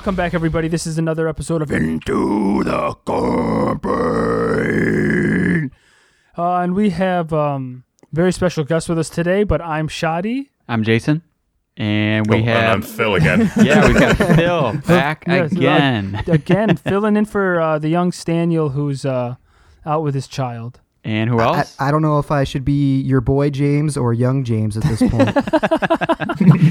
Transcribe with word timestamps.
Welcome 0.00 0.14
back, 0.16 0.32
everybody. 0.32 0.66
This 0.66 0.86
is 0.86 0.96
another 0.96 1.28
episode 1.28 1.60
of 1.60 1.70
Into 1.70 2.64
the 2.64 2.94
Campaign. 4.24 5.70
Uh, 6.38 6.56
and 6.60 6.74
we 6.74 6.88
have 6.88 7.34
um, 7.34 7.84
very 8.10 8.32
special 8.32 8.64
guest 8.64 8.88
with 8.88 8.98
us 8.98 9.10
today, 9.10 9.44
but 9.44 9.60
I'm 9.60 9.88
Shadi. 9.88 10.46
I'm 10.66 10.84
Jason, 10.84 11.20
and 11.76 12.26
we 12.30 12.36
Oh, 12.36 12.38
and 12.38 12.48
have 12.48 12.72
I'm 12.72 12.80
Phil 12.80 13.14
again. 13.14 13.52
yeah, 13.62 13.86
we 13.86 13.92
got 13.92 14.16
Phil 14.36 14.72
back 14.86 15.24
Yes, 15.26 15.52
uh, 15.52 15.56
again, 15.56 16.22
Again, 16.26 16.76
filling 16.78 17.18
in 17.18 17.26
for 17.26 17.60
uh, 17.60 17.78
the 17.78 17.90
young 17.90 18.10
Staniel 18.10 18.72
who's 18.72 19.04
uh, 19.04 19.34
out 19.84 20.02
with 20.02 20.14
his 20.14 20.26
child. 20.26 20.80
and 21.04 21.28
who 21.28 21.40
else? 21.40 21.76
I 21.78 21.90
don't 21.90 22.00
know 22.00 22.18
if 22.18 22.30
I 22.30 22.44
should 22.44 22.64
be 22.64 23.02
your 23.02 23.20
boy 23.20 23.50
James 23.50 23.98
or 23.98 24.14
young 24.14 24.44
James 24.44 24.78
at 24.78 24.82
this 24.84 25.00
point. 25.00 25.28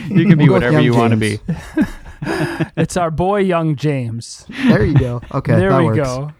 you 0.09 0.25
can 0.25 0.35
be 0.39 0.45
We'll 0.45 0.53
whatever 0.53 0.73
young 0.73 0.83
you 0.83 0.95
want 0.95 1.11
to 1.11 1.17
be. 1.17 1.39
James. 2.25 2.71
It's 2.77 2.97
our 2.97 3.11
boy, 3.11 3.39
young 3.41 3.75
James. 3.75 4.45
there 4.67 4.83
you 4.85 4.97
go. 4.97 5.21
Okay, 5.33 5.55
there 5.55 5.69
that 5.71 5.79
we 5.79 5.85
works. 5.85 5.97
go. 5.99 6.31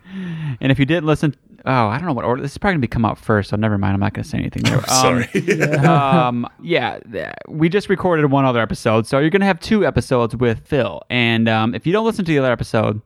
And 0.61 0.71
if 0.71 0.79
you 0.79 0.85
didn't 0.85 1.05
listen, 1.05 1.35
oh, 1.65 1.87
I 1.87 1.97
don't 1.97 2.07
know 2.07 2.13
what 2.13 2.25
order. 2.25 2.41
This 2.41 2.51
is 2.53 2.57
probably 2.57 2.73
gonna 2.75 2.81
be 2.81 2.87
come 2.87 3.05
out 3.05 3.17
first, 3.17 3.49
so 3.51 3.55
never 3.55 3.77
mind. 3.77 3.93
I'm 3.93 3.99
not 3.99 4.13
gonna 4.13 4.23
say 4.23 4.37
anything 4.39 4.63
there. 4.63 4.77
Um, 4.89 5.23
Sorry. 5.23 5.71
um, 5.85 6.47
yeah, 6.61 6.99
we 7.47 7.69
just 7.69 7.89
recorded 7.89 8.25
one 8.31 8.45
other 8.45 8.61
episode, 8.61 9.05
so 9.07 9.19
you're 9.19 9.29
gonna 9.29 9.45
have 9.45 9.59
two 9.59 9.85
episodes 9.85 10.35
with 10.35 10.65
Phil. 10.67 11.01
And 11.09 11.47
um, 11.47 11.75
if 11.75 11.85
you 11.85 11.93
don't 11.93 12.05
listen 12.05 12.25
to 12.25 12.31
the 12.31 12.39
other 12.39 12.51
episode, 12.51 13.01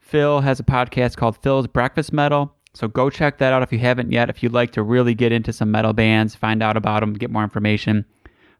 Phil 0.00 0.40
has 0.40 0.60
a 0.60 0.64
podcast 0.64 1.16
called 1.16 1.36
Phil's 1.38 1.66
Breakfast 1.66 2.12
Metal. 2.12 2.54
So 2.74 2.88
go 2.88 3.10
check 3.10 3.36
that 3.38 3.52
out 3.52 3.62
if 3.62 3.70
you 3.72 3.78
haven't 3.78 4.10
yet. 4.10 4.30
If 4.30 4.42
you'd 4.42 4.52
like 4.52 4.72
to 4.72 4.82
really 4.82 5.14
get 5.14 5.30
into 5.32 5.52
some 5.52 5.70
metal 5.70 5.92
bands, 5.92 6.34
find 6.34 6.62
out 6.62 6.76
about 6.76 7.00
them, 7.00 7.12
get 7.12 7.30
more 7.30 7.42
information. 7.44 8.04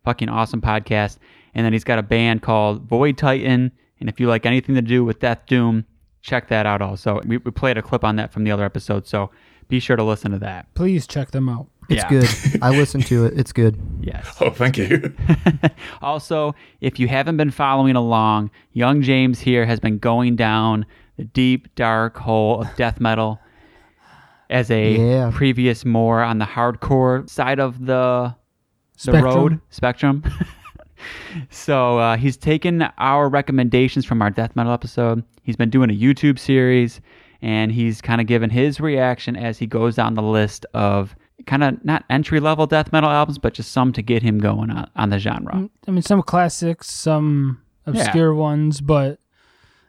Fucking 0.04 0.28
awesome 0.28 0.60
podcast. 0.60 1.16
And 1.54 1.64
then 1.66 1.72
he's 1.72 1.84
got 1.84 1.98
a 1.98 2.02
band 2.02 2.42
called 2.42 2.82
Void 2.88 3.18
Titan. 3.18 3.72
And 4.00 4.08
if 4.08 4.18
you 4.18 4.26
like 4.28 4.46
anything 4.46 4.74
to 4.74 4.82
do 4.82 5.04
with 5.04 5.20
Death 5.20 5.46
Doom, 5.46 5.84
check 6.22 6.48
that 6.48 6.66
out 6.66 6.80
also. 6.82 7.20
We, 7.24 7.36
we 7.38 7.50
played 7.50 7.76
a 7.78 7.82
clip 7.82 8.04
on 8.04 8.16
that 8.16 8.32
from 8.32 8.44
the 8.44 8.50
other 8.50 8.64
episode, 8.64 9.06
so 9.06 9.30
be 9.68 9.80
sure 9.80 9.96
to 9.96 10.02
listen 10.04 10.30
to 10.32 10.38
that. 10.40 10.72
Please 10.74 11.06
check 11.06 11.30
them 11.30 11.48
out. 11.48 11.68
It's 11.88 12.02
Yeah. 12.02 12.08
good. 12.08 12.62
I 12.62 12.70
listened 12.70 13.06
to 13.06 13.26
it. 13.26 13.34
It's 13.38 13.52
good. 13.52 13.80
Yes. 14.00 14.36
oh, 14.40 14.50
thank 14.50 14.76
you. 14.78 15.14
also, 16.02 16.54
if 16.80 16.98
you 16.98 17.08
haven't 17.08 17.36
been 17.36 17.50
following 17.50 17.96
along, 17.96 18.50
young 18.72 19.02
James 19.02 19.40
here 19.40 19.66
has 19.66 19.80
been 19.80 19.98
going 19.98 20.36
down 20.36 20.86
the 21.16 21.24
deep, 21.24 21.74
dark 21.74 22.16
hole 22.16 22.62
of 22.62 22.68
death 22.76 23.00
metal 23.00 23.38
as 24.50 24.70
a 24.70 24.96
Yeah. 24.96 25.30
previous 25.34 25.84
more 25.84 26.22
on 26.22 26.38
the 26.38 26.44
hardcore 26.44 27.28
side 27.28 27.58
of 27.60 27.86
the 27.86 28.34
the 29.04 29.10
Spectrum. 29.10 29.24
road 29.24 29.60
spectrum. 29.70 30.22
so 31.50 31.98
uh, 31.98 32.16
he's 32.16 32.36
taken 32.36 32.82
our 32.98 33.28
recommendations 33.28 34.04
from 34.04 34.22
our 34.22 34.30
death 34.30 34.54
metal 34.56 34.72
episode. 34.72 35.22
He's 35.42 35.56
been 35.56 35.70
doing 35.70 35.90
a 35.90 35.94
YouTube 35.94 36.38
series, 36.38 37.00
and 37.40 37.72
he's 37.72 38.00
kind 38.00 38.20
of 38.20 38.26
given 38.26 38.50
his 38.50 38.80
reaction 38.80 39.36
as 39.36 39.58
he 39.58 39.66
goes 39.66 39.96
down 39.96 40.14
the 40.14 40.22
list 40.22 40.66
of 40.74 41.14
kind 41.46 41.64
of 41.64 41.84
not 41.84 42.04
entry 42.08 42.40
level 42.40 42.66
death 42.66 42.92
metal 42.92 43.10
albums, 43.10 43.38
but 43.38 43.54
just 43.54 43.72
some 43.72 43.92
to 43.92 44.02
get 44.02 44.22
him 44.22 44.38
going 44.38 44.70
on, 44.70 44.88
on 44.96 45.10
the 45.10 45.18
genre. 45.18 45.68
I 45.86 45.90
mean, 45.90 46.02
some 46.02 46.22
classics, 46.22 46.88
some 46.88 47.60
obscure 47.86 48.34
ones, 48.34 48.80
but 48.80 49.18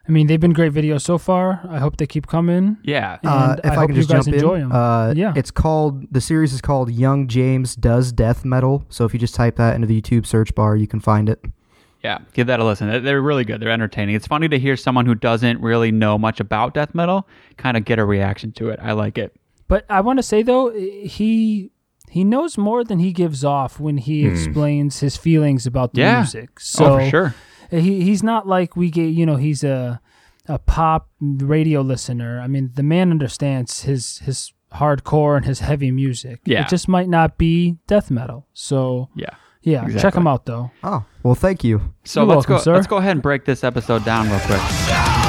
I 0.06 0.12
mean, 0.12 0.26
they've 0.26 0.40
been 0.40 0.52
great 0.52 0.72
videos 0.72 1.00
so 1.00 1.16
far. 1.16 1.66
I 1.68 1.78
hope 1.78 1.96
they 1.96 2.06
keep 2.06 2.26
coming. 2.26 2.76
Yeah. 2.82 3.18
And 3.22 3.30
Uh, 3.30 3.56
if 3.64 3.70
I 3.70 3.74
I, 3.74 3.76
hope 3.76 3.86
can 3.86 3.96
you 3.96 4.02
just 4.02 4.12
guys 4.12 4.24
jump 4.26 4.34
enjoy 4.34 4.54
in, 4.56 4.62
'em. 4.64 4.72
uh, 4.72 5.12
Yeah. 5.14 5.32
it's 5.34 5.50
called 5.50 6.04
the 6.12 6.20
series 6.20 6.52
is 6.52 6.60
called 6.60 6.90
Young 6.90 7.26
James 7.26 7.74
Does 7.74 8.12
Death 8.12 8.44
Metal. 8.44 8.84
So 8.90 9.04
if 9.06 9.14
you 9.14 9.18
just 9.20 9.34
type 9.34 9.56
that 9.56 9.74
into 9.74 9.86
the 9.86 9.98
YouTube 10.00 10.26
search 10.26 10.54
bar, 10.54 10.76
you 10.76 10.86
can 10.86 11.00
find 11.00 11.28
it. 11.28 11.42
Yeah, 12.02 12.18
give 12.34 12.46
that 12.48 12.60
a 12.60 12.64
listen. 12.64 12.88
They're- 12.90 13.00
They're 13.00 13.22
really 13.22 13.44
good. 13.46 13.60
They're 13.62 13.70
entertaining. 13.70 14.14
It's 14.14 14.26
funny 14.26 14.46
to 14.50 14.58
hear 14.58 14.76
someone 14.76 15.06
who 15.06 15.14
doesn't 15.14 15.62
really 15.62 15.90
know 15.90 16.18
much 16.18 16.38
about 16.38 16.74
death 16.74 16.94
metal 16.94 17.26
kind 17.56 17.78
of 17.78 17.86
get 17.86 17.98
a 17.98 18.04
reaction 18.04 18.52
to 18.52 18.68
it. 18.68 18.78
I 18.82 18.92
like 18.92 19.16
it. 19.16 19.34
But 19.68 19.86
I 19.88 20.02
want 20.02 20.18
to 20.18 20.22
say 20.22 20.42
though, 20.42 20.70
he 20.70 21.70
he 22.10 22.22
knows 22.22 22.58
more 22.58 22.84
than 22.84 22.98
he 23.00 23.10
gives 23.12 23.42
off 23.42 23.80
when 23.80 23.96
he 23.96 24.24
explains 24.26 25.00
his 25.00 25.16
feelings 25.16 25.66
about 25.66 25.94
the 25.94 26.02
Yeah. 26.02 26.18
music. 26.18 26.60
So 26.60 26.84
oh, 26.84 26.98
for 26.98 27.08
sure. 27.10 27.34
He 27.80 28.02
he's 28.02 28.22
not 28.22 28.46
like 28.46 28.76
we 28.76 28.90
get. 28.90 29.06
You 29.08 29.26
know, 29.26 29.36
he's 29.36 29.64
a 29.64 30.00
a 30.48 30.58
pop 30.58 31.08
radio 31.20 31.80
listener. 31.80 32.40
I 32.40 32.46
mean, 32.48 32.70
the 32.74 32.82
man 32.82 33.10
understands 33.10 33.82
his 33.82 34.18
his 34.18 34.52
hardcore 34.74 35.36
and 35.36 35.46
his 35.46 35.60
heavy 35.60 35.90
music. 35.90 36.40
Yeah. 36.44 36.62
it 36.62 36.68
just 36.68 36.88
might 36.88 37.08
not 37.08 37.38
be 37.38 37.76
death 37.86 38.10
metal. 38.10 38.46
So 38.54 39.08
Yeah. 39.14 39.30
yeah, 39.62 39.86
check 39.98 40.14
him 40.14 40.26
out 40.26 40.46
though. 40.46 40.70
Oh, 40.82 41.04
well, 41.22 41.34
thank 41.36 41.62
you. 41.64 41.80
So 42.04 42.20
You're 42.22 42.26
let's 42.36 42.48
welcome, 42.48 42.56
go. 42.56 42.62
sir. 42.62 42.74
Let's 42.74 42.86
go 42.88 42.96
ahead 42.96 43.12
and 43.12 43.22
break 43.22 43.44
this 43.44 43.62
episode 43.62 44.04
down 44.04 44.28
real 44.28 44.40
quick. 44.40 45.23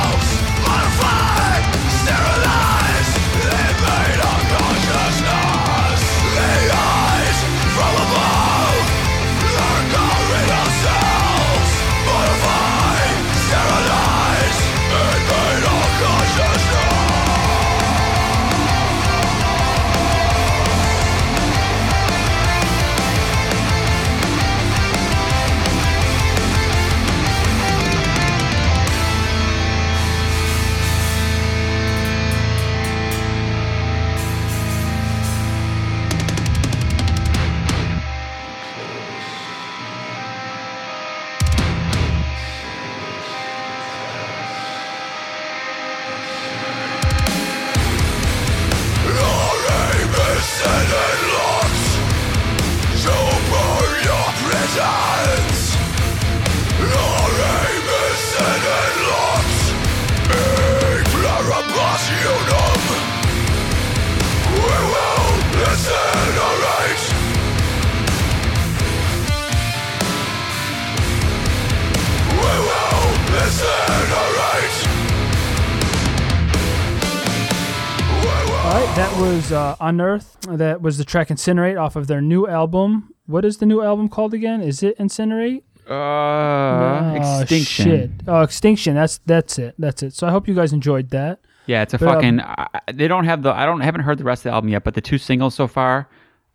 Was 79.45 79.51
uh, 79.51 79.75
Unearth. 79.79 80.37
That 80.49 80.81
was 80.81 80.97
the 80.97 81.05
track 81.05 81.27
Incinerate 81.29 81.79
off 81.81 81.95
of 81.95 82.07
their 82.07 82.21
new 82.21 82.47
album. 82.47 83.13
What 83.27 83.45
is 83.45 83.57
the 83.57 83.65
new 83.65 83.81
album 83.81 84.09
called 84.09 84.33
again? 84.33 84.61
Is 84.61 84.83
it 84.83 84.97
Incinerate? 84.97 85.63
Uh, 85.87 85.93
Oh, 85.93 87.15
extinction. 87.41 87.85
Shit. 87.85 88.11
Oh, 88.27 88.41
Extinction. 88.41 88.95
That's 88.95 89.19
that's 89.25 89.59
it. 89.59 89.75
That's 89.77 90.01
it. 90.03 90.13
So 90.13 90.27
I 90.27 90.31
hope 90.31 90.47
you 90.47 90.55
guys 90.55 90.73
enjoyed 90.73 91.09
that. 91.11 91.39
Yeah, 91.67 91.81
it's 91.83 91.93
a 91.93 91.97
But, 91.97 92.07
um, 92.07 92.13
fucking. 92.15 92.39
I 92.41 92.67
I- 92.87 92.91
they 92.91 93.07
don't 93.07 93.25
have 93.25 93.43
the. 93.43 93.51
I 93.51 93.65
don't 93.65 93.81
haven't 93.81 94.01
heard 94.01 94.17
the 94.17 94.23
rest 94.23 94.41
of 94.41 94.43
the 94.51 94.53
album 94.53 94.69
yet, 94.69 94.83
but 94.83 94.93
the 94.95 95.01
two 95.01 95.17
singles 95.17 95.53
so 95.55 95.67
far, 95.67 96.07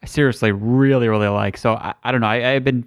I 0.02 0.06
seriously 0.06 0.50
really 0.52 1.08
really 1.08 1.28
like. 1.28 1.56
So 1.56 1.74
I, 1.74 1.94
I 2.02 2.12
don't 2.12 2.20
know. 2.20 2.26
I, 2.28 2.54
I've 2.54 2.64
been 2.64 2.86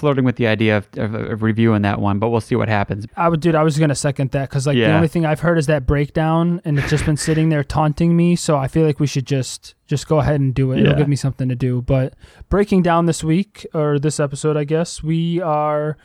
flirting 0.00 0.24
with 0.24 0.36
the 0.36 0.46
idea 0.46 0.78
of, 0.78 0.88
of, 0.96 1.14
of 1.14 1.42
reviewing 1.42 1.82
that 1.82 2.00
one, 2.00 2.18
but 2.18 2.30
we'll 2.30 2.40
see 2.40 2.56
what 2.56 2.68
happens. 2.68 3.06
I 3.16 3.28
would, 3.28 3.40
dude. 3.40 3.54
I 3.54 3.62
was 3.62 3.78
gonna 3.78 3.94
second 3.94 4.30
that 4.32 4.48
because 4.48 4.66
like 4.66 4.76
the 4.76 4.92
only 4.92 5.08
thing 5.08 5.24
I've 5.24 5.40
heard 5.40 5.58
is 5.58 5.66
that 5.66 5.86
breakdown, 5.86 6.60
and 6.64 6.78
it's 6.78 6.90
just 6.90 7.06
been 7.06 7.16
sitting 7.16 7.50
there 7.50 7.62
taunting 7.62 8.16
me. 8.16 8.34
So 8.34 8.56
I 8.56 8.66
feel 8.66 8.84
like 8.84 8.98
we 8.98 9.06
should 9.06 9.26
just 9.26 9.74
just 9.86 10.08
go 10.08 10.18
ahead 10.18 10.40
and 10.40 10.54
do 10.54 10.72
it. 10.72 10.80
It'll 10.80 10.96
give 10.96 11.08
me 11.08 11.16
something 11.16 11.48
to 11.48 11.54
do. 11.54 11.82
But 11.82 12.14
breaking 12.48 12.82
down 12.82 13.06
this 13.06 13.22
week 13.22 13.66
or 13.74 13.98
this 13.98 14.18
episode, 14.18 14.56
I 14.56 14.64
guess 14.64 15.02
we 15.02 15.40
are. 15.40 15.96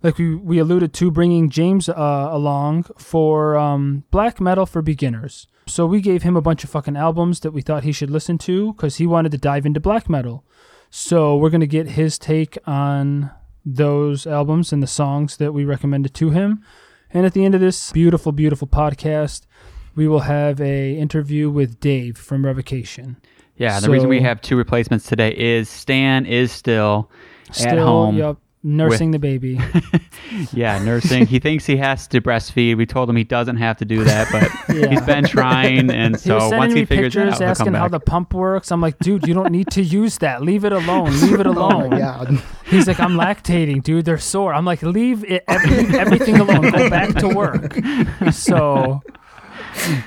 Like 0.00 0.16
we, 0.16 0.36
we 0.36 0.60
alluded 0.60 0.92
to, 0.92 1.10
bringing 1.10 1.50
James 1.50 1.88
uh, 1.88 2.28
along 2.30 2.84
for 2.98 3.56
um, 3.56 4.04
black 4.12 4.40
metal 4.40 4.64
for 4.64 4.80
beginners. 4.80 5.48
So 5.66 5.86
we 5.86 6.00
gave 6.00 6.22
him 6.22 6.36
a 6.36 6.40
bunch 6.40 6.62
of 6.62 6.70
fucking 6.70 6.96
albums 6.96 7.40
that 7.40 7.50
we 7.50 7.62
thought 7.62 7.82
he 7.82 7.90
should 7.90 8.08
listen 8.08 8.38
to 8.38 8.72
because 8.74 8.96
he 8.96 9.06
wanted 9.08 9.32
to 9.32 9.38
dive 9.38 9.66
into 9.66 9.80
black 9.80 10.08
metal. 10.08 10.44
So 10.90 11.36
we're 11.36 11.50
gonna 11.50 11.66
get 11.66 11.88
his 11.90 12.18
take 12.18 12.58
on 12.66 13.30
those 13.64 14.26
albums 14.26 14.72
and 14.72 14.82
the 14.82 14.86
songs 14.86 15.36
that 15.36 15.52
we 15.52 15.64
recommended 15.64 16.14
to 16.14 16.30
him. 16.30 16.62
And 17.12 17.26
at 17.26 17.32
the 17.32 17.44
end 17.44 17.54
of 17.54 17.60
this 17.60 17.92
beautiful, 17.92 18.32
beautiful 18.32 18.68
podcast, 18.68 19.46
we 19.94 20.06
will 20.08 20.20
have 20.20 20.60
a 20.60 20.96
interview 20.96 21.50
with 21.50 21.80
Dave 21.80 22.16
from 22.16 22.44
Revocation. 22.44 23.16
Yeah, 23.56 23.80
the 23.80 23.90
reason 23.90 24.08
we 24.08 24.20
have 24.20 24.40
two 24.40 24.56
replacements 24.56 25.06
today 25.06 25.34
is 25.36 25.68
Stan 25.68 26.26
is 26.26 26.52
still, 26.52 27.10
at 27.60 27.76
home 27.76 28.16
yep, 28.16 28.36
nursing 28.62 29.10
the 29.12 29.18
baby. 29.18 29.60
Yeah, 30.52 30.78
nursing. 30.78 31.24
he 31.26 31.38
thinks 31.38 31.64
he 31.64 31.78
has 31.78 32.06
to 32.08 32.20
breastfeed. 32.20 32.76
We 32.76 32.84
told 32.84 33.08
him 33.08 33.16
he 33.16 33.24
doesn't 33.24 33.56
have 33.56 33.78
to 33.78 33.86
do 33.86 34.04
that, 34.04 34.28
but 34.30 34.76
Yeah. 34.76 34.88
he's 34.90 35.00
been 35.00 35.24
trying, 35.24 35.90
and 35.90 36.16
he 36.16 36.20
so 36.20 36.38
sending 36.38 36.58
once 36.58 36.74
he 36.74 36.84
figures 36.84 37.16
it 37.16 37.18
pictures 37.20 37.40
out, 37.40 37.48
asking 37.48 37.72
how 37.72 37.88
the 37.88 37.98
pump 37.98 38.34
works. 38.34 38.70
I'm 38.70 38.82
like, 38.82 38.98
dude, 38.98 39.26
you 39.26 39.32
don't 39.32 39.50
need 39.50 39.70
to 39.70 39.82
use 39.82 40.18
that. 40.18 40.42
Leave 40.42 40.64
it 40.66 40.72
alone. 40.72 41.10
Leave 41.22 41.40
it 41.40 41.46
Oh 41.46 41.52
alone. 41.52 41.90
god. 41.90 42.42
He's 42.66 42.86
like, 42.86 43.00
I'm 43.00 43.12
lactating, 43.16 43.82
dude. 43.82 44.04
They're 44.04 44.18
sore. 44.18 44.52
I'm 44.52 44.66
like, 44.66 44.82
leave 44.82 45.24
it, 45.24 45.44
leave 45.48 45.94
everything 45.94 46.36
alone. 46.38 46.70
Go 46.70 46.90
back 46.90 47.14
to 47.16 47.28
work. 47.28 47.74
So 48.32 49.00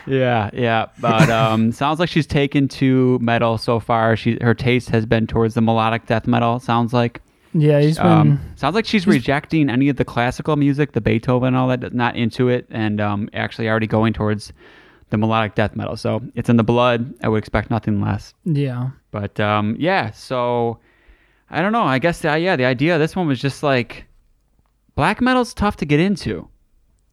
Yeah, 0.06 0.52
yeah. 0.54 0.88
But 1.00 1.30
um, 1.32 1.72
sounds 1.72 2.00
like 2.00 2.10
she's 2.10 2.28
taken 2.28 2.68
to 2.70 3.18
metal 3.20 3.58
so 3.58 3.80
far. 3.80 4.16
She 4.16 4.38
her 4.42 4.54
taste 4.54 4.90
has 4.92 5.06
been 5.08 5.26
towards 5.26 5.56
the 5.56 5.62
melodic 5.62 6.06
death 6.06 6.28
metal. 6.28 6.60
Sounds 6.60 6.94
like. 6.94 7.22
Yeah, 7.54 7.80
he's 7.82 7.98
been. 7.98 8.06
Um, 8.08 8.40
sounds 8.56 8.76
like 8.76 8.86
she's 8.86 9.06
rejecting 9.08 9.70
any 9.70 9.90
of 9.90 9.98
the 9.98 10.06
classical 10.06 10.56
music, 10.56 10.94
the 10.94 11.02
Beethoven, 11.02 11.48
and 11.50 11.58
all 11.58 11.68
that. 11.70 11.94
Not 11.94 12.16
into 12.16 12.48
it, 12.50 12.66
and 12.70 13.00
um, 13.02 13.30
actually 13.34 13.68
already 13.70 13.88
going 13.88 14.14
towards 14.14 14.54
the 15.10 15.18
melodic 15.18 15.56
death 15.56 15.76
metal. 15.76 15.98
So 15.98 16.22
it's 16.36 16.50
in 16.50 16.56
the 16.58 16.64
blood. 16.64 17.14
I 17.24 17.28
would 17.30 17.38
expect 17.38 17.70
nothing 17.70 18.02
less. 18.02 18.34
yeah. 18.46 18.92
But 19.12 19.40
um, 19.42 19.76
yeah, 19.78 20.12
so 20.12 20.80
I 21.50 21.62
don't 21.62 21.74
know. 21.74 21.84
I 21.84 22.00
guess 22.00 22.24
uh, 22.24 22.34
yeah, 22.36 22.56
the 22.56 22.64
idea 22.66 22.94
of 22.96 23.02
this 23.02 23.14
one 23.16 23.28
was 23.28 23.42
just 23.42 23.62
like 23.62 24.06
black 24.96 25.20
metal's 25.20 25.54
tough 25.54 25.76
to 25.78 25.86
get 25.86 26.00
into. 26.00 26.48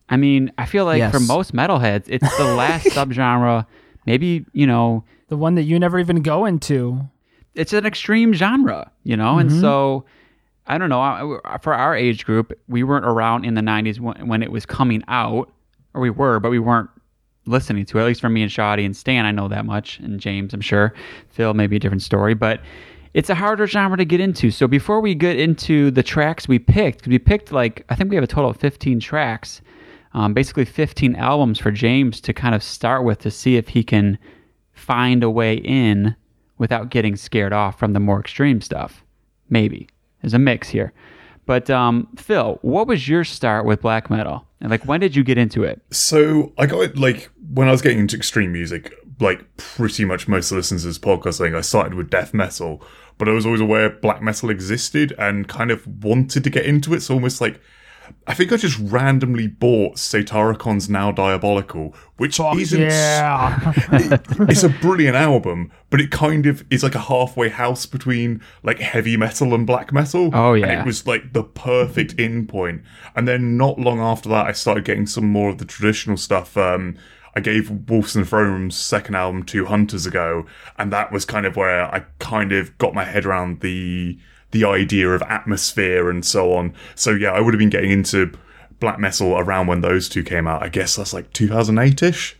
I 0.08 0.16
mean, 0.16 0.52
I 0.58 0.64
feel 0.66 0.84
like 0.84 0.98
Yes. 0.98 1.12
for 1.12 1.18
most 1.20 1.52
metalheads, 1.52 2.04
it's 2.06 2.36
the 2.38 2.44
last 2.54 2.86
subgenre. 2.86 3.66
Maybe 4.06 4.46
you 4.52 4.66
know, 4.66 5.02
The 5.28 5.36
one 5.36 5.56
that 5.56 5.64
you 5.64 5.78
never 5.80 5.98
even 5.98 6.22
go 6.22 6.44
into. 6.44 7.00
it's 7.56 7.72
an 7.72 7.84
extreme 7.84 8.32
genre, 8.32 8.92
you 9.02 9.16
know, 9.16 9.38
and 9.38 9.50
Mm-hmm. 9.50 9.60
so 9.60 10.04
I 10.68 10.78
don't 10.78 10.90
know. 10.90 11.40
For 11.62 11.74
our 11.74 11.96
age 11.96 12.24
group, 12.24 12.52
we 12.68 12.82
weren't 12.82 13.06
around 13.06 13.44
in 13.44 13.54
the 13.54 13.60
'90s 13.62 13.98
when, 14.00 14.42
it 14.42 14.52
was 14.52 14.66
coming 14.66 15.02
out, 15.08 15.50
or 15.94 16.00
we 16.00 16.10
were, 16.10 16.38
but 16.40 16.50
we 16.50 16.58
weren't 16.58 16.90
listening 17.46 17.86
to 17.86 17.98
it. 17.98 18.02
At 18.02 18.06
least 18.06 18.20
for 18.20 18.28
me 18.28 18.42
and 18.42 18.50
Shadi 18.50 18.84
and 18.84 18.94
Stan, 18.96 19.24
I 19.24 19.32
know 19.32 19.48
that 19.48 19.64
much, 19.64 19.98
and 20.00 20.20
James, 20.20 20.52
I'm 20.52 20.60
sure. 20.60 20.92
Phil, 21.30 21.54
maybe 21.54 21.76
a 21.76 21.78
different 21.78 22.02
story, 22.02 22.34
but 22.34 22.60
it's 23.14 23.30
a 23.30 23.34
harder 23.34 23.66
genre 23.66 23.96
to 23.96 24.04
get 24.04 24.20
into. 24.20 24.50
So 24.50 24.68
before 24.68 25.00
we 25.00 25.14
get 25.14 25.38
into 25.40 25.90
the 25.90 26.02
tracks 26.02 26.46
we 26.46 26.58
picked, 26.58 27.02
'cause 27.02 27.08
we 27.08 27.18
picked 27.18 27.50
like 27.50 27.84
I 27.88 27.94
think 27.94 28.10
we 28.10 28.16
have 28.16 28.24
a 28.24 28.28
total 28.28 28.50
of 28.50 28.58
15 28.58 29.00
tracks, 29.00 29.62
um, 30.12 30.34
basically 30.34 30.66
15 30.66 31.16
albums 31.16 31.58
for 31.58 31.70
James 31.70 32.20
to 32.20 32.34
kind 32.34 32.54
of 32.54 32.62
start 32.62 33.04
with 33.04 33.20
to 33.20 33.30
see 33.30 33.56
if 33.56 33.68
he 33.68 33.82
can 33.82 34.18
find 34.72 35.22
a 35.22 35.30
way 35.30 35.54
in 35.54 36.14
without 36.58 36.90
getting 36.90 37.16
scared 37.16 37.52
off 37.54 37.78
from 37.78 37.94
the 37.94 38.00
more 38.00 38.20
extreme 38.20 38.60
stuff. 38.60 39.02
Maybe 39.48 39.88
there's 40.22 40.34
a 40.34 40.38
mix 40.38 40.68
here. 40.68 40.92
But 41.46 41.70
um, 41.70 42.08
Phil, 42.16 42.58
what 42.60 42.86
was 42.86 43.08
your 43.08 43.24
start 43.24 43.64
with 43.64 43.80
black 43.80 44.10
metal? 44.10 44.46
And 44.60 44.70
like, 44.70 44.84
when 44.84 45.00
did 45.00 45.16
you 45.16 45.24
get 45.24 45.38
into 45.38 45.64
it? 45.64 45.80
So 45.90 46.52
I 46.58 46.66
got 46.66 46.80
it 46.80 46.98
like 46.98 47.30
when 47.54 47.68
I 47.68 47.70
was 47.70 47.80
getting 47.80 47.98
into 47.98 48.16
extreme 48.16 48.52
music, 48.52 48.92
like 49.20 49.44
pretty 49.56 50.04
much 50.04 50.28
most 50.28 50.52
listeners 50.52 50.82
to 50.82 50.88
this 50.88 50.98
podcast 50.98 51.38
thing, 51.38 51.54
I 51.54 51.62
started 51.62 51.94
with 51.94 52.10
death 52.10 52.34
metal, 52.34 52.82
but 53.16 53.28
I 53.28 53.32
was 53.32 53.46
always 53.46 53.60
aware 53.60 53.88
black 53.88 54.20
metal 54.20 54.50
existed 54.50 55.14
and 55.18 55.48
kind 55.48 55.70
of 55.70 55.86
wanted 56.04 56.44
to 56.44 56.50
get 56.50 56.66
into 56.66 56.92
it. 56.92 57.00
So 57.00 57.14
almost 57.14 57.40
like 57.40 57.60
I 58.26 58.34
think 58.34 58.52
I 58.52 58.56
just 58.56 58.78
randomly 58.78 59.46
bought 59.46 59.96
Satyricon's 59.96 60.88
Now 60.88 61.10
Diabolical, 61.10 61.94
which 62.16 62.38
isn't 62.38 62.80
Yeah. 62.80 63.72
it's 63.92 64.62
a 64.62 64.68
brilliant 64.68 65.16
album, 65.16 65.70
but 65.90 66.00
it 66.00 66.10
kind 66.10 66.46
of 66.46 66.64
is 66.70 66.82
like 66.82 66.94
a 66.94 67.00
halfway 67.00 67.48
house 67.48 67.86
between 67.86 68.42
like 68.62 68.78
heavy 68.80 69.16
metal 69.16 69.54
and 69.54 69.66
black 69.66 69.92
metal. 69.92 70.30
Oh, 70.32 70.52
And 70.52 70.62
yeah. 70.62 70.80
it 70.80 70.86
was 70.86 71.06
like 71.06 71.32
the 71.32 71.44
perfect 71.44 72.14
in 72.14 72.46
point. 72.46 72.82
And 73.16 73.26
then 73.26 73.56
not 73.56 73.78
long 73.78 74.00
after 74.00 74.28
that, 74.28 74.46
I 74.46 74.52
started 74.52 74.84
getting 74.84 75.06
some 75.06 75.26
more 75.26 75.50
of 75.50 75.58
the 75.58 75.64
traditional 75.64 76.16
stuff. 76.16 76.56
Um, 76.56 76.96
I 77.34 77.40
gave 77.40 77.70
Wolves 77.88 78.16
and 78.16 78.28
Throne's 78.28 78.76
second 78.76 79.14
album 79.14 79.44
two 79.44 79.66
hunters 79.66 80.06
ago, 80.06 80.44
and 80.76 80.92
that 80.92 81.12
was 81.12 81.24
kind 81.24 81.46
of 81.46 81.56
where 81.56 81.84
I 81.94 82.00
kind 82.18 82.52
of 82.52 82.76
got 82.78 82.94
my 82.94 83.04
head 83.04 83.24
around 83.24 83.60
the 83.60 84.18
the 84.50 84.64
idea 84.64 85.08
of 85.10 85.22
atmosphere 85.22 86.08
and 86.10 86.24
so 86.24 86.54
on. 86.54 86.74
So 86.94 87.10
yeah, 87.10 87.32
I 87.32 87.40
would 87.40 87.54
have 87.54 87.58
been 87.58 87.70
getting 87.70 87.90
into 87.90 88.32
black 88.80 88.98
metal 88.98 89.36
around 89.38 89.66
when 89.66 89.80
those 89.80 90.08
two 90.08 90.22
came 90.22 90.46
out. 90.46 90.62
I 90.62 90.68
guess 90.68 90.96
that's 90.96 91.12
like 91.12 91.32
2008 91.32 92.02
ish. 92.02 92.36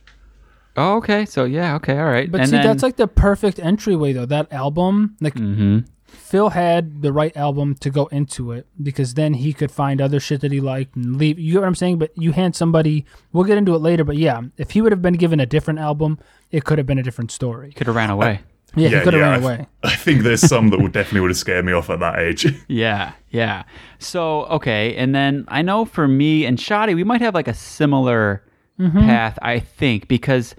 Oh, 0.76 0.96
okay. 0.98 1.24
So 1.24 1.44
yeah, 1.44 1.74
okay, 1.76 1.98
all 1.98 2.06
right. 2.06 2.30
But 2.30 2.42
and 2.42 2.50
see, 2.50 2.56
then, 2.56 2.66
that's 2.66 2.82
like 2.82 2.96
the 2.96 3.08
perfect 3.08 3.58
entryway, 3.58 4.12
though. 4.12 4.26
That 4.26 4.52
album, 4.52 5.16
like 5.20 5.34
Mhm. 5.34 5.86
Phil 6.06 6.50
had 6.50 7.02
the 7.02 7.12
right 7.12 7.36
album 7.36 7.74
to 7.76 7.90
go 7.90 8.06
into 8.06 8.52
it 8.52 8.66
because 8.82 9.14
then 9.14 9.34
he 9.34 9.52
could 9.52 9.70
find 9.70 10.00
other 10.00 10.20
shit 10.20 10.40
that 10.42 10.52
he 10.52 10.60
liked 10.60 10.94
and 10.96 11.16
leave. 11.16 11.38
You 11.38 11.52
get 11.54 11.60
what 11.60 11.66
I'm 11.68 11.74
saying? 11.74 11.98
But 11.98 12.12
you 12.16 12.32
hand 12.32 12.54
somebody, 12.54 13.04
we'll 13.32 13.44
get 13.44 13.58
into 13.58 13.74
it 13.74 13.78
later. 13.80 14.04
But 14.04 14.16
yeah, 14.16 14.42
if 14.56 14.70
he 14.70 14.80
would 14.80 14.92
have 14.92 15.02
been 15.02 15.14
given 15.14 15.40
a 15.40 15.46
different 15.46 15.80
album, 15.80 16.18
it 16.50 16.64
could 16.64 16.78
have 16.78 16.86
been 16.86 16.98
a 16.98 17.02
different 17.02 17.30
story. 17.30 17.72
could 17.72 17.86
have 17.88 17.96
ran 17.96 18.10
away. 18.10 18.40
Yeah, 18.76 18.88
he 18.90 19.00
could 19.00 19.14
have 19.14 19.22
ran 19.22 19.32
I- 19.32 19.36
away. 19.42 19.66
I 19.82 19.96
think 19.96 20.22
there's 20.22 20.40
some 20.42 20.68
that 20.70 20.80
would 20.80 20.92
definitely 20.92 21.20
would 21.22 21.30
have 21.30 21.38
scared 21.38 21.64
me 21.64 21.72
off 21.72 21.88
at 21.90 22.00
that 22.00 22.18
age. 22.18 22.46
Yeah, 22.68 23.12
yeah. 23.30 23.64
So 23.98 24.44
okay, 24.46 24.94
and 24.96 25.14
then 25.14 25.44
I 25.48 25.62
know 25.62 25.84
for 25.84 26.06
me 26.06 26.44
and 26.44 26.58
Shadi, 26.58 26.94
we 26.94 27.04
might 27.04 27.20
have 27.20 27.34
like 27.34 27.48
a 27.48 27.54
similar 27.54 28.42
Mm-hmm. 28.78 29.00
path, 29.00 29.36
I 29.42 29.58
think, 29.58 30.06
because 30.06 30.54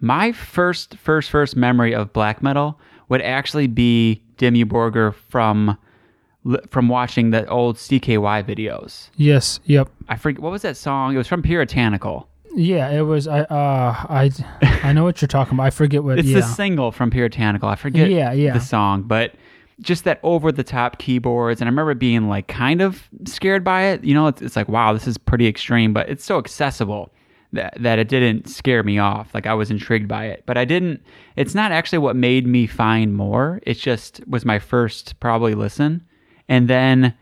my 0.00 0.32
first, 0.32 0.96
first, 0.96 1.28
first 1.28 1.56
memory 1.56 1.94
of 1.94 2.10
black 2.14 2.42
metal 2.42 2.80
would 3.10 3.20
actually 3.20 3.66
be 3.66 4.22
Dimmu 4.38 4.64
Borgir 4.64 5.14
from 5.28 5.76
from 6.70 6.88
watching 6.88 7.30
the 7.32 7.46
old 7.48 7.76
CKY 7.76 8.42
videos. 8.44 9.10
Yes. 9.16 9.60
Yep. 9.66 9.90
I 10.08 10.16
forget 10.16 10.40
what 10.40 10.52
was 10.52 10.62
that 10.62 10.78
song. 10.78 11.14
It 11.14 11.18
was 11.18 11.26
from 11.28 11.42
Puritanical. 11.42 12.26
Yeah, 12.54 12.90
it 12.90 13.02
was. 13.02 13.28
I. 13.28 13.40
Uh. 13.40 14.06
I. 14.08 14.30
I 14.82 14.92
know 14.92 15.04
what 15.04 15.20
you're 15.22 15.28
talking 15.28 15.54
about. 15.54 15.66
I 15.66 15.70
forget 15.70 16.02
what. 16.04 16.18
It's 16.18 16.28
yeah. 16.28 16.40
the 16.40 16.46
single 16.46 16.92
from 16.92 17.10
Puritanical. 17.10 17.68
I 17.68 17.76
forget 17.76 18.10
Yeah, 18.10 18.32
yeah. 18.32 18.52
the 18.52 18.60
song, 18.60 19.02
but 19.02 19.34
just 19.80 20.04
that 20.04 20.20
over 20.22 20.52
the 20.52 20.64
top 20.64 20.98
keyboards. 20.98 21.60
And 21.60 21.68
I 21.68 21.70
remember 21.70 21.94
being 21.94 22.28
like 22.28 22.48
kind 22.48 22.82
of 22.82 23.08
scared 23.24 23.64
by 23.64 23.82
it. 23.84 24.04
You 24.04 24.14
know, 24.14 24.26
it's, 24.26 24.42
it's 24.42 24.56
like, 24.56 24.68
wow, 24.68 24.92
this 24.92 25.06
is 25.06 25.18
pretty 25.18 25.46
extreme, 25.46 25.92
but 25.92 26.08
it's 26.08 26.24
so 26.24 26.38
accessible 26.38 27.12
that, 27.52 27.76
that 27.80 27.98
it 27.98 28.08
didn't 28.08 28.48
scare 28.48 28.82
me 28.82 28.98
off. 28.98 29.34
Like 29.34 29.46
I 29.46 29.54
was 29.54 29.70
intrigued 29.70 30.08
by 30.08 30.26
it, 30.26 30.42
but 30.46 30.58
I 30.58 30.64
didn't, 30.64 31.02
it's 31.36 31.54
not 31.54 31.72
actually 31.72 31.98
what 31.98 32.14
made 32.14 32.46
me 32.46 32.66
find 32.66 33.14
more. 33.14 33.60
It 33.62 33.74
just 33.74 34.20
was 34.28 34.44
my 34.44 34.58
first 34.58 35.18
probably 35.20 35.54
listen. 35.54 36.04
And 36.48 36.68
then 36.68 37.14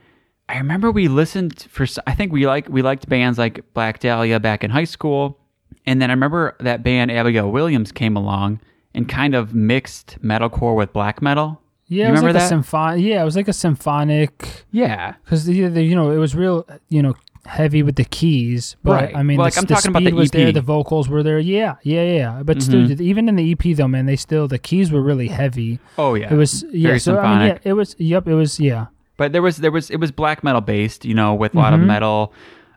I 0.49 0.57
remember 0.59 0.90
we 0.90 1.09
listened 1.09 1.67
for, 1.71 1.87
I 2.07 2.14
think 2.14 2.33
we 2.33 2.47
like, 2.47 2.69
we 2.69 2.83
liked 2.83 3.09
bands 3.09 3.38
like 3.38 3.62
Black 3.75 4.00
Dahlia 4.00 4.40
back 4.40 4.64
in 4.64 4.71
high 4.71 4.85
school. 4.85 5.38
And 5.87 6.00
then 6.00 6.11
I 6.11 6.14
remember 6.14 6.57
that 6.61 6.83
band 6.83 7.11
Abigail 7.11 7.50
Williams 7.50 7.93
came 7.93 8.17
along 8.17 8.61
and 8.95 9.09
kind 9.09 9.35
of 9.35 9.55
mixed 9.55 10.19
metalcore 10.23 10.75
with 10.76 10.93
black 10.93 11.21
metal. 11.23 11.61
Yeah, 11.87 12.05
You 12.05 12.09
it 12.09 12.11
was 12.12 12.21
remember 12.21 12.33
like 12.35 12.40
that? 12.43 12.47
a 12.47 12.49
symphonic. 12.49 13.05
Yeah, 13.05 13.23
it 13.23 13.25
was 13.25 13.37
like 13.37 13.49
a 13.49 13.52
symphonic 13.55 14.64
Yeah. 14.71 15.14
because 15.25 15.49
you 15.49 15.95
know 15.95 16.11
it 16.11 16.19
was 16.19 16.35
real 16.35 16.67
you 16.90 17.02
know 17.02 17.14
heavy 17.47 17.83
with 17.83 17.97
the 17.97 18.05
keys. 18.05 18.76
But 18.83 18.93
Right. 18.93 19.17
I 19.17 19.23
mean, 19.23 19.38
Well, 19.38 19.45
the, 19.47 19.50
like, 19.55 19.59
I'm 19.59 19.64
the 19.64 19.75
talking 19.75 19.88
about 19.90 20.02
speed 20.02 20.12
the 20.12 20.17
was 20.17 20.31
there, 20.31 20.49
EP. 20.49 20.55
the 20.55 20.61
vocals 20.61 21.09
were 21.09 21.23
there. 21.23 21.38
Yeah, 21.38 21.76
yeah, 21.83 22.02
yeah. 22.02 22.43
But 22.43 22.59
Mhm. 22.59 22.62
still, 22.62 23.00
even 23.00 23.26
in 23.28 23.37
the 23.37 23.52
EP 23.52 23.73
though, 23.75 23.88
man, 23.88 24.05
they 24.05 24.17
still 24.17 24.49
the 24.49 24.59
keys 24.59 24.93
were 24.93 25.00
really 25.00 25.28
heavy. 25.28 25.78
Oh 25.97 26.14
yeah. 26.14 26.33
It 26.33 26.37
was 26.37 26.64
yeah. 26.71 26.88
Very 26.88 26.99
so 27.00 27.19
I 27.19 27.38
mean, 27.38 27.49
yeah, 27.49 27.59
it 27.64 27.73
was. 27.73 27.97
Yep, 27.99 28.28
it 28.28 28.35
was. 28.35 28.61
Yeah. 28.61 28.87
But 29.18 29.32
there 29.32 29.42
was 29.42 29.58
there 29.58 29.70
was 29.70 29.90
it 29.90 29.98
was 29.98 30.10
black 30.10 30.42
metal 30.42 30.62
based, 30.62 31.04
you 31.04 31.12
know, 31.14 31.34
with 31.34 31.54
a 31.54 31.58
lot 31.58 31.75
of 31.75 31.80
Mhm. 31.80 31.87
metal, 31.87 32.32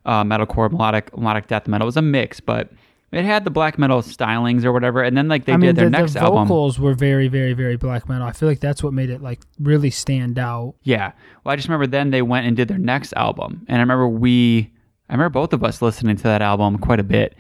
uh, 0.05 0.23
metalcore, 0.25 0.69
melodic 0.69 1.15
melodic 1.17 1.47
death 1.47 1.67
metal. 1.69 1.85
It 1.85 1.87
was 1.87 1.97
a 1.97 2.01
mix, 2.01 2.39
but 2.41 2.69
it 3.13 3.23
had 3.25 3.43
the 3.43 3.51
black 3.51 3.77
metal 3.77 4.01
stylings 4.01 4.63
or 4.65 4.71
whatever. 4.71 5.03
And 5.03 5.15
then 5.17 5.27
like 5.27 5.45
they 5.45 5.53
I 5.53 5.55
did 5.57 5.61
mean, 5.61 5.75
their 5.75 5.85
the, 5.85 5.89
next 5.91 6.13
the 6.13 6.21
album. 6.21 6.47
vocals 6.47 6.79
were 6.79 6.93
very, 6.93 7.27
very, 7.27 7.53
very 7.53 7.75
black 7.77 8.07
metal. 8.09 8.25
I 8.27 8.31
feel 8.31 8.49
like 8.49 8.59
that's 8.59 8.81
what 8.83 8.91
made 8.93 9.09
it 9.09 9.21
like 9.21 9.39
really 9.59 9.89
stand 9.91 10.39
out. 10.39 10.75
Yeah. 10.83 11.11
Well, 11.43 11.53
I 11.53 11.55
just 11.55 11.67
remember 11.67 11.87
then 11.87 12.09
they 12.11 12.21
went 12.21 12.47
and 12.47 12.55
did 12.57 12.67
their 12.67 12.77
next 12.77 13.13
album, 13.13 13.63
and 13.67 13.77
I 13.77 13.81
remember 13.81 14.07
we, 14.07 14.71
I 15.09 15.13
remember 15.13 15.29
both 15.29 15.53
of 15.53 15.63
us 15.63 15.81
listening 15.81 16.15
to 16.15 16.23
that 16.23 16.41
album 16.41 16.77
quite 16.79 16.99
a 17.01 17.03
bit, 17.03 17.35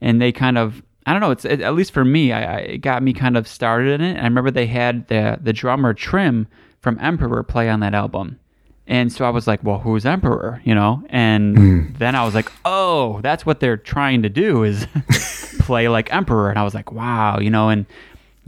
and 0.00 0.20
they 0.22 0.32
kind 0.32 0.56
of, 0.58 0.82
I 1.06 1.12
don't 1.12 1.20
know, 1.20 1.30
it's 1.30 1.44
it, 1.44 1.60
at 1.60 1.74
least 1.74 1.92
for 1.92 2.04
me, 2.04 2.32
I, 2.32 2.56
I 2.56 2.58
it 2.60 2.78
got 2.78 3.02
me 3.02 3.12
kind 3.12 3.36
of 3.36 3.46
started 3.46 4.00
in 4.00 4.06
it. 4.06 4.10
And 4.16 4.20
I 4.20 4.24
remember 4.24 4.50
they 4.50 4.66
had 4.66 5.06
the 5.08 5.38
the 5.40 5.52
drummer 5.52 5.92
Trym 5.94 6.48
from 6.80 6.98
Emperor 7.00 7.42
play 7.42 7.68
on 7.68 7.80
that 7.80 7.94
album. 7.94 8.38
And 8.86 9.12
so 9.12 9.24
I 9.24 9.30
was 9.30 9.46
like, 9.46 9.62
well, 9.62 9.78
who's 9.78 10.04
Emperor? 10.04 10.60
You 10.64 10.74
know? 10.74 11.02
And 11.10 11.94
then 11.96 12.16
I 12.16 12.24
was 12.24 12.34
like, 12.34 12.50
oh, 12.64 13.20
that's 13.20 13.46
what 13.46 13.60
they're 13.60 13.76
trying 13.76 14.22
to 14.22 14.28
do 14.28 14.64
is 14.64 14.86
play 15.60 15.88
like 15.88 16.12
Emperor. 16.12 16.50
And 16.50 16.58
I 16.58 16.64
was 16.64 16.74
like, 16.74 16.90
wow, 16.90 17.38
you 17.38 17.50
know, 17.50 17.68
and 17.68 17.86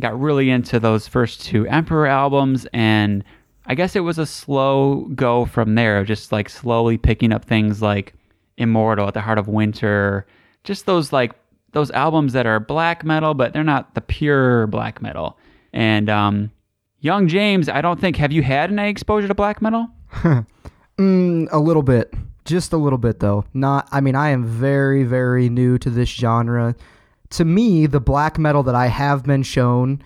got 0.01 0.19
really 0.19 0.51
into 0.51 0.81
those 0.81 1.07
first 1.07 1.43
two 1.43 1.67
Emperor 1.69 2.07
albums. 2.07 2.67
And 2.73 3.23
I 3.67 3.77
guess 3.77 3.95
it 3.95 4.01
was 4.01 4.19
a 4.19 4.27
slow 4.27 5.03
go 5.15 5.45
from 5.45 5.77
there, 5.77 6.05
just 6.05 6.33
like 6.33 6.49
slowly 6.49 6.99
picking 6.99 7.33
up 7.33 7.45
things 7.45 7.81
like 7.81 8.15
Immortal 8.57 9.09
at 9.09 9.15
the 9.15 9.21
Heart 9.21 9.39
of 9.39 9.49
Winter, 9.49 10.27
just 10.65 10.87
those 10.87 11.13
like 11.13 11.33
those 11.71 11.91
albums 11.93 12.33
that 12.33 12.47
are 12.47 12.61
black 12.61 13.05
metal, 13.05 13.35
but 13.35 13.53
they're 13.53 13.65
not 13.65 13.95
the 13.95 14.01
pure 14.01 14.67
black 14.67 15.01
metal. 15.01 15.39
And 15.73 16.11
um, 16.11 16.51
Young 17.03 17.27
James, 17.29 17.69
I 17.69 17.81
don't 17.81 18.01
think, 18.01 18.17
have 18.17 18.33
you 18.33 18.43
had 18.43 18.71
any 18.71 18.89
exposure 18.89 19.29
to 19.29 19.35
black 19.35 19.61
metal? 19.61 19.89
Mm, 20.99 21.49
a 21.51 21.59
little 21.59 21.83
bit. 21.83 22.13
Just 22.45 22.73
a 22.75 22.77
little 22.77 22.99
bit, 22.99 23.19
though. 23.19 23.47
Not, 23.55 23.89
I 23.91 24.03
mean, 24.03 24.15
I 24.15 24.29
am 24.29 24.45
very, 24.45 25.05
very 25.05 25.49
new 25.49 25.79
to 25.79 25.89
this 25.89 26.09
genre. 26.11 26.77
To 27.31 27.45
me, 27.47 27.87
the 27.87 27.99
black 27.99 28.39
metal 28.39 28.63
that 28.65 28.75
I 28.75 28.89
have 28.89 29.25
been 29.25 29.43
shown 29.43 30.03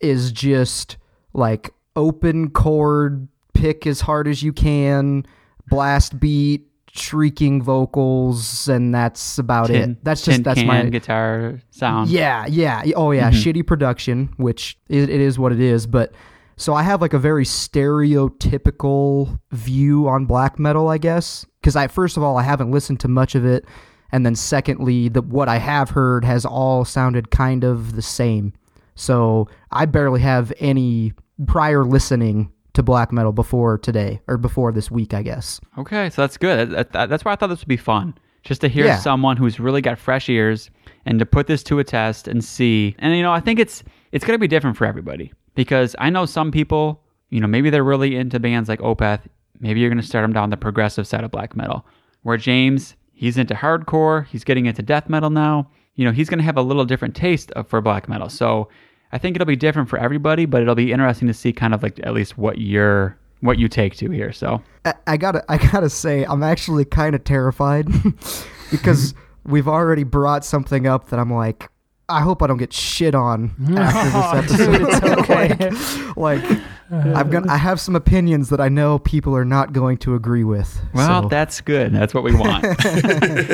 is 0.00 0.32
just 0.32 0.96
like 1.34 1.72
open 1.94 2.50
chord, 2.50 3.28
pick 3.54 3.86
as 3.86 4.00
hard 4.00 4.26
as 4.26 4.42
you 4.42 4.52
can, 4.52 5.24
blast 5.68 6.18
beat, 6.18 6.66
shrieking 6.92 7.62
vocals, 7.62 8.68
and 8.68 8.92
that's 8.92 9.38
about 9.38 9.68
Tin, 9.68 9.92
it. 9.92 10.04
That's 10.04 10.24
just 10.24 10.42
that's 10.42 10.62
my 10.64 10.82
guitar 10.86 11.60
sound. 11.70 12.10
yeah, 12.10 12.44
yeah. 12.46 12.82
Oh, 12.96 13.12
yeah. 13.12 13.30
Shitty 13.30 13.66
production, 13.66 14.34
which 14.36 14.76
it, 14.88 15.08
it 15.08 15.20
is 15.20 15.38
what 15.38 15.52
it 15.52 15.60
is. 15.60 15.86
But 15.86 16.12
so 16.56 16.74
I 16.74 16.82
have 16.82 17.00
like 17.00 17.12
a 17.14 17.18
very 17.18 17.44
stereotypical 17.44 19.38
view 19.52 20.08
on 20.08 20.26
black 20.26 20.58
metal, 20.58 20.88
I 20.88 20.98
guess. 20.98 21.46
Because 21.60 21.76
I 21.76 21.86
first 21.88 22.16
of 22.16 22.22
all, 22.22 22.36
I 22.36 22.42
haven't 22.42 22.70
listened 22.70 23.00
to 23.00 23.08
much 23.08 23.34
of 23.34 23.44
it, 23.44 23.64
and 24.12 24.24
then 24.26 24.34
secondly, 24.34 25.08
the 25.08 25.22
what 25.22 25.48
I 25.48 25.56
have 25.58 25.90
heard 25.90 26.24
has 26.24 26.44
all 26.44 26.84
sounded 26.84 27.30
kind 27.30 27.64
of 27.64 27.96
the 27.96 28.02
same. 28.02 28.52
So 28.94 29.48
I 29.72 29.86
barely 29.86 30.20
have 30.20 30.52
any 30.60 31.12
prior 31.46 31.84
listening 31.84 32.52
to 32.74 32.82
black 32.82 33.12
metal 33.12 33.32
before 33.32 33.78
today 33.78 34.20
or 34.28 34.36
before 34.36 34.72
this 34.72 34.90
week, 34.90 35.14
I 35.14 35.22
guess. 35.22 35.60
Okay, 35.78 36.10
so 36.10 36.22
that's 36.22 36.36
good. 36.36 36.70
That- 36.70 36.92
that- 36.92 37.08
that's 37.08 37.24
why 37.24 37.32
I 37.32 37.36
thought 37.36 37.46
this 37.48 37.60
would 37.60 37.68
be 37.68 37.76
fun. 37.76 38.14
Just 38.42 38.60
to 38.60 38.68
hear 38.68 38.84
Yeah. 38.84 38.98
someone 38.98 39.36
who's 39.38 39.58
really 39.58 39.80
got 39.80 39.98
fresh 39.98 40.28
ears 40.28 40.70
and 41.06 41.18
to 41.18 41.24
put 41.26 41.46
this 41.46 41.62
to 41.64 41.78
a 41.78 41.84
test 41.84 42.28
and 42.28 42.44
see. 42.44 42.94
And 42.98 43.16
you 43.16 43.22
know, 43.22 43.32
I 43.32 43.40
think 43.40 43.58
it's 43.58 43.82
it's 44.12 44.24
going 44.24 44.34
to 44.34 44.40
be 44.40 44.48
different 44.48 44.76
for 44.76 44.84
everybody 44.86 45.32
because 45.54 45.94
I 45.98 46.10
know 46.10 46.26
some 46.26 46.50
people, 46.50 47.02
you 47.30 47.40
know, 47.40 47.46
maybe 47.46 47.70
they're 47.70 47.84
really 47.84 48.16
into 48.16 48.40
bands 48.40 48.68
like 48.68 48.80
Opeth. 48.80 49.20
Maybe 49.60 49.80
you're 49.80 49.90
going 49.90 50.00
to 50.00 50.06
start 50.06 50.24
them 50.24 50.32
down 50.32 50.50
the 50.50 50.56
progressive 50.56 51.06
side 51.06 51.24
of 51.24 51.30
black 51.30 51.56
metal. 51.56 51.86
Where 52.22 52.36
James, 52.36 52.96
he's 53.12 53.36
into 53.36 53.54
hardcore, 53.54 54.26
he's 54.26 54.44
getting 54.44 54.66
into 54.66 54.82
death 54.82 55.08
metal 55.08 55.30
now. 55.30 55.70
You 55.94 56.04
know, 56.04 56.12
he's 56.12 56.28
going 56.28 56.38
to 56.38 56.44
have 56.44 56.56
a 56.56 56.62
little 56.62 56.84
different 56.84 57.14
taste 57.14 57.52
of, 57.52 57.68
for 57.68 57.80
black 57.80 58.08
metal. 58.08 58.28
So, 58.28 58.68
I 59.12 59.18
think 59.18 59.36
it'll 59.36 59.46
be 59.46 59.54
different 59.54 59.88
for 59.88 59.96
everybody, 59.96 60.44
but 60.44 60.60
it'll 60.60 60.74
be 60.74 60.90
interesting 60.90 61.28
to 61.28 61.34
see 61.34 61.52
kind 61.52 61.72
of 61.72 61.84
like 61.84 62.00
at 62.02 62.14
least 62.14 62.36
what 62.36 62.58
you're 62.58 63.16
what 63.40 63.58
you 63.60 63.68
take 63.68 63.94
to 63.98 64.10
here. 64.10 64.32
So, 64.32 64.60
I, 64.84 64.94
I 65.06 65.16
gotta 65.16 65.44
I 65.48 65.56
gotta 65.56 65.88
say 65.88 66.24
I'm 66.24 66.42
actually 66.42 66.84
kind 66.84 67.14
of 67.14 67.22
terrified 67.22 67.86
because 68.72 69.14
we've 69.44 69.68
already 69.68 70.02
brought 70.02 70.44
something 70.44 70.88
up 70.88 71.10
that 71.10 71.20
I'm 71.20 71.32
like 71.32 71.70
I 72.08 72.20
hope 72.20 72.42
I 72.42 72.46
don't 72.46 72.58
get 72.58 72.72
shit 72.72 73.14
on 73.14 73.54
after 73.76 74.48
this 74.48 74.54
episode. 74.60 74.72
Dude, 74.72 74.88
it's 74.88 75.04
okay. 75.30 75.70
like, 76.16 76.50
like 76.50 76.60
I'm 76.90 77.30
gonna 77.30 77.50
I 77.50 77.56
have 77.56 77.80
some 77.80 77.96
opinions 77.96 78.50
that 78.50 78.60
I 78.60 78.68
know 78.68 78.98
people 78.98 79.34
are 79.34 79.44
not 79.44 79.72
going 79.72 79.96
to 79.98 80.14
agree 80.14 80.44
with. 80.44 80.78
Well, 80.92 81.22
so. 81.22 81.28
that's 81.28 81.60
good. 81.60 81.92
That's 81.94 82.12
what 82.12 82.22
we 82.24 82.34
want. 82.34 82.62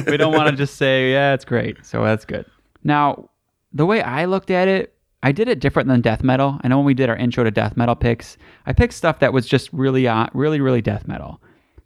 we 0.07 0.16
don't 0.16 0.33
want 0.33 0.50
to 0.50 0.57
just 0.57 0.76
say, 0.76 1.12
yeah, 1.12 1.35
it's 1.35 1.45
great. 1.45 1.85
So 1.87 2.02
that's 2.02 2.25
good. 2.25 2.45
Now, 2.83 3.30
the 3.73 3.87
way 3.87 4.02
I 4.02 4.25
looked 4.25 4.50
at 4.50 4.66
it, 4.66 4.95
I 5.23 5.33
did 5.33 5.49
it 5.49 5.61
different 5.61 5.88
than 5.88 6.00
death 6.00 6.25
metal. 6.25 6.59
I 6.62 6.69
know 6.69 6.78
when 6.78 6.87
we 6.87 6.95
did 6.95 7.09
our 7.09 7.16
intro 7.16 7.45
to 7.45 7.50
death 7.50 7.76
metal 7.76 7.95
picks, 7.95 8.37
I 8.66 8.73
picked 8.73 8.95
stuff 8.95 9.19
that 9.21 9.33
was 9.33 9.47
just 9.47 9.73
really, 9.73 10.09
uh, 10.09 10.26
really, 10.33 10.61
really 10.61 10.80
death 10.80 11.07
metal. 11.07 11.40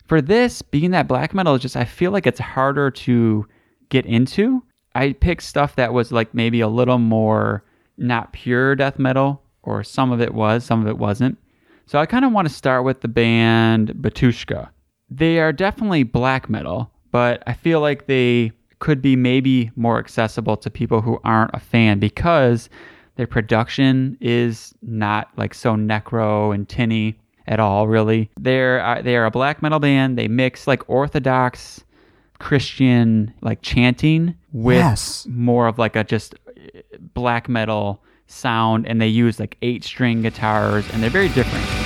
For 0.06 0.22
this, 0.22 0.62
being 0.62 0.92
that 0.92 1.08
black 1.08 1.34
metal 1.34 1.54
is 1.54 1.62
just, 1.62 1.76
I 1.76 1.84
feel 1.84 2.10
like 2.10 2.26
it's 2.26 2.38
harder 2.38 2.90
to 2.90 3.46
get 3.88 4.06
into. 4.06 4.62
I 4.94 5.12
picked 5.12 5.42
stuff 5.42 5.76
that 5.76 5.92
was 5.92 6.12
like 6.12 6.34
maybe 6.34 6.60
a 6.60 6.68
little 6.68 6.98
more 6.98 7.64
not 7.96 8.32
pure 8.32 8.74
death 8.76 8.98
metal, 8.98 9.42
or 9.62 9.82
some 9.82 10.12
of 10.12 10.20
it 10.20 10.34
was, 10.34 10.64
some 10.64 10.80
of 10.80 10.88
it 10.88 10.98
wasn't. 10.98 11.38
So 11.86 11.98
I 11.98 12.06
kind 12.06 12.24
of 12.24 12.32
want 12.32 12.48
to 12.48 12.54
start 12.54 12.84
with 12.84 13.00
the 13.00 13.08
band 13.08 13.94
Batushka. 13.94 14.68
They 15.10 15.38
are 15.38 15.52
definitely 15.52 16.02
black 16.02 16.48
metal, 16.48 16.90
but 17.10 17.42
I 17.46 17.52
feel 17.52 17.80
like 17.80 18.06
they 18.06 18.52
could 18.78 19.00
be 19.00 19.16
maybe 19.16 19.70
more 19.76 19.98
accessible 19.98 20.56
to 20.58 20.70
people 20.70 21.00
who 21.00 21.20
aren't 21.24 21.54
a 21.54 21.60
fan 21.60 21.98
because 21.98 22.68
their 23.16 23.26
production 23.26 24.16
is 24.20 24.74
not 24.82 25.28
like 25.36 25.54
so 25.54 25.74
necro 25.74 26.54
and 26.54 26.68
tinny 26.68 27.16
at 27.46 27.60
all 27.60 27.86
really. 27.86 28.30
They're 28.38 28.84
uh, 28.84 29.02
they 29.02 29.16
are 29.16 29.26
a 29.26 29.30
black 29.30 29.62
metal 29.62 29.78
band. 29.78 30.18
They 30.18 30.28
mix 30.28 30.66
like 30.66 30.88
orthodox 30.88 31.84
Christian 32.38 33.32
like 33.40 33.60
chanting 33.62 34.34
with 34.52 34.76
Yes. 34.76 35.26
more 35.30 35.66
of 35.66 35.78
like 35.78 35.96
a 35.96 36.04
just 36.04 36.34
uh, 36.34 36.80
black 37.14 37.48
metal 37.48 38.02
sound 38.26 38.86
and 38.86 39.00
they 39.00 39.08
use 39.08 39.38
like 39.38 39.56
eight 39.62 39.84
string 39.84 40.22
guitars 40.22 40.88
and 40.92 41.02
they're 41.02 41.10
very 41.10 41.28
different. 41.28 41.83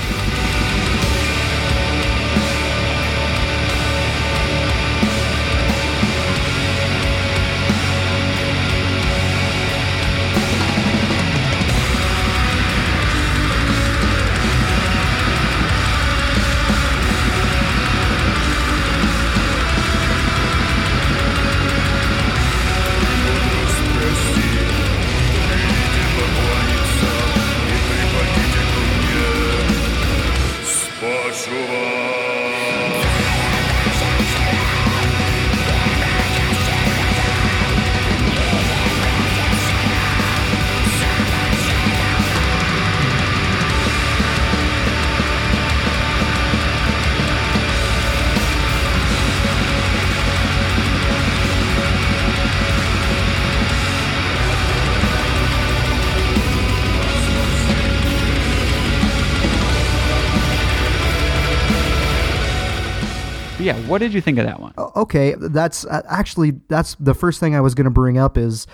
What 63.88 63.98
did 63.98 64.12
you 64.12 64.20
think 64.20 64.38
of 64.38 64.46
that 64.46 64.60
one? 64.60 64.72
okay 64.96 65.34
that's 65.38 65.84
uh, 65.86 66.02
actually 66.08 66.52
that's 66.68 66.94
the 67.00 67.14
first 67.14 67.40
thing 67.40 67.54
i 67.54 67.60
was 67.60 67.74
going 67.74 67.84
to 67.84 67.90
bring 67.90 68.18
up 68.18 68.36
is 68.38 68.66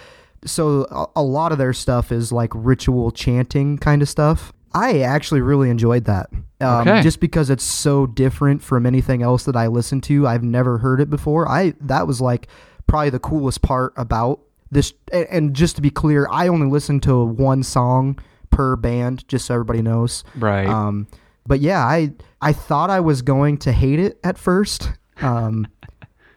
so 0.45 0.87
a, 0.91 1.21
a 1.21 1.23
lot 1.23 1.53
of 1.53 1.59
their 1.59 1.73
stuff 1.73 2.13
is 2.13 2.31
like 2.33 2.51
ritual 2.55 3.11
chanting 3.11 3.79
kind 3.79 4.03
of 4.03 4.09
stuff 4.09 4.53
i 4.75 5.01
actually 5.01 5.41
really 5.41 5.71
enjoyed 5.71 6.05
that 6.05 6.29
um, 6.61 6.89
Okay. 6.89 7.03
just 7.03 7.21
because 7.21 7.51
it's 7.51 7.65
so 7.65 8.07
different 8.07 8.63
from 8.63 8.87
anything 8.87 9.23
else 9.23 9.45
that 9.45 9.57
i 9.57 9.67
listen 9.67 10.01
to 10.03 10.27
i've 10.27 10.43
never 10.45 10.79
heard 10.79 11.01
it 11.01 11.09
before 11.11 11.49
i 11.49 11.73
that 11.81 12.07
was 12.07 12.21
like 12.21 12.49
probably 12.87 13.11
the 13.11 13.19
coolest 13.19 13.63
part 13.63 13.93
about 13.97 14.41
this 14.71 14.93
and, 15.13 15.27
and 15.31 15.55
just 15.55 15.77
to 15.77 15.83
be 15.83 15.91
clear 15.91 16.27
i 16.31 16.49
only 16.49 16.67
listen 16.69 17.01
to 17.01 17.25
one 17.25 17.63
song 17.63 18.19
per 18.51 18.77
band 18.77 19.27
just 19.29 19.47
so 19.47 19.55
everybody 19.55 19.83
knows 19.83 20.23
Right. 20.37 20.67
um, 20.67 21.07
but 21.47 21.61
yeah, 21.61 21.85
I 21.85 22.13
I 22.41 22.53
thought 22.55 22.89
I 22.89 23.01
was 23.01 23.21
going 23.21 23.59
to 23.59 23.73
hate 23.73 23.99
it 23.99 24.19
at 24.25 24.39
first, 24.39 24.91
um, 25.23 25.67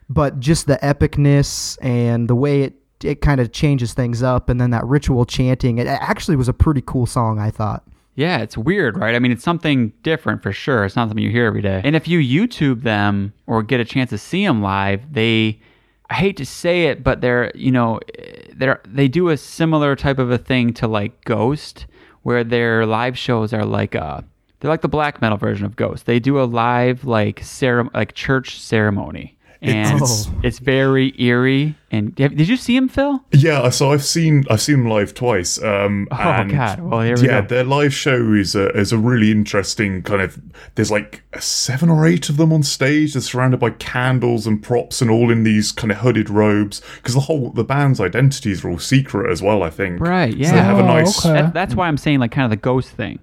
but 0.09 0.39
just 0.39 0.67
the 0.67 0.77
epicness 0.83 1.77
and 1.81 2.29
the 2.29 2.35
way 2.35 2.63
it 2.63 2.73
it 3.03 3.21
kind 3.21 3.39
of 3.39 3.51
changes 3.51 3.93
things 3.93 4.23
up, 4.23 4.49
and 4.49 4.59
then 4.59 4.71
that 4.71 4.83
ritual 4.85 5.25
chanting, 5.25 5.77
it 5.77 5.85
actually 5.87 6.35
was 6.35 6.47
a 6.47 6.53
pretty 6.53 6.81
cool 6.85 7.05
song. 7.05 7.39
I 7.39 7.51
thought. 7.51 7.83
Yeah, 8.15 8.39
it's 8.39 8.57
weird, 8.57 8.97
right? 8.97 9.13
I 9.13 9.19
mean, 9.19 9.31
it's 9.31 9.43
something 9.43 9.93
different 10.01 10.41
for 10.41 10.51
sure. 10.51 10.85
It's 10.85 10.95
not 10.95 11.07
something 11.07 11.23
you 11.23 11.29
hear 11.29 11.45
every 11.45 11.61
day. 11.61 11.81
And 11.83 11.95
if 11.95 12.07
you 12.07 12.17
YouTube 12.17 12.81
them 12.81 13.31
or 13.45 13.61
get 13.61 13.79
a 13.79 13.85
chance 13.85 14.09
to 14.09 14.17
see 14.17 14.43
them 14.43 14.59
live, 14.59 15.13
they 15.13 15.61
I 16.09 16.15
hate 16.15 16.37
to 16.37 16.45
say 16.45 16.85
it, 16.85 17.03
but 17.03 17.21
they're, 17.21 17.51
you 17.53 17.71
know, 17.71 17.99
they're 18.55 18.81
they 18.87 19.07
do 19.07 19.29
a 19.29 19.37
similar 19.37 19.95
type 19.95 20.17
of 20.17 20.31
a 20.31 20.37
thing 20.37 20.73
to 20.75 20.87
like 20.87 21.23
Ghost 21.25 21.85
where 22.23 22.43
their 22.43 22.87
live 22.87 23.17
shows 23.17 23.53
are 23.53 23.65
like 23.65 23.93
uh 23.93 24.21
they're 24.59 24.69
like 24.71 24.81
the 24.81 24.87
black 24.87 25.21
metal 25.21 25.37
version 25.37 25.65
of 25.65 25.75
Ghost. 25.75 26.05
They 26.05 26.19
do 26.19 26.39
a 26.41 26.45
live 26.45 27.05
like 27.05 27.41
ceremony, 27.43 27.91
like 27.93 28.13
church 28.13 28.59
ceremony. 28.59 29.33
And 29.59 29.95
It's- 29.95 30.29
it's 30.43 30.59
very 30.59 31.19
eerie. 31.19 31.73
And 31.89 32.13
did 32.13 32.47
you 32.47 32.57
see 32.57 32.75
him, 32.75 32.87
Phil? 32.87 33.23
Yeah, 33.31 33.69
so 33.69 33.91
I've 33.91 34.03
seen 34.03 34.45
I've 34.51 34.61
seen 34.61 34.83
them 34.83 34.87
live 34.87 35.15
twice. 35.15 35.59
Um, 35.63 36.07
Oh, 36.11 36.15
and 36.15 36.51
God. 36.51 36.79
Well, 36.79 37.01
here 37.01 37.15
we 37.15 37.23
go. 37.23 37.27
yeah, 37.27 37.41
go. 37.41 37.47
their 37.47 37.63
live 37.63 37.91
show 37.91 38.33
is 38.33 38.53
a 38.53 38.69
is 38.77 38.91
a 38.91 38.99
really 38.99 39.31
interesting 39.31 40.03
kind 40.03 40.21
of. 40.21 40.39
There's 40.75 40.91
like 40.91 41.23
seven 41.39 41.89
or 41.89 42.05
eight 42.05 42.29
of 42.29 42.37
them 42.37 42.53
on 42.53 42.61
stage. 42.61 43.13
They're 43.13 43.21
surrounded 43.23 43.59
by 43.59 43.71
candles 43.71 44.45
and 44.45 44.61
props, 44.61 45.01
and 45.01 45.09
all 45.09 45.31
in 45.31 45.41
these 45.43 45.71
kind 45.71 45.91
of 45.91 45.97
hooded 45.99 46.29
robes. 46.29 46.83
Because 46.97 47.15
the 47.15 47.21
whole 47.21 47.49
the 47.49 47.63
band's 47.63 47.99
identities 47.99 48.63
are 48.63 48.69
all 48.69 48.77
secret 48.79 49.31
as 49.31 49.41
well. 49.41 49.63
I 49.63 49.71
think. 49.71 49.99
Right, 49.99 50.33
So 50.33 50.37
they 50.37 50.45
have 50.45 50.77
a 50.77 50.81
yeah. 50.83 50.91
Oh, 50.91 50.97
nice. 50.99 51.25
okay. 51.25 51.33
That, 51.33 51.53
that's 51.55 51.73
why 51.73 51.87
I'm 51.87 51.97
saying 51.97 52.19
like 52.19 52.31
kind 52.31 52.45
of 52.45 52.51
the 52.51 52.57
ghost 52.57 52.89
thing. 52.91 53.17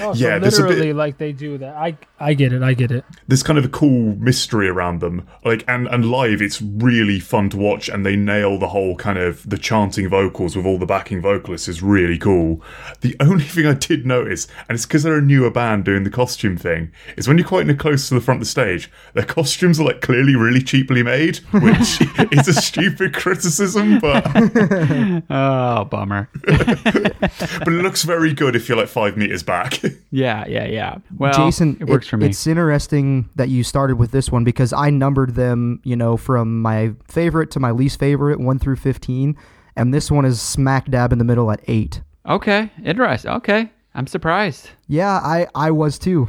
Oh, 0.00 0.14
Yeah, 0.14 0.36
so 0.36 0.38
there's 0.40 0.58
a 0.58 0.62
bit- 0.62 0.68
literally 0.70 0.92
like 0.92 1.18
they 1.18 1.32
do 1.32 1.58
that. 1.58 1.74
I 1.76 1.96
I 2.20 2.34
get 2.34 2.52
it. 2.52 2.62
I 2.62 2.74
get 2.74 2.90
it. 2.92 3.04
there's 3.28 3.42
kind 3.42 3.58
of 3.58 3.64
a 3.64 3.68
cool 3.68 4.14
mystery 4.16 4.68
around 4.68 5.00
them 5.00 5.26
like 5.44 5.64
and 5.66 5.88
and 5.88 6.04
live 6.10 6.40
it's 6.40 6.62
really 6.62 7.18
fun 7.18 7.48
to 7.50 7.56
watch 7.56 7.88
and 7.88 8.06
they 8.06 8.14
nail 8.14 8.58
the 8.58 8.68
whole 8.68 8.94
kind 8.96 9.18
of 9.18 9.48
the 9.48 9.58
chanting 9.58 10.08
vocals 10.08 10.54
with 10.56 10.64
all 10.64 10.78
the 10.78 10.86
backing 10.86 11.20
vocalists 11.20 11.66
is 11.68 11.82
really 11.82 12.16
cool 12.18 12.62
the 13.00 13.16
only 13.20 13.42
thing 13.44 13.66
i 13.66 13.74
did 13.74 14.06
notice 14.06 14.46
and 14.68 14.76
it's 14.76 14.86
because 14.86 15.02
they're 15.02 15.18
a 15.18 15.22
newer 15.22 15.50
band 15.50 15.84
doing 15.84 16.04
the 16.04 16.10
costume 16.10 16.56
thing 16.56 16.92
is 17.16 17.26
when 17.26 17.38
you're 17.38 17.46
quite 17.46 17.68
in 17.68 17.76
close 17.76 18.08
to 18.08 18.14
the 18.14 18.20
front 18.20 18.36
of 18.40 18.46
the 18.46 18.50
stage 18.50 18.90
their 19.14 19.24
costumes 19.24 19.80
are 19.80 19.84
like 19.84 20.00
clearly 20.00 20.36
really 20.36 20.62
cheaply 20.62 21.02
made 21.02 21.38
which 21.50 22.00
is 22.32 22.46
a 22.46 22.52
stupid 22.54 23.12
criticism 23.14 23.98
but 23.98 24.24
Oh, 25.30 25.84
bummer. 25.86 26.28
but 26.44 27.68
it 27.68 27.82
looks 27.82 28.02
very 28.04 28.32
good 28.32 28.54
if 28.56 28.68
you're 28.68 28.78
like 28.78 28.88
five 28.88 29.16
meters 29.16 29.42
back 29.42 29.81
Yeah, 30.10 30.46
yeah, 30.46 30.66
yeah. 30.66 30.98
Well, 31.16 31.32
Jason, 31.32 31.76
it 31.80 31.88
works 31.88 32.06
it- 32.06 32.10
for 32.10 32.16
me. 32.18 32.26
It's 32.26 32.46
interesting 32.46 33.28
that 33.36 33.48
you 33.48 33.64
started 33.64 33.96
with 33.96 34.10
this 34.10 34.30
one 34.30 34.44
because 34.44 34.72
I 34.72 34.90
numbered 34.90 35.34
them, 35.34 35.80
you 35.84 35.96
know, 35.96 36.16
from 36.16 36.60
my 36.60 36.92
favorite 37.08 37.50
to 37.52 37.60
my 37.60 37.70
least 37.70 37.98
favorite, 37.98 38.38
one 38.40 38.58
through 38.58 38.76
fifteen, 38.76 39.36
and 39.76 39.92
this 39.94 40.10
one 40.10 40.24
is 40.24 40.40
smack 40.40 40.90
dab 40.90 41.12
in 41.12 41.18
the 41.18 41.24
middle 41.24 41.50
at 41.50 41.60
eight. 41.66 42.02
Okay, 42.26 42.70
interesting. 42.84 43.30
Okay, 43.32 43.70
I'm 43.94 44.06
surprised. 44.06 44.68
Yeah, 44.86 45.12
I 45.22 45.46
I 45.54 45.70
was 45.70 45.98
too. 45.98 46.28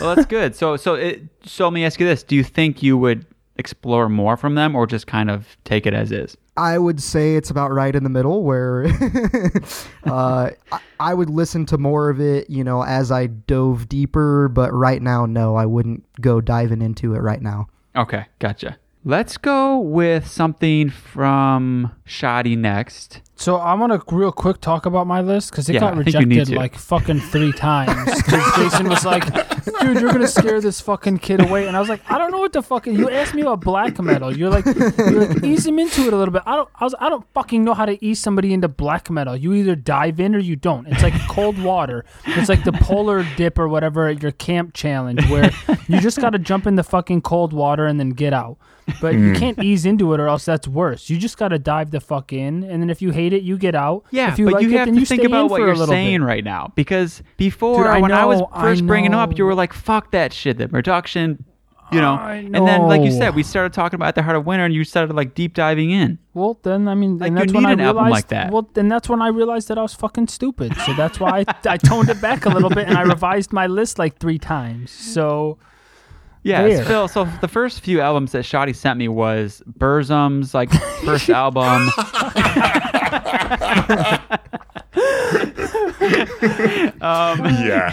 Well, 0.00 0.14
that's 0.16 0.26
good. 0.26 0.54
So, 0.56 0.76
so, 0.76 0.94
it, 0.94 1.22
so 1.44 1.64
let 1.66 1.72
me 1.72 1.84
ask 1.84 2.00
you 2.00 2.06
this: 2.06 2.22
Do 2.24 2.34
you 2.34 2.42
think 2.44 2.82
you 2.82 2.98
would 2.98 3.24
explore 3.60 4.08
more 4.08 4.36
from 4.36 4.56
them, 4.56 4.74
or 4.74 4.86
just 4.86 5.06
kind 5.06 5.30
of 5.30 5.56
take 5.64 5.86
it 5.86 5.94
as 5.94 6.10
is? 6.10 6.36
I 6.56 6.76
would 6.76 7.00
say 7.00 7.36
it's 7.36 7.48
about 7.48 7.70
right 7.72 7.94
in 7.94 8.02
the 8.02 8.10
middle 8.10 8.42
where 8.42 8.86
uh, 10.04 10.50
I, 10.72 10.80
I 10.98 11.14
would 11.14 11.30
listen 11.30 11.64
to 11.66 11.78
more 11.78 12.10
of 12.10 12.20
it, 12.20 12.50
you 12.50 12.64
know, 12.64 12.82
as 12.82 13.12
I 13.12 13.28
dove 13.28 13.88
deeper. 13.88 14.48
But 14.48 14.72
right 14.72 15.00
now, 15.00 15.24
no, 15.26 15.54
I 15.54 15.66
wouldn't 15.66 16.04
go 16.20 16.40
diving 16.40 16.82
into 16.82 17.14
it 17.14 17.20
right 17.20 17.40
now. 17.40 17.68
Okay, 17.96 18.26
gotcha. 18.40 18.76
Let's 19.02 19.38
go 19.38 19.78
with 19.78 20.26
something 20.26 20.90
from 20.90 21.92
Shadi 22.06 22.58
next. 22.58 23.22
So 23.34 23.56
I 23.56 23.72
want 23.72 23.92
to 23.94 24.14
real 24.14 24.30
quick 24.30 24.60
talk 24.60 24.84
about 24.84 25.06
my 25.06 25.22
list 25.22 25.50
because 25.50 25.70
it 25.70 25.74
Yeah, 25.74 25.80
got 25.80 25.94
I 25.98 26.02
think 26.02 26.12
you 26.12 26.26
need 26.26 26.40
rejected 26.40 26.56
like 26.56 26.76
fucking 26.76 27.20
three 27.20 27.52
times. 27.52 28.14
Because 28.22 28.56
Jason 28.56 28.90
was 28.90 29.06
like, 29.06 29.24
"Dude, 29.80 30.00
you're 30.00 30.12
gonna 30.12 30.28
scare 30.28 30.60
this 30.60 30.80
fucking 30.80 31.18
kid 31.18 31.40
away," 31.40 31.66
and 31.66 31.76
I 31.76 31.80
was 31.80 31.88
like, 31.88 32.02
"I 32.10 32.18
don't 32.18 32.30
know 32.30 32.38
what 32.38 32.52
the 32.52 32.62
fucking." 32.62 32.94
You 32.94 33.10
asked 33.10 33.34
me 33.34 33.42
about 33.42 33.60
black 33.60 34.00
metal. 34.00 34.36
You're 34.36 34.50
like, 34.50 34.64
you're 34.64 35.26
like, 35.26 35.44
ease 35.44 35.66
him 35.66 35.78
into 35.78 36.02
it 36.02 36.12
a 36.12 36.16
little 36.16 36.32
bit. 36.32 36.42
I 36.46 36.56
don't. 36.56 36.68
I 36.74 36.84
was. 36.84 36.94
I 36.98 37.08
don't 37.08 37.24
fucking 37.34 37.64
know 37.64 37.74
how 37.74 37.86
to 37.86 38.02
ease 38.04 38.20
somebody 38.20 38.52
into 38.52 38.68
black 38.68 39.10
metal. 39.10 39.36
You 39.36 39.54
either 39.54 39.74
dive 39.74 40.20
in 40.20 40.34
or 40.34 40.38
you 40.38 40.56
don't. 40.56 40.86
It's 40.86 41.02
like 41.02 41.14
cold 41.28 41.62
water. 41.62 42.04
It's 42.26 42.48
like 42.48 42.64
the 42.64 42.72
polar 42.72 43.26
dip 43.36 43.58
or 43.58 43.68
whatever 43.68 44.08
at 44.08 44.22
your 44.22 44.32
camp 44.32 44.74
challenge 44.74 45.28
where 45.28 45.50
you 45.88 46.00
just 46.00 46.20
got 46.20 46.30
to 46.30 46.38
jump 46.38 46.66
in 46.66 46.76
the 46.76 46.84
fucking 46.84 47.22
cold 47.22 47.52
water 47.52 47.86
and 47.86 47.98
then 47.98 48.10
get 48.10 48.32
out. 48.32 48.58
But 49.00 49.14
you 49.14 49.32
hmm. 49.32 49.34
can't 49.34 49.62
ease 49.62 49.86
into 49.86 50.12
it 50.14 50.20
or 50.20 50.26
else 50.26 50.44
that's 50.44 50.66
worse. 50.66 51.10
You 51.10 51.18
just 51.18 51.38
got 51.38 51.48
to 51.48 51.58
dive 51.58 51.90
the 51.90 52.00
fuck 52.00 52.32
in, 52.32 52.64
and 52.64 52.82
then 52.82 52.90
if 52.90 53.00
you 53.02 53.10
hate 53.10 53.32
it, 53.32 53.42
you 53.42 53.56
get 53.58 53.74
out. 53.74 54.04
Yeah, 54.10 54.32
if 54.32 54.38
you 54.38 54.46
but 54.46 54.54
like 54.54 54.62
you 54.62 54.70
it, 54.70 54.78
have 54.78 54.86
then 54.86 54.94
to 54.94 55.00
you 55.00 55.06
think 55.06 55.24
about 55.24 55.50
what 55.50 55.60
you're 55.60 55.76
saying 55.76 56.20
bit. 56.20 56.26
right 56.26 56.44
now. 56.44 56.72
Because 56.74 57.22
before, 57.36 57.84
Dude, 57.84 57.86
I 57.86 58.00
when 58.00 58.12
I 58.12 58.24
was 58.24 58.40
know, 58.40 58.48
I 58.52 58.62
first 58.62 58.86
bringing 58.86 59.14
up, 59.14 59.36
you 59.38 59.44
were 59.44 59.54
like, 59.54 59.59
"Fuck 59.72 60.10
that 60.12 60.32
shit," 60.32 60.58
the 60.58 60.68
production, 60.68 61.44
you 61.92 62.00
know. 62.00 62.14
I 62.14 62.36
And 62.36 62.66
then, 62.66 62.82
like 62.82 63.02
you 63.02 63.10
said, 63.10 63.34
we 63.34 63.42
started 63.42 63.72
talking 63.72 63.96
about 63.96 64.08
At 64.08 64.14
the 64.16 64.22
heart 64.22 64.36
of 64.36 64.46
winter, 64.46 64.64
and 64.64 64.74
you 64.74 64.84
started 64.84 65.14
like 65.14 65.34
deep 65.34 65.54
diving 65.54 65.90
in. 65.90 66.18
Well, 66.34 66.58
then 66.62 66.88
I 66.88 66.94
mean, 66.94 67.18
Like, 67.18 67.28
and 67.28 67.38
you 67.38 67.44
that's 67.44 67.52
when 67.52 67.62
need 67.64 67.68
I 67.68 67.72
an 67.72 67.80
album 67.80 68.04
realized. 68.04 68.24
like 68.24 68.28
that. 68.28 68.52
Well, 68.52 68.68
then 68.74 68.88
that's 68.88 69.08
when 69.08 69.22
I 69.22 69.28
realized 69.28 69.68
that 69.68 69.78
I 69.78 69.82
was 69.82 69.94
fucking 69.94 70.28
stupid. 70.28 70.74
So 70.86 70.92
that's 70.94 71.20
why 71.20 71.44
I, 71.46 71.54
I 71.72 71.76
toned 71.76 72.08
it 72.08 72.20
back 72.20 72.46
a 72.46 72.50
little 72.50 72.70
bit 72.70 72.88
and 72.88 72.96
I 72.96 73.02
revised 73.02 73.52
my 73.52 73.66
list 73.66 73.98
like 73.98 74.18
three 74.18 74.38
times. 74.38 74.90
So 74.90 75.58
Yeah, 76.42 76.66
There. 76.66 76.84
Phil. 76.84 77.08
So 77.08 77.24
the 77.40 77.48
first 77.48 77.80
few 77.80 78.00
albums 78.00 78.32
that 78.32 78.44
Shadi 78.44 78.74
sent 78.74 78.98
me 78.98 79.08
was 79.08 79.62
Burzum's 79.78 80.54
like 80.54 80.70
first 81.04 81.28
album. 81.42 81.88
Um, 87.02 87.44
yeah 87.44 87.90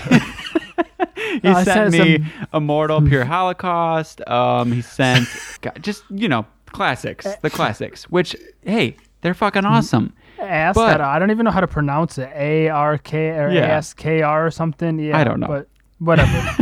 He 1.42 1.50
I 1.50 1.64
sent 1.64 1.92
sent 1.92 1.92
me 1.92 2.18
some- 2.20 2.48
Immortal 2.54 3.02
Pure 3.02 3.26
Holocaust. 3.36 4.26
Um, 4.28 4.72
he 4.72 4.82
sent 4.82 5.28
God, 5.62 5.78
just 5.82 6.04
you 6.10 6.28
know 6.30 6.46
classics, 6.68 7.26
Eh. 7.26 7.36
the 7.42 7.50
classics. 7.50 8.10
Which 8.10 8.36
hey, 8.64 8.96
they're 9.22 9.34
fucking 9.34 9.66
awesome. 9.66 10.14
ask 10.40 10.78
I 10.80 11.18
don't 11.20 11.32
even 11.32 11.44
know 11.44 11.52
how 11.52 11.62
to 11.62 11.68
pronounce 11.68 12.18
it. 12.18 12.30
A 12.36 12.70
R 12.70 12.98
K 12.98 13.30
or 13.30 13.50
Yeah. 13.50 13.62
A 13.62 13.70
S 13.78 13.94
K 13.94 14.22
R 14.22 14.46
or 14.48 14.52
something. 14.52 15.00
Yeah, 15.00 15.18
I 15.18 15.24
don't 15.24 15.40
know. 15.40 15.48
but 15.48 15.68
whatever. 16.00 16.56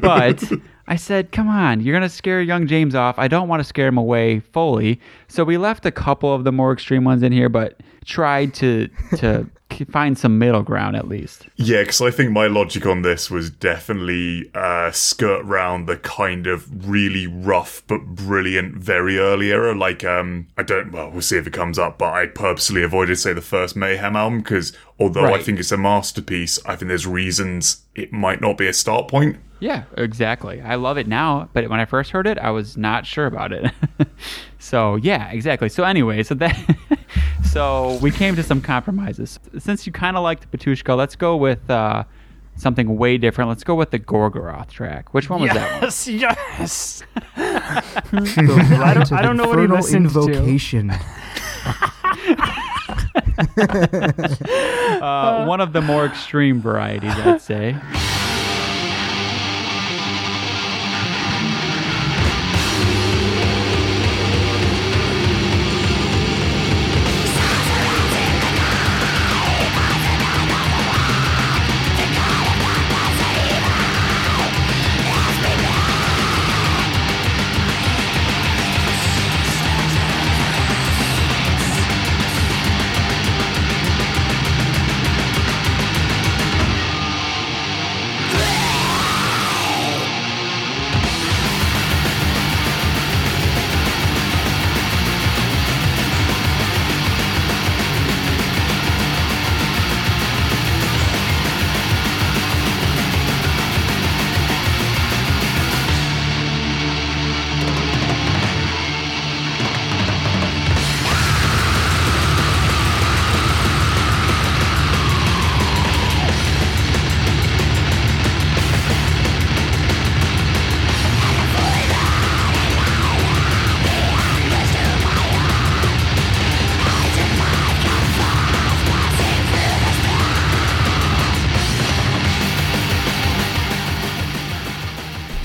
but 0.00 0.42
I 0.86 0.96
said, 0.96 1.32
come 1.32 1.48
on, 1.48 1.80
you're 1.80 1.92
going 1.98 2.08
to 2.08 2.14
scare 2.14 2.40
young 2.42 2.66
James 2.66 2.94
off. 2.94 3.18
I 3.18 3.28
don't 3.28 3.48
want 3.48 3.60
to 3.60 3.64
scare 3.64 3.88
him 3.88 3.98
away 3.98 4.40
fully. 4.40 5.00
So 5.28 5.44
we 5.44 5.56
left 5.56 5.86
a 5.86 5.90
couple 5.90 6.34
of 6.34 6.44
the 6.44 6.52
more 6.52 6.72
extreme 6.72 7.04
ones 7.04 7.22
in 7.22 7.32
here, 7.32 7.48
but 7.48 7.80
tried 8.04 8.54
to 8.54 8.88
to 9.18 9.48
find 9.90 10.16
some 10.16 10.38
middle 10.38 10.62
ground 10.62 10.96
at 10.96 11.08
least. 11.08 11.48
Yeah, 11.56 11.82
because 11.82 12.00
I 12.00 12.10
think 12.10 12.30
my 12.30 12.46
logic 12.46 12.86
on 12.86 13.02
this 13.02 13.30
was 13.30 13.50
definitely 13.50 14.50
uh, 14.54 14.90
skirt 14.92 15.42
round 15.44 15.88
the 15.88 15.96
kind 15.96 16.46
of 16.46 16.88
really 16.88 17.26
rough 17.26 17.82
but 17.86 18.04
brilliant 18.06 18.76
very 18.76 19.18
early 19.18 19.50
era. 19.50 19.74
Like, 19.74 20.04
um, 20.04 20.48
I 20.56 20.62
don't, 20.62 20.92
well, 20.92 21.10
we'll 21.10 21.22
see 21.22 21.36
if 21.36 21.46
it 21.46 21.52
comes 21.52 21.78
up, 21.78 21.98
but 21.98 22.12
I 22.12 22.26
purposely 22.26 22.82
avoided, 22.82 23.16
say, 23.16 23.32
the 23.32 23.40
first 23.40 23.76
Mayhem 23.76 24.16
album 24.16 24.40
because 24.40 24.72
although 24.98 25.34
I 25.34 25.42
think 25.42 25.58
it's 25.58 25.72
a 25.72 25.76
masterpiece, 25.76 26.58
I 26.64 26.76
think 26.76 26.88
there's 26.88 27.06
reasons 27.06 27.82
it 27.94 28.12
might 28.12 28.40
not 28.40 28.56
be 28.56 28.66
a 28.66 28.72
start 28.72 29.08
point. 29.08 29.36
Yeah, 29.60 29.84
exactly. 29.96 30.60
I 30.60 30.74
love 30.74 30.98
it 30.98 31.06
now, 31.06 31.48
but 31.52 31.68
when 31.70 31.80
I 31.80 31.84
first 31.84 32.10
heard 32.10 32.26
it, 32.26 32.38
I 32.38 32.50
was 32.50 32.76
not 32.76 33.06
sure 33.06 33.26
about 33.26 33.52
it. 33.52 33.72
so 34.64 34.96
yeah, 34.96 35.30
exactly. 35.30 35.68
So 35.68 35.84
anyway, 35.84 36.22
so 36.22 36.34
that 36.36 36.56
so 37.44 37.98
we 38.00 38.10
came 38.10 38.34
to 38.36 38.42
some 38.42 38.60
compromises. 38.62 39.38
Since 39.58 39.86
you 39.86 39.92
kind 39.92 40.16
of 40.16 40.22
liked 40.22 40.50
Batushka, 40.50 40.96
let's 40.96 41.16
go 41.16 41.36
with 41.36 41.68
uh, 41.70 42.04
something 42.56 42.96
way 42.96 43.18
different. 43.18 43.50
Let's 43.50 43.62
go 43.64 43.74
with 43.74 43.90
the 43.90 43.98
Gorgoroth 43.98 44.70
track. 44.70 45.12
Which 45.12 45.28
one 45.28 45.42
was 45.42 45.50
that 45.50 45.70
one? 45.72 45.82
yes, 45.82 46.08
yes. 46.08 47.02
The 48.10 48.78
right 48.80 48.94
don't- 48.94 49.12
I 49.12 49.20
don't 49.22 49.36
know 49.36 49.48
what 49.48 49.58
he 49.58 49.64
infernal 49.64 49.82
listens 49.82 50.12
to. 50.14 50.20
invocation. 50.32 50.92
Uh, 55.04 55.44
one 55.46 55.60
of 55.60 55.72
the 55.72 55.80
more 55.80 56.06
extreme 56.06 56.60
varieties, 56.60 57.12
I'd 57.12 57.40
say. 57.40 57.76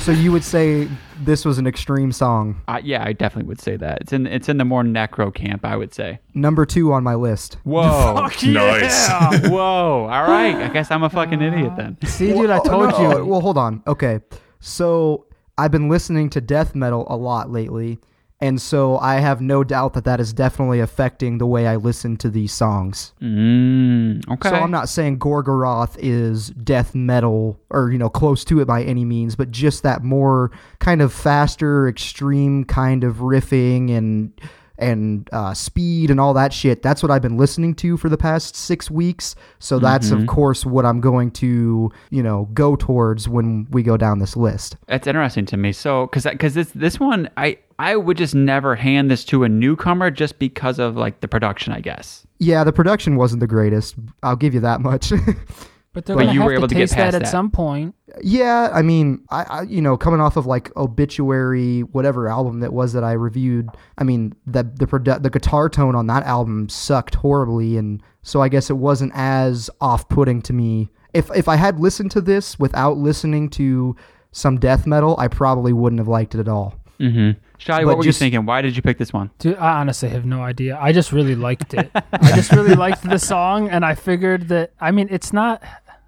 So 0.09 0.15
you 0.15 0.31
would 0.31 0.43
say 0.43 0.89
this 1.19 1.45
was 1.45 1.59
an 1.59 1.67
extreme 1.67 2.11
song. 2.11 2.63
Uh, 2.67 2.81
yeah, 2.83 3.03
I 3.05 3.13
definitely 3.13 3.47
would 3.47 3.61
say 3.61 3.77
that. 3.77 4.01
It's 4.01 4.11
in 4.11 4.25
it's 4.25 4.49
in 4.49 4.57
the 4.57 4.65
more 4.65 4.81
necro 4.81 5.31
camp, 5.31 5.63
I 5.63 5.75
would 5.75 5.93
say. 5.93 6.17
Number 6.33 6.65
two 6.65 6.91
on 6.93 7.03
my 7.03 7.13
list. 7.13 7.57
Whoa. 7.63 8.15
Fuck 8.15 8.43
Nice. 8.43 9.07
Whoa. 9.47 10.09
All 10.09 10.23
right. 10.27 10.55
I 10.55 10.69
guess 10.69 10.89
I'm 10.89 11.03
a 11.03 11.11
fucking 11.11 11.43
idiot 11.43 11.73
then. 11.77 11.95
See, 12.05 12.33
dude, 12.33 12.49
I 12.49 12.57
told 12.57 12.89
no, 12.89 13.19
you. 13.19 13.23
Well, 13.23 13.39
hold 13.39 13.59
on. 13.59 13.83
Okay, 13.85 14.19
so 14.59 15.27
I've 15.59 15.71
been 15.71 15.89
listening 15.89 16.31
to 16.31 16.41
death 16.41 16.73
metal 16.73 17.05
a 17.07 17.15
lot 17.15 17.51
lately, 17.51 17.99
and 18.41 18.61
so 18.61 18.97
I 18.97 19.15
have 19.15 19.41
no 19.41 19.65
doubt 19.65 19.93
that 19.93 20.05
that 20.05 20.21
is 20.21 20.31
definitely 20.31 20.79
affecting 20.79 21.39
the 21.39 21.45
way 21.45 21.67
I 21.67 21.75
listen 21.75 22.15
to 22.17 22.29
these 22.29 22.53
songs. 22.53 23.13
Mm, 23.21 24.27
okay. 24.31 24.49
So 24.49 24.55
I'm 24.55 24.71
not 24.71 24.87
saying 24.87 25.19
Gorgoroth 25.19 25.97
is 25.99 26.49
death 26.51 26.95
metal 26.95 27.59
or 27.69 27.91
you 27.91 27.97
know 27.97 28.09
close 28.09 28.45
to 28.45 28.61
it 28.61 28.65
by 28.65 28.83
any 28.83 29.03
means, 29.03 29.35
but 29.35 29.51
just 29.51 29.83
that 29.83 30.03
more 30.03 30.51
kind 30.79 31.01
of 31.01 31.11
faster, 31.11 31.89
extreme 31.89 32.63
kind 32.63 33.03
of 33.03 33.17
riffing 33.17 33.91
and 33.95 34.31
and 34.79 35.29
uh, 35.31 35.53
speed 35.53 36.09
and 36.09 36.19
all 36.19 36.33
that 36.33 36.53
shit. 36.53 36.81
That's 36.81 37.03
what 37.03 37.11
I've 37.11 37.21
been 37.21 37.37
listening 37.37 37.75
to 37.75 37.97
for 37.97 38.09
the 38.09 38.17
past 38.17 38.55
six 38.55 38.89
weeks. 38.89 39.35
So 39.59 39.79
that's 39.79 40.11
of 40.11 40.25
course 40.27 40.65
what 40.65 40.85
I'm 40.85 41.01
going 41.01 41.31
to 41.31 41.91
you 42.09 42.23
know 42.23 42.49
go 42.53 42.75
towards 42.75 43.29
when 43.29 43.67
we 43.71 43.83
go 43.83 43.97
down 43.97 44.19
this 44.19 44.35
list. 44.35 44.77
That's 44.87 45.07
interesting 45.07 45.45
to 45.47 45.57
me. 45.57 45.71
So, 45.71 46.07
because 46.07 46.23
because 46.23 46.53
this 46.53 46.71
this 46.71 46.99
one, 46.99 47.29
I 47.37 47.57
I 47.77 47.95
would 47.95 48.17
just 48.17 48.35
never 48.35 48.75
hand 48.75 49.09
this 49.11 49.23
to 49.25 49.43
a 49.43 49.49
newcomer 49.49 50.11
just 50.11 50.39
because 50.39 50.79
of 50.79 50.95
like 50.95 51.21
the 51.21 51.27
production, 51.27 51.73
I 51.73 51.79
guess. 51.81 52.25
Yeah, 52.39 52.63
the 52.63 52.73
production 52.73 53.15
wasn't 53.15 53.41
the 53.41 53.47
greatest. 53.47 53.95
I'll 54.23 54.35
give 54.35 54.53
you 54.53 54.59
that 54.61 54.81
much. 54.81 55.11
But 55.91 56.05
they're 56.05 56.15
But 56.15 56.23
gonna 56.25 56.33
you 56.33 56.39
have 56.41 56.47
were 56.47 56.53
able 56.53 56.67
to 56.67 56.75
get 56.75 56.81
taste 56.81 56.93
past 56.95 57.13
that 57.13 57.15
at 57.15 57.23
that. 57.25 57.31
some 57.31 57.49
point. 57.49 57.95
Yeah, 58.21 58.69
I 58.71 58.83
mean, 58.83 59.23
I, 59.31 59.43
I 59.43 59.61
you 59.63 59.81
know 59.81 59.97
coming 59.97 60.21
off 60.21 60.37
of 60.37 60.45
like 60.45 60.71
obituary, 60.77 61.81
whatever 61.81 62.27
album 62.27 62.59
that 62.59 62.73
was 62.73 62.93
that 62.93 63.03
I 63.03 63.13
reviewed. 63.13 63.69
I 63.97 64.03
mean, 64.03 64.33
the 64.45 64.63
the 64.63 64.85
produ- 64.85 65.21
the 65.23 65.29
guitar 65.31 65.67
tone 65.69 65.95
on 65.95 66.07
that 66.07 66.23
album 66.23 66.69
sucked 66.69 67.15
horribly, 67.15 67.75
and 67.77 68.03
so 68.21 68.41
I 68.41 68.49
guess 68.49 68.69
it 68.69 68.77
wasn't 68.77 69.13
as 69.15 69.69
off 69.81 70.07
putting 70.09 70.41
to 70.43 70.53
me. 70.53 70.89
If 71.13 71.31
if 71.35 71.47
I 71.47 71.55
had 71.55 71.79
listened 71.79 72.11
to 72.11 72.21
this 72.21 72.59
without 72.59 72.97
listening 72.97 73.49
to 73.51 73.95
some 74.31 74.59
death 74.59 74.85
metal, 74.85 75.15
I 75.17 75.27
probably 75.27 75.73
wouldn't 75.73 75.99
have 75.99 76.07
liked 76.07 76.35
it 76.35 76.39
at 76.39 76.47
all. 76.47 76.75
Mm-hmm. 76.99 77.39
Shadi, 77.59 77.85
what 77.85 77.97
were 77.97 78.03
just- 78.03 78.19
you 78.19 78.25
thinking? 78.25 78.45
Why 78.45 78.61
did 78.61 78.75
you 78.75 78.81
pick 78.81 78.97
this 78.97 79.11
one? 79.13 79.31
Dude, 79.37 79.57
I 79.57 79.79
honestly 79.79 80.09
have 80.09 80.25
no 80.25 80.41
idea. 80.41 80.77
I 80.79 80.91
just 80.91 81.11
really 81.11 81.35
liked 81.35 81.73
it. 81.73 81.91
I 82.13 82.31
just 82.35 82.51
really 82.51 82.75
liked 82.75 83.03
the 83.03 83.19
song, 83.19 83.69
and 83.69 83.85
I 83.85 83.95
figured 83.95 84.47
that. 84.47 84.71
I 84.79 84.91
mean, 84.91 85.07
it's 85.11 85.33
not. 85.33 85.61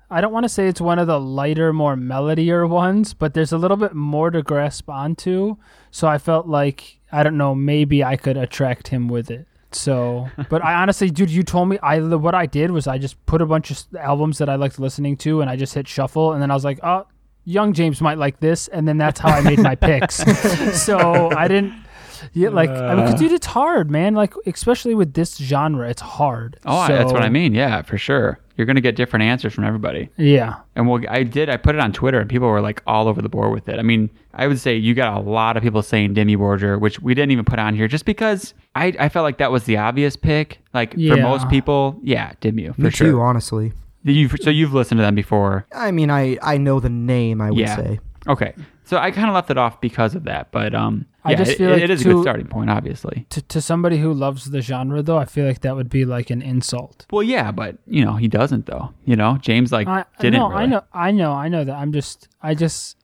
I 0.09 0.19
don't 0.19 0.33
want 0.33 0.43
to 0.43 0.49
say 0.49 0.67
it's 0.67 0.81
one 0.81 0.99
of 0.99 1.07
the 1.07 1.19
lighter, 1.19 1.71
more 1.71 1.95
melodier 1.95 2.67
ones, 2.67 3.13
but 3.13 3.33
there's 3.33 3.53
a 3.53 3.57
little 3.57 3.77
bit 3.77 3.93
more 3.93 4.29
to 4.29 4.41
grasp 4.41 4.89
onto. 4.89 5.55
So 5.89 6.07
I 6.07 6.17
felt 6.17 6.47
like 6.47 6.99
I 7.11 7.23
don't 7.23 7.37
know, 7.37 7.53
maybe 7.53 8.03
I 8.03 8.15
could 8.15 8.37
attract 8.37 8.87
him 8.89 9.07
with 9.07 9.29
it. 9.29 9.47
So, 9.71 10.29
but 10.49 10.63
I 10.63 10.75
honestly, 10.75 11.09
dude, 11.09 11.29
you 11.29 11.43
told 11.43 11.69
me 11.69 11.77
I 11.81 11.99
what 11.99 12.35
I 12.35 12.45
did 12.45 12.71
was 12.71 12.87
I 12.87 12.97
just 12.97 13.23
put 13.25 13.41
a 13.41 13.45
bunch 13.45 13.71
of 13.71 13.83
albums 13.99 14.37
that 14.37 14.49
I 14.49 14.55
liked 14.55 14.79
listening 14.79 15.17
to, 15.17 15.41
and 15.41 15.49
I 15.49 15.55
just 15.55 15.73
hit 15.73 15.87
shuffle, 15.87 16.33
and 16.33 16.41
then 16.41 16.51
I 16.51 16.53
was 16.53 16.65
like, 16.65 16.79
oh, 16.83 17.05
young 17.45 17.73
James 17.73 18.01
might 18.01 18.17
like 18.17 18.39
this, 18.39 18.67
and 18.67 18.87
then 18.87 18.97
that's 18.97 19.19
how 19.19 19.29
I 19.29 19.41
made 19.41 19.59
my 19.59 19.75
picks. 19.75 20.15
so 20.81 21.31
I 21.35 21.47
didn't. 21.47 21.73
Yeah, 22.33 22.49
like 22.49 22.69
I 22.69 22.93
mean, 22.95 23.05
'cause, 23.05 23.15
uh. 23.15 23.17
dude, 23.17 23.31
it's 23.31 23.47
hard, 23.47 23.89
man. 23.89 24.13
Like 24.13 24.33
especially 24.45 24.93
with 24.95 25.13
this 25.13 25.37
genre, 25.37 25.89
it's 25.89 26.01
hard. 26.01 26.57
Oh, 26.65 26.77
I 26.77 26.87
that's 26.89 27.11
what 27.11 27.23
I 27.23 27.29
mean. 27.29 27.55
Yeah, 27.55 27.81
for 27.81 27.97
sure. 27.97 28.39
You're 28.57 28.67
gonna 28.67 28.81
get 28.81 28.95
different 28.95 29.23
answers 29.23 29.53
from 29.53 29.63
everybody. 29.63 30.09
Yeah, 30.17 30.57
And 30.75 30.87
well, 30.87 31.01
I 31.09 31.23
did. 31.23 31.49
I 31.49 31.57
put 31.57 31.73
it 31.73 31.81
on 31.81 31.93
Twitter, 31.93 32.19
and 32.19 32.29
people 32.29 32.47
were 32.47 32.61
like 32.61 32.83
all 32.85 33.07
over 33.07 33.19
the 33.19 33.29
board 33.29 33.51
with 33.53 33.67
it. 33.67 33.79
I 33.79 33.81
mean, 33.81 34.11
I 34.35 34.45
would 34.47 34.59
say 34.59 34.75
you 34.75 34.93
got 34.93 35.17
a 35.17 35.19
lot 35.19 35.57
of 35.57 35.63
people 35.63 35.81
saying 35.81 36.13
Dimmu 36.13 36.37
Borgir, 36.37 36.79
which 36.79 36.99
we 36.99 37.15
didn't 37.15 37.31
even 37.31 37.43
put 37.45 37.57
on 37.57 37.73
here, 37.73 37.87
just 37.87 38.05
because 38.05 38.53
I, 38.75 38.93
I 38.99 39.09
felt 39.09 39.23
like 39.23 39.39
that 39.39 39.51
was 39.51 39.63
the 39.63 39.77
obvious 39.77 40.15
pick. 40.15 40.59
Like 40.75 40.93
for 40.93 41.17
most 41.17 41.49
people, 41.49 41.99
yeah, 42.03 42.33
Demi 42.39 42.67
for 42.67 42.79
Me 42.79 42.91
sure. 42.91 43.07
too, 43.07 43.19
honestly. 43.21 43.73
You 44.03 44.29
so 44.29 44.49
you've 44.49 44.73
listened 44.73 44.97
to 44.99 45.03
them 45.03 45.15
before, 45.15 45.65
I 45.73 45.91
mean, 45.91 46.09
I 46.09 46.37
I 46.41 46.57
know 46.57 46.79
the 46.79 46.89
name. 46.89 47.41
I 47.41 47.49
would 47.49 47.59
yeah? 47.59 47.75
say. 47.75 47.99
Okay, 48.27 48.53
so 48.83 48.97
I 48.97 49.09
kind 49.11 49.27
of 49.29 49.33
left 49.33 49.49
it 49.49 49.57
off 49.57 49.81
because 49.81 50.13
of 50.13 50.25
that, 50.25 50.51
but 50.51 50.75
um, 50.75 51.05
I 51.23 51.33
just 51.33 51.57
feel 51.57 51.69
it- 51.69 51.73
like 51.73 51.81
it 51.83 51.89
is 51.89 52.01
a 52.01 52.05
good 52.05 52.21
starting 52.21 52.45
point, 52.47 52.69
obviously. 52.69 53.25
to 53.29 53.41
to 53.41 53.61
somebody 53.61 53.97
who 53.97 54.13
loves 54.13 54.45
the 54.51 54.61
genre, 54.61 55.01
though, 55.01 55.17
I 55.17 55.25
feel 55.25 55.47
like 55.47 55.61
that 55.61 55.75
would 55.75 55.89
be 55.89 56.05
like 56.05 56.29
an 56.29 56.41
insult. 56.43 57.07
Well, 57.11 57.23
yeah, 57.23 57.51
but 57.51 57.77
you 57.87 58.05
know 58.05 58.15
he 58.15 58.27
doesn't 58.27 58.67
though. 58.67 58.93
You 59.05 59.15
know 59.15 59.37
James 59.41 59.71
like 59.71 59.87
I 59.87 60.05
didn't. 60.19 60.39
no, 60.39 60.49
really. 60.49 60.61
I 60.61 60.65
know, 60.67 60.83
I 60.93 61.11
know, 61.11 61.31
I 61.33 61.47
know 61.47 61.63
that. 61.63 61.75
I'm 61.75 61.91
just, 61.93 62.27
I 62.43 62.53
just, 62.53 62.95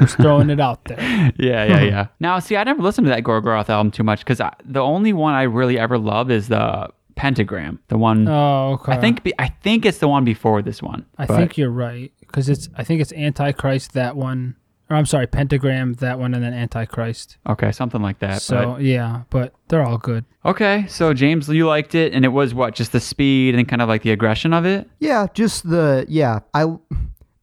was 0.00 0.14
throwing 0.14 0.50
it 0.50 0.60
out 0.60 0.84
there. 0.84 0.98
Yeah, 1.38 1.64
yeah, 1.64 1.80
yeah. 1.92 2.06
now, 2.20 2.38
see, 2.38 2.56
I 2.56 2.64
never 2.64 2.82
listened 2.82 3.06
to 3.06 3.10
that 3.10 3.22
Gorgoroth 3.24 3.68
album 3.68 3.90
too 3.90 4.02
much 4.04 4.20
because 4.20 4.40
the 4.64 4.80
only 4.80 5.12
one 5.12 5.34
I 5.34 5.42
really 5.42 5.78
ever 5.78 5.98
love 5.98 6.30
is 6.30 6.48
the 6.48 6.88
Pentagram, 7.22 7.78
the 7.86 7.96
one. 7.96 8.26
Oh, 8.26 8.72
okay. 8.80 8.92
I 8.92 8.96
think 9.00 9.22
be- 9.22 9.32
I 9.38 9.46
think 9.48 9.86
it's 9.86 9.98
the 9.98 10.08
one 10.08 10.24
before 10.24 10.60
this 10.60 10.82
one. 10.82 11.06
I 11.18 11.26
but- 11.26 11.36
think 11.36 11.56
you're 11.56 11.70
right 11.70 12.12
because 12.20 12.48
it's. 12.48 12.68
I 12.76 12.82
think 12.82 13.00
it's 13.00 13.12
Antichrist 13.12 13.92
that 13.92 14.16
one, 14.16 14.56
or 14.90 14.96
I'm 14.96 15.06
sorry, 15.06 15.28
Pentagram 15.28 15.92
that 15.94 16.18
one, 16.18 16.34
and 16.34 16.42
then 16.42 16.52
Antichrist. 16.52 17.36
okay, 17.48 17.70
something 17.70 18.02
like 18.02 18.18
that. 18.18 18.42
So 18.42 18.76
yeah, 18.78 19.22
but 19.30 19.54
they're 19.68 19.84
all 19.84 19.98
good. 19.98 20.24
okay, 20.44 20.84
so 20.88 21.14
James, 21.14 21.48
you 21.48 21.68
liked 21.68 21.94
it, 21.94 22.12
and 22.12 22.24
it 22.24 22.30
was 22.30 22.54
what 22.54 22.74
just 22.74 22.90
the 22.90 22.98
speed 22.98 23.54
and 23.54 23.68
kind 23.68 23.80
of 23.80 23.88
like 23.88 24.02
the 24.02 24.10
aggression 24.10 24.52
of 24.52 24.66
it. 24.66 24.90
Yeah, 24.98 25.28
just 25.32 25.68
the 25.70 26.04
yeah. 26.08 26.40
I 26.54 26.64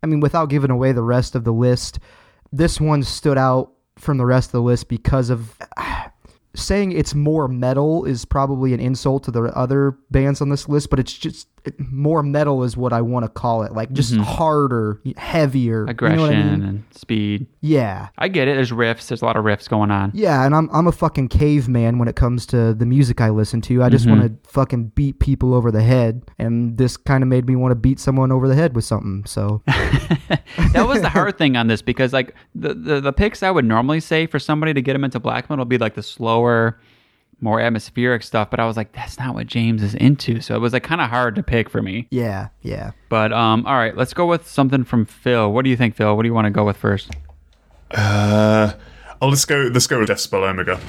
I 0.04 0.08
mean, 0.08 0.20
without 0.20 0.50
giving 0.50 0.72
away 0.72 0.92
the 0.92 1.04
rest 1.04 1.36
of 1.36 1.46
the 1.46 1.54
list, 1.54 2.00
this 2.52 2.82
one 2.82 3.02
stood 3.04 3.38
out 3.38 3.72
from 3.98 4.18
the 4.18 4.26
rest 4.26 4.50
of 4.50 4.52
the 4.54 4.62
list 4.62 4.90
because 4.90 5.30
of 5.30 5.58
saying 6.56 6.92
it's 6.94 7.14
more 7.16 7.48
metal 7.48 8.06
is 8.06 8.26
probably 8.26 8.74
an 8.74 8.80
insult 8.80 9.24
to 9.26 9.32
the 9.32 9.44
other 9.56 9.96
bands 10.12 10.42
on 10.42 10.50
this 10.50 10.68
list, 10.68 10.90
but 10.90 11.00
it's 11.00 11.14
just 11.14 11.48
it, 11.66 11.78
more 11.92 12.24
metal 12.24 12.64
is 12.64 12.78
what 12.78 12.94
I 12.94 13.02
want 13.02 13.26
to 13.26 13.30
call 13.30 13.64
it, 13.64 13.74
like 13.74 13.92
just 13.92 14.16
harder, 14.16 15.02
heavier, 15.18 15.86
Aggression 15.86 16.20
You 16.20 16.26
know 16.28 16.32
I 16.32 16.44
mean? 16.56 16.64
and 16.64 16.84
speed. 16.92 17.48
Yeah. 17.60 18.08
I 18.18 18.30
get 18.30 18.48
it. 18.48 18.56
There's 18.56 18.72
riffs. 18.72 19.08
There's 19.10 19.22
a 19.22 19.26
lot 19.26 19.36
of 19.36 19.44
riffs 19.44 19.68
going 19.68 19.92
on. 19.92 20.12
Yeah, 20.16 20.46
and 20.46 20.56
I'm 20.56 20.70
I'm 20.74 20.88
a 20.88 20.92
fucking 20.94 21.28
caveman 21.28 22.00
when 22.00 22.08
it 22.08 22.16
comes 22.16 22.46
to 22.48 22.74
the 22.74 22.86
music 22.86 23.20
I 23.22 23.30
listen 23.30 23.60
to. 23.62 23.84
I 23.84 23.90
just 23.90 24.06
Mhm. 24.08 24.20
want 24.20 24.44
to 24.44 24.50
fucking 24.50 24.88
beat 24.96 25.20
people 25.20 25.54
over 25.54 25.70
the 25.70 25.84
head, 25.84 26.24
and 26.40 26.78
this 26.78 26.96
kind 26.98 27.24
of 27.24 27.28
made 27.28 27.46
me 27.46 27.56
want 27.58 27.72
to 27.72 27.76
beat 27.76 28.00
someone 28.00 28.32
over 28.32 28.48
the 28.48 28.56
head 28.56 28.74
with 28.74 28.86
something. 28.86 29.24
So 29.26 29.62
that 29.68 30.86
was 30.88 31.02
the 31.02 31.10
hard 31.10 31.38
thing 31.38 31.56
on 31.58 31.68
this 31.68 31.82
because 31.82 32.14
like 32.14 32.34
the, 32.56 32.74
the 32.74 33.02
the 33.02 33.14
picks 33.14 33.44
I 33.44 33.52
would 33.52 33.66
normally 33.66 34.00
say 34.00 34.26
for 34.28 34.40
somebody 34.40 34.74
to 34.74 34.82
get 34.82 34.94
them 34.94 35.04
into 35.04 35.20
black 35.20 35.50
metal 35.50 35.64
would 35.64 35.70
be 35.70 35.78
like 35.78 35.96
the 35.96 36.04
slower, 36.40 36.80
more 37.42 37.60
atmospheric 37.60 38.24
stuff. 38.24 38.50
But 38.50 38.60
I 38.60 38.66
was 38.66 38.78
like, 38.78 38.92
that's 38.94 39.18
not 39.20 39.36
what 39.36 39.48
James 39.48 39.84
is 39.84 39.96
into. 39.96 40.42
So 40.42 40.56
it 40.56 40.60
was 40.60 40.74
like 40.74 40.84
kind 40.84 41.02
of 41.02 41.10
hard 41.10 41.36
to 41.36 41.44
pick 41.44 41.70
for 41.70 41.82
me. 41.82 42.08
yeah, 42.12 42.50
yeah. 42.62 42.92
But 43.10 43.32
um, 43.34 43.66
all 43.66 43.76
right, 43.76 43.96
let's 43.96 44.14
go 44.14 44.26
with 44.26 44.48
something 44.48 44.84
from 44.84 45.06
Phil. 45.06 45.52
What 45.52 45.64
do 45.64 45.70
you 45.70 45.78
think, 45.78 45.96
Phil? 45.96 46.16
What 46.16 46.24
do 46.24 46.28
you 46.28 46.34
want 46.34 46.46
to 46.46 46.52
go 46.52 46.66
with 46.66 46.78
first? 46.78 47.12
Uh, 47.92 48.74
oh, 49.22 49.30
let's 49.30 49.46
go. 49.46 49.70
Let's 49.74 49.88
go 49.88 50.00
with 50.00 50.10
Deathspell 50.10 50.48
Omega. 50.48 50.80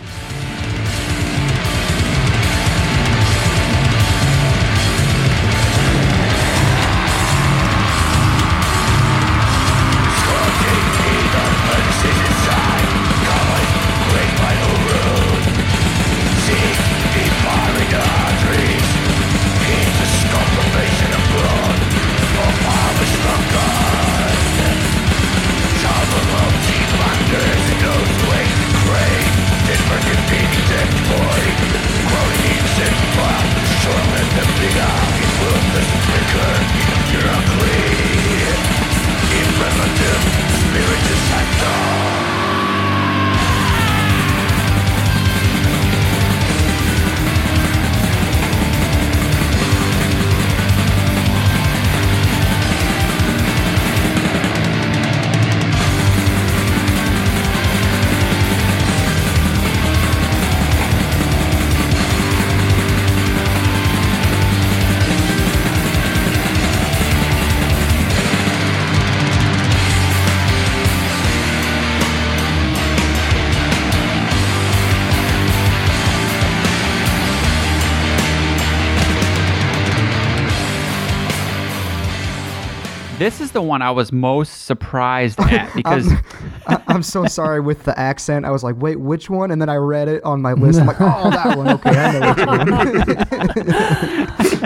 The 83.61 83.67
one 83.67 83.83
I 83.83 83.91
was 83.91 84.11
most 84.11 84.63
surprised 84.65 85.39
at 85.43 85.75
because 85.75 86.11
I, 86.67 86.83
I'm 86.89 87.03
so 87.03 87.27
sorry 87.27 87.61
with 87.61 87.85
the 87.85 87.99
accent. 87.99 88.47
I 88.47 88.51
was 88.51 88.65
like, 88.65 88.77
wait, 88.79 88.97
which 88.99 89.29
one? 89.29 89.51
And 89.51 89.61
then 89.61 89.69
I 89.69 89.75
read 89.77 90.09
it 90.09 90.25
on 90.25 90.41
my 90.41 90.55
list. 90.55 90.81
I'm 90.81 90.87
like, 90.87 91.01
oh, 91.01 91.31
that 91.31 91.59
one. 91.59 91.69
Okay, 91.71 91.91
I 91.91 92.65
know 92.65 92.93
which 93.03 94.61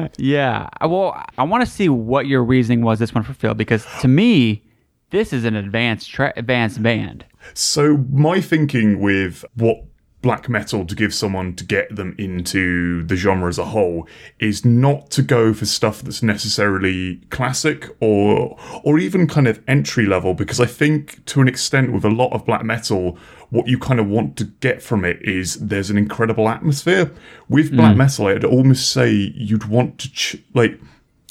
one. 0.00 0.10
yeah, 0.18 0.68
I- 0.80 0.86
well, 0.86 1.24
I 1.38 1.44
want 1.44 1.64
to 1.64 1.70
see 1.70 1.88
what 1.88 2.26
your 2.26 2.42
reasoning 2.44 2.82
was 2.82 2.98
this 2.98 3.14
one 3.14 3.22
for 3.24 3.32
Phil 3.32 3.54
because 3.54 3.86
to 4.00 4.08
me, 4.08 4.64
this 5.10 5.32
is 5.32 5.44
an 5.44 5.54
advanced 5.56 6.10
tra- 6.10 6.32
advanced 6.36 6.82
band. 6.82 7.24
So 7.54 7.96
my 8.12 8.40
thinking 8.40 9.00
with 9.00 9.44
what 9.54 9.84
black 10.22 10.48
metal 10.48 10.84
to 10.84 10.94
give 10.94 11.14
someone 11.14 11.54
to 11.54 11.64
get 11.64 11.94
them 11.96 12.14
into 12.18 13.02
the 13.04 13.16
genre 13.16 13.48
as 13.48 13.58
a 13.58 13.64
whole 13.66 14.06
is 14.38 14.64
not 14.64 15.10
to 15.10 15.22
go 15.22 15.54
for 15.54 15.64
stuff 15.64 16.02
that's 16.02 16.22
necessarily 16.22 17.16
classic 17.30 17.88
or 18.00 18.58
or 18.84 18.98
even 18.98 19.26
kind 19.26 19.48
of 19.48 19.62
entry 19.66 20.04
level 20.04 20.34
because 20.34 20.60
I 20.60 20.66
think 20.66 21.24
to 21.26 21.40
an 21.40 21.48
extent 21.48 21.92
with 21.92 22.04
a 22.04 22.10
lot 22.10 22.32
of 22.32 22.44
black 22.44 22.64
metal 22.64 23.16
what 23.48 23.66
you 23.66 23.78
kind 23.78 23.98
of 23.98 24.06
want 24.06 24.36
to 24.36 24.44
get 24.44 24.82
from 24.82 25.04
it 25.04 25.20
is 25.22 25.56
there's 25.56 25.90
an 25.90 25.98
incredible 25.98 26.48
atmosphere. 26.48 27.10
With 27.48 27.70
hmm. 27.70 27.76
black 27.76 27.96
metal 27.96 28.26
I'd 28.26 28.44
almost 28.44 28.90
say 28.90 29.10
you'd 29.10 29.64
want 29.64 29.98
to 30.00 30.12
ch- 30.12 30.36
like 30.52 30.78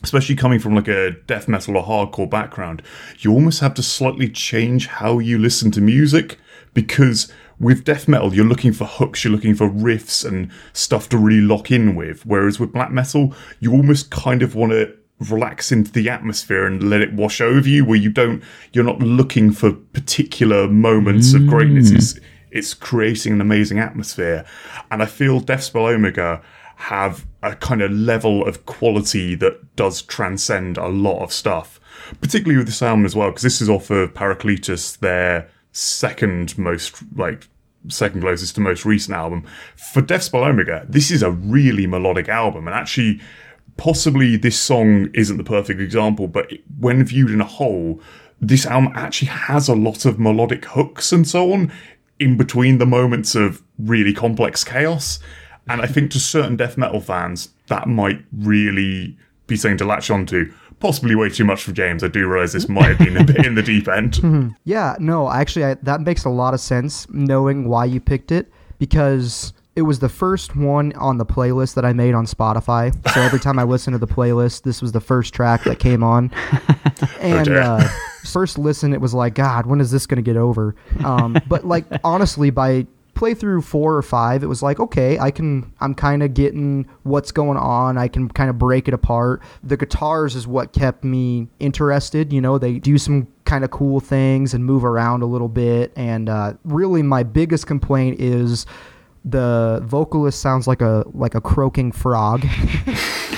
especially 0.04 0.36
coming 0.36 0.60
from 0.60 0.76
like 0.76 0.88
a 0.88 1.12
death 1.28 1.48
metal 1.48 1.78
or 1.78 1.84
hardcore 1.84 2.30
background, 2.30 2.82
you 3.20 3.34
almost 3.34 3.60
have 3.60 3.74
to 3.76 3.84
slightly 3.84 4.30
change 4.30 4.88
how 4.88 5.20
you 5.20 5.38
listen 5.38 5.72
to 5.72 5.82
music 5.82 6.40
because 6.74 7.32
with 7.60 7.84
death 7.84 8.08
metal, 8.08 8.34
you're 8.34 8.46
looking 8.46 8.72
for 8.72 8.86
hooks, 8.86 9.24
you're 9.24 9.34
looking 9.34 9.56
for 9.56 9.70
riffs 9.70 10.26
and 10.26 10.52
stuff 10.74 11.10
to 11.10 11.18
really 11.18 11.42
lock 11.42 11.72
in 11.72 11.96
with. 11.96 12.26
Whereas 12.26 12.60
with 12.60 12.72
black 12.72 12.92
metal, 12.92 13.34
you 13.60 13.74
almost 13.74 14.12
kind 14.12 14.42
of 14.42 14.56
want 14.56 14.72
to 14.72 14.96
relax 15.20 15.72
into 15.72 15.92
the 15.92 16.10
atmosphere 16.10 16.66
and 16.66 16.90
let 16.90 17.02
it 17.02 17.12
wash 17.12 17.42
over 17.42 17.68
you 17.68 17.84
where 17.84 17.98
you 17.98 18.10
don't 18.10 18.42
you're 18.72 18.86
not 18.86 19.00
looking 19.00 19.52
for 19.52 19.74
particular 19.74 20.70
moments 20.70 21.34
of 21.34 21.46
greatness. 21.48 21.92
Mm. 21.92 21.96
It's, 21.96 22.20
it's 22.52 22.74
creating 22.74 23.34
an 23.34 23.42
amazing 23.42 23.80
atmosphere. 23.80 24.46
And 24.90 25.04
i 25.04 25.06
feel 25.06 25.42
Deathspell 25.42 25.94
Omega 25.94 26.42
have 26.78 27.26
a 27.44 27.54
kind 27.58 27.82
of 27.82 27.92
level 27.92 28.48
of 28.48 28.66
quality 28.66 29.36
that 29.36 29.76
does 29.76 30.02
transcend 30.02 30.78
a 30.78 30.88
lot 30.88 31.22
of 31.22 31.34
stuff 31.34 31.78
particularly 32.22 32.58
with 32.58 32.68
this 32.68 32.82
album 32.82 33.06
as 33.06 33.16
well 33.16 33.30
because 33.30 33.44
this 33.44 33.62
is 33.62 33.70
off 33.70 33.90
of 33.90 34.14
paracletus 34.14 34.98
their 35.00 35.50
second 35.80 36.58
most 36.58 37.02
like 37.16 37.48
second 37.88 38.22
closest 38.22 38.56
to 38.56 38.62
most 38.62 38.86
recent 38.86 39.16
album 39.16 39.46
for 39.76 40.02
Deathspell 40.02 40.46
Omega 40.48 40.86
this 40.90 41.10
is 41.12 41.24
a 41.24 41.32
really 41.32 41.88
melodic 41.88 42.28
album 42.28 42.68
and 42.68 42.76
actually 42.76 43.22
possibly 43.80 44.36
this 44.36 44.60
song 44.60 45.10
isn't 45.14 45.38
the 45.38 45.44
perfect 45.44 45.80
example, 45.80 46.28
but 46.28 46.52
when 46.80 47.04
viewed 47.06 47.32
in 47.32 47.40
a 47.40 47.46
whole, 47.46 48.02
this 48.42 48.66
album 48.66 48.92
actually 48.94 49.30
has 49.30 49.70
a 49.70 49.74
lot 49.74 50.06
of 50.06 50.20
melodic 50.20 50.66
hooks 50.66 51.14
and 51.14 51.26
so 51.26 51.54
on 51.54 51.72
in 52.20 52.36
between 52.36 52.78
the 52.78 52.86
moments 52.86 53.36
of 53.36 53.64
really 53.78 54.14
complex 54.14 54.66
chaos. 54.66 55.20
And 55.70 55.82
I 55.82 55.88
think 55.88 56.12
to 56.12 56.20
certain 56.20 56.58
death 56.58 56.78
metal 56.78 57.00
fans, 57.00 57.52
that 57.68 57.88
might 57.88 58.26
really 58.38 59.18
be 59.48 59.56
something 59.56 59.78
to 59.78 59.86
latch 59.86 60.12
onto. 60.12 60.54
Possibly 60.80 61.16
way 61.16 61.30
too 61.30 61.44
much 61.44 61.64
for 61.64 61.72
James. 61.72 62.04
I 62.04 62.08
do 62.08 62.28
realize 62.28 62.54
this 62.54 62.70
might 62.70 62.96
have 62.96 63.00
been 63.00 63.18
a 63.18 63.24
bit 63.24 63.46
in 63.46 63.56
the 63.56 63.64
deep 63.64 63.88
end. 63.88 64.20
Yeah, 64.64 64.96
no, 65.00 65.30
actually, 65.30 65.66
I, 65.66 65.74
that 65.84 66.02
makes 66.02 66.26
a 66.26 66.30
lot 66.30 66.54
of 66.54 66.60
sense 66.60 67.08
knowing 67.10 67.68
why 67.68 67.86
you 67.86 68.00
picked 68.00 68.32
it 68.32 68.52
because 68.78 69.52
it 69.76 69.82
was 69.84 70.00
the 70.00 70.10
first 70.10 70.56
one 70.56 70.94
on 70.94 71.18
the 71.18 71.26
playlist 71.26 71.74
that 71.76 71.86
I 71.86 71.94
made 71.94 72.14
on 72.14 72.26
Spotify. 72.26 72.94
So 73.14 73.22
every 73.22 73.40
time 73.40 73.58
I 73.60 73.64
listened 73.64 73.94
to 73.96 73.98
the 73.98 74.08
playlist, 74.08 74.64
this 74.64 74.82
was 74.82 74.92
the 74.92 75.00
first 75.00 75.34
track 75.34 75.64
that 75.64 75.80
came 75.80 76.04
on. 76.04 76.32
And 77.22 77.48
uh, 77.50 77.88
first 78.26 78.58
listen, 78.58 78.94
it 78.94 79.00
was 79.00 79.14
like, 79.14 79.34
God, 79.36 79.66
when 79.66 79.80
is 79.80 79.92
this 79.92 80.06
going 80.06 80.18
to 80.18 80.22
get 80.22 80.36
over? 80.38 80.76
Um, 81.04 81.38
but 81.48 81.66
like, 81.66 81.86
honestly, 82.04 82.50
by 82.50 82.88
playthrough 83.20 83.64
four 83.64 83.96
or 83.96 84.02
five, 84.02 84.44
it 84.44 84.48
was 84.48 84.64
like, 84.64 84.80
okay, 84.80 85.20
I 85.20 85.32
can, 85.32 85.74
I'm 85.82 85.94
kind 85.94 86.24
of 86.24 86.34
getting 86.34 86.88
what's 87.04 87.32
going 87.32 87.58
on. 87.58 87.98
I 87.98 88.08
can 88.08 88.30
kind 88.30 88.50
of 88.50 88.58
break 88.58 88.88
it 88.88 88.94
apart. 88.94 89.42
The 89.64 89.78
guitars 89.78 90.36
is 90.36 90.48
what 90.48 90.72
kept 90.72 91.04
me 91.04 91.48
interested. 91.60 92.32
You 92.32 92.42
know, 92.42 92.58
they 92.58 92.80
do 92.80 92.98
some 92.98 93.28
kind 93.46 93.64
of 93.64 93.72
cool 93.72 94.00
things 94.00 94.54
and 94.54 94.66
move 94.66 94.86
around 94.86 95.22
a 95.22 95.26
little 95.26 95.50
bit. 95.50 95.92
And 95.96 96.30
uh, 96.30 96.54
really, 96.64 97.04
my 97.04 97.24
biggest 97.24 97.68
complaint 97.68 98.22
is 98.22 98.66
the 99.26 99.82
vocalist 99.84 100.40
sounds 100.40 100.66
like 100.66 100.82
a 100.82 101.04
like 101.14 101.36
a 101.36 101.42
croaking 101.42 101.92
frog. 101.92 102.46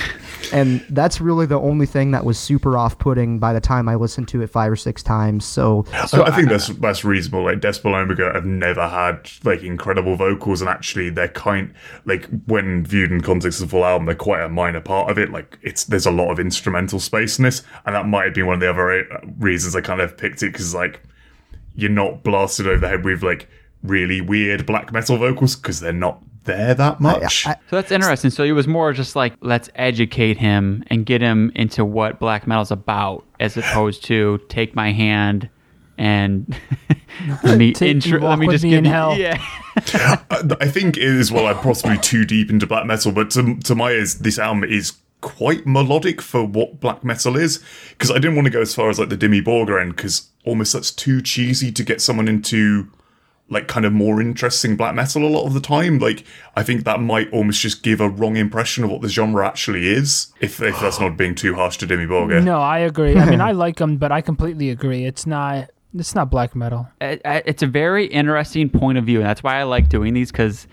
and 0.52 0.80
that's 0.90 1.20
really 1.20 1.46
the 1.46 1.58
only 1.58 1.86
thing 1.86 2.10
that 2.12 2.24
was 2.24 2.38
super 2.38 2.76
off-putting 2.76 3.38
by 3.38 3.52
the 3.52 3.60
time 3.60 3.88
I 3.88 3.94
listened 3.94 4.28
to 4.28 4.42
it 4.42 4.48
five 4.48 4.70
or 4.70 4.76
six 4.76 5.02
times. 5.02 5.44
So 5.44 5.84
I, 5.92 6.22
I 6.22 6.30
think 6.30 6.48
that's 6.48 6.68
that's 6.68 7.04
reasonable. 7.04 7.44
Like 7.44 7.64
Omega 7.84 8.32
have 8.32 8.44
never 8.44 8.86
had 8.88 9.30
like 9.44 9.62
incredible 9.62 10.16
vocals, 10.16 10.60
and 10.60 10.68
actually 10.68 11.10
they're 11.10 11.28
kind 11.28 11.72
like 12.04 12.28
when 12.46 12.84
viewed 12.84 13.12
in 13.12 13.20
context 13.20 13.60
of 13.60 13.68
the 13.68 13.70
full 13.70 13.84
album, 13.84 14.06
they're 14.06 14.14
quite 14.14 14.42
a 14.42 14.48
minor 14.48 14.80
part 14.80 15.10
of 15.10 15.18
it. 15.18 15.30
Like 15.30 15.58
it's 15.62 15.84
there's 15.84 16.06
a 16.06 16.10
lot 16.10 16.30
of 16.30 16.38
instrumental 16.38 17.00
space 17.00 17.38
in 17.38 17.44
this, 17.44 17.62
and 17.86 17.94
that 17.94 18.06
might 18.06 18.24
have 18.24 18.34
been 18.34 18.46
one 18.46 18.54
of 18.54 18.60
the 18.60 18.70
other 18.70 19.12
uh, 19.12 19.20
reasons 19.38 19.74
I 19.74 19.80
kind 19.80 20.00
of 20.00 20.16
picked 20.16 20.42
it 20.42 20.52
because 20.52 20.74
like 20.74 21.02
you're 21.74 21.90
not 21.90 22.22
blasted 22.22 22.66
over 22.66 22.78
the 22.78 22.88
head 22.88 23.04
with 23.04 23.22
like 23.22 23.48
really 23.82 24.20
weird 24.20 24.66
black 24.66 24.92
metal 24.92 25.16
vocals 25.16 25.56
because 25.56 25.80
they're 25.80 25.92
not 25.92 26.22
there 26.44 26.74
that 26.74 27.00
much. 27.00 27.46
I- 27.46 27.56
So 27.70 27.76
that's 27.76 27.90
interesting. 27.92 28.30
So 28.30 28.42
it 28.44 28.52
was 28.52 28.66
more 28.66 28.92
just 28.92 29.16
like 29.16 29.34
let's 29.40 29.68
educate 29.74 30.38
him 30.38 30.84
and 30.88 31.04
get 31.06 31.20
him 31.20 31.52
into 31.54 31.84
what 31.84 32.18
black 32.18 32.46
metal's 32.46 32.70
about, 32.70 33.24
as 33.40 33.56
opposed 33.56 34.04
to 34.06 34.40
take 34.48 34.74
my 34.74 34.92
hand 34.92 35.48
and 35.98 36.56
let 37.44 37.58
me 37.58 37.72
Take- 37.72 37.90
intro. 37.96 38.20
Let 38.20 38.38
me 38.38 38.48
just 38.48 38.64
me 38.64 38.70
give 38.70 38.78
in 38.78 38.84
hell. 38.86 39.16
Yeah. 39.16 39.40
I 39.76 40.18
uh, 40.30 40.56
I 40.60 40.68
think 40.68 40.96
it 40.96 41.02
is 41.04 41.30
well. 41.32 41.46
I'm 41.46 41.56
possibly 41.58 41.98
too 41.98 42.24
deep 42.24 42.50
into 42.50 42.66
black 42.66 42.86
metal, 42.86 43.12
but 43.12 43.30
to, 43.30 43.56
to 43.60 43.74
my 43.74 43.90
ears, 43.92 44.16
this 44.16 44.38
album 44.38 44.64
is 44.64 44.92
quite 45.20 45.64
melodic 45.66 46.20
for 46.20 46.44
what 46.44 46.80
black 46.80 47.04
metal 47.04 47.36
is. 47.36 47.62
Because 47.90 48.10
I 48.10 48.14
didn't 48.14 48.34
want 48.34 48.46
to 48.46 48.50
go 48.50 48.60
as 48.60 48.74
far 48.74 48.90
as 48.90 48.98
like 48.98 49.08
the 49.08 49.16
Dimmu 49.16 49.44
Borgir 49.44 49.80
end, 49.80 49.96
because 49.96 50.28
almost 50.44 50.72
that's 50.72 50.90
too 50.90 51.22
cheesy 51.22 51.70
to 51.72 51.84
get 51.84 52.00
someone 52.00 52.26
into 52.28 52.88
like 53.52 53.68
kind 53.68 53.86
of 53.86 53.92
more 53.92 54.20
interesting 54.20 54.76
black 54.76 54.94
metal 54.94 55.24
a 55.24 55.28
lot 55.28 55.46
of 55.46 55.54
the 55.54 55.60
time. 55.60 55.98
Like 55.98 56.24
I 56.56 56.62
think 56.62 56.84
that 56.84 57.00
might 57.00 57.30
almost 57.32 57.60
just 57.60 57.82
give 57.82 58.00
a 58.00 58.08
wrong 58.08 58.36
impression 58.36 58.82
of 58.82 58.90
what 58.90 59.02
the 59.02 59.08
genre 59.08 59.46
actually 59.46 59.88
is. 59.88 60.32
If 60.40 60.60
if 60.60 60.80
that's 60.80 60.98
not 60.98 61.16
being 61.16 61.34
too 61.34 61.54
harsh 61.54 61.76
to 61.78 61.86
Dimmu 61.86 62.08
Borgir. 62.08 62.42
No, 62.42 62.58
I 62.58 62.78
agree. 62.80 63.16
I 63.16 63.28
mean, 63.30 63.40
I 63.50 63.52
like 63.52 63.76
them, 63.76 63.96
but 63.98 64.10
I 64.10 64.20
completely 64.20 64.70
agree. 64.70 65.04
It's 65.04 65.26
not. 65.26 65.70
It's 65.94 66.14
not 66.14 66.30
black 66.30 66.56
metal. 66.56 66.88
it- 67.02 67.20
it's 67.24 67.62
a 67.62 67.66
very 67.66 68.06
interesting 68.06 68.70
point 68.70 68.96
of 68.98 69.04
view, 69.04 69.18
and 69.20 69.28
that's 69.28 69.42
why 69.42 69.56
I 69.60 69.64
like 69.64 69.90
doing 69.90 70.14
these 70.14 70.32
because 70.32 70.66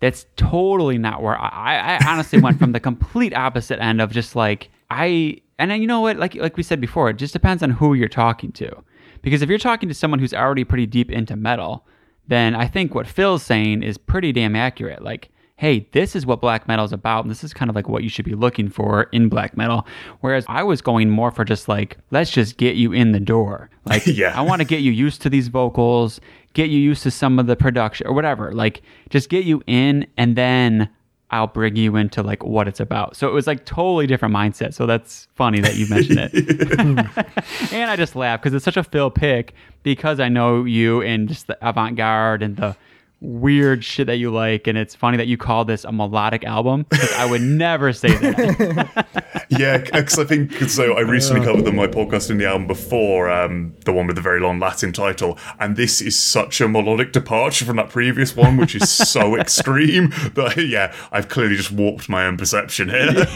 that's 0.00 0.24
totally 0.36 0.98
not 0.98 1.22
where 1.22 1.38
I, 1.38 1.98
I 2.00 2.08
honestly 2.08 2.40
went 2.40 2.58
from 2.58 2.72
the 2.72 2.80
complete 2.90 3.34
opposite 3.34 3.78
end 3.80 4.00
of 4.00 4.10
just 4.10 4.34
like 4.34 4.70
I 4.90 5.40
and 5.58 5.70
then 5.70 5.80
you 5.80 5.86
know 5.86 6.00
what 6.00 6.16
like 6.16 6.34
like 6.36 6.56
we 6.56 6.62
said 6.62 6.80
before, 6.80 7.10
it 7.10 7.18
just 7.18 7.34
depends 7.34 7.62
on 7.62 7.70
who 7.70 7.92
you're 7.94 8.08
talking 8.08 8.50
to. 8.52 8.82
Because 9.20 9.42
if 9.42 9.48
you're 9.48 9.58
talking 9.58 9.88
to 9.88 9.94
someone 9.94 10.18
who's 10.18 10.34
already 10.34 10.64
pretty 10.64 10.86
deep 10.86 11.10
into 11.12 11.36
metal, 11.36 11.86
then 12.32 12.54
I 12.54 12.66
think 12.66 12.94
what 12.94 13.06
Phil's 13.06 13.42
saying 13.42 13.82
is 13.82 13.98
pretty 13.98 14.32
damn 14.32 14.56
accurate. 14.56 15.02
Like, 15.02 15.28
hey, 15.56 15.86
this 15.92 16.16
is 16.16 16.26
what 16.26 16.40
black 16.40 16.66
metal 16.66 16.84
is 16.84 16.92
about, 16.92 17.24
and 17.24 17.30
this 17.30 17.44
is 17.44 17.54
kind 17.54 17.68
of 17.68 17.76
like 17.76 17.88
what 17.88 18.02
you 18.02 18.08
should 18.08 18.24
be 18.24 18.34
looking 18.34 18.68
for 18.68 19.04
in 19.12 19.28
black 19.28 19.56
metal. 19.56 19.86
Whereas 20.20 20.44
I 20.48 20.64
was 20.64 20.82
going 20.82 21.08
more 21.08 21.30
for 21.30 21.44
just 21.44 21.68
like, 21.68 21.98
let's 22.10 22.30
just 22.32 22.56
get 22.56 22.74
you 22.74 22.92
in 22.92 23.12
the 23.12 23.20
door. 23.20 23.68
Like, 23.84 24.06
Yeah. 24.06 24.32
I 24.38 24.42
want 24.42 24.60
to 24.60 24.64
get 24.64 24.80
you 24.80 24.92
used 24.92 25.22
to 25.22 25.28
these 25.30 25.48
vocals, 25.48 26.20
get 26.54 26.70
you 26.70 26.78
used 26.78 27.02
to 27.02 27.10
some 27.10 27.40
of 27.40 27.48
the 27.48 27.56
production 27.56 28.06
or 28.06 28.12
whatever. 28.12 28.52
Like, 28.52 28.82
just 29.10 29.28
get 29.28 29.44
you 29.44 29.60
in, 29.66 30.06
and 30.16 30.36
then 30.36 30.88
I'll 31.32 31.46
bring 31.46 31.76
you 31.76 31.96
into 31.96 32.22
like 32.22 32.44
what 32.44 32.68
it's 32.68 32.78
about. 32.78 33.16
So 33.16 33.26
it 33.26 33.32
was 33.32 33.46
like 33.46 33.64
totally 33.64 34.06
different 34.06 34.34
mindset. 34.34 34.74
So 34.74 34.84
that's 34.84 35.28
funny 35.34 35.60
that 35.60 35.76
you 35.76 35.88
mentioned 35.88 36.18
it. 36.20 36.78
and 37.72 37.90
I 37.90 37.96
just 37.96 38.14
laugh 38.14 38.40
because 38.40 38.52
it's 38.52 38.64
such 38.64 38.76
a 38.76 38.84
Phil 38.84 39.10
pick 39.10 39.54
because 39.82 40.20
I 40.20 40.28
know 40.28 40.64
you 40.64 41.00
and 41.00 41.28
just 41.28 41.46
the 41.46 41.58
avant 41.66 41.96
garde 41.96 42.42
and 42.42 42.56
the 42.56 42.76
weird 43.22 43.84
shit 43.84 44.08
that 44.08 44.16
you 44.16 44.30
like. 44.30 44.66
And 44.66 44.76
it's 44.76 44.94
funny 44.94 45.16
that 45.16 45.28
you 45.28 45.36
call 45.36 45.64
this 45.64 45.84
a 45.84 45.92
melodic 45.92 46.44
album 46.44 46.86
because 46.88 47.12
I 47.14 47.24
would 47.24 47.42
never 47.42 47.92
say 47.92 48.16
that. 48.16 49.06
Yeah, 49.58 49.78
because 49.78 50.18
I 50.18 50.24
think 50.24 50.54
so. 50.70 50.94
I 50.94 51.00
recently 51.00 51.44
covered 51.44 51.66
them 51.66 51.76
my 51.76 51.86
podcast 51.86 52.30
in 52.30 52.38
the 52.38 52.46
album 52.46 52.66
before, 52.66 53.30
um, 53.30 53.74
the 53.84 53.92
one 53.92 54.06
with 54.06 54.16
the 54.16 54.22
very 54.22 54.40
long 54.40 54.58
Latin 54.58 54.92
title, 54.92 55.38
and 55.60 55.76
this 55.76 56.00
is 56.00 56.18
such 56.18 56.62
a 56.62 56.68
melodic 56.68 57.12
departure 57.12 57.66
from 57.66 57.76
that 57.76 57.90
previous 57.90 58.34
one, 58.34 58.56
which 58.56 58.74
is 58.74 58.88
so 58.88 59.36
extreme 59.40 60.08
that 60.34 60.54
yeah, 60.56 60.94
I've 61.12 61.28
clearly 61.28 61.56
just 61.56 61.70
warped 61.70 62.08
my 62.08 62.24
own 62.24 62.38
perception 62.38 62.88
here. 62.88 63.26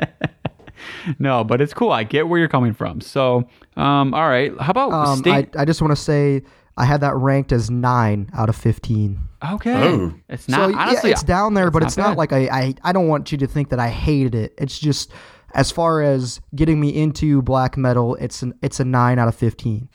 no, 1.20 1.44
but 1.44 1.60
it's 1.60 1.72
cool. 1.72 1.92
I 1.92 2.02
get 2.02 2.28
where 2.28 2.40
you're 2.40 2.48
coming 2.48 2.74
from. 2.74 3.00
So, 3.00 3.48
um, 3.76 4.14
all 4.14 4.28
right. 4.28 4.52
How 4.60 4.70
about 4.72 4.92
um, 4.92 5.22
I. 5.26 5.46
I 5.56 5.64
just 5.64 5.80
want 5.80 5.92
to 5.92 6.02
say 6.02 6.42
I 6.76 6.84
had 6.84 7.00
that 7.02 7.14
ranked 7.16 7.52
as 7.52 7.70
nine 7.70 8.30
out 8.34 8.48
of 8.48 8.56
fifteen. 8.56 9.20
okay. 9.52 9.88
Oh. 9.88 10.14
It's 10.28 10.48
not 10.48 10.70
so 10.70 10.76
honestly. 10.78 11.10
yeah, 11.10 11.14
it's 11.14 11.22
down 11.22 11.54
there, 11.54 11.70
but 11.70 11.80
not 11.82 11.88
it's 11.88 11.96
not 11.96 12.10
bad. 12.10 12.18
like 12.18 12.32
I, 12.32 12.48
I 12.48 12.74
I 12.82 12.92
don't 12.92 13.08
want 13.08 13.30
you 13.32 13.38
to 13.38 13.46
think 13.46 13.68
that 13.70 13.78
I 13.78 13.88
hated 13.88 14.34
it. 14.34 14.54
It's 14.58 14.78
just 14.78 15.12
as 15.54 15.70
far 15.70 16.02
as 16.02 16.40
getting 16.54 16.80
me 16.80 16.88
into 16.96 17.42
black 17.42 17.76
metal, 17.76 18.14
it's 18.16 18.42
an 18.42 18.54
it's 18.62 18.80
a 18.80 18.84
nine 18.84 19.18
out 19.18 19.28
of 19.28 19.34
fifteen. 19.34 19.88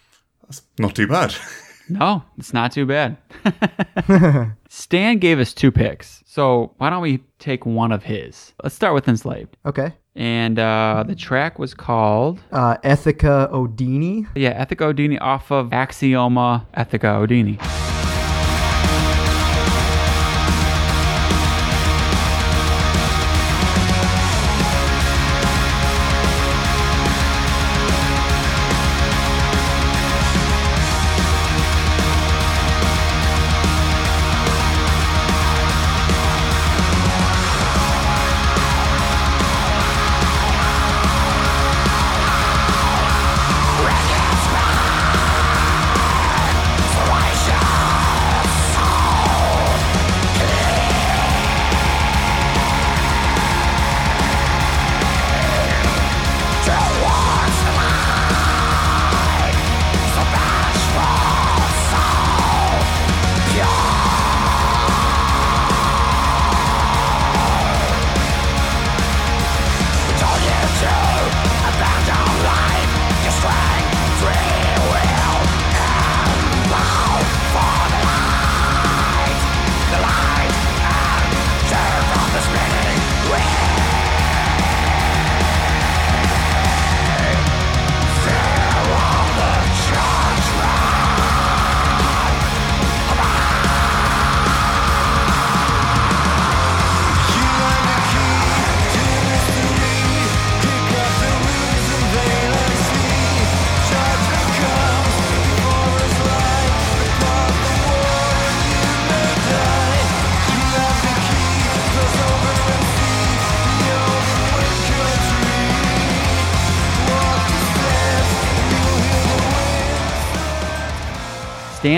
That's 0.44 0.62
Not 0.80 0.96
too 0.96 1.08
bad. 1.08 1.34
No, 1.90 2.22
it's 2.38 2.52
not 2.54 2.74
too 2.74 2.86
bad. 2.86 3.16
Stan 4.70 5.20
gave 5.20 5.40
us 5.40 5.54
two 5.54 5.72
picks, 5.72 6.22
so 6.26 6.74
why 6.80 6.90
don't 6.90 7.02
we 7.02 7.24
take 7.40 7.66
one 7.66 7.94
of 7.94 8.04
his? 8.04 8.52
Let's 8.62 8.76
start 8.76 8.94
with 8.94 9.08
Enslaved. 9.08 9.56
Okay. 9.66 9.94
And 10.18 10.58
uh, 10.58 11.04
the 11.08 11.14
track 11.16 11.60
was 11.60 11.74
called, 11.76 12.40
Uh, 12.52 12.76
Ethica 12.84 13.52
Odini. 13.52 14.26
yeah, 14.36 14.66
Ethica 14.66 14.92
Odini 14.92 15.18
off 15.22 15.52
of 15.52 15.70
Axioma 15.70 16.66
Ethica 16.76 17.22
Odini. 17.22 17.87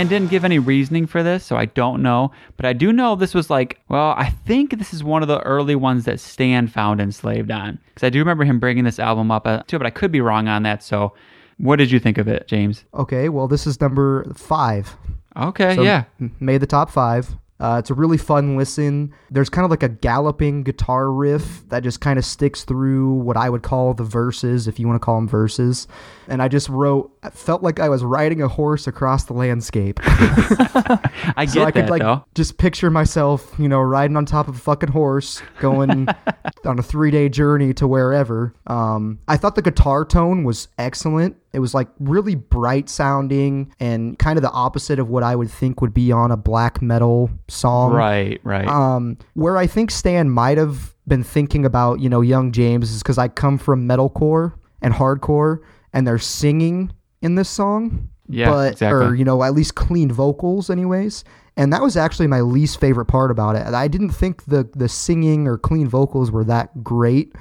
Didn't 0.09 0.29
give 0.29 0.43
any 0.43 0.59
reasoning 0.59 1.07
for 1.07 1.23
this, 1.23 1.45
so 1.45 1.55
I 1.55 1.65
don't 1.65 2.01
know. 2.01 2.31
But 2.57 2.65
I 2.65 2.73
do 2.73 2.91
know 2.91 3.15
this 3.15 3.33
was 3.33 3.49
like, 3.49 3.79
well, 3.87 4.13
I 4.17 4.29
think 4.29 4.77
this 4.77 4.93
is 4.93 5.03
one 5.03 5.21
of 5.21 5.29
the 5.29 5.39
early 5.41 5.75
ones 5.75 6.03
that 6.05 6.19
Stan 6.19 6.67
found 6.67 6.99
enslaved 6.99 7.51
on. 7.51 7.79
Because 7.87 8.05
I 8.05 8.09
do 8.09 8.19
remember 8.19 8.43
him 8.43 8.59
bringing 8.59 8.83
this 8.83 8.99
album 8.99 9.31
up 9.31 9.47
uh, 9.47 9.63
too, 9.67 9.77
but 9.77 9.87
I 9.87 9.91
could 9.91 10.11
be 10.11 10.19
wrong 10.19 10.49
on 10.49 10.63
that. 10.63 10.83
So 10.83 11.13
what 11.57 11.77
did 11.77 11.91
you 11.91 11.99
think 11.99 12.17
of 12.17 12.27
it, 12.27 12.47
James? 12.47 12.83
Okay, 12.93 13.29
well, 13.29 13.47
this 13.47 13.65
is 13.65 13.79
number 13.79 14.25
five. 14.33 14.95
Okay, 15.37 15.75
So, 15.75 15.83
yeah. 15.83 16.05
made 16.39 16.57
the 16.57 16.67
top 16.67 16.89
five. 16.89 17.29
Uh, 17.59 17.77
it's 17.79 17.89
a 17.89 17.93
really 17.93 18.17
fun 18.17 18.55
listen. 18.55 19.13
There's 19.29 19.49
kind 19.49 19.65
of 19.65 19.71
like 19.71 19.83
a 19.83 19.89
galloping 19.89 20.63
guitar 20.63 21.11
riff 21.11 21.63
that 21.69 21.83
just 21.83 21.99
kind 21.99 22.17
of 22.17 22.23
sticks 22.23 22.63
through 22.63 23.13
what 23.15 23.35
I 23.35 23.49
would 23.49 23.63
call 23.63 23.93
the 23.93 24.03
verses, 24.03 24.67
if 24.67 24.79
you 24.79 24.87
want 24.87 24.95
to 25.01 25.05
call 25.05 25.15
them 25.15 25.27
verses. 25.27 25.87
And 26.29 26.41
I 26.41 26.47
just 26.47 26.69
wrote, 26.69 27.11
I 27.21 27.31
felt 27.31 27.61
like 27.61 27.79
I 27.79 27.89
was 27.89 28.03
riding 28.03 28.41
a 28.41 28.47
horse 28.47 28.87
across 28.87 29.25
the 29.25 29.33
landscape. 29.33 29.99
I 30.03 31.45
get 31.45 31.49
so 31.49 31.63
I 31.63 31.71
could 31.71 31.85
that 31.85 31.89
like 31.89 32.01
though. 32.01 32.23
just 32.33 32.57
picture 32.57 32.89
myself, 32.89 33.53
you 33.59 33.67
know, 33.67 33.81
riding 33.81 34.15
on 34.15 34.25
top 34.25 34.47
of 34.47 34.55
a 34.55 34.59
fucking 34.59 34.91
horse, 34.91 35.41
going 35.59 36.07
on 36.65 36.79
a 36.79 36.83
three 36.83 37.11
day 37.11 37.27
journey 37.27 37.73
to 37.73 37.87
wherever. 37.87 38.53
Um, 38.67 39.19
I 39.27 39.35
thought 39.37 39.55
the 39.55 39.61
guitar 39.61 40.05
tone 40.05 40.43
was 40.43 40.69
excellent. 40.77 41.35
It 41.51 41.59
was 41.59 41.73
like 41.73 41.87
really 41.99 42.35
bright 42.35 42.89
sounding 42.89 43.73
and 43.79 44.17
kind 44.19 44.37
of 44.37 44.43
the 44.43 44.51
opposite 44.51 44.99
of 44.99 45.09
what 45.09 45.23
I 45.23 45.35
would 45.35 45.49
think 45.49 45.81
would 45.81 45.95
be 45.95 46.11
on 46.11 46.31
a 46.31 46.37
black 46.37 46.79
metal 46.79 47.31
song. 47.49 47.93
Right, 47.93 48.39
right. 48.43 48.67
Um, 48.67 49.17
where 49.33 49.57
I 49.57 49.67
think 49.67 49.91
Stan 49.91 50.29
might 50.29 50.57
have 50.57 50.95
been 51.07 51.23
thinking 51.23 51.65
about, 51.65 51.99
you 51.99 52.09
know, 52.09 52.21
young 52.21 52.51
James 52.51 52.91
is 52.91 53.01
because 53.01 53.17
I 53.17 53.27
come 53.27 53.57
from 53.57 53.87
metalcore 53.87 54.53
and 54.81 54.93
hardcore, 54.93 55.59
and 55.93 56.07
they're 56.07 56.19
singing 56.19 56.91
in 57.21 57.35
this 57.35 57.49
song. 57.49 58.09
Yeah, 58.27 58.51
but 58.51 58.73
exactly. 58.73 59.05
or 59.07 59.15
you 59.15 59.25
know, 59.25 59.43
at 59.43 59.53
least 59.53 59.75
clean 59.75 60.11
vocals, 60.11 60.69
anyways. 60.69 61.23
And 61.57 61.73
that 61.73 61.81
was 61.81 61.97
actually 61.97 62.27
my 62.27 62.41
least 62.41 62.79
favorite 62.79 63.07
part 63.07 63.31
about 63.31 63.55
it. 63.55 63.65
I 63.67 63.87
didn't 63.87 64.11
think 64.11 64.45
the 64.45 64.69
the 64.75 64.87
singing 64.87 65.47
or 65.47 65.57
clean 65.57 65.87
vocals 65.87 66.31
were 66.31 66.43
that 66.45 66.83
great. 66.83 67.35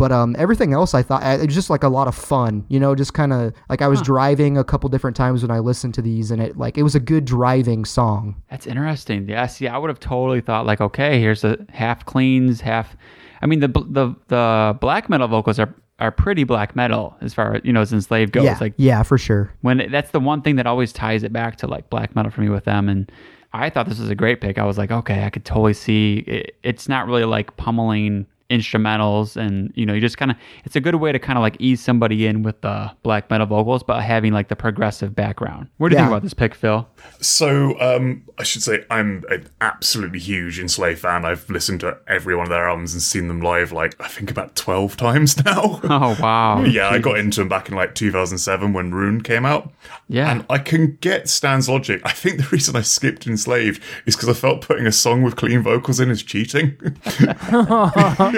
But 0.00 0.12
um, 0.12 0.34
everything 0.38 0.72
else 0.72 0.94
I 0.94 1.02
thought 1.02 1.22
it 1.22 1.44
was 1.44 1.54
just 1.54 1.68
like 1.68 1.82
a 1.82 1.88
lot 1.88 2.08
of 2.08 2.14
fun, 2.14 2.64
you 2.68 2.80
know, 2.80 2.94
just 2.94 3.12
kind 3.12 3.34
of 3.34 3.52
like 3.68 3.82
I 3.82 3.88
was 3.88 4.00
driving 4.00 4.56
a 4.56 4.64
couple 4.64 4.88
different 4.88 5.14
times 5.14 5.42
when 5.42 5.50
I 5.50 5.58
listened 5.58 5.92
to 5.94 6.02
these, 6.02 6.30
and 6.30 6.40
it 6.40 6.56
like 6.56 6.78
it 6.78 6.82
was 6.82 6.94
a 6.94 7.00
good 7.00 7.26
driving 7.26 7.84
song. 7.84 8.42
That's 8.50 8.66
interesting. 8.66 9.28
Yeah, 9.28 9.46
see, 9.46 9.68
I 9.68 9.76
would 9.76 9.90
have 9.90 10.00
totally 10.00 10.40
thought 10.40 10.64
like, 10.64 10.80
okay, 10.80 11.20
here's 11.20 11.44
a 11.44 11.58
half 11.68 12.06
cleans, 12.06 12.62
half. 12.62 12.96
I 13.42 13.46
mean, 13.46 13.60
the 13.60 13.68
the 13.68 14.14
the 14.28 14.78
black 14.80 15.10
metal 15.10 15.28
vocals 15.28 15.58
are 15.58 15.74
are 15.98 16.10
pretty 16.10 16.44
black 16.44 16.74
metal 16.74 17.14
as 17.20 17.34
far 17.34 17.56
as 17.56 17.60
you 17.62 17.72
know 17.74 17.82
as 17.82 17.92
enslaved 17.92 18.32
goes. 18.32 18.44
yeah, 18.44 18.56
Like 18.58 18.72
yeah, 18.78 19.02
for 19.02 19.18
sure. 19.18 19.52
when 19.60 19.80
it, 19.80 19.90
that's 19.90 20.12
the 20.12 20.20
one 20.20 20.40
thing 20.40 20.56
that 20.56 20.66
always 20.66 20.94
ties 20.94 21.24
it 21.24 21.32
back 21.32 21.56
to 21.56 21.66
like 21.66 21.90
black 21.90 22.16
metal 22.16 22.32
for 22.32 22.40
me 22.40 22.48
with 22.48 22.64
them. 22.64 22.88
And 22.88 23.12
I 23.52 23.68
thought 23.68 23.86
this 23.86 23.98
was 23.98 24.08
a 24.08 24.14
great 24.14 24.40
pick. 24.40 24.56
I 24.56 24.64
was 24.64 24.78
like, 24.78 24.90
okay, 24.90 25.24
I 25.24 25.28
could 25.30 25.44
totally 25.44 25.74
see 25.74 26.24
it, 26.26 26.56
it's 26.62 26.88
not 26.88 27.06
really 27.06 27.24
like 27.24 27.54
pummeling 27.58 28.26
instrumentals 28.50 29.36
and 29.36 29.72
you 29.76 29.86
know 29.86 29.92
you 29.94 30.00
just 30.00 30.18
kind 30.18 30.30
of 30.30 30.36
it's 30.64 30.74
a 30.76 30.80
good 30.80 30.96
way 30.96 31.12
to 31.12 31.18
kind 31.18 31.38
of 31.38 31.40
like 31.42 31.56
ease 31.60 31.80
somebody 31.80 32.26
in 32.26 32.42
with 32.42 32.60
the 32.62 32.90
black 33.02 33.30
metal 33.30 33.46
vocals 33.46 33.82
but 33.82 34.02
having 34.02 34.32
like 34.32 34.48
the 34.48 34.56
progressive 34.56 35.14
background 35.14 35.68
what 35.78 35.88
do 35.88 35.94
you 35.94 35.98
think 35.98 36.08
about 36.08 36.22
this 36.22 36.34
pick 36.34 36.54
phil 36.54 36.88
So 37.20 37.80
um, 37.80 38.22
I 38.38 38.42
should 38.42 38.62
say 38.62 38.84
I'm 38.90 39.24
an 39.30 39.48
absolutely 39.60 40.18
huge 40.18 40.58
Enslaved 40.58 41.00
fan. 41.00 41.24
I've 41.24 41.48
listened 41.48 41.80
to 41.80 41.96
every 42.08 42.34
one 42.34 42.46
of 42.46 42.50
their 42.50 42.68
albums 42.68 42.92
and 42.92 43.00
seen 43.02 43.28
them 43.28 43.40
live 43.40 43.72
like 43.72 43.94
I 44.02 44.08
think 44.08 44.30
about 44.30 44.56
twelve 44.56 44.96
times 44.96 45.42
now. 45.44 45.80
oh 45.84 46.16
wow 46.20 46.62
yeah, 46.64 46.88
I 46.90 46.98
got 46.98 47.18
into 47.18 47.40
them 47.40 47.48
back 47.48 47.68
in 47.68 47.74
like 47.76 47.94
2007 47.94 48.72
when 48.72 48.90
Ruun 48.90 49.22
came 49.22 49.46
out. 49.46 49.72
Yeah. 50.08 50.30
and 50.32 50.44
I 50.50 50.58
can 50.58 50.96
get 51.00 51.28
Stan's 51.28 51.68
logic. 51.68 52.00
I 52.04 52.10
think 52.12 52.38
the 52.38 52.48
reason 52.50 52.74
I 52.74 52.82
skipped 52.82 53.26
Enslaved 53.26 53.80
is 54.06 54.16
because 54.16 54.28
I 54.28 54.32
felt 54.32 54.60
putting 54.62 54.86
a 54.86 54.92
song 54.92 55.22
with 55.22 55.36
clean 55.36 55.62
vocals 55.62 56.00
in 56.00 56.10
is 56.10 56.22
cheating. 56.22 56.76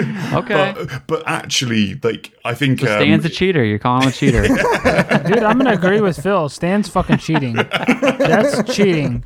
okay 0.33 0.73
but, 0.75 1.07
but 1.07 1.23
actually, 1.25 1.99
like 2.03 2.33
I 2.45 2.53
think 2.53 2.81
um, 2.81 2.87
Stan's 2.87 3.25
a 3.25 3.29
cheater. 3.29 3.63
You're 3.63 3.79
calling 3.79 4.03
him 4.03 4.09
a 4.09 4.11
cheater. 4.11 4.41
Dude, 4.47 5.43
I'm 5.43 5.57
gonna 5.57 5.73
agree 5.73 6.01
with 6.01 6.21
Phil. 6.21 6.49
Stan's 6.49 6.89
fucking 6.89 7.17
cheating. 7.17 7.55
That's 7.55 8.75
cheating. 8.75 9.23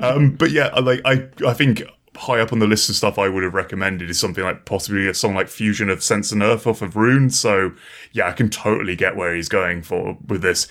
Um, 0.00 0.32
but 0.32 0.50
yeah, 0.50 0.68
like 0.78 1.00
I 1.04 1.28
I 1.46 1.54
think 1.54 1.82
high 2.16 2.40
up 2.40 2.52
on 2.52 2.58
the 2.58 2.66
list 2.66 2.88
of 2.88 2.96
stuff 2.96 3.18
I 3.18 3.28
would 3.28 3.44
have 3.44 3.54
recommended 3.54 4.10
is 4.10 4.18
something 4.18 4.42
like 4.42 4.64
possibly 4.64 5.08
a 5.08 5.14
song 5.14 5.34
like 5.34 5.48
Fusion 5.48 5.88
of 5.88 6.02
Sense 6.02 6.32
and 6.32 6.42
Earth 6.42 6.66
off 6.66 6.82
of 6.82 6.94
Ruun. 6.94 7.32
So 7.32 7.72
yeah, 8.12 8.28
I 8.28 8.32
can 8.32 8.50
totally 8.50 8.96
get 8.96 9.16
where 9.16 9.34
he's 9.34 9.48
going 9.48 9.82
for 9.82 10.18
with 10.26 10.42
this. 10.42 10.68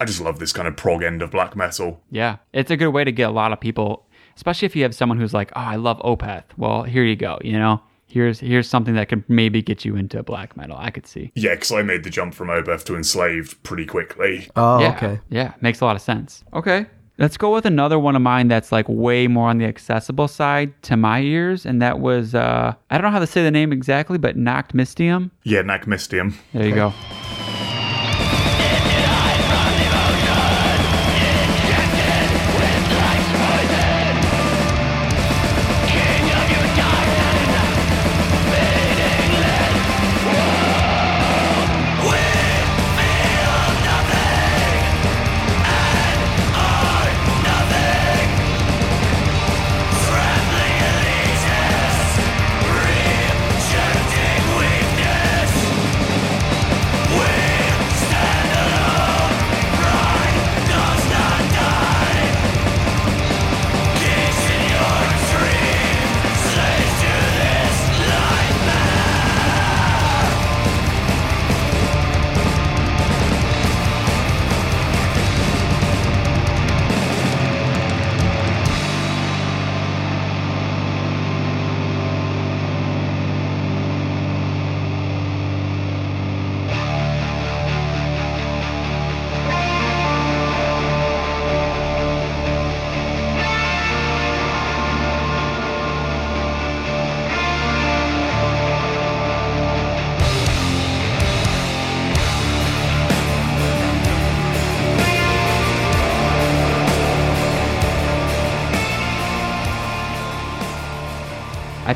I 0.00 0.06
just 0.06 0.20
love 0.20 0.38
this 0.38 0.52
kind 0.52 0.66
of 0.66 0.76
prog 0.76 1.02
end 1.02 1.20
of 1.20 1.30
black 1.30 1.54
metal. 1.54 2.02
yeah, 2.10 2.36
it's 2.52 2.70
a 2.70 2.76
good 2.76 2.88
way 2.88 3.04
to 3.04 3.12
get 3.12 3.28
a 3.28 3.32
lot 3.32 3.52
of 3.52 3.60
people, 3.60 4.06
especially 4.34 4.66
if 4.66 4.74
you 4.74 4.82
have 4.82 4.94
someone 4.94 5.18
who's 5.18 5.34
like, 5.34 5.52
"Oh, 5.54 5.60
I 5.60 5.76
love 5.76 5.98
Opeth." 6.00 6.44
Well, 6.56 6.84
here 6.84 7.04
you 7.04 7.16
go. 7.16 7.38
You 7.42 7.58
know, 7.58 7.82
here's 8.10 8.40
here's 8.40 8.68
something 8.68 8.94
that 8.94 9.08
could 9.08 9.24
maybe 9.28 9.62
get 9.62 9.84
you 9.84 9.96
into 9.96 10.22
black 10.22 10.56
metal. 10.56 10.76
I 10.78 10.90
could 10.90 11.06
see. 11.06 11.32
Yeah, 11.34 11.54
because 11.54 11.72
I 11.72 11.82
made 11.82 12.04
the 12.04 12.10
jump 12.10 12.34
from 12.34 12.48
Opeth 12.48 12.84
to 12.84 12.96
Enslaved 12.96 13.62
pretty 13.62 13.86
quickly. 13.86 14.48
Oh, 14.56 14.80
yeah, 14.80 14.96
okay. 14.96 15.20
Yeah, 15.28 15.54
makes 15.60 15.80
a 15.80 15.84
lot 15.84 15.96
of 15.96 16.02
sense. 16.02 16.44
Okay. 16.52 16.86
Let's 17.18 17.36
go 17.36 17.52
with 17.52 17.66
another 17.66 17.98
one 17.98 18.16
of 18.16 18.22
mine 18.22 18.48
that's 18.48 18.72
like 18.72 18.86
way 18.88 19.26
more 19.26 19.50
on 19.50 19.58
the 19.58 19.66
accessible 19.66 20.26
side 20.26 20.72
to 20.84 20.96
my 20.96 21.20
ears, 21.20 21.66
and 21.66 21.82
that 21.82 22.00
was 22.00 22.34
uh, 22.34 22.72
I 22.88 22.96
don't 22.96 23.02
know 23.02 23.10
how 23.10 23.18
to 23.18 23.26
say 23.26 23.42
the 23.42 23.50
name 23.50 23.72
exactly, 23.72 24.16
but 24.16 24.38
Nachtmystium. 24.38 25.30
Yeah, 25.44 25.60
Nachtmystium. 25.60 26.34
There 26.54 26.66
you 26.66 26.74
go. 26.74 26.94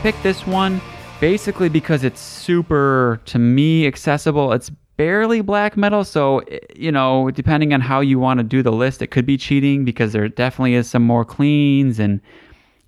Picked 0.05 0.23
this 0.23 0.47
one 0.47 0.83
basically 1.19 1.71
because 1.71 2.05
it's 2.05 2.21
super, 2.21 3.23
to 3.25 3.39
me, 3.39 3.87
accessible. 3.87 4.53
It's 4.53 4.69
barely 4.99 5.41
black 5.41 5.79
metal, 5.79 6.05
so, 6.05 6.41
eh, 6.41 6.59
you 6.77 6.93
know, 6.93 7.31
depending 7.31 7.73
on 7.73 7.81
how 7.81 8.01
you 8.01 8.19
want 8.19 8.37
to 8.37 8.45
do 8.45 8.63
the 8.63 8.71
list, 8.71 9.01
it 9.01 9.07
could 9.07 9.25
be 9.25 9.39
cheating 9.39 9.83
because 9.83 10.13
there 10.13 10.29
definitely 10.29 10.75
is 10.75 10.91
some 10.91 11.05
more 11.05 11.25
cleans 11.25 11.99
and 11.99 12.21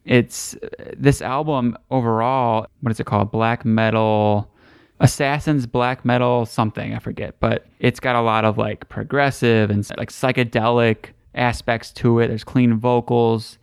it's 0.04 0.54
this 0.94 1.22
album 1.22 1.78
overall, 1.90 2.66
what 2.82 2.90
is 2.90 3.00
it 3.00 3.06
called? 3.06 3.32
Black 3.32 3.64
metal. 3.64 4.50
Assassins 5.00 5.66
black 5.66 6.04
metal 6.04 6.44
something 6.44 6.92
I 6.92 6.98
forget, 6.98 7.36
but 7.40 7.64
it's 7.80 7.98
got 7.98 8.14
a 8.14 8.20
lot 8.20 8.44
of 8.44 8.58
like 8.58 8.90
progressive 8.90 9.70
and 9.70 9.88
like 9.96 10.10
psychedelic 10.10 11.12
aspects 11.34 11.92
to 11.92 12.18
it. 12.20 12.28
There's 12.28 12.44
clean 12.44 12.78
vocals. 12.78 13.56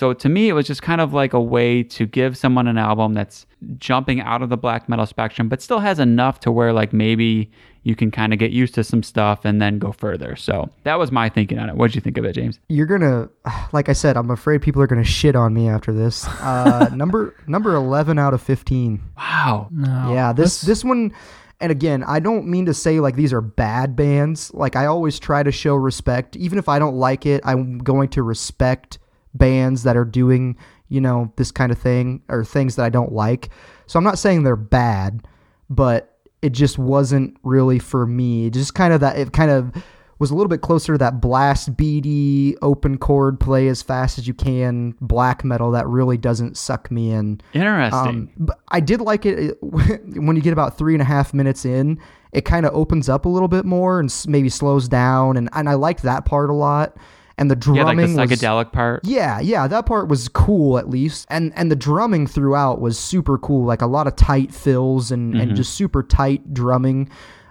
So 0.00 0.14
to 0.14 0.30
me, 0.30 0.48
it 0.48 0.54
was 0.54 0.66
just 0.66 0.80
kind 0.80 1.02
of 1.02 1.12
like 1.12 1.34
a 1.34 1.40
way 1.40 1.82
to 1.82 2.06
give 2.06 2.34
someone 2.34 2.66
an 2.66 2.78
album 2.78 3.12
that's 3.12 3.44
jumping 3.76 4.22
out 4.22 4.40
of 4.40 4.48
the 4.48 4.56
black 4.56 4.88
metal 4.88 5.04
spectrum, 5.04 5.50
but 5.50 5.60
still 5.60 5.80
has 5.80 5.98
enough 5.98 6.40
to 6.40 6.50
where 6.50 6.72
like 6.72 6.94
maybe 6.94 7.50
you 7.82 7.94
can 7.94 8.10
kind 8.10 8.32
of 8.32 8.38
get 8.38 8.50
used 8.50 8.74
to 8.76 8.82
some 8.82 9.02
stuff 9.02 9.44
and 9.44 9.60
then 9.60 9.78
go 9.78 9.92
further. 9.92 10.36
So 10.36 10.70
that 10.84 10.98
was 10.98 11.12
my 11.12 11.28
thinking 11.28 11.58
on 11.58 11.68
it. 11.68 11.76
What 11.76 11.88
did 11.88 11.96
you 11.96 12.00
think 12.00 12.16
of 12.16 12.24
it, 12.24 12.32
James? 12.32 12.58
You're 12.68 12.86
gonna, 12.86 13.28
like 13.72 13.90
I 13.90 13.92
said, 13.92 14.16
I'm 14.16 14.30
afraid 14.30 14.62
people 14.62 14.80
are 14.80 14.86
gonna 14.86 15.04
shit 15.04 15.36
on 15.36 15.52
me 15.52 15.68
after 15.68 15.92
this. 15.92 16.26
Uh, 16.26 16.88
number 16.94 17.34
number 17.46 17.74
eleven 17.74 18.18
out 18.18 18.32
of 18.32 18.40
fifteen. 18.40 19.02
Wow. 19.18 19.68
No, 19.70 20.14
yeah, 20.14 20.32
this 20.32 20.62
this 20.62 20.82
one. 20.82 21.12
And 21.60 21.70
again, 21.70 22.04
I 22.04 22.20
don't 22.20 22.46
mean 22.46 22.64
to 22.64 22.72
say 22.72 23.00
like 23.00 23.16
these 23.16 23.34
are 23.34 23.42
bad 23.42 23.96
bands. 23.96 24.50
Like 24.54 24.76
I 24.76 24.86
always 24.86 25.18
try 25.18 25.42
to 25.42 25.52
show 25.52 25.74
respect, 25.74 26.36
even 26.36 26.58
if 26.58 26.70
I 26.70 26.78
don't 26.78 26.96
like 26.96 27.26
it. 27.26 27.42
I'm 27.44 27.76
going 27.76 28.08
to 28.08 28.22
respect 28.22 28.98
bands 29.34 29.84
that 29.84 29.96
are 29.96 30.04
doing 30.04 30.56
you 30.90 31.00
know 31.00 31.32
this 31.36 31.50
kind 31.50 31.72
of 31.72 31.78
thing 31.78 32.22
or 32.28 32.44
things 32.44 32.76
that 32.76 32.84
I 32.84 32.90
don't 32.90 33.12
like. 33.12 33.48
So 33.86 33.98
I'm 33.98 34.04
not 34.04 34.18
saying 34.18 34.42
they're 34.42 34.56
bad, 34.56 35.26
but 35.70 36.18
it 36.42 36.50
just 36.50 36.78
wasn't 36.78 37.36
really 37.42 37.78
for 37.78 38.06
me. 38.06 38.46
It 38.46 38.52
just 38.52 38.74
kind 38.74 38.92
of 38.92 39.00
that 39.00 39.16
it 39.16 39.32
kind 39.32 39.50
of 39.50 39.72
was 40.18 40.30
a 40.30 40.34
little 40.34 40.48
bit 40.48 40.60
closer 40.60 40.92
to 40.92 40.98
that 40.98 41.20
blast 41.20 41.76
beady 41.78 42.54
open 42.60 42.98
chord 42.98 43.40
play 43.40 43.68
as 43.68 43.80
fast 43.80 44.18
as 44.18 44.28
you 44.28 44.34
can 44.34 44.94
black 45.00 45.44
metal 45.44 45.70
that 45.70 45.86
really 45.86 46.18
doesn't 46.18 46.58
suck 46.58 46.90
me 46.90 47.10
in. 47.10 47.40
Interesting. 47.54 47.98
Um, 47.98 48.30
but 48.36 48.58
I 48.68 48.80
did 48.80 49.00
like 49.00 49.24
it 49.24 49.56
when 49.62 50.36
you 50.36 50.42
get 50.42 50.52
about 50.52 50.76
three 50.76 50.94
and 50.94 51.00
a 51.00 51.06
half 51.06 51.32
minutes 51.32 51.64
in. 51.64 51.98
It 52.32 52.44
kind 52.44 52.64
of 52.64 52.72
opens 52.74 53.08
up 53.08 53.24
a 53.24 53.28
little 53.28 53.48
bit 53.48 53.64
more 53.64 53.98
and 53.98 54.14
maybe 54.28 54.48
slows 54.48 54.88
down, 54.88 55.36
and 55.36 55.48
and 55.52 55.68
I 55.68 55.74
liked 55.74 56.02
that 56.02 56.26
part 56.26 56.50
a 56.50 56.54
lot. 56.54 56.96
And 57.40 57.50
the 57.50 57.56
drumming 57.56 57.78
yeah, 57.78 57.84
like 58.16 58.28
the 58.28 58.34
was 58.34 58.40
psychedelic 58.40 58.70
part. 58.70 59.00
yeah, 59.04 59.40
yeah, 59.40 59.66
that 59.66 59.86
part 59.86 60.06
was 60.08 60.28
cool 60.28 60.78
at 60.78 60.88
least. 60.88 61.26
And 61.30 61.52
and 61.56 61.70
the 61.70 61.76
drumming 61.76 62.26
throughout 62.28 62.80
was 62.80 62.98
super 62.98 63.38
cool, 63.38 63.64
like 63.64 63.82
a 63.82 63.86
lot 63.86 64.06
of 64.06 64.14
tight 64.14 64.52
fills 64.54 65.10
and, 65.10 65.32
Mm-hmm. 65.34 65.40
and 65.40 65.56
just 65.56 65.74
super 65.74 66.02
tight 66.02 66.52
drumming. 66.54 67.08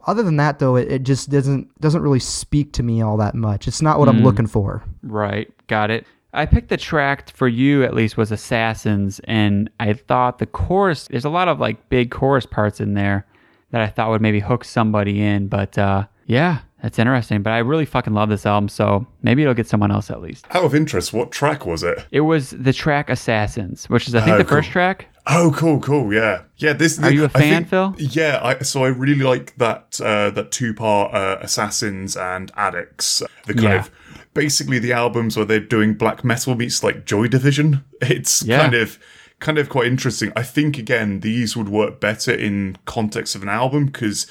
Other 0.08 0.24
than 0.24 0.38
that 0.38 0.60
though, 0.60 0.76
it, 0.76 0.92
it 0.92 1.04
just 1.04 1.30
doesn't 1.30 1.68
doesn't 1.82 2.02
really 2.02 2.20
speak 2.20 2.72
to 2.74 2.84
me 2.84 3.02
all 3.02 3.18
that 3.18 3.36
much. 3.36 3.68
It's 3.68 3.82
not 3.82 3.98
what 4.00 4.08
Mm. 4.08 4.12
I'm 4.18 4.24
looking 4.24 4.48
for. 4.48 4.84
Right. 5.04 5.52
Got 5.68 5.90
it. 5.92 6.06
I 6.32 6.46
picked 6.46 6.70
the 6.70 6.78
track 6.78 7.32
for 7.32 7.48
you 7.48 7.84
at 7.84 7.96
least 7.96 8.16
was 8.16 8.32
Assassins, 8.32 9.20
and 9.24 9.68
I 9.80 9.94
thought 9.94 10.38
the 10.38 10.46
chorus. 10.46 11.08
There's 11.10 11.26
a 11.26 11.30
lot 11.30 11.48
of 11.48 11.60
like 11.60 11.90
big 11.90 12.12
chorus 12.12 12.46
parts 12.46 12.80
in 12.80 12.94
there 12.94 13.26
that 13.72 13.82
I 13.82 13.88
thought 13.88 14.10
would 14.12 14.22
maybe 14.22 14.40
hook 14.40 14.64
somebody 14.64 15.20
in, 15.22 15.48
but 15.48 15.76
uh, 15.80 16.06
yeah, 16.28 16.60
that's 16.82 16.98
interesting. 17.00 17.42
But 17.42 17.52
I 17.54 17.60
really 17.60 17.86
fucking 17.86 18.14
love 18.14 18.30
this 18.30 18.46
album, 18.46 18.70
so 18.70 19.06
maybe 19.22 19.42
it'll 19.42 19.54
get 19.54 19.68
someone 19.68 19.92
else 19.92 20.10
at 20.10 20.22
least. 20.22 20.46
Out 20.52 20.64
of 20.64 20.74
interest, 20.76 21.14
what 21.14 21.32
track 21.32 21.66
was 21.66 21.84
it? 21.84 22.06
It 22.12 22.22
was 22.22 22.52
the 22.52 22.74
track 22.74 23.10
Assassins, 23.10 23.90
which 23.90 24.08
is 24.08 24.16
I 24.16 24.22
think 24.22 24.36
Oh, 24.36 24.38
the 24.38 24.46
cool. 24.46 24.58
first 24.58 24.70
track. 24.72 25.08
Oh, 25.28 25.54
cool, 25.56 25.80
cool, 25.80 26.12
yeah, 26.14 26.42
yeah. 26.58 26.74
This 26.74 26.98
Are 27.00 27.12
you 27.12 27.24
a 27.26 27.32
I 27.36 27.40
fan, 27.40 27.66
Phil? 27.66 27.94
Yeah, 28.00 28.40
I, 28.42 28.60
so 28.64 28.84
I 28.84 28.88
really 28.88 29.22
like 29.24 29.56
that 29.58 30.00
uh, 30.04 30.32
that 30.32 30.52
two 30.52 30.74
part 30.74 31.14
uh, 31.14 31.38
assassins 31.42 32.18
and 32.18 32.52
addicts. 32.56 33.22
The 33.46 33.54
kind 33.54 33.64
Yeah. 33.64 33.80
of 33.82 33.92
basically 34.34 34.80
the 34.80 34.94
albums 34.94 35.36
where 35.38 35.46
they're 35.46 35.60
doing 35.60 35.94
black 35.94 36.24
metal 36.24 36.56
meets 36.56 36.84
like 36.84 37.06
Joy 37.06 37.28
Division. 37.28 37.84
It's 38.02 38.42
Yeah. 38.44 38.62
kind 38.62 38.74
of 38.74 38.98
kind 39.40 39.58
of 39.60 39.70
quite 39.70 39.86
interesting. 39.88 40.32
I 40.36 40.44
think 40.44 40.78
again 40.80 41.20
these 41.20 41.56
would 41.56 41.70
work 41.70 42.00
better 42.00 42.34
in 42.34 42.78
context 42.86 43.36
of 43.36 43.44
an 43.44 43.50
album 43.50 43.86
because. 43.88 44.26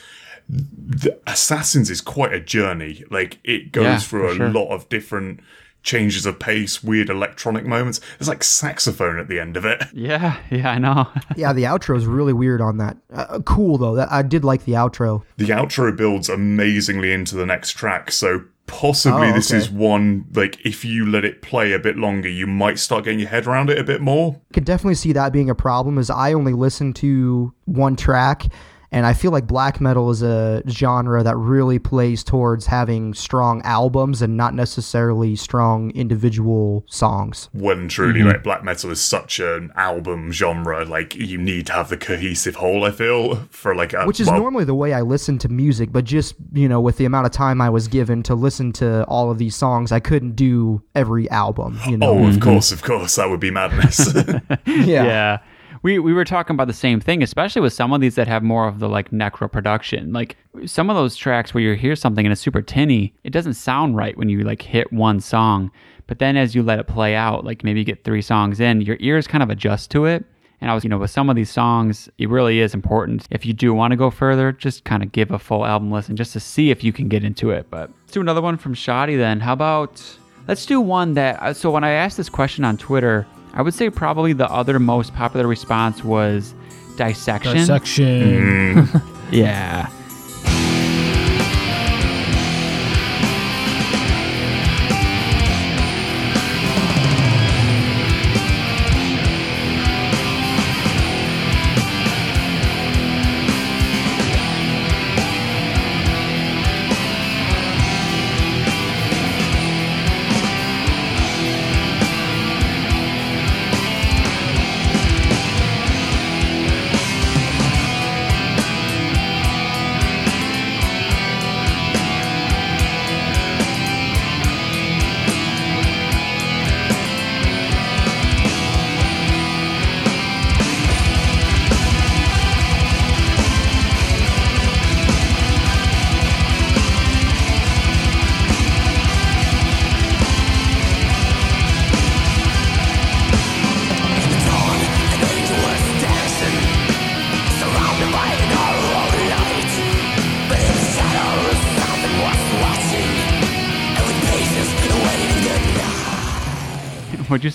The 0.48 1.18
Assassins 1.26 1.90
is 1.90 2.00
quite 2.00 2.32
a 2.32 2.40
journey. 2.40 3.04
Like 3.10 3.38
it 3.44 3.72
goes 3.72 3.84
Yeah, 3.84 3.98
through 3.98 4.30
a 4.30 4.34
sure. 4.34 4.50
lot 4.50 4.68
of 4.70 4.88
different 4.88 5.40
changes 5.82 6.26
of 6.26 6.38
pace, 6.38 6.82
weird 6.82 7.08
electronic 7.08 7.64
moments. 7.64 8.00
There's 8.18 8.28
like 8.28 8.42
saxophone 8.42 9.18
at 9.18 9.28
the 9.28 9.38
end 9.40 9.56
of 9.56 9.64
it. 9.64 9.82
Yeah, 9.92 10.38
yeah, 10.50 10.70
I 10.70 10.78
know. 10.78 11.08
Yeah, 11.36 11.52
the 11.52 11.64
outro 11.64 11.96
is 11.96 12.06
really 12.06 12.32
weird 12.32 12.60
on 12.60 12.78
that. 12.78 12.96
Uh, 13.12 13.40
cool 13.44 13.78
though. 13.78 13.94
That 13.94 14.10
I 14.10 14.22
did 14.22 14.44
like 14.44 14.64
the 14.64 14.72
outro. 14.72 15.22
the 15.36 15.46
outro 15.48 15.94
builds 15.96 16.28
amazingly 16.28 17.12
into 17.12 17.36
the 17.36 17.46
next 17.46 17.72
track 17.72 18.10
so 18.10 18.42
possibly 18.66 19.28
Oh, 19.28 19.32
this 19.32 19.50
is 19.50 19.70
one 19.70 20.26
like 20.34 20.60
if 20.66 20.84
you 20.84 21.06
let 21.06 21.24
it 21.24 21.40
play 21.40 21.72
a 21.72 21.78
bit 21.78 21.96
longer 21.96 22.28
you 22.28 22.46
might 22.46 22.78
start 22.78 23.04
getting 23.04 23.18
your 23.20 23.30
head 23.30 23.46
around 23.46 23.70
it 23.70 23.78
a 23.78 23.82
bit 23.84 24.02
more 24.02 24.38
could 24.52 24.66
definitely 24.66 24.94
see 24.96 25.12
that 25.14 25.32
being 25.32 25.48
a 25.48 25.54
problem 25.54 25.96
as 25.96 26.10
I 26.10 26.34
only 26.34 26.52
listen 26.52 26.92
to 26.94 27.54
one 27.64 27.96
track 27.96 28.44
and 28.90 29.04
I 29.06 29.12
feel 29.12 29.30
like 29.30 29.46
black 29.46 29.80
metal 29.80 30.10
is 30.10 30.22
a 30.22 30.62
genre 30.68 31.22
that 31.22 31.36
really 31.36 31.78
plays 31.78 32.24
towards 32.24 32.66
having 32.66 33.12
strong 33.14 33.60
albums 33.62 34.22
and 34.22 34.36
not 34.36 34.54
necessarily 34.54 35.36
strong 35.36 35.90
individual 35.90 36.84
songs. 36.88 37.48
when 37.52 37.88
truly 37.88 38.20
Mm-hmm. 38.20 38.28
like 38.28 38.42
black 38.42 38.64
metal 38.64 38.90
is 38.90 39.00
such 39.00 39.38
an 39.40 39.70
album 39.76 40.32
genre 40.32 40.84
like 40.84 41.14
you 41.14 41.36
need 41.38 41.66
to 41.66 41.72
have 41.72 41.88
the 41.88 41.96
cohesive 41.96 42.56
whole 42.56 42.84
i 42.84 42.90
feel 42.90 43.36
for 43.50 43.74
like 43.74 43.92
a 43.92 44.04
Which 44.06 44.20
is 44.20 44.26
well, 44.28 44.38
normally 44.40 44.64
the 44.64 44.74
way 44.74 44.92
I 44.92 45.02
listen 45.02 45.38
to 45.38 45.48
music, 45.48 45.92
but 45.92 46.04
just, 46.04 46.34
you 46.52 46.68
know, 46.68 46.80
with 46.80 46.96
the 46.96 47.04
amount 47.04 47.26
of 47.26 47.32
time 47.32 47.60
I 47.60 47.70
was 47.70 47.88
given 47.88 48.22
to 48.24 48.34
listen 48.34 48.72
to 48.74 49.04
all 49.04 49.30
of 49.30 49.38
these 49.38 49.54
songs, 49.54 49.92
I 49.92 50.00
couldn't 50.00 50.32
do 50.36 50.82
every 50.94 51.28
album, 51.30 51.78
you 51.86 51.96
know. 51.98 52.08
oh 52.10 52.26
of 52.28 52.40
course 52.40 52.72
of 52.72 52.82
course 52.82 53.16
that 53.16 53.28
would 53.30 53.40
be 53.40 53.50
madness 53.50 54.14
yeah. 54.66 54.66
yeah. 54.66 55.38
We 55.82 55.98
we 55.98 56.12
were 56.12 56.24
talking 56.24 56.54
about 56.54 56.66
the 56.66 56.72
same 56.72 57.00
thing, 57.00 57.22
especially 57.22 57.62
with 57.62 57.72
some 57.72 57.92
of 57.92 58.00
these 58.00 58.14
that 58.16 58.28
have 58.28 58.42
more 58.42 58.66
of 58.66 58.78
the 58.78 58.88
like 58.88 59.10
necro 59.10 59.50
production. 59.50 60.12
Like 60.12 60.36
some 60.66 60.90
of 60.90 60.96
those 60.96 61.16
tracks 61.16 61.54
where 61.54 61.62
you 61.62 61.74
hear 61.74 61.96
something 61.96 62.26
and 62.26 62.32
it's 62.32 62.40
super 62.40 62.62
tinny, 62.62 63.14
it 63.24 63.30
doesn't 63.30 63.54
sound 63.54 63.96
right 63.96 64.16
when 64.16 64.28
you 64.28 64.40
like 64.40 64.62
hit 64.62 64.92
one 64.92 65.20
song. 65.20 65.70
But 66.06 66.18
then 66.18 66.36
as 66.36 66.54
you 66.54 66.62
let 66.62 66.78
it 66.78 66.86
play 66.86 67.14
out, 67.14 67.44
like 67.44 67.62
maybe 67.62 67.80
you 67.80 67.84
get 67.84 68.02
three 68.02 68.22
songs 68.22 68.60
in, 68.60 68.80
your 68.80 68.96
ears 68.98 69.26
kind 69.26 69.42
of 69.42 69.50
adjust 69.50 69.90
to 69.92 70.06
it. 70.06 70.24
And 70.60 70.70
I 70.70 70.74
was, 70.74 70.82
you 70.82 70.90
know, 70.90 70.98
with 70.98 71.10
some 71.10 71.30
of 71.30 71.36
these 71.36 71.50
songs, 71.50 72.08
it 72.18 72.28
really 72.28 72.58
is 72.58 72.74
important. 72.74 73.28
If 73.30 73.46
you 73.46 73.52
do 73.52 73.72
want 73.72 73.92
to 73.92 73.96
go 73.96 74.10
further, 74.10 74.50
just 74.50 74.82
kind 74.82 75.04
of 75.04 75.12
give 75.12 75.30
a 75.30 75.38
full 75.38 75.64
album 75.64 75.92
listen 75.92 76.16
just 76.16 76.32
to 76.32 76.40
see 76.40 76.70
if 76.70 76.82
you 76.82 76.92
can 76.92 77.06
get 77.08 77.22
into 77.22 77.50
it. 77.50 77.70
But 77.70 77.90
let's 78.00 78.12
do 78.12 78.20
another 78.20 78.40
one 78.40 78.56
from 78.56 78.74
Shadi 78.74 79.16
then. 79.16 79.38
How 79.38 79.52
about, 79.52 80.02
let's 80.48 80.66
do 80.66 80.80
one 80.80 81.14
that, 81.14 81.40
uh, 81.40 81.52
so 81.52 81.70
when 81.70 81.84
I 81.84 81.90
asked 81.90 82.16
this 82.16 82.28
question 82.28 82.64
on 82.64 82.76
Twitter, 82.76 83.24
I 83.54 83.62
would 83.62 83.74
say 83.74 83.90
probably 83.90 84.32
the 84.32 84.50
other 84.50 84.78
most 84.78 85.14
popular 85.14 85.46
response 85.46 86.04
was 86.04 86.54
dissection. 86.96 87.54
Dissection. 87.56 88.88
Yeah. 89.30 89.90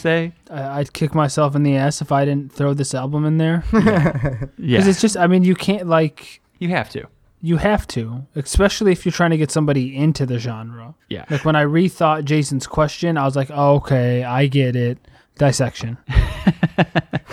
Say? 0.04 0.34
I, 0.52 0.80
I'd 0.80 0.94
kick 0.94 1.16
myself 1.16 1.56
in 1.56 1.64
the 1.64 1.76
ass 1.76 2.02
if 2.02 2.12
I 2.12 2.26
didn't 2.26 2.52
throw 2.54 2.74
this 2.74 2.94
album 2.94 3.26
in 3.26 3.38
there. 3.38 3.64
Yeah. 4.58 4.78
Because 4.78 4.88
it's 4.88 5.02
just, 5.02 5.18
I 5.18 5.28
mean, 5.28 5.44
you 5.44 5.56
can't, 5.56 5.88
like, 5.88 6.42
you 6.60 6.70
have 6.70 6.90
to. 6.92 7.08
you 7.42 7.58
have 7.58 7.86
to, 7.88 8.26
especially 8.36 8.92
if 8.92 9.06
you're 9.06 9.12
trying 9.12 9.32
to 9.32 9.38
get 9.38 9.52
somebody 9.52 9.96
into 9.96 10.26
the 10.26 10.38
genre. 10.40 10.94
Yeah. 11.10 11.26
Like, 11.30 11.44
when 11.44 11.56
I 11.56 11.64
rethought 11.66 12.24
Jason's 12.26 12.68
question, 12.68 13.18
I 13.18 13.26
was 13.26 13.36
like, 13.36 13.50
oh, 13.52 13.76
okay, 13.76 14.24
I 14.24 14.48
get 14.48 14.76
it. 14.76 14.98
Dissection. 15.38 15.98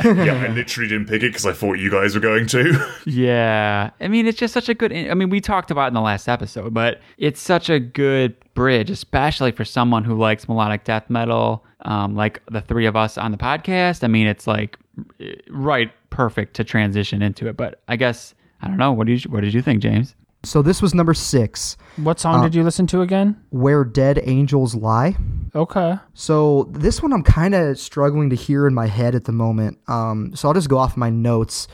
yeah, 0.05 0.46
I 0.46 0.48
literally 0.48 0.88
didn't 0.88 1.07
pick 1.07 1.22
it 1.22 1.28
because 1.28 1.44
I 1.44 1.53
thought 1.53 1.74
you 1.74 1.90
guys 1.90 2.14
were 2.14 2.20
going 2.20 2.46
to. 2.48 2.86
Yeah. 3.07 3.90
I 4.01 4.09
mean, 4.09 4.26
it's 4.26 4.38
just 4.38 4.55
such 4.55 4.68
a 4.68 4.74
good. 4.74 4.92
I 4.92 5.14
mean, 5.14 5.30
we 5.30 5.40
talked 5.40 5.70
about 5.70 5.84
it 5.84 5.88
in 5.88 5.94
the 5.94 6.01
last 6.01 6.28
episode, 6.28 6.72
but 6.72 7.01
it's 7.18 7.40
such 7.40 7.68
a 7.68 7.80
good 7.80 8.36
bridge, 8.55 8.90
especially 8.90 9.53
for 9.53 9.64
someone 9.64 10.05
who 10.05 10.14
likes 10.16 10.48
melodic 10.48 10.84
death 10.84 11.09
metal, 11.11 11.64
um, 11.82 12.14
like 12.14 12.42
the 12.51 12.61
three 12.61 12.86
of 12.86 12.96
us 12.96 13.18
on 13.18 13.32
the 13.32 13.38
podcast. 13.38 14.05
I 14.05 14.07
mean, 14.09 14.26
it's 14.26 14.46
like 14.46 14.78
eh, 15.20 15.34
right 15.48 15.90
perfect 16.11 16.55
to 16.57 16.64
transition 16.64 17.22
into 17.22 17.48
it. 17.48 17.57
But 17.57 17.80
I 17.88 17.96
guess 17.96 18.34
I 18.62 18.68
don't 18.68 18.76
know. 18.76 18.92
What 18.92 19.07
did 19.07 19.24
you 19.24 19.30
What 19.30 19.40
did 19.40 19.55
you 19.55 19.62
think, 19.62 19.82
James? 19.82 20.14
So 20.43 20.62
this 20.62 20.80
was 20.80 20.95
number 20.95 21.12
six, 21.12 21.76
What 21.97 22.18
song 22.18 22.41
Uh, 22.41 22.45
did 22.45 22.55
you 22.55 22.62
listen 22.64 22.86
to 22.88 23.03
again? 23.03 23.36
Where 23.51 23.84
Dead 23.84 24.20
Angels 24.24 24.74
Lie. 24.74 25.16
Okay. 25.55 25.99
So 26.14 26.68
this 26.72 27.03
one 27.03 27.12
I'm 27.12 27.22
kind 27.22 27.55
of 27.55 27.78
struggling 27.78 28.30
to 28.30 28.36
hear 28.36 28.66
in 28.66 28.72
my 28.72 28.86
head 28.86 29.14
at 29.14 29.24
the 29.24 29.32
moment. 29.32 29.78
Um, 29.86 30.32
so 30.34 30.49
I'll 30.49 30.55
just 30.55 30.68
go 30.70 30.78
off 30.78 30.97
my 30.97 31.11
notes. 31.11 31.68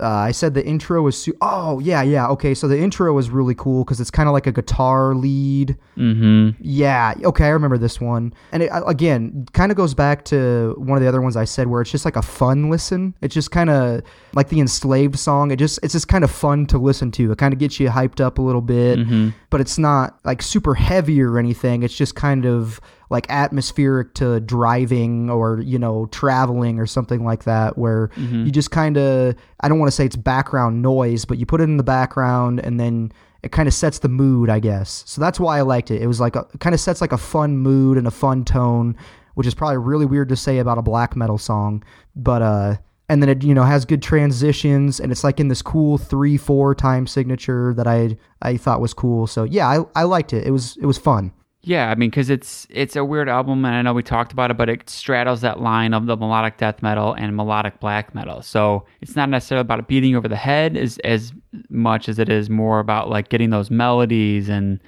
Uh, 0.00 0.06
I 0.08 0.30
said 0.30 0.54
the 0.54 0.64
intro 0.64 1.02
was 1.02 1.20
su- 1.20 1.36
oh 1.40 1.80
yeah 1.80 2.02
yeah 2.02 2.28
okay 2.28 2.54
so 2.54 2.68
the 2.68 2.78
intro 2.78 3.12
was 3.12 3.30
really 3.30 3.54
cool 3.56 3.84
because 3.84 4.00
it's 4.00 4.10
kind 4.12 4.28
of 4.28 4.32
like 4.32 4.46
a 4.46 4.52
guitar 4.52 5.14
lead 5.14 5.76
Mm-hmm. 5.96 6.50
yeah 6.60 7.14
okay 7.24 7.46
I 7.46 7.48
remember 7.48 7.76
this 7.78 8.00
one 8.00 8.32
and 8.52 8.62
it, 8.62 8.70
again 8.86 9.46
kind 9.52 9.72
of 9.72 9.76
goes 9.76 9.94
back 9.94 10.24
to 10.26 10.74
one 10.78 10.96
of 10.96 11.02
the 11.02 11.08
other 11.08 11.20
ones 11.20 11.36
I 11.36 11.44
said 11.44 11.66
where 11.66 11.82
it's 11.82 11.90
just 11.90 12.04
like 12.04 12.14
a 12.14 12.22
fun 12.22 12.70
listen 12.70 13.14
it's 13.20 13.34
just 13.34 13.50
kind 13.50 13.68
of 13.68 14.02
like 14.34 14.48
the 14.48 14.60
enslaved 14.60 15.18
song 15.18 15.50
it 15.50 15.56
just 15.56 15.80
it's 15.82 15.92
just 15.94 16.06
kind 16.06 16.22
of 16.22 16.30
fun 16.30 16.66
to 16.66 16.78
listen 16.78 17.10
to 17.12 17.32
it 17.32 17.38
kind 17.38 17.52
of 17.52 17.58
gets 17.58 17.80
you 17.80 17.88
hyped 17.88 18.20
up 18.20 18.38
a 18.38 18.42
little 18.42 18.60
bit 18.62 19.00
Mm-hmm. 19.00 19.30
but 19.50 19.60
it's 19.60 19.78
not 19.78 20.18
like 20.24 20.40
super 20.42 20.74
heavy 20.74 21.20
or 21.20 21.38
anything. 21.38 21.82
It's 21.82 21.96
just 21.96 22.14
kind 22.14 22.46
of 22.46 22.80
like 23.10 23.28
atmospheric 23.30 24.14
to 24.14 24.40
driving 24.40 25.30
or, 25.30 25.60
you 25.60 25.78
know, 25.78 26.06
traveling 26.06 26.78
or 26.78 26.86
something 26.86 27.24
like 27.24 27.44
that, 27.44 27.78
where 27.78 28.10
you 28.46 28.50
just 28.50 28.70
kind 28.70 28.96
of, 28.96 29.34
I 29.60 29.68
don't 29.68 29.78
want 29.78 29.88
to 29.88 29.96
say 29.96 30.04
it's 30.04 30.16
background 30.16 30.82
noise, 30.82 31.24
but 31.24 31.38
you 31.38 31.46
put 31.46 31.60
it 31.60 31.64
in 31.64 31.76
the 31.78 31.82
background 31.82 32.60
and 32.60 32.78
then 32.78 33.12
it 33.42 33.52
kind 33.52 33.68
of 33.68 33.74
sets 33.74 34.00
the 34.00 34.08
mood, 34.08 34.50
I 34.50 34.58
guess. 34.60 35.04
So 35.06 35.20
that's 35.20 35.40
why 35.40 35.58
I 35.58 35.62
liked 35.62 35.90
it. 35.90 36.02
It 36.02 36.06
was 36.06 36.20
like, 36.20 36.36
a, 36.36 36.46
it 36.52 36.60
kind 36.60 36.74
of 36.74 36.80
sets 36.80 37.00
like 37.00 37.12
a 37.12 37.18
fun 37.18 37.56
mood 37.56 37.96
and 37.96 38.06
a 38.06 38.10
fun 38.10 38.44
tone, 38.44 38.96
which 39.34 39.46
is 39.46 39.54
probably 39.54 39.78
really 39.78 40.06
weird 40.06 40.28
to 40.30 40.36
say 40.36 40.58
about 40.58 40.76
a 40.78 40.82
black 40.82 41.16
metal 41.16 41.38
song. 41.38 41.84
But, 42.16 42.42
uh, 42.42 42.76
and 43.08 43.22
then 43.22 43.28
it 43.30 43.42
you 43.42 43.54
know 43.54 43.62
has 43.62 43.84
good 43.84 44.02
transitions 44.02 45.00
and 45.00 45.10
it's 45.10 45.24
like 45.24 45.40
in 45.40 45.48
this 45.48 45.62
cool 45.62 45.96
three 45.98 46.36
four 46.36 46.74
time 46.74 47.06
signature 47.06 47.72
that 47.74 47.86
i 47.86 48.16
i 48.42 48.56
thought 48.56 48.80
was 48.80 48.92
cool 48.92 49.26
so 49.26 49.44
yeah 49.44 49.66
i, 49.66 50.00
I 50.00 50.02
liked 50.04 50.32
it 50.32 50.46
it 50.46 50.50
was 50.50 50.76
it 50.76 50.86
was 50.86 50.98
fun 50.98 51.32
Yeah, 51.62 51.90
I 51.90 51.96
mean, 51.96 52.08
because 52.10 52.30
it's 52.30 52.66
it's 52.70 52.94
a 52.94 53.04
weird 53.04 53.28
album, 53.28 53.64
and 53.64 53.74
I 53.74 53.82
know 53.82 53.92
we 53.92 54.02
talked 54.02 54.32
about 54.32 54.50
it, 54.50 54.56
but 54.56 54.68
it 54.68 54.88
straddles 54.88 55.40
that 55.40 55.60
line 55.60 55.92
of 55.92 56.06
the 56.06 56.16
melodic 56.16 56.56
death 56.56 56.82
metal 56.82 57.14
and 57.14 57.36
melodic 57.36 57.80
black 57.80 58.14
metal. 58.14 58.42
So 58.42 58.86
it's 59.00 59.16
not 59.16 59.28
necessarily 59.28 59.62
about 59.62 59.88
beating 59.88 60.14
over 60.14 60.28
the 60.28 60.36
head 60.36 60.76
as 60.76 60.98
as 60.98 61.32
much 61.68 62.08
as 62.08 62.18
it 62.20 62.28
is 62.28 62.48
more 62.48 62.78
about 62.78 63.10
like 63.10 63.28
getting 63.28 63.50
those 63.50 63.70
melodies, 63.70 64.48
and 64.48 64.78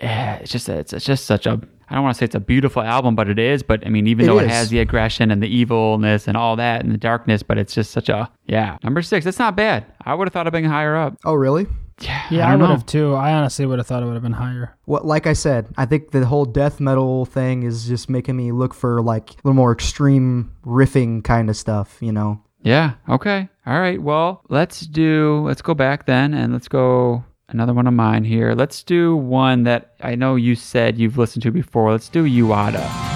eh, 0.00 0.38
it's 0.42 0.52
just 0.52 0.68
it's, 0.68 0.92
it's 0.92 1.06
just 1.06 1.24
such 1.24 1.46
a 1.46 1.58
I 1.88 1.94
don't 1.94 2.04
want 2.04 2.14
to 2.14 2.18
say 2.18 2.24
it's 2.26 2.34
a 2.34 2.40
beautiful 2.40 2.82
album, 2.82 3.14
but 3.14 3.28
it 3.28 3.38
is. 3.38 3.62
But 3.62 3.86
I 3.86 3.88
mean, 3.88 4.06
even 4.06 4.24
It 4.24 4.28
though 4.28 4.38
it 4.38 4.48
has 4.48 4.68
the 4.68 4.80
aggression 4.80 5.30
and 5.30 5.42
the 5.42 5.48
evilness 5.48 6.28
and 6.28 6.36
all 6.36 6.56
that 6.56 6.82
and 6.82 6.92
the 6.92 6.98
darkness, 6.98 7.42
but 7.42 7.56
it's 7.56 7.74
just 7.74 7.92
such 7.92 8.10
a 8.10 8.30
yeah. 8.46 8.76
Number 8.84 9.00
six, 9.00 9.24
it's 9.24 9.38
not 9.38 9.56
bad. 9.56 9.86
I 10.04 10.14
would 10.14 10.28
have 10.28 10.32
thought 10.34 10.46
of 10.46 10.52
being 10.52 10.64
higher 10.64 10.96
up. 10.96 11.16
oh 11.24 11.34
really 11.34 11.66
Yeah, 12.00 12.26
Yeah, 12.30 12.46
I, 12.48 12.50
don't 12.52 12.60
would 12.60 12.66
know. 12.66 12.72
have 12.72 12.86
too. 12.86 13.14
I 13.14 13.32
honestly 13.32 13.66
would 13.66 13.78
have 13.78 13.86
thought 13.86 14.02
it 14.02 14.06
would 14.06 14.14
have 14.14 14.22
been 14.22 14.32
higher. 14.32 14.76
what 14.84 15.06
like 15.06 15.26
i 15.26 15.32
said 15.32 15.66
i 15.76 15.86
think 15.86 16.10
the 16.10 16.26
whole 16.26 16.44
death 16.44 16.80
metal 16.80 17.24
thing 17.24 17.62
is 17.62 17.86
just 17.86 18.10
making 18.10 18.36
me 18.36 18.50
look 18.52 18.74
for 18.74 19.00
like 19.00 19.30
a 19.30 19.36
little 19.44 19.54
more 19.54 19.72
extreme 19.72 20.52
riffing 20.66 21.22
kind 21.22 21.48
of 21.48 21.56
stuff 21.56 21.98
you 22.00 22.10
know 22.12 22.40
Yeah. 22.62 22.92
Okay. 23.08 23.48
All 23.66 23.78
right. 23.78 24.00
Well, 24.00 24.40
let's 24.48 24.80
do. 24.86 25.42
Let's 25.46 25.60
go 25.62 25.74
back 25.74 26.06
then, 26.06 26.32
and 26.34 26.52
let's 26.52 26.68
go 26.68 27.22
another 27.50 27.74
one 27.74 27.86
of 27.86 27.92
mine 27.94 28.24
here. 28.24 28.54
Let's 28.54 28.82
do 28.82 29.16
one 29.16 29.64
that 29.64 29.94
I 30.00 30.14
know 30.16 30.36
you 30.36 30.54
said 30.54 30.98
you've 30.98 31.18
listened 31.18 31.42
to 31.44 31.50
before. 31.50 31.92
Let's 31.92 32.08
do 32.08 32.24
Uada. 32.24 33.13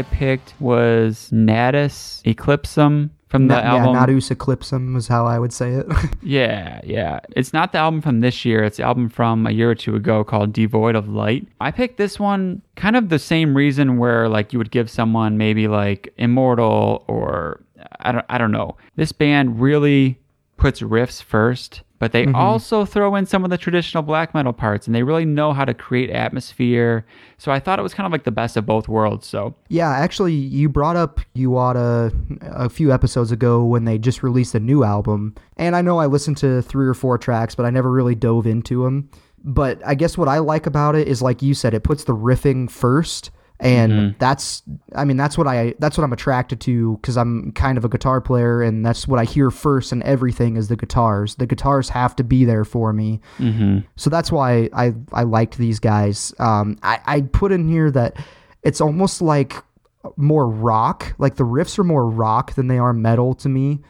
I 0.00 0.02
picked 0.04 0.54
was 0.60 1.28
Natus 1.30 2.22
Eclipsum 2.24 3.10
from 3.28 3.48
the 3.48 3.54
Na- 3.56 3.60
album. 3.60 3.94
Yeah, 3.94 4.00
Natus 4.00 4.30
Eclipsum 4.30 4.96
is 4.96 5.08
how 5.08 5.26
I 5.26 5.38
would 5.38 5.52
say 5.52 5.72
it. 5.72 5.86
Yeah, 6.22 6.80
yeah. 6.84 7.20
It's 7.36 7.52
not 7.52 7.72
the 7.72 7.78
album 7.78 8.00
from 8.00 8.20
this 8.20 8.44
year. 8.46 8.64
It's 8.64 8.78
the 8.78 8.82
album 8.84 9.10
from 9.10 9.46
a 9.46 9.50
year 9.50 9.70
or 9.70 9.74
two 9.74 9.94
ago 9.96 10.24
called 10.24 10.54
Devoid 10.54 10.94
of 10.94 11.06
Light. 11.08 11.46
I 11.60 11.70
picked 11.70 11.98
this 11.98 12.18
one 12.18 12.62
kind 12.76 12.96
of 12.96 13.10
the 13.10 13.18
same 13.18 13.54
reason 13.54 13.98
where 13.98 14.26
like 14.28 14.54
you 14.54 14.58
would 14.58 14.70
give 14.70 14.88
someone 14.88 15.36
maybe 15.36 15.68
like 15.68 16.14
Immortal 16.16 17.04
or 17.06 17.60
I 18.00 18.12
don't 18.12 18.24
I 18.30 18.38
don't 18.38 18.52
know. 18.52 18.76
This 18.96 19.12
band 19.12 19.60
really 19.60 20.18
puts 20.56 20.80
riffs 20.80 21.22
first, 21.22 21.82
but 22.00 22.12
they 22.12 22.24
mm-hmm. 22.24 22.34
also 22.34 22.84
throw 22.84 23.14
in 23.14 23.26
some 23.26 23.44
of 23.44 23.50
the 23.50 23.58
traditional 23.58 24.02
black 24.02 24.34
metal 24.34 24.54
parts 24.54 24.86
and 24.86 24.96
they 24.96 25.02
really 25.02 25.26
know 25.26 25.52
how 25.52 25.66
to 25.66 25.74
create 25.74 26.10
atmosphere. 26.10 27.06
So 27.36 27.52
I 27.52 27.60
thought 27.60 27.78
it 27.78 27.82
was 27.82 27.92
kind 27.92 28.06
of 28.06 28.10
like 28.10 28.24
the 28.24 28.30
best 28.32 28.56
of 28.56 28.64
both 28.64 28.88
worlds. 28.88 29.26
So 29.26 29.54
yeah, 29.68 29.90
actually, 29.90 30.32
you 30.32 30.68
brought 30.68 30.96
up 30.96 31.20
Uada 31.36 32.10
a 32.42 32.70
few 32.70 32.90
episodes 32.90 33.30
ago 33.30 33.62
when 33.62 33.84
they 33.84 33.98
just 33.98 34.22
released 34.22 34.54
a 34.54 34.60
new 34.60 34.82
album, 34.82 35.34
and 35.56 35.76
I 35.76 35.82
know 35.82 35.98
I 35.98 36.06
listened 36.06 36.38
to 36.38 36.62
three 36.62 36.88
or 36.88 36.94
four 36.94 37.18
tracks, 37.18 37.54
but 37.54 37.66
I 37.66 37.70
never 37.70 37.90
really 37.90 38.14
dove 38.14 38.46
into 38.46 38.82
them. 38.82 39.10
But 39.44 39.80
I 39.86 39.94
guess 39.94 40.18
what 40.18 40.28
I 40.28 40.38
like 40.38 40.66
about 40.66 40.96
it 40.96 41.06
is, 41.06 41.22
like 41.22 41.42
you 41.42 41.54
said, 41.54 41.74
it 41.74 41.84
puts 41.84 42.04
the 42.04 42.14
riffing 42.14 42.70
first. 42.70 43.30
And 43.62 44.16
that's, 44.18 44.62
I 44.94 45.04
mean, 45.04 45.18
that's 45.18 45.36
what 45.36 45.46
I, 45.46 45.74
that's 45.78 45.98
what 45.98 46.04
I'm 46.04 46.12
attracted 46.14 46.60
to 46.62 46.96
because 46.96 47.18
I'm 47.18 47.52
kind 47.52 47.76
of 47.76 47.84
a 47.84 47.88
guitar 47.90 48.20
player, 48.22 48.62
and 48.62 48.84
that's 48.86 49.06
what 49.06 49.20
I 49.20 49.24
hear 49.24 49.50
first 49.50 49.92
and 49.92 50.02
everything 50.02 50.56
is 50.56 50.68
the 50.68 50.76
guitars. 50.76 51.34
The 51.34 51.46
guitars 51.46 51.90
have 51.90 52.16
to 52.16 52.24
be 52.24 52.46
there 52.46 52.64
for 52.64 52.92
me. 52.94 53.20
So 53.96 54.08
that's 54.08 54.32
why 54.32 54.70
I 54.72 54.94
I 55.12 55.24
liked 55.24 55.58
these 55.58 55.78
guys. 55.78 56.32
Um, 56.38 56.78
I 56.82 57.00
I 57.04 57.20
put 57.20 57.52
in 57.52 57.68
here 57.68 57.90
that 57.90 58.16
it's 58.62 58.80
almost 58.80 59.20
like 59.20 59.54
more 60.16 60.48
rock. 60.48 61.14
Like 61.18 61.36
the 61.36 61.44
riffs 61.44 61.78
are 61.78 61.84
more 61.84 62.08
rock 62.08 62.54
than 62.54 62.68
they 62.68 62.78
are 62.78 62.94
metal 62.94 63.34
to 63.34 63.48
me. 63.50 63.80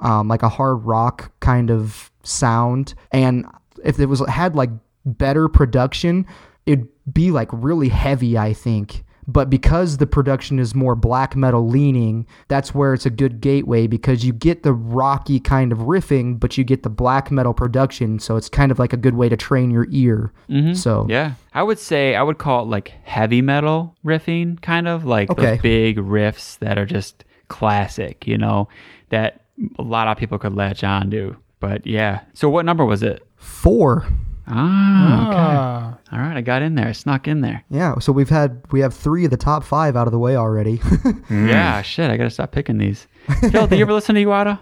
Um, 0.00 0.28
like 0.28 0.42
a 0.42 0.48
hard 0.48 0.84
rock 0.84 1.32
kind 1.40 1.70
of 1.70 2.10
sound. 2.22 2.94
And 3.12 3.44
if 3.84 3.98
it 4.00 4.06
was 4.06 4.20
had 4.26 4.54
like 4.56 4.70
better 5.04 5.48
production, 5.48 6.24
it'd 6.64 6.88
be 7.12 7.30
like 7.30 7.48
really 7.52 7.90
heavy. 7.90 8.38
I 8.38 8.54
think. 8.54 9.04
But 9.30 9.50
because 9.50 9.98
the 9.98 10.06
production 10.06 10.58
is 10.58 10.74
more 10.74 10.94
black 10.96 11.36
metal 11.36 11.68
leaning, 11.68 12.26
that's 12.48 12.74
where 12.74 12.94
it's 12.94 13.04
a 13.04 13.10
good 13.10 13.40
gateway 13.42 13.86
because 13.86 14.24
you 14.24 14.32
get 14.32 14.62
the 14.62 14.72
rocky 14.72 15.38
kind 15.38 15.70
of 15.70 15.80
riffing, 15.80 16.40
but 16.40 16.56
you 16.56 16.64
get 16.64 16.82
the 16.82 16.88
black 16.88 17.30
metal 17.30 17.52
production. 17.52 18.18
So 18.18 18.36
it's 18.36 18.48
kind 18.48 18.72
of 18.72 18.78
like 18.78 18.94
a 18.94 18.96
good 18.96 19.14
way 19.14 19.28
to 19.28 19.36
train 19.36 19.70
your 19.70 19.86
ear. 19.90 20.32
Mm-hmm. 20.48 20.72
So 20.72 21.06
Yeah. 21.10 21.34
I 21.52 21.62
would 21.62 21.78
say 21.78 22.14
I 22.14 22.22
would 22.22 22.38
call 22.38 22.62
it 22.62 22.68
like 22.68 22.94
heavy 23.04 23.42
metal 23.42 23.94
riffing, 24.04 24.60
kind 24.62 24.88
of 24.88 25.04
like 25.04 25.28
Okay. 25.30 25.52
those 25.56 25.60
big 25.60 25.96
riffs 25.98 26.58
that 26.60 26.78
are 26.78 26.86
just 26.86 27.24
classic, 27.48 28.26
you 28.26 28.38
know, 28.38 28.68
that 29.10 29.42
a 29.78 29.82
lot 29.82 30.08
of 30.08 30.16
people 30.16 30.38
could 30.38 30.54
latch 30.54 30.82
on 30.82 31.10
to. 31.10 31.36
But 31.60 31.86
yeah. 31.86 32.20
So 32.32 32.48
what 32.48 32.64
number 32.64 32.84
was 32.84 33.02
it? 33.02 33.24
four. 33.36 34.06
Ah, 34.50 35.28
okay. 35.28 35.38
Ah, 35.38 35.98
All 36.12 36.18
right, 36.18 36.36
I 36.36 36.40
got 36.40 36.62
in 36.62 36.74
there. 36.74 36.88
I 36.88 36.92
snuck 36.92 37.28
in 37.28 37.40
there. 37.42 37.64
Yeah. 37.70 37.98
So 37.98 38.12
we've 38.12 38.28
had 38.30 38.60
we 38.70 38.80
have 38.80 38.94
three 38.94 39.24
of 39.24 39.30
the 39.30 39.36
top 39.36 39.62
five 39.64 39.96
out 39.96 40.06
of 40.06 40.12
the 40.12 40.18
way 40.18 40.36
already. 40.36 40.80
Yeah, 41.30 41.82
shit, 41.82 42.10
I 42.10 42.16
gotta 42.16 42.30
stop 42.30 42.52
picking 42.52 42.78
these. 42.78 43.06
Phil, 43.50 43.66
do 43.66 43.76
you 43.76 43.82
ever 43.82 43.92
listen 43.92 44.14
to 44.14 44.24
Uada? 44.24 44.58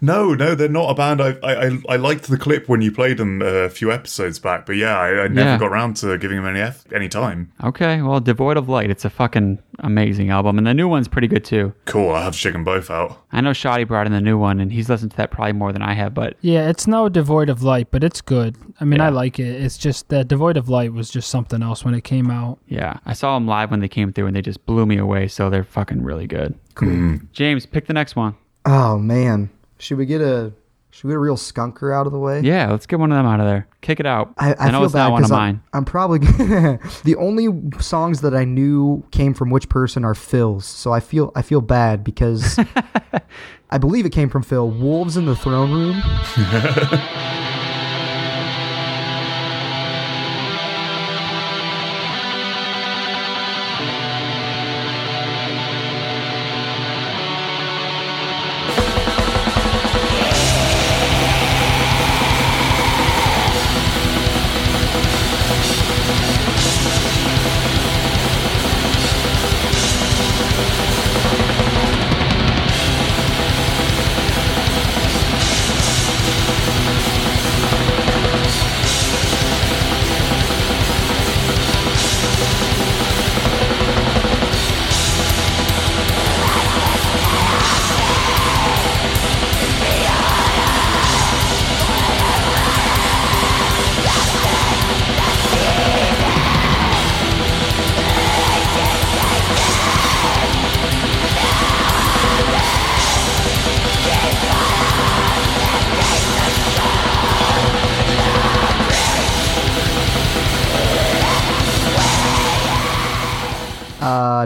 No, 0.00 0.34
no, 0.34 0.54
they're 0.54 0.68
not 0.68 0.90
a 0.90 0.94
band. 0.94 1.20
I 1.20 1.36
I, 1.42 1.66
I, 1.66 1.78
I 1.90 1.96
liked 1.96 2.24
the 2.28 2.36
clip 2.38 2.68
when 2.68 2.80
you 2.80 2.90
played 2.92 3.16
them 3.18 3.42
uh, 3.42 3.44
a 3.46 3.70
few 3.70 3.92
episodes 3.92 4.38
back, 4.38 4.66
but 4.66 4.76
yeah, 4.76 4.98
I, 4.98 5.24
I 5.24 5.28
never 5.28 5.50
Yeah. 5.50 5.58
got 5.58 5.66
around 5.70 5.96
to 5.98 6.16
giving 6.18 6.36
them 6.36 6.46
any 6.46 6.60
F, 6.60 6.84
any 6.92 7.08
time. 7.08 7.52
Okay, 7.62 8.02
well, 8.02 8.20
Devoid 8.20 8.56
of 8.56 8.68
Light, 8.68 8.90
it's 8.90 9.04
a 9.04 9.10
fucking 9.10 9.58
amazing 9.80 10.30
album, 10.30 10.58
and 10.58 10.66
the 10.66 10.74
new 10.74 10.88
one's 10.88 11.08
pretty 11.08 11.28
good 11.28 11.44
too. 11.44 11.72
Cool, 11.84 12.10
I'll 12.12 12.22
have 12.24 12.32
to 12.32 12.38
check 12.38 12.52
them 12.54 12.64
both 12.64 12.90
out. 12.90 13.22
I 13.30 13.40
know 13.40 13.50
Shadi 13.50 13.86
brought 13.86 14.06
in 14.06 14.12
the 14.12 14.20
new 14.20 14.38
one, 14.38 14.58
and 14.60 14.72
he's 14.72 14.88
listened 14.88 15.12
to 15.12 15.16
that 15.18 15.30
probably 15.30 15.52
more 15.52 15.72
than 15.72 15.82
I 15.82 15.92
have, 15.94 16.14
but 16.14 16.36
yeah, 16.40 16.68
it's 16.68 16.86
no 16.86 17.08
devoid 17.08 17.48
of 17.48 17.62
light, 17.62 17.88
but 17.90 18.02
it's 18.02 18.20
good. 18.20 18.56
I 18.80 18.84
mean, 18.84 18.98
Yeah. 19.00 19.06
I 19.06 19.08
like 19.10 19.38
it. 19.38 19.62
It's 19.62 19.78
just 19.78 20.08
that 20.08 20.28
devoid 20.28 20.56
of 20.56 20.68
light 20.68 20.92
was 20.92 21.10
just 21.10 21.28
something 21.30 21.62
else 21.62 21.84
when 21.84 21.94
it 21.94 22.02
came 22.04 22.30
out. 22.30 22.58
yeah, 22.68 22.98
I 23.06 23.12
saw 23.12 23.34
them 23.34 23.46
live 23.46 23.70
when 23.70 23.80
they 23.80 23.88
came 23.88 24.12
through, 24.12 24.26
and 24.26 24.34
they 24.36 24.42
just 24.42 24.64
blew 24.66 24.86
me 24.86 24.96
away. 24.98 25.28
So 25.28 25.50
they're 25.50 25.64
fucking 25.64 26.02
really 26.02 26.26
good. 26.26 26.54
Cool. 26.78 26.88
Mm-hmm. 26.88 27.26
James, 27.32 27.66
pick 27.66 27.86
the 27.86 27.92
next 27.92 28.16
one. 28.16 28.34
oh 28.64 28.98
man. 28.98 29.50
Should 29.80 29.98
we 29.98 30.06
get 30.06 30.20
a 30.20 30.52
should 30.90 31.04
we 31.04 31.10
get 31.12 31.16
a 31.16 31.20
real 31.20 31.36
skunker 31.36 31.94
out 31.94 32.06
of 32.06 32.12
the 32.12 32.18
way? 32.18 32.40
Yeah, 32.40 32.70
let's 32.70 32.86
get 32.86 32.98
one 32.98 33.12
of 33.12 33.16
them 33.18 33.26
out 33.26 33.38
of 33.40 33.46
there. 33.46 33.68
Kick 33.82 34.00
it 34.00 34.06
out. 34.06 34.32
I, 34.38 34.54
I, 34.58 34.70
know 34.70 34.78
feel 34.78 34.84
it's 34.86 34.92
bad 34.94 35.00
not 35.04 35.12
one 35.12 35.22
of 35.22 35.24
'cause 35.24 35.32
I'm- 35.32 35.40
mine. 35.40 35.62
I'm, 35.72 35.84
probably 35.84 36.18
the 37.04 37.14
only 37.18 37.48
songs 37.80 38.22
that 38.22 38.34
I 38.34 38.44
knew 38.44 39.04
came 39.12 39.34
from 39.34 39.50
which 39.50 39.68
person 39.68 40.04
are 40.04 40.14
Phil's. 40.16 40.64
So 40.66 40.92
I 40.92 40.98
feel 41.00 41.30
I 41.36 41.42
feel 41.42 41.60
bad 41.60 42.02
because 42.02 42.58
I 43.70 43.78
believe 43.78 44.06
it 44.06 44.10
came 44.10 44.30
from 44.30 44.42
Phil. 44.42 44.68
Wolves 44.68 45.16
in 45.16 45.26
the 45.26 45.36
Throne 45.36 45.70
Room. 45.70 46.02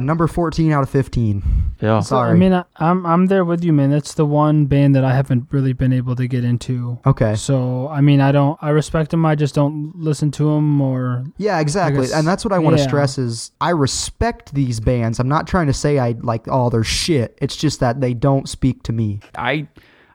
number 0.02 0.26
14 0.26 0.72
out 0.72 0.82
of 0.82 0.90
15. 0.90 1.42
Yeah. 1.80 2.00
Sorry. 2.00 2.30
I 2.30 2.34
mean, 2.34 2.52
I, 2.52 2.64
I'm 2.76 3.04
I'm 3.06 3.26
there 3.26 3.44
with 3.44 3.64
you, 3.64 3.72
man. 3.72 3.90
That's 3.90 4.14
the 4.14 4.26
one 4.26 4.66
band 4.66 4.94
that 4.94 5.04
I 5.04 5.14
haven't 5.14 5.48
really 5.50 5.72
been 5.72 5.92
able 5.92 6.14
to 6.16 6.26
get 6.28 6.44
into. 6.44 6.98
Okay. 7.06 7.34
So 7.34 7.88
I 7.88 8.00
mean, 8.00 8.20
I 8.20 8.32
don't. 8.32 8.58
I 8.62 8.70
respect 8.70 9.10
them. 9.10 9.24
I 9.26 9.34
just 9.34 9.54
don't 9.54 9.92
listen 9.96 10.30
to 10.32 10.44
them 10.54 10.80
or. 10.80 11.24
Yeah, 11.38 11.60
exactly. 11.60 12.02
guess- 12.02 12.12
And 12.12 12.26
that's 12.26 12.44
what 12.44 12.52
I 12.52 12.58
want 12.58 12.76
to 12.76 12.82
yeah. 12.82 12.88
stress 12.88 13.18
is 13.18 13.52
I 13.60 13.70
respect 13.70 14.54
these 14.54 14.80
bands. 14.80 15.18
I'm 15.18 15.28
not 15.28 15.46
trying 15.46 15.66
to 15.68 15.72
say 15.74 15.98
I 15.98 16.12
like 16.20 16.46
oh 16.48 16.70
they're 16.70 16.84
shit. 16.84 17.38
It's 17.40 17.56
just 17.56 17.80
that 17.80 18.00
they 18.00 18.14
don't 18.14 18.48
speak 18.48 18.82
to 18.84 18.92
me. 18.92 19.20
I 19.36 19.68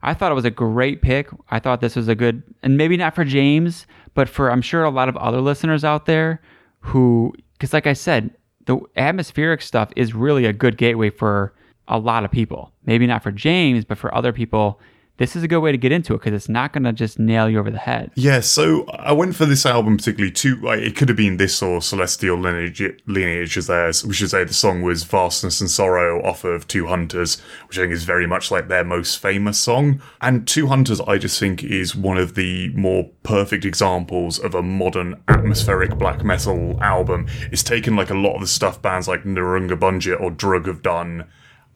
I 0.03 0.13
thought 0.13 0.31
it 0.31 0.35
was 0.35 0.45
a 0.45 0.51
great 0.51 1.01
pick. 1.01 1.29
I 1.49 1.59
thought 1.59 1.81
this 1.81 1.95
was 1.95 2.07
a 2.07 2.15
good, 2.15 2.43
and 2.63 2.77
maybe 2.77 2.97
not 2.97 3.15
for 3.15 3.25
James, 3.25 3.87
but 4.13 4.29
for 4.29 4.51
I'm 4.51 4.61
sure 4.61 4.83
a 4.83 4.89
lot 4.89 5.09
of 5.09 5.17
other 5.17 5.41
listeners 5.41 5.83
out 5.83 6.05
there 6.05 6.39
who, 6.79 7.33
because 7.53 7.73
like 7.73 7.87
I 7.87 7.93
said, 7.93 8.29
the 8.67 8.79
atmospheric 8.95 9.61
stuff 9.61 9.89
is 9.95 10.13
really 10.13 10.45
a 10.45 10.53
good 10.53 10.77
gateway 10.77 11.09
for 11.09 11.53
a 11.87 11.97
lot 11.97 12.23
of 12.23 12.31
people. 12.31 12.71
Maybe 12.85 13.07
not 13.07 13.23
for 13.23 13.31
James, 13.31 13.85
but 13.85 13.97
for 13.97 14.13
other 14.13 14.31
people. 14.31 14.79
This 15.17 15.35
is 15.35 15.41
a 15.41 15.47
good 15.47 15.59
way 15.59 15.71
to 15.71 15.79
get 15.79 15.91
into 15.91 16.13
it 16.13 16.19
because 16.19 16.33
it's 16.33 16.47
not 16.47 16.73
going 16.73 16.83
to 16.83 16.93
just 16.93 17.17
nail 17.17 17.49
you 17.49 17.57
over 17.57 17.71
the 17.71 17.79
head. 17.79 18.11
Yeah, 18.13 18.39
so 18.39 18.85
I 18.85 19.13
went 19.13 19.35
for 19.35 19.47
this 19.47 19.65
album 19.65 19.97
particularly 19.97 20.31
too. 20.31 20.57
Like, 20.57 20.79
it 20.79 20.95
could 20.95 21.09
have 21.09 21.17
been 21.17 21.37
this 21.37 21.59
or 21.63 21.81
Celestial 21.81 22.37
Lineage, 22.37 23.01
lineage 23.07 23.57
as 23.57 23.65
theirs. 23.65 24.05
We 24.05 24.13
should 24.13 24.29
say 24.29 24.43
the 24.43 24.53
song 24.53 24.83
was 24.83 25.03
Vastness 25.03 25.59
and 25.59 25.71
Sorrow 25.71 26.23
off 26.23 26.43
of 26.43 26.67
Two 26.67 26.85
Hunters, 26.85 27.41
which 27.67 27.79
I 27.79 27.81
think 27.81 27.93
is 27.93 28.03
very 28.03 28.27
much 28.27 28.51
like 28.51 28.67
their 28.67 28.83
most 28.83 29.17
famous 29.17 29.57
song. 29.57 30.01
And 30.21 30.47
Two 30.47 30.67
Hunters, 30.67 31.01
I 31.01 31.17
just 31.17 31.39
think, 31.39 31.63
is 31.63 31.95
one 31.95 32.17
of 32.17 32.35
the 32.35 32.69
more 32.75 33.09
perfect 33.23 33.65
examples 33.65 34.37
of 34.37 34.53
a 34.53 34.61
modern 34.61 35.19
atmospheric 35.27 35.97
black 35.97 36.23
metal 36.23 36.77
album. 36.83 37.27
It's 37.51 37.63
taken 37.63 37.95
like 37.95 38.11
a 38.11 38.15
lot 38.15 38.35
of 38.35 38.41
the 38.41 38.47
stuff 38.47 38.83
bands 38.83 39.07
like 39.07 39.23
Negură 39.23 39.79
Bunget 39.79 40.21
or 40.21 40.29
Drudkh 40.29 40.67
have 40.67 40.83
done 40.83 41.25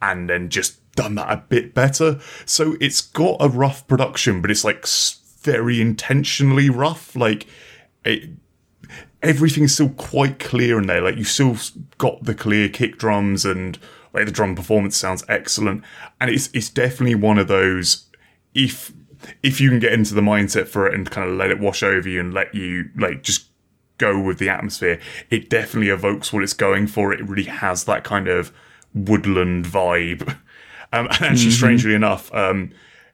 and 0.01 0.29
then 0.29 0.49
just 0.49 0.80
done 0.95 1.15
that 1.15 1.31
a 1.31 1.37
bit 1.37 1.73
better. 1.73 2.19
So 2.45 2.75
it's 2.79 3.01
got 3.01 3.37
a 3.39 3.49
rough 3.49 3.87
production, 3.87 4.41
but 4.41 4.51
it's 4.51 4.63
like 4.63 4.85
very 5.41 5.81
intentionally 5.81 6.69
rough. 6.69 7.15
Like 7.15 7.47
it, 8.05 8.29
everything's 9.21 9.73
still 9.73 9.89
quite 9.89 10.39
clear 10.39 10.79
in 10.79 10.87
there. 10.87 11.01
Like 11.01 11.17
you've 11.17 11.27
still 11.27 11.57
got 11.97 12.23
the 12.23 12.35
clear 12.35 12.69
kick 12.69 12.97
drums 12.97 13.45
and 13.45 13.77
like 14.13 14.25
the 14.25 14.31
drum 14.31 14.55
performance 14.55 14.97
sounds 14.97 15.23
excellent. 15.27 15.83
And 16.19 16.29
it's 16.29 16.49
it's 16.53 16.69
definitely 16.69 17.15
one 17.15 17.37
of 17.37 17.47
those 17.47 18.07
if 18.53 18.91
if 19.43 19.61
you 19.61 19.69
can 19.69 19.79
get 19.79 19.93
into 19.93 20.13
the 20.13 20.21
mindset 20.21 20.67
for 20.67 20.87
it 20.87 20.93
and 20.93 21.09
kind 21.09 21.29
of 21.29 21.37
let 21.37 21.51
it 21.51 21.59
wash 21.59 21.83
over 21.83 22.09
you 22.09 22.19
and 22.19 22.33
let 22.33 22.53
you 22.55 22.89
like 22.97 23.23
just 23.23 23.47
go 23.97 24.19
with 24.19 24.39
the 24.39 24.49
atmosphere, 24.49 24.99
it 25.29 25.49
definitely 25.49 25.89
evokes 25.89 26.33
what 26.33 26.43
it's 26.43 26.53
going 26.53 26.87
for. 26.87 27.13
It 27.13 27.27
really 27.27 27.43
has 27.43 27.83
that 27.85 28.03
kind 28.03 28.27
of 28.27 28.51
woodland 28.93 29.65
vibe. 29.65 30.37
Um, 30.93 31.07
and 31.07 31.13
actually, 31.13 31.35
mm-hmm. 31.35 31.49
strangely 31.51 31.93
enough, 31.93 32.33
um, 32.33 32.71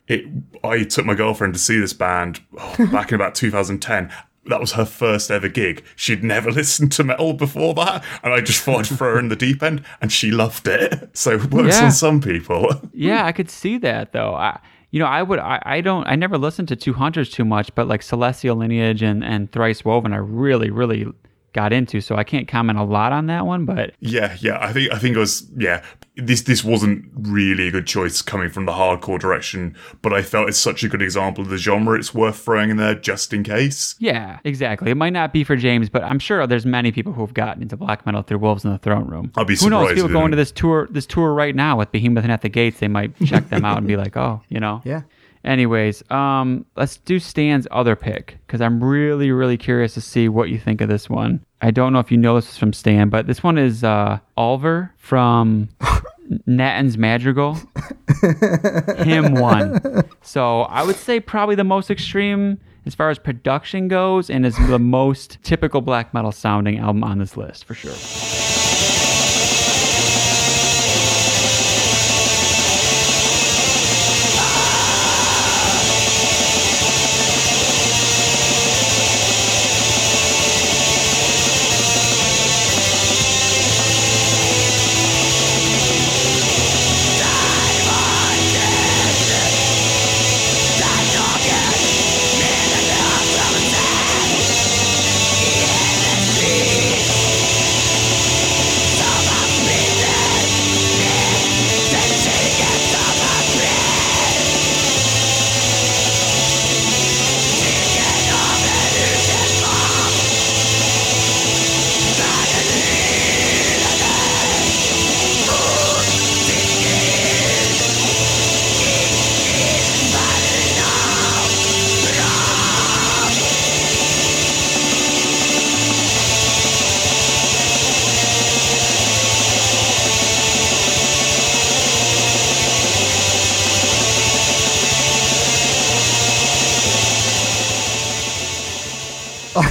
it 0.07 0.25
I 0.63 0.83
took 0.83 1.05
my 1.05 1.15
girlfriend 1.15 1.53
to 1.53 1.59
see 1.59 1.79
this 1.79 1.93
band 1.93 2.41
oh, 2.57 2.87
back 2.91 3.09
in 3.09 3.15
about 3.15 3.35
2010. 3.35 4.11
That 4.45 4.61
was 4.61 4.71
her 4.73 4.85
first 4.85 5.29
ever 5.29 5.49
gig. 5.49 5.83
She'd 5.95 6.23
never 6.23 6.49
listened 6.59 6.91
to 6.93 7.03
metal 7.03 7.33
before 7.33 7.73
that, 7.75 8.03
and 8.23 8.33
I 8.33 8.41
just 8.41 8.61
thought 8.61 8.79
I'd 8.91 8.97
throw 8.97 9.13
her 9.13 9.19
in 9.19 9.27
the 9.27 9.35
deep 9.35 9.61
end, 9.61 9.83
and 10.01 10.11
she 10.11 10.31
loved 10.31 10.67
it. 10.67 11.15
So 11.17 11.31
it 11.31 11.51
works 11.51 11.77
yeah. 11.77 11.85
on 11.85 11.91
some 11.91 12.21
people. 12.21 12.69
yeah, 12.93 13.25
I 13.25 13.31
could 13.31 13.49
see 13.49 13.77
that 13.79 14.13
though. 14.13 14.33
I, 14.33 14.59
you 14.91 14.99
know, 15.01 15.05
I 15.05 15.21
would, 15.21 15.39
I, 15.39 15.61
I 15.65 15.81
don't, 15.81 16.07
I 16.07 16.15
never 16.15 16.37
listened 16.37 16.69
to 16.69 16.77
Two 16.77 16.93
Hunters 16.93 17.29
too 17.29 17.43
much, 17.43 17.75
but 17.75 17.87
like 17.87 18.01
Celestial 18.01 18.55
Lineage 18.55 19.01
and 19.01 19.23
and 19.23 19.51
Thrice 19.51 19.83
Woven, 19.83 20.13
I 20.13 20.17
really, 20.17 20.71
really 20.71 21.07
got 21.53 21.73
into. 21.73 22.01
So 22.01 22.15
I 22.15 22.23
can't 22.23 22.47
comment 22.47 22.77
a 22.77 22.83
lot 22.83 23.11
on 23.11 23.27
that 23.27 23.45
one, 23.45 23.65
but 23.65 23.93
yeah, 23.99 24.37
yeah, 24.39 24.57
I 24.59 24.73
think 24.73 24.91
I 24.91 24.99
think 24.99 25.15
it 25.15 25.19
was 25.19 25.49
yeah. 25.57 25.83
This 26.15 26.41
this 26.41 26.63
wasn't 26.63 27.05
really 27.13 27.67
a 27.67 27.71
good 27.71 27.85
choice 27.85 28.23
coming 28.23 28.49
from 28.49 28.65
the 28.65 28.71
hardcore 28.71 29.19
direction, 29.19 29.75
but 30.01 30.13
I 30.13 30.23
felt 30.23 30.49
it's 30.49 30.57
such 30.57 30.83
a 30.83 30.89
good 30.89 31.01
example 31.01 31.43
of 31.43 31.49
the 31.49 31.57
genre. 31.57 31.97
It's 31.97 32.11
worth 32.11 32.39
throwing 32.39 32.71
in 32.71 32.77
there 32.77 32.95
just 32.95 33.33
in 33.33 33.43
case. 33.43 33.95
Yeah, 33.99 34.39
exactly. 34.43 34.89
It 34.89 34.95
might 34.95 35.13
not 35.13 35.31
be 35.31 35.43
for 35.43 35.55
James, 35.55 35.89
but 35.89 36.03
I'm 36.03 36.17
sure 36.17 36.47
there's 36.47 36.65
many 36.65 36.91
people 36.91 37.13
who've 37.13 37.33
gotten 37.33 37.61
into 37.61 37.77
black 37.77 38.03
metal 38.05 38.23
through 38.23 38.39
Wolves 38.39 38.65
in 38.65 38.71
the 38.71 38.79
Throne 38.79 39.05
Room. 39.07 39.31
I'll 39.35 39.45
be 39.45 39.55
Who 39.57 39.69
knows? 39.69 39.93
People 39.93 40.09
going 40.09 40.31
to 40.31 40.37
this 40.37 40.51
tour, 40.51 40.87
this 40.89 41.05
tour 41.05 41.33
right 41.33 41.55
now 41.55 41.77
with 41.77 41.91
Behemoth 41.91 42.23
and 42.23 42.31
at 42.31 42.41
the 42.41 42.49
Gates, 42.49 42.79
they 42.79 42.87
might 42.87 43.15
check 43.23 43.49
them 43.49 43.63
out 43.63 43.77
and 43.77 43.85
be 43.85 43.95
like, 43.95 44.17
oh, 44.17 44.41
you 44.49 44.59
know, 44.59 44.81
yeah. 44.85 45.03
Anyways, 45.47 46.03
um, 46.11 46.65
let's 46.75 46.97
do 46.97 47.19
Stan's 47.19 47.67
other 47.71 47.95
pick 47.95 48.37
because 48.45 48.59
I'm 48.59 48.83
really, 48.83 49.31
really 49.31 49.57
curious 49.57 49.93
to 49.93 50.01
see 50.01 50.27
what 50.27 50.49
you 50.49 50.59
think 50.59 50.81
of 50.81 50.89
this 50.89 51.09
one. 51.09 51.41
I 51.61 51.71
don't 51.71 51.93
know 51.93 51.99
if 51.99 52.11
you 52.11 52.17
know 52.17 52.35
this 52.35 52.49
is 52.49 52.57
from 52.57 52.73
Stan, 52.73 53.07
but 53.07 53.27
this 53.27 53.41
one 53.41 53.57
is 53.57 53.81
uh, 53.81 54.19
Ulver 54.35 54.93
from 54.97 55.69
Nattens 56.45 56.97
Madrigal. 56.97 57.57
Him 59.05 59.35
one. 59.35 60.03
So 60.21 60.63
I 60.63 60.83
would 60.83 60.97
say 60.97 61.21
probably 61.21 61.55
the 61.55 61.63
most 61.63 61.89
extreme 61.89 62.59
as 62.85 62.93
far 62.93 63.09
as 63.09 63.17
production 63.17 63.87
goes, 63.87 64.29
and 64.29 64.45
is 64.45 64.57
the 64.67 64.79
most 64.79 65.37
typical 65.43 65.81
black 65.81 66.13
metal 66.13 66.31
sounding 66.31 66.77
album 66.77 67.03
on 67.03 67.19
this 67.19 67.37
list 67.37 67.65
for 67.65 67.73
sure. 67.73 68.56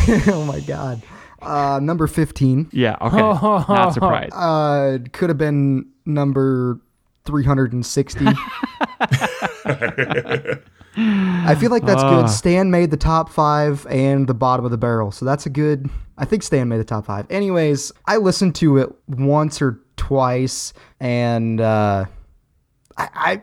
oh 0.29 0.45
my 0.45 0.61
god. 0.61 1.03
Uh, 1.43 1.81
number 1.83 2.07
fifteen. 2.07 2.69
Yeah. 2.73 2.97
Okay. 3.01 3.19
Not 3.19 3.95
surprised. 3.95 4.33
Uh, 4.37 4.99
could 5.13 5.31
have 5.31 5.39
been 5.39 5.87
number 6.05 6.81
three 7.25 7.45
hundred 7.45 7.73
and 7.73 7.85
sixty. 7.85 8.27
I 10.99 11.55
feel 11.59 11.71
like 11.71 11.85
that's 11.85 12.03
good. 12.03 12.29
Stan 12.31 12.71
made 12.71 12.91
the 12.91 12.97
top 12.97 13.29
five 13.29 13.87
and 13.91 14.27
the 14.27 14.35
bottom 14.35 14.65
of 14.65 14.71
the 14.71 14.79
barrel, 14.79 15.11
so 15.11 15.25
that's 15.25 15.45
a 15.47 15.51
good. 15.51 15.91
I 16.17 16.25
think 16.25 16.43
Stan 16.43 16.69
made 16.69 16.79
the 16.79 16.85
top 16.85 17.05
five. 17.05 17.27
Anyways, 17.31 17.93
I 18.07 18.17
listened 18.17 18.55
to 18.57 18.79
it 18.79 18.89
once 19.09 19.61
or 19.61 19.79
twice, 19.97 20.73
and 20.99 21.61
uh, 21.61 22.07
I, 22.97 23.09
I, 23.15 23.43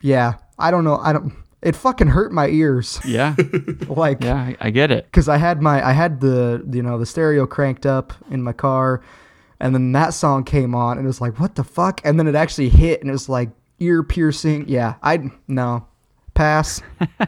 yeah, 0.00 0.34
I 0.58 0.70
don't 0.70 0.84
know. 0.84 0.98
I 0.98 1.12
don't 1.12 1.32
it 1.62 1.76
fucking 1.76 2.08
hurt 2.08 2.32
my 2.32 2.48
ears. 2.48 3.00
Yeah. 3.04 3.34
like 3.88 4.22
Yeah, 4.22 4.34
I, 4.34 4.56
I 4.60 4.70
get 4.70 4.90
it. 4.90 5.10
Cuz 5.12 5.28
I 5.28 5.36
had 5.36 5.62
my 5.62 5.86
I 5.86 5.92
had 5.92 6.20
the 6.20 6.64
you 6.70 6.82
know 6.82 6.98
the 6.98 7.06
stereo 7.06 7.46
cranked 7.46 7.86
up 7.86 8.12
in 8.30 8.42
my 8.42 8.52
car 8.52 9.00
and 9.60 9.74
then 9.74 9.92
that 9.92 10.12
song 10.12 10.44
came 10.44 10.74
on 10.74 10.98
and 10.98 11.06
it 11.06 11.08
was 11.08 11.20
like 11.20 11.38
what 11.38 11.54
the 11.54 11.64
fuck 11.64 12.00
and 12.04 12.18
then 12.18 12.26
it 12.26 12.34
actually 12.34 12.68
hit 12.68 13.00
and 13.00 13.08
it 13.08 13.12
was 13.12 13.28
like 13.28 13.50
ear 13.78 14.02
piercing. 14.02 14.64
Yeah, 14.68 14.94
I 15.02 15.30
no. 15.48 15.86
Pass. 16.34 16.80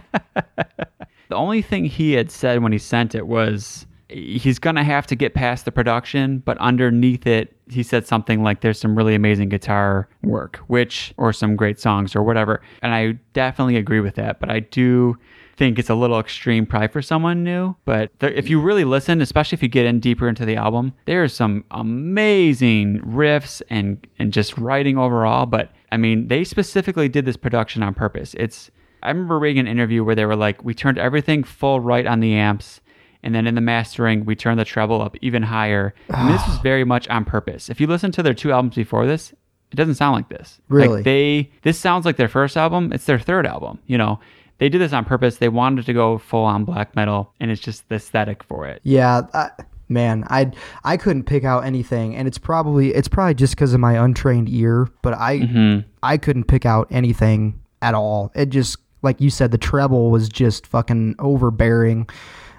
the 1.29 1.35
only 1.37 1.61
thing 1.61 1.85
he 1.85 2.13
had 2.13 2.31
said 2.31 2.63
when 2.63 2.73
he 2.73 2.79
sent 2.79 3.15
it 3.15 3.27
was 3.27 3.87
he's 4.09 4.59
going 4.59 4.77
to 4.77 4.85
have 4.85 5.07
to 5.09 5.17
get 5.17 5.35
past 5.35 5.65
the 5.65 5.73
production, 5.73 6.39
but 6.39 6.59
underneath 6.59 7.27
it, 7.27 7.57
he 7.69 7.83
said 7.83 8.07
something 8.07 8.43
like 8.43 8.61
there's 8.61 8.79
some 8.79 8.97
really 8.97 9.15
amazing 9.15 9.49
guitar 9.49 10.09
work, 10.23 10.57
which, 10.67 11.15
or 11.17 11.33
some 11.33 11.57
great 11.57 11.81
songs 11.81 12.15
or 12.15 12.23
whatever. 12.23 12.61
And 12.83 12.95
I 12.95 13.13
definitely 13.33 13.77
agree 13.77 14.01
with 14.01 14.15
that, 14.17 14.41
but 14.41 14.51
I 14.51 14.61
do 14.61 15.19
think 15.57 15.79
it's 15.79 15.89
a 15.89 15.95
little 15.95 16.19
extreme 16.19 16.67
probably 16.67 16.89
for 16.89 17.01
someone 17.01 17.45
new. 17.45 17.75
But 17.85 18.11
there, 18.19 18.33
if 18.33 18.51
you 18.51 18.61
really 18.61 18.85
listen, 18.85 19.21
especially 19.21 19.57
if 19.57 19.63
you 19.63 19.69
get 19.69 19.87
in 19.87 20.01
deeper 20.01 20.29
into 20.29 20.45
the 20.45 20.57
album, 20.57 20.93
there's 21.07 21.33
some 21.33 21.65
amazing 21.71 23.01
riffs 23.01 23.63
and, 23.71 24.07
and 24.19 24.33
just 24.33 24.59
writing 24.59 24.99
overall. 24.99 25.47
But 25.47 25.73
I 25.93 25.97
mean, 25.97 26.29
they 26.29 26.45
specifically 26.45 27.09
did 27.09 27.25
this 27.25 27.37
production 27.37 27.83
on 27.83 27.95
purpose. 27.95 28.35
It's, 28.39 28.71
I 29.03 29.09
remember 29.09 29.39
reading 29.39 29.61
an 29.61 29.67
interview 29.69 30.03
where 30.03 30.15
they 30.15 30.27
were 30.27 30.37
like, 30.37 30.65
we 30.65 30.75
turned 30.75 30.99
everything 30.99 31.45
full 31.45 31.81
right 31.81 32.07
on 32.07 32.21
the 32.21 32.35
amps 32.35 32.81
and 33.25 33.35
then 33.35 33.49
in 33.49 33.57
the 33.57 33.61
mastering 33.61 34.25
we 34.25 34.37
turn 34.37 34.57
the 34.57 34.65
treble 34.65 35.03
up 35.03 35.17
even 35.23 35.43
higher. 35.43 35.95
And 36.09 36.33
this 36.33 36.47
was 36.47 36.59
very 36.59 36.85
much 36.85 37.09
on 37.09 37.25
purpose. 37.25 37.69
If 37.69 37.81
you 37.81 37.89
listen 37.89 38.13
to 38.13 38.23
their 38.23 38.35
two 38.35 38.53
albums 38.53 38.77
before 38.77 39.07
this, 39.07 39.33
it 39.73 39.77
doesn't 39.77 39.97
sound 39.97 40.15
like 40.15 40.29
this. 40.29 40.61
Really? 40.69 40.97
Like 40.97 41.05
they 41.05 41.51
this 41.63 41.79
sounds 41.79 42.05
like 42.05 42.17
their 42.17 42.29
first 42.29 42.57
album. 42.57 42.93
It's 42.93 43.07
their 43.07 43.19
third 43.19 43.47
album. 43.47 43.81
You 43.87 43.99
know, 43.99 44.21
they 44.59 44.69
did 44.69 44.81
this 44.81 44.93
on 44.93 45.05
purpose. 45.05 45.39
They 45.39 45.49
wanted 45.49 45.87
to 45.87 45.93
go 45.93 46.19
full 46.19 46.45
on 46.45 46.65
black 46.65 46.95
metal, 46.95 47.33
and 47.41 47.51
it's 47.51 47.61
just 47.61 47.89
the 47.89 47.97
aesthetic 47.97 48.45
for 48.45 48.69
it. 48.69 48.81
Yeah. 48.85 49.23
I, 49.33 49.51
man, 49.89 50.25
I 50.29 50.53
I 50.85 50.97
couldn't 50.97 51.25
pick 51.25 51.45
out 51.45 51.65
anything, 51.65 52.15
and 52.15 52.29
it's 52.29 52.39
probably 52.39 52.95
it's 52.95 53.09
probably 53.09 53.35
just 53.35 53.55
because 53.55 53.75
of 53.75 53.81
my 53.81 53.95
untrained 53.95 54.49
ear, 54.51 54.89
but 55.03 55.15
I 55.15 55.41
mm-hmm. 55.41 55.89
I 56.03 56.19
couldn't 56.19 56.45
pick 56.45 56.67
out 56.67 56.87
anything 56.91 57.61
at 57.83 57.95
all. 57.95 58.31
It 58.35 58.51
just 58.51 58.77
like 59.03 59.21
you 59.21 59.31
said, 59.31 59.51
the 59.51 59.59
treble 59.59 60.11
was 60.11 60.29
just 60.29 60.67
fucking 60.67 61.17
overbearing 61.19 62.09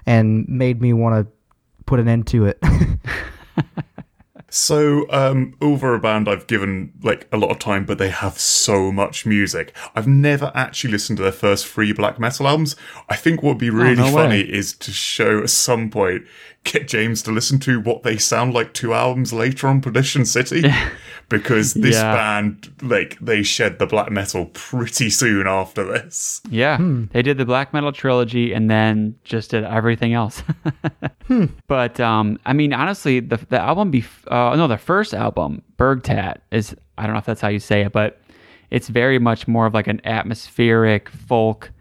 and 0.05 0.47
made 0.47 0.81
me 0.81 0.93
want 0.93 1.27
to 1.27 1.33
put 1.85 1.99
an 1.99 2.07
end 2.07 2.27
to 2.27 2.45
it. 2.45 2.59
So, 4.55 5.05
um, 5.11 5.53
Ulver 5.61 5.95
a 5.95 5.99
band 5.99 6.29
I've 6.29 6.47
given 6.47 6.93
like 7.03 7.27
a 7.33 7.35
lot 7.35 7.51
of 7.51 7.59
time, 7.59 7.83
but 7.83 7.97
they 7.97 8.07
have 8.09 8.39
so 8.39 8.89
much 8.89 9.25
music. 9.25 9.75
I've 9.95 10.07
never 10.07 10.49
actually 10.55 10.91
listened 10.91 11.17
to 11.17 11.23
their 11.23 11.33
first 11.33 11.67
three 11.67 11.91
black 11.91 12.19
metal 12.19 12.47
albums. 12.47 12.77
I 13.09 13.17
think 13.17 13.43
what 13.43 13.49
would 13.49 13.57
be 13.57 13.69
really 13.69 13.95
no 13.95 14.13
funny 14.13 14.43
way. 14.43 14.49
is 14.49 14.73
to 14.77 14.91
show 14.93 15.43
at 15.43 15.49
some 15.49 15.89
point, 15.89 16.23
get 16.65 16.87
James 16.89 17.21
to 17.23 17.31
listen 17.31 17.59
to 17.59 17.79
what 17.79 18.03
they 18.03 18.17
sound 18.17 18.53
like 18.53 18.73
two 18.73 18.93
albums 18.93 19.31
later 19.31 19.67
on 19.67 19.79
Perdition 19.81 20.25
City. 20.25 20.63
because 21.29 21.73
this 21.73 21.95
Yeah. 21.95 22.13
band, 22.13 22.71
like, 22.81 23.17
they 23.19 23.41
shed 23.41 23.79
the 23.79 23.85
black 23.87 24.11
metal 24.11 24.45
pretty 24.47 25.09
soon 25.09 25.47
after 25.47 25.83
this. 25.83 26.41
Yeah, 26.49 26.77
they 27.13 27.21
did 27.21 27.37
the 27.37 27.45
black 27.45 27.73
metal 27.73 27.91
trilogy 27.91 28.51
and 28.53 28.69
then 28.69 29.15
just 29.23 29.51
did 29.51 29.63
everything 29.63 30.13
else. 30.13 30.43
But 31.67 31.99
um, 31.99 32.37
I 32.45 32.53
mean, 32.53 32.71
honestly, 32.73 33.19
the 33.19 33.37
the 33.49 33.59
album, 33.59 33.91
bef- 33.91 34.27
uh, 34.31 34.55
no, 34.55 34.67
the 34.67 34.77
first 34.77 35.13
album, 35.13 35.63
Bergtatt, 35.77 36.37
is 36.51 36.75
I 36.99 37.03
don't 37.03 37.13
know 37.13 37.17
if 37.19 37.25
that's 37.25 37.41
how 37.41 37.47
you 37.47 37.57
say 37.59 37.81
it, 37.81 37.91
but 37.91 38.21
it's 38.69 38.89
very 38.89 39.17
much 39.17 39.47
more 39.47 39.65
of 39.65 39.73
like 39.73 39.87
an 39.87 40.01
atmospheric 40.05 41.09
folk. 41.09 41.71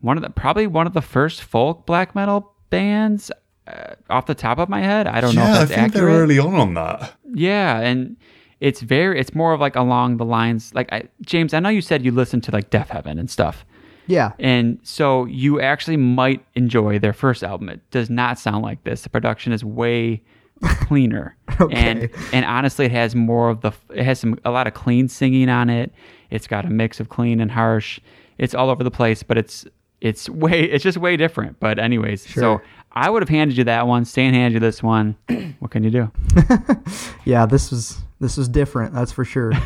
One 0.00 0.16
of 0.16 0.22
the 0.22 0.30
probably 0.30 0.66
one 0.66 0.86
of 0.86 0.94
the 0.94 1.02
first 1.02 1.42
folk 1.42 1.84
black 1.86 2.14
metal 2.14 2.54
bands. 2.70 3.30
Uh, 3.68 3.94
off 4.08 4.26
the 4.26 4.34
top 4.34 4.58
of 4.58 4.68
my 4.68 4.80
head, 4.80 5.06
I 5.06 5.20
don't 5.20 5.34
know 5.34 5.42
yeah, 5.42 5.50
if 5.50 5.54
I 5.54 5.58
that's 5.58 5.70
think 5.70 5.80
accurate. 5.88 6.10
they're 6.10 6.22
early 6.22 6.38
on 6.38 6.54
on 6.54 6.74
that. 6.74 7.12
Yeah, 7.34 7.80
and 7.80 8.16
it's 8.60 8.80
very 8.80 9.20
it's 9.20 9.34
more 9.34 9.52
of 9.52 9.60
like 9.60 9.76
along 9.76 10.16
the 10.16 10.24
lines 10.24 10.74
like 10.74 10.92
I, 10.92 11.04
James. 11.22 11.54
I 11.54 11.60
know 11.60 11.68
you 11.68 11.82
said 11.82 12.04
you 12.04 12.10
listened 12.10 12.44
to 12.44 12.50
like 12.50 12.70
Deafheaven 12.70 13.18
and 13.18 13.30
stuff. 13.30 13.64
Yeah. 14.06 14.32
And 14.38 14.80
so 14.82 15.26
you 15.26 15.60
actually 15.60 15.98
might 15.98 16.44
enjoy 16.54 16.98
their 16.98 17.12
first 17.12 17.44
album. 17.44 17.68
It 17.68 17.88
does 17.90 18.08
not 18.08 18.38
sound 18.38 18.62
like 18.62 18.82
this. 18.84 19.02
The 19.02 19.10
production 19.10 19.52
is 19.52 19.62
way 19.62 20.22
cleaner. 20.62 21.36
okay. 21.60 21.76
And 21.76 22.10
and 22.32 22.44
honestly 22.44 22.86
it 22.86 22.92
has 22.92 23.14
more 23.14 23.50
of 23.50 23.60
the 23.60 23.72
it 23.90 24.04
has 24.04 24.18
some 24.18 24.38
a 24.44 24.50
lot 24.50 24.66
of 24.66 24.74
clean 24.74 25.08
singing 25.08 25.48
on 25.48 25.70
it. 25.70 25.92
It's 26.30 26.46
got 26.46 26.64
a 26.64 26.70
mix 26.70 27.00
of 27.00 27.10
clean 27.10 27.40
and 27.40 27.50
harsh. 27.50 28.00
It's 28.38 28.54
all 28.54 28.70
over 28.70 28.82
the 28.82 28.90
place, 28.90 29.22
but 29.22 29.36
it's 29.38 29.66
it's 30.00 30.28
way 30.44 30.62
it's 30.62 30.82
just 30.82 30.98
way 30.98 31.16
different. 31.16 31.60
But 31.60 31.78
anyways, 31.78 32.28
so 32.34 32.60
I 33.00 33.10
would 33.10 33.22
have 33.22 33.28
handed 33.28 33.56
you 33.56 33.64
that 33.64 33.86
one. 33.86 34.04
Stan 34.04 34.34
handed 34.34 34.54
you 34.54 34.60
this 34.60 34.82
one. 34.82 35.16
what 35.60 35.70
can 35.70 35.84
you 35.84 35.90
do? 35.90 36.10
Yeah, 37.24 37.44
this 37.46 37.70
was 37.70 37.98
this 38.20 38.36
was 38.36 38.48
different, 38.48 38.94
that's 38.94 39.12
for 39.12 39.24
sure. 39.24 39.52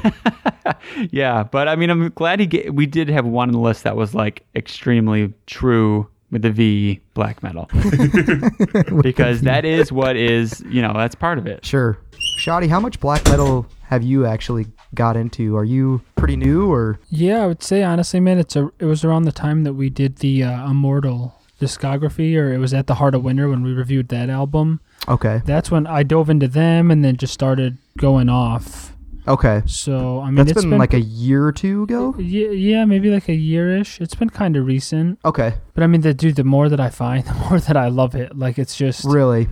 Yeah, 1.11 1.43
but 1.45 1.69
I 1.69 1.77
mean, 1.77 1.91
I'm 1.91 2.09
glad 2.11 2.39
he 2.41 2.47
get, 2.47 2.75
we 2.75 2.87
did 2.87 3.09
have 3.09 3.25
one 3.25 3.49
on 3.49 3.53
the 3.53 3.59
list 3.59 3.85
that 3.85 3.97
was 3.97 4.15
like 4.15 4.45
extremely 4.55 5.33
true 5.47 6.09
with 6.31 6.43
the 6.43 6.51
V 6.51 7.01
black 7.15 7.43
metal 7.43 7.69
because 9.03 9.43
that 9.43 9.65
is 9.65 9.93
what 9.93 10.17
is 10.17 10.63
you 10.69 10.83
know 10.83 10.93
that's 10.95 11.15
part 11.15 11.39
of 11.39 11.47
it. 11.47 11.65
sure. 11.65 11.99
Shadi, 12.39 12.69
how 12.69 12.81
much 12.81 12.99
black 13.01 13.25
metal 13.27 13.67
have 13.83 14.03
you 14.03 14.27
actually 14.27 14.67
got 14.95 15.17
into? 15.17 15.57
Are 15.57 15.65
you 15.65 16.01
pretty 16.17 16.37
new 16.37 16.71
or 16.73 16.99
Yeah, 17.11 17.43
I 17.45 17.47
would 17.47 17.63
say 17.63 17.83
honestly, 17.83 18.21
man, 18.21 18.39
it's 18.39 18.57
a 18.57 18.71
it 18.79 18.87
was 18.87 19.05
around 19.05 19.25
the 19.25 19.33
time 19.33 19.65
that 19.65 19.75
we 19.75 19.91
did 19.91 20.17
the 20.17 20.45
uh, 20.45 20.71
Immortal 20.71 21.39
discography, 21.63 22.37
or 22.37 22.53
it 22.53 22.59
was 22.59 22.75
at 22.75 22.87
the 22.87 22.95
Heart 22.97 23.15
of 23.15 23.23
Winter 23.25 23.49
when 23.49 23.63
we 23.63 23.73
reviewed 23.73 24.09
that 24.09 24.29
album. 24.29 24.81
okay? 25.09 25.41
That's 25.45 25.71
when 25.71 25.87
I 25.87 26.03
dove 26.03 26.29
into 26.29 26.49
them 26.49 26.91
and 26.91 27.05
then 27.05 27.17
just 27.17 27.33
started 27.33 27.79
going 27.99 28.29
off. 28.29 28.95
Okay. 29.29 29.63
So 29.67 30.21
I 30.21 30.27
mean, 30.27 30.35
That's 30.35 30.51
it's 30.53 30.65
been, 30.65 30.79
like 30.79 30.95
a 30.95 31.01
year 31.01 31.47
or 31.47 31.53
two 31.53 31.85
ago? 31.85 32.15
yeah, 32.19 32.49
yeah, 32.51 32.85
maybe 32.85 33.09
like 33.11 33.29
a 33.29 33.35
year-ish. 33.35 34.01
It's 34.01 34.17
been 34.17 34.31
kind 34.31 34.57
of 34.57 34.67
recent, 34.67 35.21
Okay. 35.25 35.55
but 35.75 35.85
I 35.85 35.87
mean, 35.87 36.01
the 36.01 36.13
dude, 36.13 36.35
the 36.37 36.43
more 36.45 36.69
that 36.69 36.81
I 36.81 36.91
find, 36.91 37.25
the 37.27 37.35
more 37.35 37.61
that 37.61 37.77
I 37.77 37.87
love 37.89 38.15
it. 38.17 38.37
Like 38.37 38.59
it's 38.59 38.77
just 38.77 39.05
Really? 39.05 39.49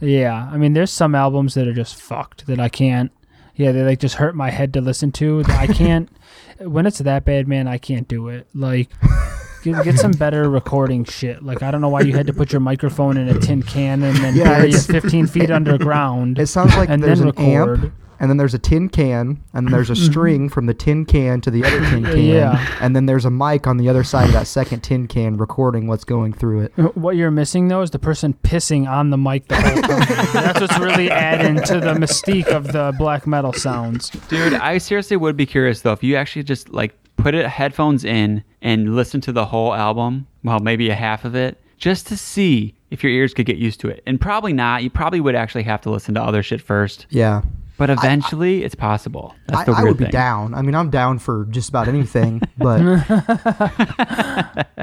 Yeah, 0.00 0.50
I 0.52 0.58
mean, 0.58 0.74
there's 0.74 0.90
some 0.90 1.14
albums 1.14 1.54
that 1.54 1.66
are 1.66 1.72
just 1.72 1.94
fucked 1.96 2.46
that 2.46 2.60
I 2.60 2.68
can't. 2.68 3.10
Yeah, 3.56 3.72
they 3.72 3.82
like 3.84 4.00
just 4.00 4.16
hurt 4.16 4.34
my 4.34 4.50
head 4.50 4.74
to 4.74 4.80
listen 4.82 5.10
to. 5.12 5.42
I 5.48 5.68
can't. 5.68 6.10
when 6.58 6.84
it's 6.86 6.98
that 6.98 7.24
bad, 7.24 7.48
man, 7.48 7.66
I 7.68 7.78
can't 7.78 8.06
do 8.08 8.28
it. 8.28 8.46
Like, 8.52 8.90
get, 9.64 9.84
get 9.84 9.98
some 9.98 10.12
better 10.12 10.48
recording 10.48 11.04
shit. 11.04 11.42
Like, 11.42 11.62
I 11.62 11.70
don't 11.70 11.80
know 11.80 11.88
why 11.88 12.02
you 12.02 12.14
had 12.14 12.26
to 12.28 12.32
put 12.32 12.52
your 12.52 12.60
microphone 12.60 13.16
in 13.16 13.28
a 13.28 13.38
tin 13.38 13.62
can 13.62 14.02
and 14.02 14.16
then 14.18 14.36
Yeah, 14.36 14.44
bury 14.58 14.70
it 14.70 14.78
15 14.80 15.26
feet 15.26 15.50
underground. 15.50 16.38
It 16.44 16.46
sounds 16.46 16.76
like 16.76 16.88
and 16.88 17.02
there's 17.02 17.18
then 17.20 17.28
an 17.28 17.38
amp 17.38 17.68
record. 17.70 17.92
and 18.20 18.30
then 18.30 18.36
there's 18.36 18.54
a 18.54 18.58
tin 18.58 18.88
can 18.88 19.42
and 19.52 19.66
then 19.66 19.72
there's 19.72 19.90
a 19.90 19.96
string 19.96 20.48
from 20.48 20.66
the 20.66 20.74
tin 20.74 21.04
can 21.04 21.40
to 21.42 21.50
the 21.50 21.64
other 21.64 21.80
tin 21.90 22.04
can 22.04 22.18
Yeah. 22.18 22.66
and 22.80 22.94
then 22.94 23.06
there's 23.06 23.24
a 23.24 23.30
mic 23.30 23.66
on 23.66 23.76
the 23.76 23.88
other 23.88 24.04
side 24.04 24.26
of 24.26 24.32
that 24.32 24.46
second 24.46 24.80
tin 24.82 25.06
can 25.08 25.36
recording 25.36 25.86
what's 25.86 26.04
going 26.04 26.32
through 26.32 26.60
it. 26.62 26.72
Uh, 26.78 26.82
what 26.94 27.16
you're 27.16 27.30
missing 27.30 27.68
though 27.68 27.82
is 27.82 27.90
the 27.90 27.98
person 27.98 28.34
pissing 28.42 28.88
on 28.88 29.10
the 29.10 29.18
mic 29.18 29.48
the 29.48 29.56
whole 29.56 29.82
time. 29.82 30.32
That's 30.32 30.60
what's 30.60 30.78
really 30.78 31.10
adding 31.10 31.56
to 31.64 31.80
the 31.80 31.94
mystique 31.94 32.46
of 32.48 32.72
the 32.72 32.94
black 32.98 33.26
metal 33.26 33.52
sounds. 33.52 34.10
Dude, 34.28 34.54
I 34.54 34.78
seriously 34.78 35.16
would 35.16 35.36
be 35.36 35.46
curious 35.46 35.80
though 35.82 35.92
if 35.92 36.02
you 36.02 36.16
actually 36.16 36.42
just 36.44 36.70
like 36.70 36.94
put 37.16 37.34
it 37.34 37.46
headphones 37.46 38.04
in 38.04 38.44
and 38.62 38.94
listen 38.96 39.20
to 39.22 39.32
the 39.32 39.46
whole 39.46 39.74
album, 39.74 40.26
well, 40.42 40.60
maybe 40.60 40.90
a 40.90 40.94
half 40.94 41.24
of 41.24 41.34
it, 41.34 41.60
just 41.78 42.06
to 42.08 42.16
see 42.16 42.74
if 42.90 43.02
your 43.02 43.12
ears 43.12 43.34
could 43.34 43.46
get 43.46 43.56
used 43.56 43.80
to 43.80 43.88
it. 43.88 44.02
And 44.06 44.20
probably 44.20 44.52
not. 44.52 44.82
You 44.82 44.90
probably 44.90 45.20
would 45.20 45.34
actually 45.34 45.64
have 45.64 45.80
to 45.82 45.90
listen 45.90 46.14
to 46.14 46.22
other 46.22 46.42
shit 46.42 46.60
first. 46.60 47.06
Yeah. 47.10 47.42
But 47.76 47.90
eventually, 47.90 48.62
it's 48.62 48.76
possible. 48.76 49.34
That's 49.48 49.62
I, 49.62 49.64
the 49.64 49.72
I 49.72 49.82
weird 49.82 49.88
would 49.88 49.98
be 49.98 50.04
thing. 50.04 50.12
down. 50.12 50.54
I 50.54 50.62
mean, 50.62 50.76
I'm 50.76 50.90
down 50.90 51.18
for 51.18 51.46
just 51.46 51.68
about 51.68 51.88
anything, 51.88 52.40
but 52.58 52.80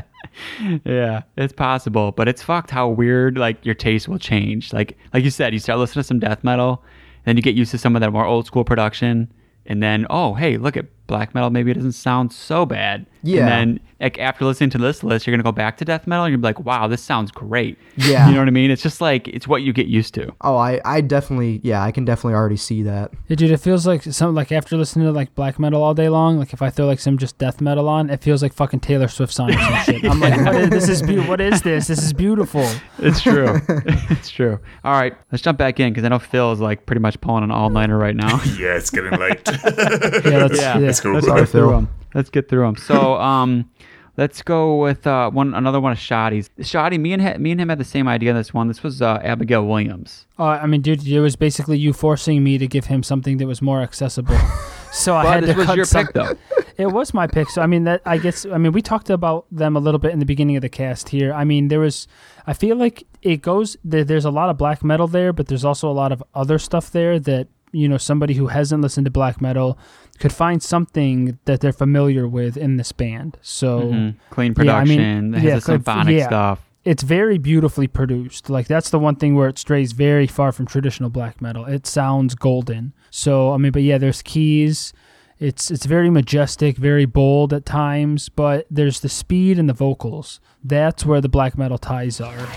Yeah, 0.86 1.22
it's 1.38 1.54
possible, 1.54 2.12
but 2.12 2.28
it's 2.28 2.42
fucked 2.42 2.72
how 2.72 2.90
weird 2.90 3.38
like 3.38 3.66
your 3.66 3.76
taste 3.76 4.08
will 4.08 4.20
change. 4.20 4.74
Like 4.74 4.98
like 5.14 5.24
you 5.24 5.30
said, 5.30 5.54
you 5.54 5.60
start 5.60 5.80
listening 5.80 6.02
to 6.04 6.08
some 6.08 6.20
death 6.20 6.44
metal, 6.44 6.84
then 7.26 7.38
you 7.38 7.44
get 7.44 7.56
used 7.56 7.72
to 7.72 7.78
some 7.78 7.96
of 7.96 8.02
that 8.02 8.12
more 8.12 8.26
old 8.26 8.46
school 8.46 8.64
production, 8.64 9.32
and 9.66 9.82
then 9.82 10.06
oh 10.10 10.34
hey, 10.34 10.58
look 10.58 10.78
at 10.78 10.86
black 11.12 11.36
metal. 11.36 11.49
Maybe 11.49 11.70
it 11.72 11.76
doesn't 11.76 11.91
sound 11.91 12.32
so 12.34 12.66
bad. 12.66 13.05
Yeah. 13.24 13.41
And 13.41 13.49
then 13.78 13.80
like 13.99 14.18
after 14.18 14.45
listening 14.45 14.72
to 14.72 14.78
this 14.80 15.03
list, 15.03 15.28
you're 15.28 15.34
gonna 15.36 15.43
go 15.43 15.51
back 15.51 15.78
to 15.78 15.86
death 15.86 16.07
metal, 16.07 16.26
and 16.26 16.32
you're 16.32 16.41
like, 16.41 16.59
wow, 16.62 16.88
this 16.88 17.03
sounds 17.03 17.30
great. 17.30 17.78
Yeah. 17.97 18.28
You 18.28 18.34
know 18.34 18.39
what 18.41 18.47
I 18.47 18.51
mean? 18.51 18.72
It's 18.72 18.82
just 18.82 18.99
like 19.01 19.28
it's 19.28 19.47
what 19.47 19.62
you 19.62 19.74
get 19.74 19.86
used 19.86 20.16
to. 20.16 20.34
oh, 20.41 20.55
I, 20.57 20.82
I 20.84 21.01
definitely, 21.01 21.59
yeah, 21.64 21.84
I 21.84 21.91
can 21.91 22.03
definitely 22.05 22.34
already 22.34 22.57
see 22.57 22.82
that. 22.84 23.12
Yeah, 23.28 23.36
dude, 23.36 23.51
it 23.51 23.57
feels 23.57 23.86
like 23.86 24.01
some 24.03 24.34
like 24.34 24.51
after 24.51 24.76
listening 24.76 25.05
to 25.05 25.12
like 25.12 25.36
black 25.36 25.59
metal 25.59 25.84
all 25.84 25.93
day 25.93 26.09
long, 26.09 26.39
like 26.39 26.51
if 26.53 26.64
I 26.64 26.72
throw 26.72 26.88
like 26.88 26.99
some 26.99 27.20
just 27.20 27.38
death 27.38 27.62
metal 27.62 27.88
on, 27.88 28.09
it 28.09 28.24
feels 28.24 28.41
like 28.41 28.53
fucking 28.53 28.80
Taylor 28.80 29.07
Swift 29.07 29.34
songs 29.34 29.55
and 29.59 29.86
shit. 29.86 30.03
I'm 30.05 30.20
like, 30.20 30.43
what 30.45 30.55
is, 30.55 30.70
this 30.72 30.89
is 30.89 31.01
be- 31.03 31.20
what 31.20 31.39
is 31.41 31.62
this? 31.62 31.86
This 31.88 32.01
is 32.01 32.14
beautiful. 32.14 32.68
It's 33.03 33.22
true. 33.22 33.59
it's 33.70 34.30
true. 34.30 34.59
All 34.84 34.93
right, 34.93 35.16
let's 35.32 35.41
jump 35.43 35.57
back 35.57 35.80
in 35.80 35.91
because 35.91 36.05
I 36.05 36.09
know 36.09 36.20
Phil 36.20 36.51
is 36.51 36.59
like 36.59 36.86
pretty 36.86 36.99
much 36.99 37.20
pulling 37.20 37.43
an 37.43 37.49
all 37.49 37.70
nighter 37.72 37.97
right 37.97 38.16
now. 38.16 38.39
Yeah, 38.59 38.76
it's 38.78 38.91
getting 38.91 39.20
late. 39.20 39.41
Yeah, 39.47 39.57
that's, 39.57 40.59
Yeah. 40.59 40.78
yeah. 40.78 40.86
Let's 40.86 40.99
go. 41.02 41.12
Let's 41.12 41.28
get 41.28 41.49
through 41.49 41.70
them. 41.72 41.89
Let's 42.14 42.30
get 42.30 42.49
through 42.49 42.66
them. 42.66 42.76
So, 42.78 43.16
um, 43.22 43.70
let's 44.18 44.41
go 44.41 44.78
with 44.82 45.06
uh, 45.08 45.30
one 45.32 45.54
another 45.54 45.80
one 45.80 45.91
of 45.93 45.97
Shadi's. 45.97 46.49
Shadi, 46.60 46.99
me 46.99 47.14
and 47.14 47.39
me 47.41 47.52
and 47.52 47.62
him 47.62 47.70
had 47.70 47.78
the 47.80 47.84
same 47.86 48.08
idea 48.08 48.32
on 48.32 48.36
this 48.38 48.54
one. 48.54 48.68
This 48.68 48.84
was 48.84 49.02
uh, 49.02 49.20
Abigail 49.24 49.66
Williams. 49.66 50.28
Uh, 50.39 50.43
I 50.62 50.66
mean, 50.68 50.82
dude, 50.82 51.06
it 51.08 51.20
was 51.22 51.36
basically 51.36 51.78
you 51.78 51.93
forcing 51.93 52.43
me 52.43 52.58
to 52.58 52.68
give 52.68 52.86
him 52.86 53.04
something 53.04 53.38
that 53.38 53.47
was 53.47 53.62
more 53.62 53.82
accessible. 53.82 54.38
So 54.93 55.16
I 55.16 55.24
Well, 55.24 55.32
had 55.36 55.43
this 55.45 55.52
to 55.52 55.58
was 55.58 55.66
cut 55.68 55.76
your 55.78 55.86
some- 55.86 56.06
pick, 56.06 56.14
though. 56.14 56.36
It 56.78 56.88
was 56.88 57.14
my 57.14 57.26
pick. 57.26 57.49
So 57.49 57.62
I 57.62 57.66
mean 57.66 57.86
that 57.86 58.02
I 58.06 58.18
guess 58.18 58.45
I 58.45 58.58
mean 58.58 58.74
we 58.74 58.82
talked 58.82 59.10
about 59.10 59.45
them 59.49 59.78
a 59.78 59.80
little 59.80 59.99
bit 59.99 60.12
in 60.12 60.20
the 60.20 60.26
beginning 60.26 60.58
of 60.58 60.62
the 60.64 60.68
cast 60.70 61.08
here. 61.08 61.32
I 61.32 61.45
mean 61.45 61.70
there 61.70 61.80
was 61.80 62.08
I 62.45 62.52
feel 62.52 62.76
like 62.76 63.06
it 63.22 63.41
goes 63.41 63.78
there, 63.86 64.04
there's 64.04 64.26
a 64.26 64.32
lot 64.32 64.49
of 64.49 64.58
black 64.58 64.84
metal 64.84 65.08
there, 65.08 65.32
but 65.32 65.47
there's 65.47 65.64
also 65.64 65.89
a 65.89 65.93
lot 65.93 66.12
of 66.12 66.22
other 66.36 66.60
stuff 66.60 66.91
there 66.91 67.20
that 67.20 67.47
you 67.72 67.88
know 67.88 67.97
somebody 67.97 68.34
who 68.34 68.47
hasn't 68.47 68.82
listened 68.82 69.06
to 69.06 69.12
black 69.12 69.39
metal 69.39 69.78
could 70.22 70.32
find 70.34 70.63
something 70.63 71.38
that 71.45 71.59
they're 71.61 71.74
familiar 71.74 72.28
with 72.28 72.55
in 72.55 72.78
this 72.78 72.91
band. 72.93 73.38
So 73.41 73.82
Mhm. 73.82 74.15
Clean 74.30 74.53
Yeah, 74.57 74.76
I 74.78 74.84
mean, 74.86 74.97
production. 75.32 75.34
yeah, 75.47 75.55
the 75.55 75.61
symphonic 75.61 76.17
yeah. 76.17 76.28
stuff. 76.28 76.59
it's 76.84 77.03
very 77.03 77.38
beautifully 77.38 77.88
produced. 77.88 78.49
Like 78.49 78.67
that's 78.67 78.89
the 78.89 78.97
one 78.97 79.15
thing 79.15 79.36
where 79.36 79.47
it 79.49 79.59
strays 79.59 79.91
very 79.91 80.26
far 80.28 80.51
from 80.51 80.65
traditional 80.65 81.09
black 81.11 81.39
metal. 81.41 81.63
It 81.65 81.86
sounds 81.86 82.34
golden. 82.34 82.93
So 83.11 83.53
I 83.53 83.57
mean, 83.57 83.72
but 83.72 83.84
yeah, 83.84 83.97
there's 83.99 84.22
keys. 84.24 84.93
It's 85.39 85.69
it's 85.72 85.86
very 85.86 86.09
majestic, 86.09 86.78
very 86.78 87.05
bold 87.05 87.51
at 87.53 87.65
times, 87.65 88.30
but 88.30 88.65
there's 88.72 88.99
the 89.01 89.09
speed 89.09 89.59
and 89.59 89.67
the 89.69 89.74
vocals. 89.74 90.39
That's 90.63 91.05
where 91.05 91.22
the 91.22 91.30
black 91.30 91.57
metal 91.57 91.78
ties 91.78 92.19
are. 92.22 92.47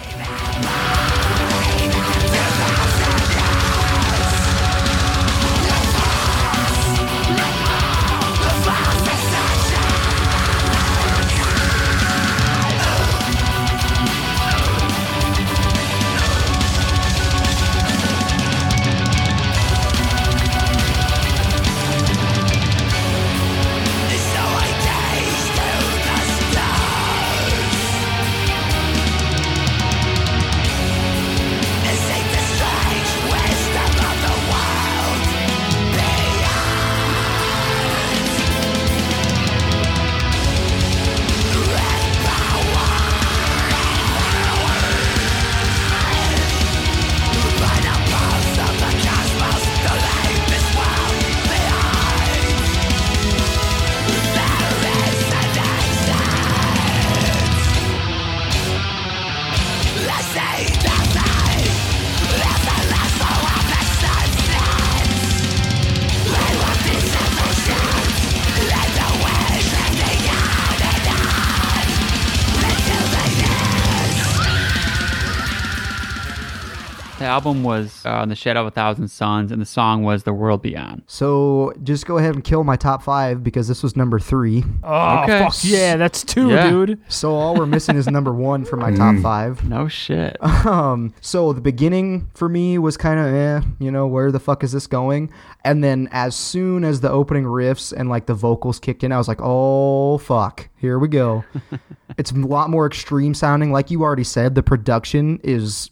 Album 77.35 77.65
was 77.65 78.05
uh, 78.07 78.21
"In 78.23 78.29
the 78.29 78.37
Shadow 78.37 78.61
of 78.61 78.69
a 78.69 78.71
Thousand 78.71 79.09
Suns," 79.09 79.51
and 79.51 79.61
the 79.61 79.67
song 79.67 80.05
was 80.05 80.23
"The 80.23 80.33
World 80.33 80.63
Beyond." 80.63 81.03
So 81.07 81.73
just 81.83 82.07
go 82.07 82.19
ahead 82.19 82.35
and 82.35 82.45
kill 82.45 82.63
my 82.63 82.77
top 82.77 83.03
five 83.03 83.43
because 83.43 83.67
this 83.67 83.83
was 83.83 83.97
number 83.97 84.19
three. 84.21 84.63
Oh 84.85 85.23
Okay. 85.25 85.39
fuck 85.45 85.55
yeah, 85.65 85.97
that's 85.97 86.23
two, 86.25 86.51
Yeah. 86.51 86.71
dude. 86.71 87.01
So 87.09 87.35
all 87.35 87.57
we're 87.57 87.67
missing 87.67 87.97
is 87.97 88.07
number 88.07 88.33
one 88.33 88.65
for 88.65 88.77
my 88.77 88.93
top 88.93 89.17
five. 89.17 89.69
No 89.69 89.89
shit. 89.89 90.37
Um, 90.65 91.13
so 91.21 91.53
the 91.53 91.61
beginning 91.61 92.29
for 92.35 92.49
me 92.49 92.79
was 92.79 92.97
kind 92.97 93.19
of, 93.21 93.27
eh, 93.27 93.67
you 93.79 93.91
know, 93.91 94.07
where 94.07 94.31
the 94.33 94.41
fuck 94.41 94.63
is 94.65 94.73
this 94.73 94.87
going? 94.87 95.31
And 95.65 95.83
then 95.83 96.09
as 96.13 96.35
soon 96.37 96.85
as 96.85 97.01
the 97.01 97.11
opening 97.11 97.45
riffs 97.45 97.93
and 97.93 98.09
like 98.09 98.27
the 98.27 98.35
vocals 98.35 98.79
kicked 98.79 99.03
in, 99.05 99.13
I 99.13 99.19
was 99.19 99.29
like, 99.29 99.41
oh 99.43 100.19
fuck, 100.19 100.69
here 100.77 100.99
we 100.99 101.09
go. 101.09 101.45
it's 102.19 102.31
a 102.31 102.35
lot 102.37 102.71
more 102.71 102.87
extreme 102.87 103.35
sounding. 103.35 103.73
Like 103.73 103.91
you 103.91 104.03
already 104.03 104.25
said, 104.25 104.55
the 104.55 104.63
production 104.63 105.41
is 105.43 105.91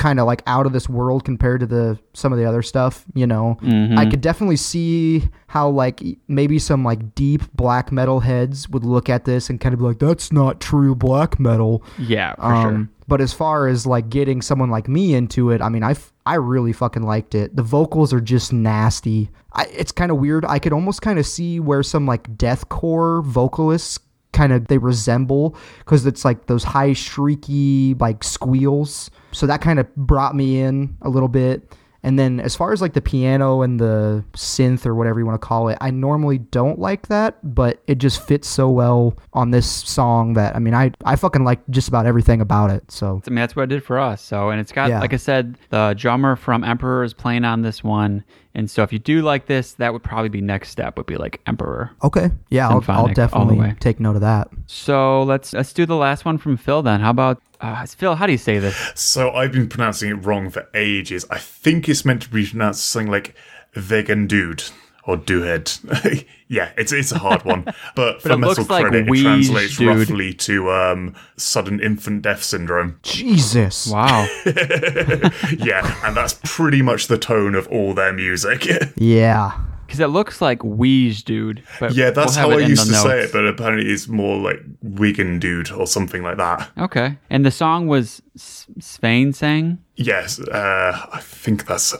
kind 0.00 0.18
of 0.18 0.26
like 0.26 0.42
out 0.46 0.64
of 0.64 0.72
this 0.72 0.88
world 0.88 1.24
compared 1.24 1.60
to 1.60 1.66
the 1.66 1.98
some 2.14 2.32
of 2.32 2.38
the 2.38 2.44
other 2.46 2.62
stuff 2.62 3.04
you 3.14 3.26
know 3.26 3.58
i 3.98 4.06
could 4.06 4.22
definitely 4.22 4.56
see 4.56 5.28
how 5.46 5.68
like 5.68 6.02
maybe 6.26 6.58
some 6.58 6.82
like 6.82 7.14
deep 7.14 7.42
black 7.52 7.92
metal 7.92 8.20
heads 8.20 8.66
would 8.70 8.84
look 8.84 9.10
at 9.10 9.26
this 9.26 9.50
and 9.50 9.60
kind 9.60 9.74
of 9.74 9.78
be 9.78 9.84
like 9.84 9.98
that's 9.98 10.32
not 10.32 10.58
true 10.60 10.94
black 10.94 11.38
metal 11.38 11.82
Yeah, 11.98 12.34
for 12.36 12.44
um, 12.44 12.62
sure. 12.62 12.88
But 13.08 13.20
as 13.20 13.32
far 13.32 13.66
as 13.66 13.86
like 13.86 14.08
getting 14.08 14.40
someone 14.40 14.70
like 14.70 14.86
me 14.88 15.14
into 15.14 15.50
it, 15.50 15.60
I 15.60 15.68
mean, 15.68 15.82
I, 15.82 15.92
f- 15.92 16.12
I 16.24 16.36
really 16.36 16.72
fucking 16.72 17.02
liked 17.02 17.34
it. 17.34 17.56
The 17.56 17.62
vocals 17.64 18.12
are 18.12 18.20
just 18.20 18.52
nasty. 18.52 19.30
I, 19.52 19.64
it's 19.72 19.90
kind 19.90 20.12
of 20.12 20.18
weird. 20.18 20.44
I 20.44 20.60
could 20.60 20.72
almost 20.72 21.02
kind 21.02 21.18
of 21.18 21.26
see 21.26 21.58
where 21.58 21.82
some 21.82 22.06
like 22.06 22.36
deathcore 22.36 23.24
vocalists 23.24 23.98
kind 24.32 24.52
of 24.52 24.68
they 24.68 24.78
resemble 24.78 25.56
because 25.78 26.06
it's 26.06 26.24
like 26.24 26.46
those 26.46 26.64
high 26.64 26.90
shrieky 26.90 28.00
like 28.00 28.24
squeals. 28.24 29.10
So 29.32 29.46
that 29.46 29.60
kind 29.60 29.78
of 29.78 29.94
brought 29.96 30.34
me 30.34 30.60
in 30.60 30.96
a 31.02 31.08
little 31.08 31.28
bit. 31.28 31.74
And 32.02 32.18
then 32.18 32.40
as 32.40 32.56
far 32.56 32.72
as 32.72 32.80
like 32.80 32.94
the 32.94 33.00
piano 33.02 33.60
and 33.60 33.78
the 33.78 34.24
synth 34.32 34.86
or 34.86 34.94
whatever 34.94 35.20
you 35.20 35.26
want 35.26 35.40
to 35.40 35.46
call 35.46 35.68
it, 35.68 35.76
I 35.82 35.90
normally 35.90 36.38
don't 36.38 36.78
like 36.78 37.08
that, 37.08 37.36
but 37.54 37.82
it 37.86 37.98
just 37.98 38.26
fits 38.26 38.48
so 38.48 38.70
well 38.70 39.16
on 39.34 39.50
this 39.50 39.70
song 39.70 40.32
that 40.34 40.56
I 40.56 40.60
mean 40.60 40.72
I 40.74 40.92
I 41.04 41.16
fucking 41.16 41.44
like 41.44 41.60
just 41.68 41.88
about 41.88 42.06
everything 42.06 42.40
about 42.40 42.70
it. 42.70 42.90
So 42.90 43.20
I 43.26 43.30
mean, 43.30 43.36
that's 43.36 43.54
what 43.54 43.64
it 43.64 43.66
did 43.68 43.84
for 43.84 43.98
us. 43.98 44.22
So, 44.22 44.48
and 44.50 44.60
it's 44.60 44.72
got, 44.72 44.88
Yeah. 44.88 45.00
like 45.00 45.12
I 45.12 45.18
said, 45.18 45.58
the 45.68 45.94
drummer 45.96 46.36
from 46.36 46.64
Emperor 46.64 47.04
is 47.04 47.12
playing 47.12 47.44
on 47.44 47.62
this 47.62 47.84
one. 47.84 48.24
And 48.54 48.68
so, 48.68 48.82
if 48.82 48.92
you 48.92 48.98
do 48.98 49.22
like 49.22 49.46
this, 49.46 49.74
that 49.74 49.92
would 49.92 50.02
probably 50.02 50.28
be 50.28 50.40
next 50.40 50.70
step. 50.70 50.96
Would 50.96 51.06
be 51.06 51.16
like 51.16 51.40
Emperor. 51.46 51.90
okay, 52.02 52.30
yeah, 52.48 52.66
I'll, 52.66 52.76
I'll 52.76 52.80
Symphonic 52.80 52.98
all 52.98 53.06
the 53.08 53.14
definitely 53.14 53.74
take 53.78 54.00
note 54.00 54.16
of 54.16 54.22
that. 54.22 54.48
So 54.66 55.22
let's 55.22 55.52
let's 55.52 55.72
do 55.72 55.86
the 55.86 55.94
last 55.96 56.24
one 56.24 56.38
from 56.38 56.56
Phil 56.56 56.82
then. 56.82 57.00
How 57.00 57.10
about 57.10 57.40
uh, 57.60 57.86
Phil? 57.86 58.14
How 58.14 58.26
do 58.26 58.32
you 58.32 58.38
say 58.38 58.58
this? 58.58 58.76
So 58.94 59.30
I've 59.32 59.52
been 59.52 59.68
pronouncing 59.68 60.10
it 60.10 60.14
wrong 60.26 60.50
for 60.50 60.68
ages. 60.74 61.24
I 61.30 61.38
think 61.38 61.88
it's 61.88 62.04
meant 62.04 62.22
to 62.22 62.30
be 62.30 62.46
pronounced 62.46 62.86
something 62.86 63.10
like 63.10 63.34
vegan 63.74 64.26
dude 64.26 64.64
or 65.04 65.16
duhead. 65.16 66.24
yeah, 66.48 66.70
it's 66.76 66.92
it's 66.92 67.12
a 67.12 67.18
hard 67.18 67.44
one. 67.44 67.64
But, 67.94 68.22
for 68.22 68.32
it 68.32 68.38
metal 68.38 68.54
looks 68.56 68.70
like 68.70 68.86
credit, 68.86 69.08
it 69.08 69.22
translates 69.22 69.76
dude. 69.76 69.88
roughly 69.88 70.32
to 70.34 70.70
um, 70.70 71.14
sudden 71.36 71.80
infant 71.80 72.22
death 72.22 72.42
syndrome. 72.42 72.98
Jesus, 73.02 73.88
Wow. 73.88 74.26
yeah, 74.46 75.94
and 76.04 76.16
that's 76.16 76.38
pretty 76.44 76.82
much 76.82 77.08
the 77.08 77.18
tone 77.18 77.54
of 77.54 77.66
all 77.68 77.94
their 77.94 78.12
music. 78.12 78.66
yeah, 78.96 79.52
Because 79.90 79.98
it 79.98 80.06
looks 80.06 80.40
like 80.40 80.60
Weege, 80.60 81.24
dude. 81.24 81.64
But 81.80 81.94
yeah, 81.94 82.10
that's 82.10 82.36
we'll 82.36 82.50
how 82.50 82.56
I 82.56 82.60
used 82.60 82.86
to 82.86 82.94
say 82.94 83.22
it, 83.24 83.32
but 83.32 83.44
apparently 83.44 83.90
it's 83.90 84.06
more 84.06 84.38
like 84.38 84.60
vegan 84.82 85.40
dude 85.40 85.72
or 85.72 85.84
something 85.84 86.22
like 86.22 86.36
that. 86.36 86.70
Okay. 86.78 87.18
And 87.28 87.44
the 87.44 87.50
song 87.50 87.88
was 87.88 88.22
Svanesang? 88.38 89.78
Yes, 89.96 90.38
uh, 90.38 91.08
I 91.12 91.18
think 91.20 91.66
that's 91.66 91.92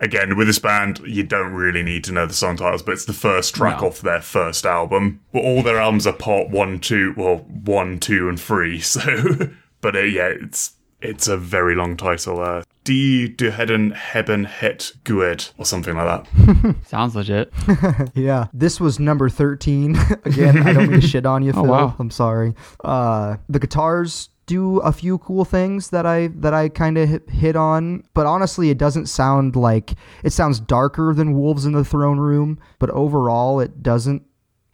again 0.00 0.36
with 0.36 0.48
this 0.48 0.58
band. 0.58 0.98
You 1.06 1.22
don't 1.22 1.52
really 1.52 1.84
need 1.84 2.02
to 2.04 2.12
know 2.12 2.26
the 2.26 2.34
song 2.34 2.56
titles, 2.56 2.82
but 2.82 2.92
it's 2.94 3.04
the 3.04 3.12
first 3.12 3.54
track 3.54 3.80
No. 3.80 3.86
off 3.86 4.00
their 4.00 4.20
first 4.20 4.66
album. 4.66 5.20
But 5.32 5.44
all 5.44 5.62
their 5.62 5.78
albums 5.78 6.06
are 6.08 6.12
part 6.12 6.50
one, 6.50 6.80
two, 6.80 7.14
well, 7.16 7.36
one, 7.48 8.00
two, 8.00 8.28
and 8.28 8.40
three. 8.40 8.80
So, 8.86 9.50
but 9.80 9.94
uh, 9.94 10.00
yeah, 10.00 10.32
it's 10.42 10.72
it's 11.00 11.28
a 11.28 11.36
very 11.36 11.76
long 11.76 11.96
title. 11.96 12.40
Uh, 12.40 12.62
Die 12.86 13.34
du 13.36 13.50
Heden 13.50 13.92
Heben 13.92 14.44
Het 14.44 14.94
Gued 15.04 15.52
or 15.58 15.64
something 15.64 15.94
like 15.96 16.06
that. 16.06 16.76
Sounds 16.86 17.14
legit. 17.14 17.52
yeah. 18.14 18.46
This 18.52 18.80
was 18.80 19.00
number 19.00 19.28
thirteen. 19.28 19.96
Again, 20.24 20.66
I 20.66 20.72
don't 20.72 20.88
mean 20.90 21.00
to 21.00 21.06
shit 21.06 21.26
on 21.26 21.42
you, 21.42 21.52
Phil. 21.52 21.66
wow. 21.66 21.96
I'm 21.98 22.10
sorry. 22.10 22.54
Uh, 22.84 23.36
the 23.48 23.58
guitars 23.58 24.28
do 24.46 24.78
a 24.78 24.92
few 24.92 25.18
cool 25.18 25.44
things 25.44 25.90
that 25.90 26.06
I 26.06 26.28
that 26.28 26.54
I 26.54 26.68
kind 26.68 26.96
of 26.96 27.08
hit, 27.08 27.28
hit 27.28 27.56
on, 27.56 28.04
but 28.14 28.26
honestly, 28.26 28.70
it 28.70 28.78
doesn't 28.78 29.06
sound 29.06 29.56
like 29.56 29.94
it 30.22 30.32
sounds 30.32 30.60
darker 30.60 31.12
than 31.12 31.34
Wolves 31.34 31.66
in 31.66 31.72
the 31.72 31.84
Throne 31.84 32.18
Room. 32.18 32.60
But 32.78 32.90
overall, 32.90 33.58
it 33.58 33.82
doesn't 33.82 34.22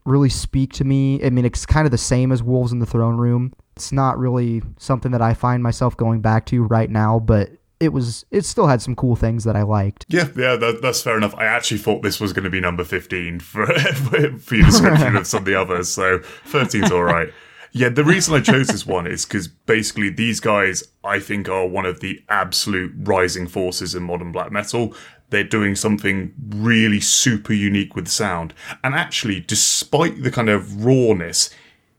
really 0.05 0.29
speak 0.29 0.73
to 0.75 0.85
me. 0.85 1.25
I 1.25 1.31
mean, 1.31 1.47
it's 1.47 1.65
kind 1.65 1.87
of 1.87 1.91
the 1.91 1.99
same 1.99 2.31
as 2.31 2.43
Wolves 2.43 2.73
in 2.73 2.79
the 2.79 2.87
Throne 2.87 3.17
Room. 3.17 3.55
It's 3.77 3.93
not 3.93 4.19
really 4.19 4.63
something 4.79 5.13
that 5.13 5.23
I 5.23 5.33
find 5.33 5.63
myself 5.63 5.97
going 5.97 6.21
back 6.21 6.45
to 6.47 6.63
right 6.65 6.91
now, 6.91 7.19
but 7.19 7.51
it 7.83 7.93
was 7.93 8.24
it 8.30 8.45
still 8.45 8.68
had 8.68 8.80
some 8.80 8.95
cool 8.95 9.16
things 9.16 9.43
that 9.43 9.57
I 9.57 9.62
liked. 9.62 10.07
Yeah, 10.09 10.28
yeah, 10.37 10.55
that, 10.55 10.78
that's 10.80 11.03
fair 11.03 11.16
enough. 11.16 11.35
I 11.35 11.45
actually 11.45 11.78
thought 11.78 12.03
this 12.03 12.20
was 12.20 12.33
going 12.33 12.45
to 12.45 12.51
be 12.51 12.61
number 12.61 12.85
15 12.85 13.41
for, 13.41 13.66
for 13.66 14.55
your 14.55 14.66
description 14.66 15.16
of 15.16 15.26
some 15.26 15.41
of 15.41 15.45
the 15.45 15.57
others, 15.57 15.89
so 15.89 16.20
13's 16.47 16.93
all 16.93 17.03
right. 17.03 17.28
Yeah, 17.72 17.89
the 17.89 18.05
reason 18.05 18.35
I 18.35 18.41
chose 18.41 18.68
this 18.68 18.87
one 18.87 19.07
is 19.07 19.24
because 19.24 19.49
basically 19.49 20.11
these 20.11 20.41
guys, 20.41 20.85
I 21.03 21.18
think, 21.18 21.49
are 21.49 21.66
one 21.66 21.87
of 21.87 22.01
the 22.01 22.22
absolute 22.28 22.93
rising 22.97 23.49
forces 23.49 23.95
in 23.95 24.03
modern 24.03 24.30
black 24.30 24.53
metal. 24.53 24.95
They're 25.30 25.43
doing 25.43 25.74
something 25.74 26.35
really 26.51 27.01
super 27.01 27.55
unique 27.55 27.97
with 27.97 28.09
sound. 28.09 28.53
And 28.85 28.95
actually, 28.95 29.41
despite 29.41 30.22
the 30.22 30.30
kind 30.30 30.51
of 30.51 30.85
rawness, 30.85 31.49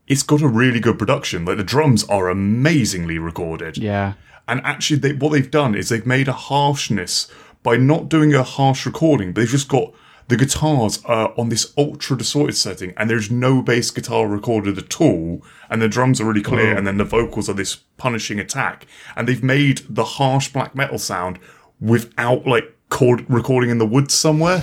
it's 0.06 0.22
got 0.22 0.42
a 0.42 0.48
really 0.48 0.78
good 0.78 0.96
production. 0.96 1.44
Like 1.44 1.56
the 1.56 1.64
drums 1.64 2.04
are 2.04 2.28
amazingly 2.28 3.18
recorded. 3.18 3.76
Yeah. 3.76 4.12
And 4.46 4.60
actually, 4.64 4.98
they, 4.98 5.12
what 5.12 5.32
they've 5.32 5.50
done 5.50 5.74
is 5.74 5.88
they've 5.88 6.06
made 6.06 6.28
a 6.28 6.32
harshness 6.32 7.28
by 7.62 7.76
not 7.76 8.08
doing 8.08 8.34
a 8.34 8.42
harsh 8.42 8.84
recording. 8.86 9.32
But 9.32 9.42
they've 9.42 9.50
just 9.50 9.68
got 9.68 9.92
the 10.28 10.36
guitars 10.36 11.04
uh, 11.06 11.28
on 11.36 11.50
this 11.50 11.72
ultra 11.76 12.16
distorted 12.16 12.56
setting, 12.56 12.94
and 12.96 13.10
there's 13.10 13.30
no 13.30 13.60
bass 13.62 13.90
guitar 13.90 14.26
recorded 14.26 14.78
at 14.78 15.00
all. 15.00 15.42
And 15.68 15.82
the 15.82 15.88
drums 15.88 16.20
are 16.20 16.24
really 16.24 16.42
clear, 16.42 16.76
and 16.76 16.86
then 16.86 16.96
the 16.98 17.04
vocals 17.04 17.48
are 17.48 17.54
this 17.54 17.76
punishing 17.96 18.38
attack. 18.38 18.86
And 19.16 19.28
they've 19.28 19.42
made 19.42 19.82
the 19.88 20.04
harsh 20.04 20.48
black 20.48 20.74
metal 20.74 20.98
sound 20.98 21.38
without 21.80 22.46
like 22.46 22.74
cord- 22.88 23.28
recording 23.28 23.70
in 23.70 23.78
the 23.78 23.86
woods 23.86 24.14
somewhere. 24.14 24.62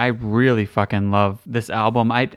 I 0.00 0.06
really 0.06 0.64
fucking 0.64 1.10
love 1.10 1.40
this 1.44 1.68
album. 1.68 2.10
I 2.10 2.30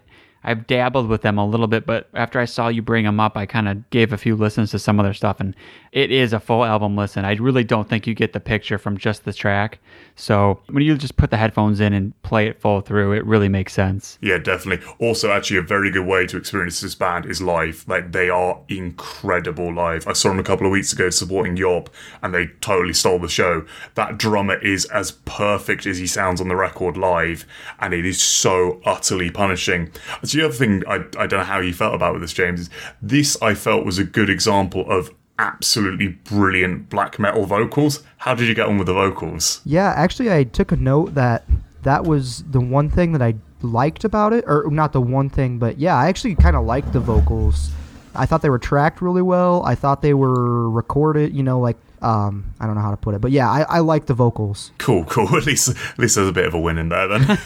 I've 0.44 0.68
dabbled 0.68 1.08
with 1.08 1.22
them 1.22 1.38
a 1.38 1.46
little 1.46 1.68
bit, 1.68 1.86
but 1.86 2.10
after 2.14 2.40
I 2.40 2.46
saw 2.46 2.68
you 2.68 2.82
bring 2.82 3.06
them 3.06 3.20
up, 3.20 3.38
I 3.38 3.46
kind 3.46 3.68
of 3.68 3.90
gave 3.90 4.14
a 4.14 4.18
few 4.18 4.36
listens 4.36 4.72
to 4.72 4.80
some 4.80 5.00
of 5.00 5.06
their 5.06 5.14
stuff, 5.14 5.40
and 5.40 5.56
it 5.92 6.12
is 6.12 6.34
a 6.34 6.40
full 6.40 6.66
album 6.66 6.96
listen. 6.96 7.26
I 7.26 7.34
really 7.36 7.64
don't 7.64 7.88
think 7.88 8.08
you 8.08 8.14
get 8.14 8.34
the 8.34 8.40
picture 8.40 8.78
from 8.78 8.98
just 8.98 9.26
the 9.26 9.34
track. 9.34 9.80
So 10.16 10.60
when 10.70 10.84
you 10.84 10.98
just 10.98 11.18
put 11.18 11.32
the 11.32 11.38
headphones 11.38 11.80
in 11.80 11.94
and 11.94 12.20
play 12.24 12.48
it 12.48 12.60
full 12.60 12.82
through, 12.82 13.14
it 13.14 13.26
really 13.26 13.50
makes 13.50 13.74
sense. 13.74 14.18
Yeah, 14.22 14.38
definitely. 14.38 14.86
Also, 15.00 15.32
actually, 15.32 15.58
a 15.58 15.62
very 15.62 15.92
good 15.92 16.06
way 16.06 16.28
to 16.28 16.38
experience 16.38 16.82
this 16.82 16.96
band 16.96 17.26
is 17.26 17.42
live. 17.42 17.86
Like, 17.88 18.12
they 18.12 18.30
are 18.30 18.60
incredible 18.70 19.74
live. 19.74 20.08
I 20.08 20.14
saw 20.14 20.30
them 20.30 20.40
a 20.40 20.44
couple 20.44 20.66
of 20.66 20.72
weeks 20.72 20.94
ago 20.94 21.10
supporting 21.10 21.58
Yob, 21.58 21.90
and 22.22 22.34
they 22.34 22.48
totally 22.62 22.94
stole 22.94 23.20
the 23.20 23.28
show. 23.28 23.66
That 23.96 24.18
drummer 24.18 24.56
is 24.56 24.86
as 24.86 25.12
perfect 25.12 25.86
as 25.86 25.98
he 25.98 26.08
sounds 26.08 26.42
on 26.42 26.48
the 26.48 26.56
record 26.56 26.98
live, 26.98 27.46
and 27.80 27.94
it 27.94 28.06
is 28.06 28.22
so 28.22 28.82
utterly 28.86 29.32
punishing. 29.32 29.92
The 30.34 30.46
other 30.46 30.54
thing 30.54 30.84
I, 30.88 30.96
I 31.18 31.28
don't 31.28 31.40
know 31.40 31.44
how 31.44 31.60
you 31.60 31.74
felt 31.74 31.94
about 31.94 32.14
with 32.14 32.22
this, 32.22 32.34
James, 32.34 32.62
is 32.62 32.70
this 33.02 33.42
I 33.42 33.54
felt 33.54 33.86
was 33.86 33.98
a 33.98 34.04
good 34.04 34.30
example 34.30 34.90
of 34.90 35.12
absolutely 35.40 36.10
brilliant 36.10 36.90
black 36.90 37.20
metal 37.20 37.46
vocals. 37.46 38.04
How 38.18 38.36
did 38.36 38.48
you 38.48 38.54
get 38.54 38.68
on 38.68 38.78
with 38.78 38.88
the 38.88 38.94
vocals? 38.94 39.62
Yeah, 39.66 39.94
actually, 39.96 40.32
I 40.32 40.44
took 40.44 40.72
a 40.72 40.76
note 40.76 41.16
that 41.16 41.44
that 41.84 42.06
was 42.06 42.44
the 42.44 42.62
one 42.62 42.90
thing 42.90 43.12
that 43.14 43.22
I 43.22 43.36
liked 43.62 44.04
about 44.04 44.34
it, 44.34 44.44
or 44.48 44.70
not 44.70 44.94
the 44.94 45.02
one 45.02 45.30
thing, 45.30 45.58
but 45.58 45.80
yeah, 45.80 45.96
I 45.96 46.08
actually 46.08 46.36
kind 46.36 46.56
of 46.56 46.66
liked 46.66 46.94
the 46.94 47.00
vocals. 47.00 47.72
I 48.16 48.26
thought 48.26 48.42
they 48.42 48.50
were 48.50 48.60
tracked 48.60 49.02
really 49.02 49.22
well. 49.22 49.64
I 49.64 49.76
thought 49.76 50.02
they 50.02 50.14
were 50.14 50.70
recorded, 50.70 51.34
you 51.34 51.44
know, 51.44 51.60
like 51.60 51.78
um, 52.04 52.54
I 52.60 52.66
don't 52.66 52.76
know 52.76 52.82
how 52.82 52.92
to 52.92 52.98
put 52.98 53.16
it, 53.16 53.22
but 53.22 53.32
yeah, 53.32 53.50
I, 53.50 53.62
I 53.62 53.80
like 53.80 54.08
the 54.08 54.14
vocals. 54.14 54.72
Cool, 54.78 55.06
cool. 55.06 55.24
At 55.38 55.46
least, 55.46 55.70
at 55.70 56.00
least 56.00 56.16
there's 56.16 56.28
a 56.28 56.34
bit 56.34 56.46
of 56.46 56.54
a 56.54 56.60
win 56.60 56.78
in 56.78 56.90
there 56.90 57.08
then. 57.08 57.40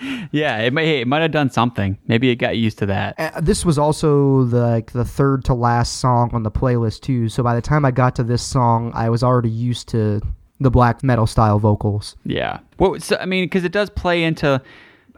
yeah, 0.32 0.58
it, 0.58 0.72
may, 0.72 1.00
it 1.00 1.06
might 1.06 1.22
have 1.22 1.30
done 1.30 1.48
something. 1.50 1.96
Maybe 2.08 2.30
it 2.30 2.36
got 2.36 2.56
used 2.56 2.78
to 2.78 2.86
that. 2.86 3.14
Uh, 3.18 3.40
this 3.40 3.64
was 3.64 3.78
also 3.78 4.44
the 4.44 4.60
like, 4.60 4.92
the 4.92 5.04
third 5.04 5.44
to 5.44 5.54
last 5.54 6.00
song 6.00 6.30
on 6.32 6.42
the 6.42 6.50
playlist 6.50 7.02
too. 7.02 7.28
So 7.28 7.42
by 7.42 7.54
the 7.54 7.62
time 7.62 7.84
I 7.84 7.92
got 7.92 8.16
to 8.16 8.24
this 8.24 8.42
song, 8.42 8.90
I 8.94 9.08
was 9.08 9.22
already 9.22 9.50
used 9.50 9.88
to 9.90 10.20
the 10.60 10.70
black 10.70 11.02
metal 11.04 11.26
style 11.26 11.58
vocals. 11.58 12.16
Yeah. 12.24 12.58
Well, 12.78 12.98
so, 12.98 13.16
I 13.20 13.26
mean, 13.26 13.44
because 13.44 13.64
it 13.64 13.72
does 13.72 13.90
play 13.90 14.24
into. 14.24 14.60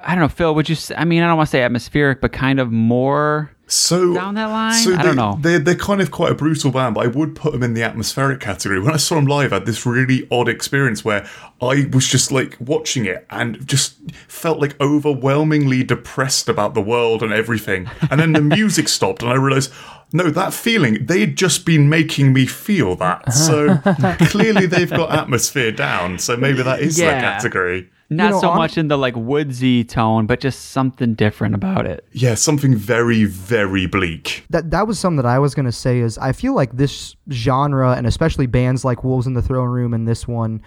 I 0.02 0.14
don't 0.14 0.20
know, 0.20 0.28
Phil. 0.28 0.54
Would 0.54 0.68
you? 0.68 0.76
I 0.96 1.06
mean, 1.06 1.22
I 1.22 1.26
don't 1.26 1.38
want 1.38 1.48
to 1.48 1.50
say 1.50 1.62
atmospheric, 1.62 2.20
but 2.20 2.32
kind 2.32 2.60
of 2.60 2.70
more 2.70 3.55
so 3.68 4.14
down 4.14 4.34
that 4.34 4.46
line. 4.46 4.72
So 4.74 4.92
I 4.94 4.96
they, 4.98 5.02
don't 5.02 5.16
know. 5.16 5.38
They're 5.40 5.58
they're 5.58 5.74
kind 5.74 6.00
of 6.00 6.10
quite 6.10 6.32
a 6.32 6.34
brutal 6.34 6.70
band, 6.70 6.94
but 6.94 7.04
I 7.04 7.08
would 7.08 7.34
put 7.34 7.52
them 7.52 7.62
in 7.62 7.74
the 7.74 7.82
atmospheric 7.82 8.40
category. 8.40 8.80
When 8.80 8.94
I 8.94 8.96
saw 8.96 9.16
them 9.16 9.26
live, 9.26 9.52
I 9.52 9.56
had 9.56 9.66
this 9.66 9.84
really 9.84 10.26
odd 10.30 10.48
experience 10.48 11.04
where 11.04 11.26
I 11.60 11.88
was 11.92 12.06
just 12.06 12.30
like 12.30 12.56
watching 12.60 13.06
it 13.06 13.26
and 13.30 13.66
just 13.66 13.96
felt 14.28 14.60
like 14.60 14.80
overwhelmingly 14.80 15.82
depressed 15.82 16.48
about 16.48 16.74
the 16.74 16.82
world 16.82 17.22
and 17.22 17.32
everything. 17.32 17.88
And 18.10 18.20
then 18.20 18.32
the 18.32 18.40
music 18.56 18.88
stopped, 18.88 19.22
and 19.22 19.30
I 19.30 19.34
realized. 19.34 19.72
No, 20.12 20.30
that 20.30 20.54
feeling, 20.54 21.04
they'd 21.04 21.36
just 21.36 21.66
been 21.66 21.88
making 21.88 22.32
me 22.32 22.46
feel 22.46 22.94
that. 22.94 23.32
So 23.32 23.78
clearly 24.28 24.66
they've 24.66 24.88
got 24.88 25.10
atmosphere 25.10 25.72
down. 25.72 26.20
So 26.20 26.36
maybe 26.36 26.62
that 26.62 26.78
is 26.78 26.96
Yeah. 26.96 27.10
their 27.10 27.20
category. 27.20 27.90
Not 28.08 28.30
know, 28.30 28.40
so 28.40 28.48
I'm- 28.50 28.58
much 28.58 28.78
in 28.78 28.88
the 28.88 28.96
like 28.96 29.16
woodsy 29.16 29.82
tone, 29.84 30.26
but 30.26 30.40
just 30.40 30.70
something 30.70 31.14
different 31.14 31.54
about 31.54 31.86
it. 31.86 32.06
Yeah, 32.12 32.34
something 32.34 32.74
very, 32.76 33.24
very 33.24 33.86
bleak. 33.86 34.44
That 34.50 34.70
that 34.70 34.86
was 34.86 34.98
something 34.98 35.16
that 35.16 35.26
I 35.26 35.38
was 35.38 35.54
gonna 35.54 35.72
say 35.72 35.98
is 35.98 36.16
I 36.18 36.32
feel 36.32 36.54
like 36.54 36.76
this 36.76 37.16
genre 37.30 37.92
and 37.92 38.06
especially 38.06 38.46
bands 38.46 38.84
like 38.84 39.02
Wolves 39.02 39.26
in 39.26 39.34
the 39.34 39.42
Throne 39.42 39.68
Room 39.70 39.92
and 39.92 40.06
this 40.06 40.28
one, 40.28 40.62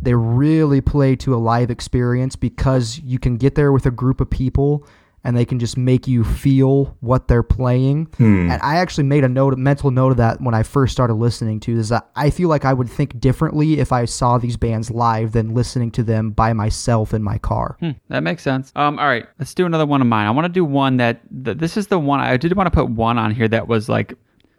they 0.00 0.14
really 0.14 0.80
play 0.80 1.16
to 1.16 1.34
a 1.34 1.36
live 1.36 1.70
experience 1.70 2.36
because 2.36 3.00
you 3.04 3.18
can 3.18 3.36
get 3.36 3.54
there 3.54 3.72
with 3.72 3.86
a 3.86 3.90
group 3.90 4.20
of 4.20 4.30
people 4.30 4.86
and 5.24 5.36
they 5.36 5.44
can 5.44 5.58
just 5.58 5.76
make 5.76 6.06
you 6.06 6.22
feel 6.22 6.96
what 7.00 7.28
they're 7.28 7.42
playing. 7.42 8.08
And 8.18 8.52
I 8.62 8.76
actually 8.76 9.04
made 9.04 9.24
a 9.24 9.28
note, 9.28 9.54
a 9.54 9.56
mental 9.56 9.90
note 9.90 10.10
of 10.12 10.16
that 10.18 10.40
when 10.40 10.54
I 10.54 10.62
first 10.62 10.92
started 10.92 11.14
listening 11.14 11.60
to 11.60 11.74
this. 11.74 11.88
that 11.88 12.08
I 12.14 12.28
feel 12.30 12.48
like 12.50 12.64
I 12.64 12.72
would 12.74 12.90
think 12.90 13.18
differently 13.18 13.80
if 13.80 13.90
I 13.90 14.04
saw 14.04 14.36
these 14.38 14.56
bands 14.56 14.90
live 14.90 15.32
than 15.32 15.54
listening 15.54 15.90
to 15.92 16.02
them 16.02 16.30
by 16.30 16.52
myself 16.52 17.14
in 17.14 17.22
my 17.22 17.38
car. 17.38 17.76
Hmm, 17.80 17.92
that 18.08 18.22
makes 18.22 18.42
sense. 18.42 18.70
Um, 18.76 18.98
all 18.98 19.06
right, 19.06 19.26
let's 19.38 19.54
do 19.54 19.64
another 19.66 19.86
one 19.86 20.00
of 20.02 20.06
mine. 20.06 20.26
I 20.26 20.30
want 20.30 20.44
to 20.44 20.52
do 20.52 20.64
one 20.64 20.98
that 20.98 21.20
th- 21.44 21.56
this 21.56 21.76
is 21.76 21.86
the 21.86 21.98
one 21.98 22.20
I 22.20 22.36
did 22.36 22.54
want 22.54 22.66
to 22.66 22.70
put 22.70 22.90
one 22.90 23.18
on 23.18 23.30
here 23.34 23.48
that 23.48 23.66
was 23.66 23.88
like 23.88 24.14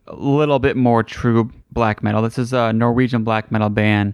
a 0.07 0.16
little 0.16 0.59
bit 0.59 0.76
more 0.76 1.03
true 1.03 1.51
black 1.72 2.03
metal. 2.03 2.22
This 2.22 2.38
is 2.38 2.53
a 2.53 2.74
Norwegian 2.74 3.24
black 3.24 3.51
metal 3.51 3.70
band, 3.70 4.13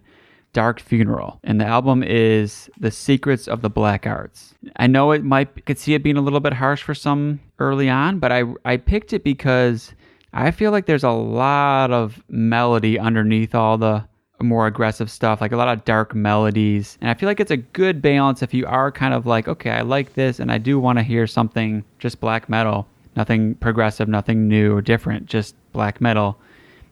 Dark 0.53 0.79
Funeral, 0.79 1.39
and 1.43 1.61
the 1.61 1.65
album 1.65 2.03
is 2.03 2.69
The 2.79 2.91
Secrets 2.91 3.47
of 3.47 3.61
the 3.61 3.69
Black 3.69 4.05
Arts. 4.05 4.53
I 4.75 4.87
know 4.87 5.11
it 5.11 5.23
might 5.23 5.65
could 5.65 5.79
see 5.79 5.93
it 5.93 6.03
being 6.03 6.17
a 6.17 6.21
little 6.21 6.39
bit 6.39 6.53
harsh 6.53 6.83
for 6.83 6.93
some 6.93 7.39
early 7.59 7.89
on, 7.89 8.19
but 8.19 8.31
I 8.31 8.43
I 8.65 8.77
picked 8.77 9.13
it 9.13 9.23
because 9.23 9.93
I 10.33 10.51
feel 10.51 10.71
like 10.71 10.85
there's 10.85 11.03
a 11.03 11.11
lot 11.11 11.91
of 11.91 12.23
melody 12.29 12.97
underneath 12.99 13.53
all 13.55 13.77
the 13.77 14.05
more 14.41 14.67
aggressive 14.67 15.11
stuff, 15.11 15.41
like 15.41 15.51
a 15.51 15.57
lot 15.57 15.67
of 15.67 15.85
dark 15.85 16.15
melodies. 16.15 16.97
And 17.01 17.09
I 17.09 17.13
feel 17.13 17.27
like 17.27 17.39
it's 17.39 17.51
a 17.51 17.57
good 17.57 18.01
balance 18.01 18.41
if 18.41 18.53
you 18.53 18.65
are 18.65 18.91
kind 18.91 19.13
of 19.13 19.25
like, 19.25 19.47
okay, 19.47 19.71
I 19.71 19.81
like 19.81 20.13
this 20.13 20.39
and 20.39 20.51
I 20.51 20.57
do 20.57 20.79
want 20.79 20.97
to 20.97 21.03
hear 21.03 21.27
something 21.27 21.83
just 21.99 22.19
black 22.19 22.49
metal, 22.49 22.87
nothing 23.15 23.55
progressive, 23.55 24.07
nothing 24.07 24.47
new 24.47 24.75
or 24.75 24.81
different, 24.81 25.25
just 25.27 25.55
black 25.73 26.01
metal. 26.01 26.39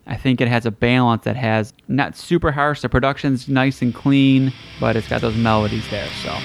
I 0.09 0.17
think 0.17 0.41
it 0.41 0.47
has 0.47 0.65
a 0.65 0.71
balance 0.71 1.23
that 1.25 1.35
has 1.35 1.71
not 1.87 2.17
super 2.17 2.51
harsh. 2.51 2.81
The 2.81 2.89
production's 2.89 3.47
nice 3.47 3.83
and 3.83 3.93
clean, 3.93 4.51
but 4.79 4.95
it's 4.95 5.07
got 5.07 5.21
those 5.21 5.35
melodies 5.37 5.87
there. 5.91 6.07
So 6.23 6.35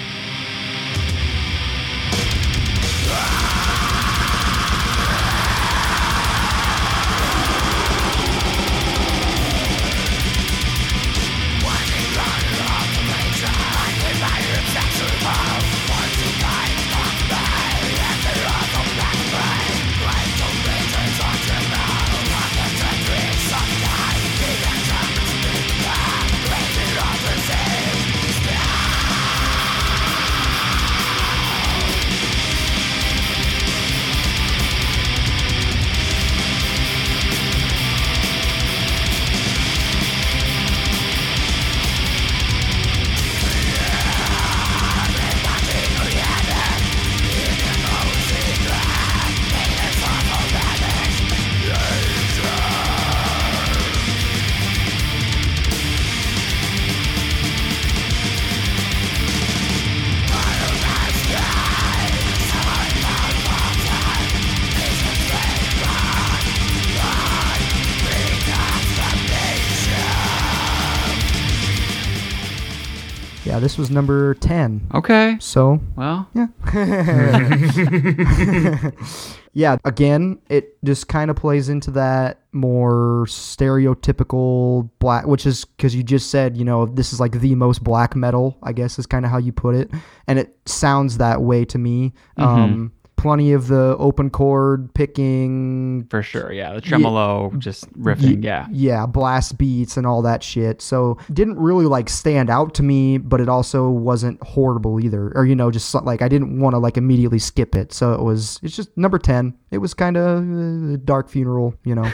this 73.65 73.79
was 73.79 73.91
number 73.91 74.35
10. 74.35 74.89
okay, 74.95 75.37
So, 75.41 75.81
well, 75.97 76.29
yeah. 76.35 76.49
yeah, 79.55 79.77
again, 79.85 80.39
it 80.51 80.77
just 80.85 81.09
kind 81.09 81.31
of 81.31 81.37
plays 81.37 81.71
into 81.71 81.91
that 81.93 82.43
more 82.53 83.25
stereotypical 83.27 84.91
black, 84.99 85.27
which 85.27 85.47
is 85.47 85.65
because 85.65 85.95
you 85.95 86.03
just 86.03 86.31
said, 86.31 86.57
you 86.59 86.65
know, 86.65 86.85
this 86.85 87.15
is 87.15 87.21
like 87.21 87.41
the 87.41 87.55
most 87.55 87.83
black 87.83 88.15
metal, 88.15 88.59
I 88.63 88.73
guess 88.73 88.99
is 88.99 89.07
kind 89.07 89.25
of 89.25 89.31
how 89.31 89.39
you 89.39 89.53
put 89.53 89.75
it. 89.75 89.91
And 90.29 90.39
it 90.39 90.55
sounds 90.67 91.17
that 91.19 91.41
way 91.41 91.65
to 91.65 91.79
me. 91.79 92.13
Um, 92.37 92.93
plenty 93.25 93.53
of 93.55 93.69
the 93.69 93.97
open 93.99 94.29
chord 94.29 94.93
picking, 94.93 96.07
for 96.11 96.23
sure, 96.23 96.53
yeah, 96.53 96.75
the 96.75 96.81
tremolo, 96.83 97.51
just 97.57 97.91
riffing, 97.95 98.45
yeah. 98.45 98.67
yeah, 98.71 99.07
blast 99.07 99.57
beats 99.57 99.97
and 99.97 100.07
all 100.07 100.21
that 100.21 100.43
shit. 100.43 100.83
So 100.83 101.17
didn't 101.33 101.59
really 101.59 101.87
like 101.87 102.11
stand 102.11 102.51
out 102.51 102.75
to 102.75 102.83
me, 102.83 103.17
but 103.17 103.41
it 103.41 103.49
also 103.49 103.89
wasn't 103.89 104.43
horrible 104.43 105.03
either. 105.03 105.33
Or 105.35 105.47
you 105.47 105.55
know, 105.57 105.71
just 105.71 105.95
like 105.95 106.21
I 106.21 106.29
didn't 106.29 106.61
want 106.61 106.75
to 106.75 106.79
like 106.79 106.99
immediately 106.99 107.39
skip 107.39 107.75
it. 107.75 107.95
So 107.95 108.13
it 108.13 108.21
was 108.23 108.61
it's 108.63 108.77
just 108.77 108.95
number 108.95 109.19
10. 109.19 109.57
It 109.71 109.79
was 109.79 109.95
kind 109.95 110.19
of 110.19 110.43
uh, 110.43 110.97
dark 111.03 111.31
funeral, 111.31 111.75
you 111.83 111.95
know. 111.95 112.05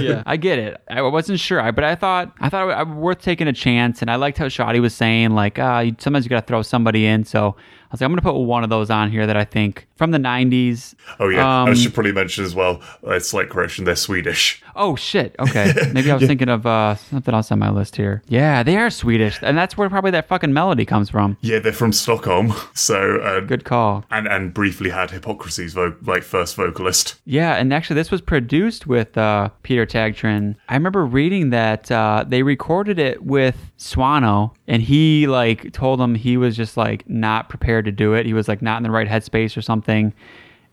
yeah, 0.00 0.24
I 0.26 0.36
get 0.36 0.58
it. 0.58 0.80
I 0.90 1.00
wasn't 1.02 1.38
sure, 1.38 1.60
I- 1.60 1.70
but 1.70 1.84
I 1.84 1.94
thought 1.94 2.34
I 2.40 2.48
thought 2.48 2.68
it 2.68 2.88
was 2.88 2.96
worth 2.96 3.22
taking 3.22 3.46
a 3.46 3.52
chance, 3.52 4.02
and 4.02 4.10
I 4.10 4.16
liked 4.16 4.36
how 4.38 4.46
Shadi 4.46 4.80
was 4.80 4.94
saying 4.94 5.30
like, 5.30 5.60
ah, 5.60 5.84
sometimes 5.98 6.24
you 6.24 6.28
got 6.30 6.40
to 6.40 6.46
throw 6.46 6.62
somebody 6.62 7.06
in. 7.06 7.24
So 7.24 7.54
I 7.86 7.92
was 7.92 8.00
like, 8.00 8.06
I'm 8.06 8.12
going 8.12 8.18
to 8.18 8.22
put 8.22 8.34
one 8.34 8.64
of 8.64 8.70
those 8.70 8.90
on 8.90 9.10
here 9.10 9.26
that 9.26 9.36
I 9.36 9.44
think 9.44 9.86
from 9.96 10.10
the 10.12 10.18
90s. 10.18 10.94
Oh 11.18 11.28
yeah, 11.28 11.46
I 11.46 11.68
Um, 11.70 11.74
should 11.74 11.94
probably 11.94 12.12
mention 12.12 12.44
as 12.44 12.54
well. 12.54 12.80
Uh, 13.06 13.18
slight 13.18 13.48
correction: 13.50 13.84
they're 13.84 13.96
Swedish. 13.96 14.62
Oh 14.74 14.94
shit. 14.96 15.34
Okay. 15.38 15.72
Maybe 15.92 16.10
I 16.10 16.14
was 16.16 16.26
thinking 16.26 16.48
of 16.50 16.66
uh, 16.66 16.94
something 16.96 17.34
else 17.34 17.50
on 17.50 17.58
my 17.58 17.70
list 17.70 17.96
here. 17.96 18.22
Yeah, 18.28 18.62
they 18.62 18.76
are 18.76 18.90
Swedish, 18.90 19.38
and 19.42 19.56
that's 19.56 19.76
where 19.76 19.88
probably 19.88 20.10
that 20.12 20.28
fucking 20.28 20.52
melody 20.52 20.84
comes 20.84 21.08
from. 21.10 21.36
Yeah, 21.40 21.58
they're 21.58 21.72
from 21.72 21.92
Stockholm. 21.92 22.52
So 22.74 23.16
uh, 23.20 23.40
Good 23.40 23.64
call. 23.64 24.04
and 24.10 24.28
and 24.28 24.52
briefly 24.54 24.90
had 24.90 25.10
Hypocrisy's 25.10 25.72
vo- 25.74 25.96
like 26.02 26.22
first 26.22 26.54
vocalist. 26.56 27.16
Yeah, 27.24 27.54
and 27.56 27.72
actually, 27.72 27.94
this 27.94 28.10
was 28.10 28.20
produced 28.20 28.86
with 28.86 29.16
uh, 29.16 29.48
Peter 29.62 29.86
Tägtgren. 29.86 30.56
I 30.68 30.74
remember 30.74 31.04
reading 31.06 31.50
that 31.50 31.90
uh, 31.90 32.24
they 32.28 32.42
recorded 32.42 32.98
it 32.98 33.22
with 33.24 33.56
Swanö, 33.78 34.50
and 34.68 34.82
he 34.82 35.26
like 35.26 35.72
told 35.72 36.00
him 36.00 36.14
he 36.14 36.36
was 36.36 36.56
just 36.56 36.76
like 36.76 37.08
not 37.08 37.48
prepared 37.48 37.84
to 37.86 37.92
do 37.92 38.12
it. 38.14 38.26
He 38.26 38.34
was 38.34 38.46
like 38.48 38.60
not 38.62 38.76
in 38.78 38.82
the 38.82 38.90
right 38.90 39.08
headspace 39.08 39.56
or 39.56 39.62
something, 39.62 39.85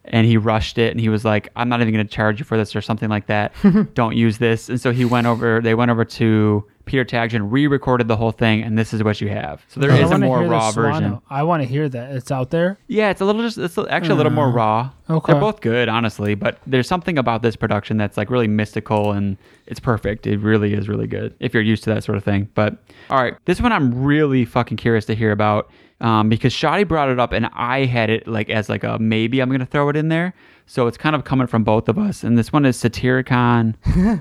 and 0.05 0.27
he 0.27 0.37
rushed 0.37 0.77
it. 0.77 0.91
And 0.91 0.99
he 0.99 1.09
was 1.09 1.23
like, 1.23 1.49
"I'm 1.55 1.69
not 1.69 1.81
even 1.81 1.93
going 1.93 2.05
to 2.05 2.13
charge 2.13 2.39
you 2.39 2.45
for 2.45 2.57
this 2.57 2.75
or 2.75 2.81
something 2.81 3.09
like 3.09 3.27
that. 3.27 3.53
Don't 3.93 4.15
use 4.15 4.37
this." 4.37 4.69
And 4.69 4.79
so 4.79 4.91
he 4.91 5.05
went 5.05 5.27
over. 5.27 5.61
They 5.61 5.75
went 5.75 5.91
over 5.91 6.05
to 6.05 6.65
Peter 6.85 7.05
Tägtgren, 7.05 7.49
re-recorded 7.49 8.09
the 8.09 8.17
whole 8.17 8.31
thing, 8.31 8.61
and 8.61 8.77
this 8.77 8.93
is 8.93 9.03
what 9.03 9.21
you 9.21 9.29
have. 9.29 9.63
So 9.69 9.79
there 9.79 9.91
I 9.91 9.99
is 9.99 10.11
a 10.11 10.17
more 10.17 10.43
raw 10.43 10.71
version. 10.71 11.21
I 11.29 11.43
want 11.43 11.63
to 11.63 11.67
hear 11.67 11.87
that. 11.87 12.15
It's 12.15 12.31
out 12.31 12.49
there. 12.49 12.77
Yeah, 12.87 13.09
it's 13.09 13.21
a 13.21 13.25
little 13.25 13.41
just 13.41 13.57
it's 13.57 13.77
actually 13.77 14.13
a 14.13 14.15
little 14.15 14.31
more 14.31 14.51
raw. 14.51 14.89
Mm. 15.07 15.15
okay. 15.17 15.31
They're 15.31 15.41
both 15.41 15.61
good, 15.61 15.87
honestly, 15.87 16.35
but 16.35 16.59
there's 16.67 16.87
something 16.87 17.17
about 17.17 17.41
this 17.41 17.55
production 17.55 17.97
that's 17.97 18.17
like 18.17 18.29
really 18.29 18.47
mystical 18.47 19.13
and 19.13 19.37
it's 19.67 19.79
perfect. 19.79 20.27
It 20.27 20.39
really 20.39 20.73
is 20.73 20.89
really 20.89 21.07
good 21.07 21.33
if 21.39 21.53
you're 21.53 21.63
used 21.63 21.83
to 21.85 21.93
that 21.93 22.03
sort 22.03 22.17
of 22.17 22.23
thing. 22.23 22.49
But 22.53 22.77
all 23.09 23.21
right, 23.21 23.35
this 23.45 23.61
one 23.61 23.71
I'm 23.71 24.03
really 24.03 24.43
fucking 24.43 24.77
curious 24.77 25.05
to 25.05 25.15
hear 25.15 25.31
about 25.31 25.71
um, 26.03 26.29
because 26.29 26.53
Shadi 26.53 26.87
brought 26.87 27.09
it 27.09 27.19
up 27.19 27.31
and 27.31 27.49
I 27.53 27.85
had 27.85 28.09
it 28.09 28.27
like 28.27 28.49
as 28.49 28.69
like 28.69 28.83
a 28.83 28.99
maybe 28.99 29.39
I'm 29.39 29.49
gonna 29.49 29.65
throw 29.65 29.89
it 29.89 29.95
in 29.95 30.09
there. 30.09 30.35
So 30.65 30.87
it's 30.87 30.97
kind 30.97 31.15
of 31.15 31.23
coming 31.23 31.47
from 31.47 31.63
both 31.63 31.89
of 31.89 31.97
us. 31.97 32.23
And 32.23 32.37
this 32.37 32.53
one 32.53 32.65
is 32.65 32.77
Satyricon 32.77 33.75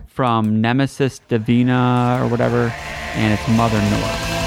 from 0.09 0.61
Nemesis 0.61 1.21
Divina 1.29 2.19
or 2.21 2.29
whatever, 2.29 2.73
and 3.15 3.33
it's 3.33 3.49
Mother 3.49 3.81
North. 3.91 4.42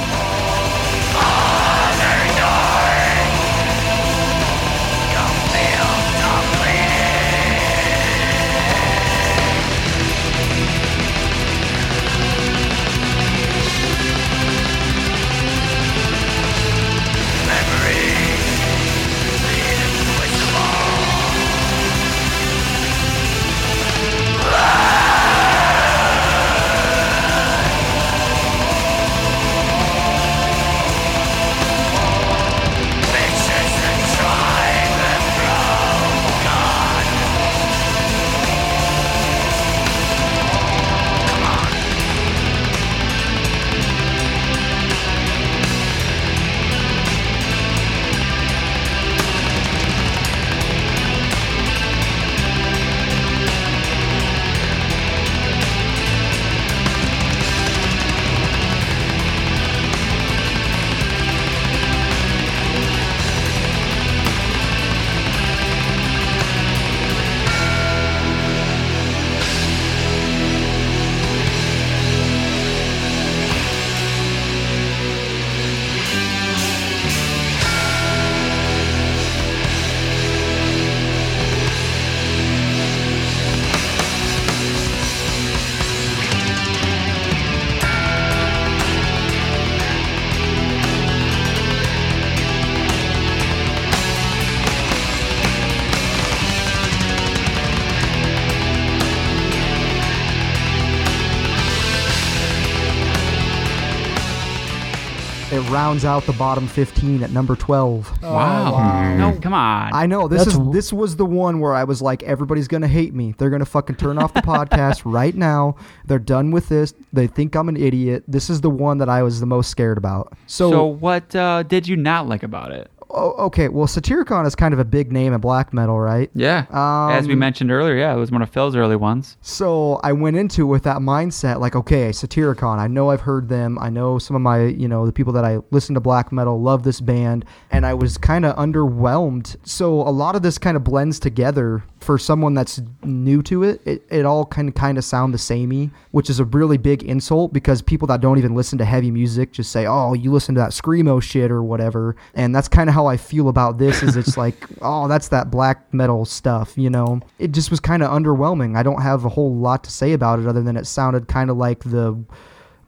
Rounds 105.85 106.03
out 106.03 106.23
the 106.23 106.33
bottom 106.33 106.67
15 106.67 107.21
at 107.21 107.29
number 107.29 107.55
12. 107.55 108.23
Wow. 108.23 109.15
No, 109.17 109.39
come 109.39 109.53
on. 109.53 109.93
I 109.93 110.07
know 110.07 110.27
this 110.27 110.39
That's 110.39 110.47
is 110.47 110.53
w- 110.55 110.73
this 110.73 110.91
was 110.91 111.15
the 111.15 111.27
one 111.27 111.59
where 111.59 111.75
I 111.75 111.83
was 111.83 112.01
like, 112.01 112.23
everybody's 112.23 112.67
gonna 112.67 112.87
hate 112.87 113.13
me. 113.13 113.35
They're 113.37 113.51
gonna 113.51 113.65
fucking 113.65 113.97
turn 113.97 114.17
off 114.17 114.33
the 114.33 114.41
podcast 114.55 115.03
right 115.05 115.35
now. 115.35 115.75
They're 116.03 116.17
done 116.17 116.49
with 116.49 116.69
this. 116.69 116.95
They 117.13 117.27
think 117.27 117.55
I'm 117.55 117.69
an 117.69 117.77
idiot. 117.77 118.23
This 118.27 118.49
is 118.49 118.61
the 118.61 118.69
one 118.71 118.97
that 118.97 119.09
I 119.09 119.21
was 119.21 119.39
the 119.39 119.45
most 119.45 119.69
scared 119.69 119.99
about. 119.99 120.33
So, 120.47 120.71
so 120.71 120.85
what 120.85 121.35
uh, 121.35 121.61
did 121.61 121.87
you 121.87 121.97
not 121.97 122.27
like 122.27 122.41
about 122.41 122.71
it? 122.71 122.89
Oh, 123.09 123.31
okay, 123.45 123.67
well, 123.69 123.87
Satyricon 123.87 124.45
is 124.45 124.55
kind 124.55 124.73
of 124.73 124.79
a 124.79 124.85
big 124.85 125.11
name 125.11 125.33
in 125.33 125.39
black 125.41 125.73
metal, 125.73 125.99
right? 125.99 126.29
Yeah. 126.33 126.65
As 127.11 127.27
we 127.27 127.33
Um, 127.33 127.39
mentioned 127.39 127.71
earlier, 127.71 127.95
yeah, 127.95 128.13
it 128.13 128.17
was 128.17 128.31
one 128.31 128.41
of 128.41 128.49
Phil's 128.49 128.75
early 128.75 128.95
ones. 128.95 129.37
So 129.41 129.99
I 130.03 130.11
went 130.13 130.37
into 130.37 130.61
it 130.63 130.65
with 130.65 130.83
that 130.83 130.97
mindset, 130.97 131.59
like, 131.59 131.75
okay, 131.75 132.09
Satyricon. 132.09 132.79
I 132.79 132.87
know 132.87 133.09
I've 133.11 133.21
heard 133.21 133.49
them. 133.49 133.77
I 133.79 133.89
know 133.89 134.17
some 134.19 134.35
of 134.35 134.41
my, 134.41 134.63
you 134.65 134.87
know, 134.87 135.05
the 135.05 135.11
people 135.13 135.33
that 135.33 135.45
I 135.45 135.59
listen 135.71 135.93
to 135.95 136.01
black 136.01 136.31
metal 136.31 136.59
love 136.61 136.83
this 136.83 137.01
band, 137.01 137.45
and 137.71 137.85
I 137.85 137.93
was 137.93 138.17
kind 138.17 138.45
of 138.45 138.55
underwhelmed. 138.55 139.55
So 139.63 139.93
a 140.01 140.09
lot 140.11 140.35
of 140.35 140.41
this 140.41 140.57
kind 140.57 140.77
of 140.77 140.83
blends 140.83 141.19
together 141.19 141.83
for 141.99 142.17
someone 142.17 142.53
that's 142.53 142.81
new 143.03 143.41
to 143.43 143.63
it. 143.63 143.81
It, 143.85 144.05
it 144.09 144.25
all 144.25 144.45
kind 144.45 144.69
of 144.69 144.75
kind 144.75 144.97
of 144.97 145.03
sound 145.03 145.33
the 145.33 145.37
samey, 145.37 145.91
which 146.11 146.29
is 146.29 146.39
a 146.39 146.45
really 146.45 146.77
big 146.77 147.03
insult 147.03 147.51
because 147.53 147.81
people 147.81 148.07
that 148.09 148.21
don't 148.21 148.37
even 148.37 148.53
listen 148.53 148.77
to 148.77 148.85
heavy 148.85 149.09
music 149.11 149.51
just 149.51 149.71
say, 149.71 149.85
"Oh, 149.87 150.13
you 150.13 150.31
listen 150.31 150.53
to 150.55 150.61
that 150.61 150.71
screamo 150.71 151.21
shit 151.21 151.49
or 151.51 151.63
whatever," 151.63 152.15
and 152.35 152.53
that's 152.55 152.67
kind 152.67 152.89
of 152.89 152.94
how 152.95 153.07
I 153.07 153.17
feel 153.17 153.49
about 153.49 153.77
this. 153.77 154.01
Is 154.01 154.15
it's 154.15 154.37
like, 154.43 154.55
oh, 154.81 155.07
that's 155.07 155.27
that 155.27 155.51
black 155.51 155.93
metal 155.93 156.25
stuff, 156.25 156.77
you 156.77 156.89
know? 156.89 157.19
It 157.37 157.51
just 157.51 157.69
was 157.69 157.79
kind 157.81 158.01
of 158.01 158.09
underwhelming. 158.09 158.77
I 158.77 158.83
don't 158.83 159.01
have 159.01 159.25
a 159.25 159.29
whole 159.29 159.53
lot 159.53 159.83
to 159.83 159.91
say 159.91 160.13
about 160.13 160.39
it 160.39 160.47
other 160.47 160.63
than 160.63 160.77
it 160.77 160.87
sounded 160.87 161.27
kind 161.27 161.49
of 161.49 161.57
like 161.57 161.83
the 161.83 162.17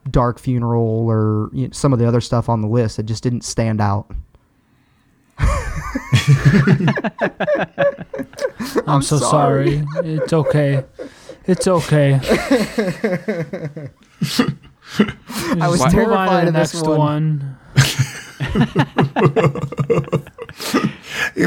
Dark 0.10 0.40
Funeral 0.40 1.06
or 1.08 1.50
you 1.52 1.68
know, 1.68 1.72
some 1.74 1.92
of 1.92 2.00
the 2.00 2.08
other 2.08 2.22
stuff 2.22 2.48
on 2.48 2.62
the 2.62 2.68
list. 2.68 2.98
It 2.98 3.06
just 3.06 3.22
didn't 3.22 3.44
stand 3.44 3.82
out. 3.82 4.10
I'm, 8.88 9.02
so 9.04 9.18
sorry. 9.18 9.84
It's 9.98 10.34
okay. 10.34 10.84
It's 11.46 11.68
okay. 11.68 12.14
I 15.60 15.68
was 15.68 15.80
Just 15.82 15.96
move 15.96 16.12
on 16.12 16.28
to 16.28 16.36
terrified 16.36 16.44
the 16.44 16.48
of 16.48 16.54
this 16.54 16.74
next 16.74 16.88
one. 16.88 17.58
Yeah, 17.76 18.27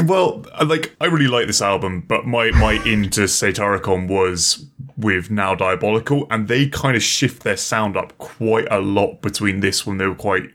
Well, 0.03 0.45
I 0.53 0.63
like 0.63 0.95
I 1.01 1.05
really 1.05 1.27
like 1.27 1.47
this 1.47 1.61
album, 1.61 2.01
but 2.07 2.25
my 2.25 2.51
my 2.51 2.73
into 2.85 3.21
Satyricon 3.21 4.07
was 4.07 4.65
with 4.97 5.29
Now 5.29 5.53
Diabolical, 5.53 6.27
and 6.29 6.47
they 6.47 6.67
kind 6.69 6.95
of 6.95 7.03
shift 7.03 7.43
their 7.43 7.57
sound 7.57 7.97
up 7.97 8.17
quite 8.17 8.67
a 8.71 8.79
lot 8.79 9.21
between 9.21 9.59
this 9.59 9.85
one. 9.85 9.97
They 9.97 10.07
were 10.07 10.15
quite 10.15 10.49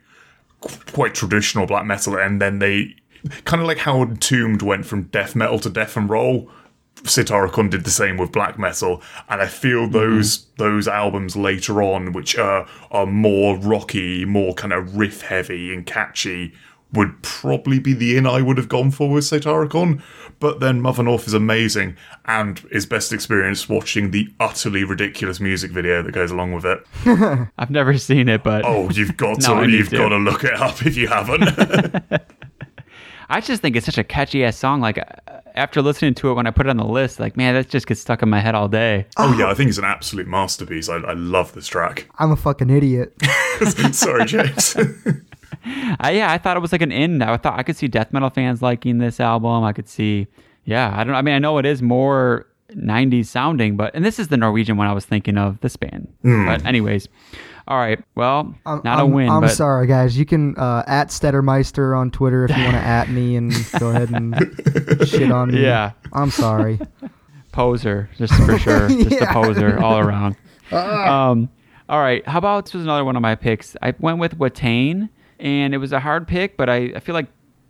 quite 0.92 1.14
traditional 1.14 1.66
black 1.66 1.84
metal, 1.84 2.16
and 2.18 2.40
then 2.40 2.60
they 2.60 2.96
kind 3.44 3.60
of 3.60 3.68
like 3.68 3.78
how 3.78 4.02
Entombed 4.02 4.62
went 4.62 4.86
from 4.86 5.04
death 5.04 5.34
metal 5.34 5.58
to 5.60 5.70
death 5.70 5.96
and 5.96 6.08
roll. 6.08 6.50
Satyricon 7.04 7.70
did 7.70 7.84
the 7.84 7.90
same 7.90 8.16
with 8.16 8.32
black 8.32 8.58
metal, 8.58 9.02
and 9.28 9.40
I 9.40 9.46
feel 9.46 9.86
those 9.88 10.46
those 10.56 10.88
albums 10.88 11.36
later 11.36 11.82
on, 11.82 12.12
which 12.12 12.36
are 12.36 12.66
are 12.90 13.06
more 13.06 13.56
rocky, 13.56 14.24
more 14.24 14.54
kind 14.54 14.72
of 14.72 14.96
riff 14.96 15.22
heavy 15.22 15.72
and 15.72 15.84
catchy, 15.86 16.52
would 16.92 17.22
probably 17.22 17.78
be 17.78 17.92
the 17.92 18.16
in 18.16 18.26
I 18.26 18.40
would 18.42 18.56
have 18.56 18.68
gone 18.68 18.90
for 18.90 19.10
with 19.10 19.24
Satyricon. 19.24 20.02
But 20.38 20.60
then 20.60 20.80
Mother 20.82 21.02
North 21.02 21.26
is 21.26 21.32
amazing, 21.34 21.96
and 22.26 22.60
is 22.70 22.84
best 22.86 23.12
experienced 23.12 23.68
watching 23.68 24.10
the 24.10 24.28
utterly 24.40 24.84
ridiculous 24.84 25.38
music 25.40 25.70
video 25.70 26.02
that 26.02 26.12
goes 26.12 26.30
along 26.30 26.52
with 26.52 26.64
it. 26.66 26.84
I've 27.58 27.70
never 27.70 27.96
seen 27.98 28.28
it, 28.28 28.42
but 28.42 28.64
Oh, 28.64 28.90
you've 28.90 29.16
got 29.16 29.40
No, 29.42 29.62
to 29.64 29.70
you've 29.70 29.88
to. 29.90 29.96
got 29.96 30.08
to 30.10 30.16
look 30.16 30.44
it 30.44 30.54
up 30.54 30.84
if 30.84 30.96
you 30.96 31.08
haven't. 31.08 31.44
I 33.28 33.40
just 33.40 33.60
think 33.62 33.76
it's 33.76 33.86
such 33.86 33.98
a 33.98 34.04
catchy 34.04 34.44
ass 34.44 34.56
song. 34.56 34.80
Like 34.80 34.98
uh, 34.98 35.40
after 35.56 35.82
listening 35.82 36.14
to 36.14 36.30
it 36.30 36.34
when 36.34 36.46
I 36.46 36.50
put 36.50 36.66
it 36.66 36.70
on 36.70 36.76
the 36.76 36.84
list, 36.84 37.18
like 37.18 37.36
man, 37.36 37.54
that 37.54 37.68
just 37.68 37.86
gets 37.86 38.00
stuck 38.00 38.22
in 38.22 38.28
my 38.28 38.40
head 38.40 38.54
all 38.54 38.68
day. 38.68 39.06
Oh 39.16 39.36
yeah, 39.36 39.46
oh. 39.46 39.50
I 39.50 39.54
think 39.54 39.68
it's 39.68 39.78
an 39.78 39.84
absolute 39.84 40.26
masterpiece. 40.26 40.88
I, 40.88 40.96
I 40.96 41.14
love 41.14 41.52
this 41.52 41.66
track. 41.66 42.08
I'm 42.18 42.30
a 42.30 42.36
fucking 42.36 42.70
idiot. 42.70 43.14
Sorry, 43.92 44.24
James. 44.26 44.76
I, 45.98 46.10
yeah, 46.12 46.30
I 46.30 46.38
thought 46.38 46.56
it 46.56 46.60
was 46.60 46.72
like 46.72 46.82
an 46.82 46.92
in. 46.92 47.22
I 47.22 47.36
thought 47.36 47.58
I 47.58 47.62
could 47.62 47.76
see 47.76 47.88
death 47.88 48.12
metal 48.12 48.30
fans 48.30 48.62
liking 48.62 48.98
this 48.98 49.18
album. 49.18 49.64
I 49.64 49.72
could 49.72 49.88
see, 49.88 50.28
yeah, 50.64 50.92
I 50.96 51.04
don't. 51.04 51.14
I 51.14 51.22
mean, 51.22 51.34
I 51.34 51.38
know 51.38 51.58
it 51.58 51.66
is 51.66 51.82
more 51.82 52.46
90s 52.72 53.26
sounding, 53.26 53.76
but 53.76 53.94
and 53.94 54.04
this 54.04 54.18
is 54.18 54.28
the 54.28 54.36
Norwegian 54.36 54.76
one 54.76 54.86
I 54.86 54.92
was 54.92 55.04
thinking 55.04 55.38
of 55.38 55.60
this 55.60 55.76
band. 55.76 56.12
Hmm. 56.22 56.46
But 56.46 56.64
anyways, 56.64 57.08
all 57.68 57.78
right. 57.78 58.02
Well, 58.14 58.54
I'm, 58.64 58.80
not 58.84 58.98
a 58.98 59.02
I'm- 59.02 59.12
win, 59.12 59.28
I'm 59.28 59.40
but 59.42 59.48
sorry, 59.48 59.86
guys. 59.86 60.16
You 60.18 60.24
can 60.26 60.56
uh, 60.56 60.84
at 60.86 61.08
Steddermeister 61.08 61.96
on 61.98 62.10
Twitter 62.10 62.44
if 62.44 62.56
you 62.56 62.62
want 62.62 62.74
to 62.76 62.80
at 62.82 63.08
me 63.10 63.36
and 63.36 63.52
go 63.78 63.90
ahead 63.90 64.10
and 64.10 64.34
shit 65.08 65.30
on 65.30 65.52
me. 65.52 65.62
Yeah. 65.62 65.92
I'm 66.12 66.30
sorry. 66.30 66.78
poser, 67.52 68.08
just 68.18 68.34
for 68.34 68.58
sure, 68.58 68.88
just 68.88 69.20
a 69.20 69.26
poser 69.26 69.78
all 69.82 69.98
around. 69.98 70.36
Um, 70.70 71.48
all 71.88 72.00
right, 72.00 72.26
how 72.26 72.38
about 72.38 72.66
this 72.66 72.74
was 72.74 72.82
another 72.84 73.04
one 73.04 73.16
of 73.16 73.22
my 73.22 73.34
picks? 73.34 73.76
I 73.82 73.94
went 73.98 74.18
with 74.18 74.38
Watain, 74.38 75.08
and 75.38 75.74
it 75.74 75.78
was 75.78 75.92
a 75.92 76.00
hard 76.00 76.26
pick, 76.28 76.56
but 76.56 76.68
I, 76.68 76.92
I 76.96 77.00
feel 77.00 77.14
like 77.14 77.28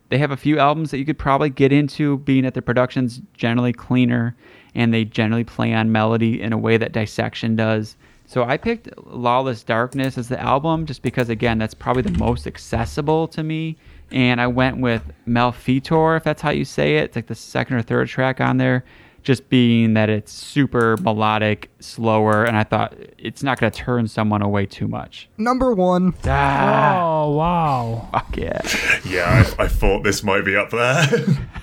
they 0.09 0.19
have 0.19 0.31
a 0.31 0.37
few 0.37 0.59
albums 0.59 0.91
that 0.93 0.99
you 0.99 1.05
could 1.05 1.19
probably 1.19 1.51
get 1.51 1.73
into, 1.73 2.19
being 2.19 2.45
that 2.45 2.55
their 2.55 2.63
production's 2.63 3.21
generally 3.35 3.73
cleaner 3.73 4.37
and 4.75 4.93
they 4.95 5.05
generally 5.05 5.43
play 5.45 5.73
on 5.73 5.91
melody 5.91 6.41
in 6.41 6.53
a 6.53 6.59
way 6.59 6.77
that 6.77 6.93
Dissection 6.93 7.57
does. 7.57 7.97
So 8.27 8.43
I 8.45 8.57
picked 8.57 8.89
Lawless 9.07 9.63
Darkness 9.63 10.19
as 10.19 10.29
the 10.29 10.41
album 10.41 10.85
just 10.87 11.03
because, 11.03 11.29
again, 11.29 11.59
that's 11.59 11.75
probably 11.75 12.03
the 12.03 12.19
most 12.19 12.47
accessible 12.47 13.29
to 13.29 13.43
me. 13.43 13.77
And 14.11 14.41
I 14.41 14.47
went 14.49 14.79
with 14.79 15.03
Malfeitor, 15.29 16.17
if 16.17 16.25
that's 16.25 16.43
how 16.43 16.51
you 16.51 16.65
say 16.65 16.97
it. 16.99 17.05
It's 17.05 17.17
like 17.17 17.27
the 17.29 17.35
second 17.35 17.77
or 17.77 17.83
third 17.83 18.09
track 18.09 18.41
on 18.41 18.57
there 18.57 18.85
just 19.23 19.49
being 19.49 19.95
that 19.95 20.09
it's 20.09 20.31
super 20.33 20.97
melodic, 20.99 21.69
slower, 21.81 22.45
and 22.45 22.57
I 22.57 22.63
thought 22.63 22.95
it's 23.19 23.43
not 23.43 23.59
going 23.59 23.73
to 23.73 23.77
turn 23.77 24.07
someone 24.07 24.41
away 24.41 24.67
too 24.67 24.87
much. 24.87 25.29
Number 25.37 25.75
one. 25.75 26.15
Ah, 26.27 27.01
Oh 27.03 27.31
wow. 27.33 28.09
fuck 28.13 28.37
yeah. 28.37 28.61
yeah, 29.05 29.45
I, 29.59 29.65
I 29.65 29.69
thought 29.69 30.05
this 30.05 30.23
might 30.23 30.45
be 30.45 30.55
up 30.55 30.71
there. 30.71 31.03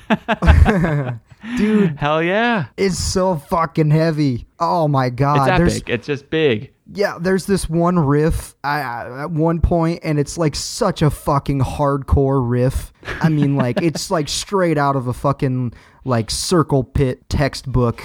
Dude, 1.57 1.97
Hell 1.97 2.23
yeah. 2.23 2.65
it's 2.77 2.97
so 2.97 3.35
fucking 3.37 3.91
heavy. 3.91 4.47
Oh 4.59 4.87
my 4.87 5.09
god. 5.09 5.49
It's 5.49 5.57
There's 5.57 5.75
epic. 5.77 5.89
It's 5.89 6.07
just 6.07 6.29
big. 6.29 6.73
yeah, 6.93 7.17
there's 7.19 7.45
this 7.45 7.69
one 7.69 7.99
riff 7.99 8.55
I- 8.63 9.23
at 9.23 9.31
one 9.31 9.59
point, 9.59 9.99
and 10.03 10.17
it's 10.19 10.37
like 10.37 10.55
such 10.55 11.01
a 11.01 11.09
fucking 11.09 11.59
hardcore 11.61 12.47
riff. 12.47 12.93
I 13.21 13.29
mean, 13.29 13.55
like 13.55 13.81
it's 13.81 14.09
like 14.09 14.29
straight 14.29 14.77
out 14.77 14.95
of 14.95 15.07
a 15.07 15.13
fucking 15.13 15.73
like 16.05 16.31
circle 16.31 16.83
pit 16.83 17.27
textbook. 17.29 18.01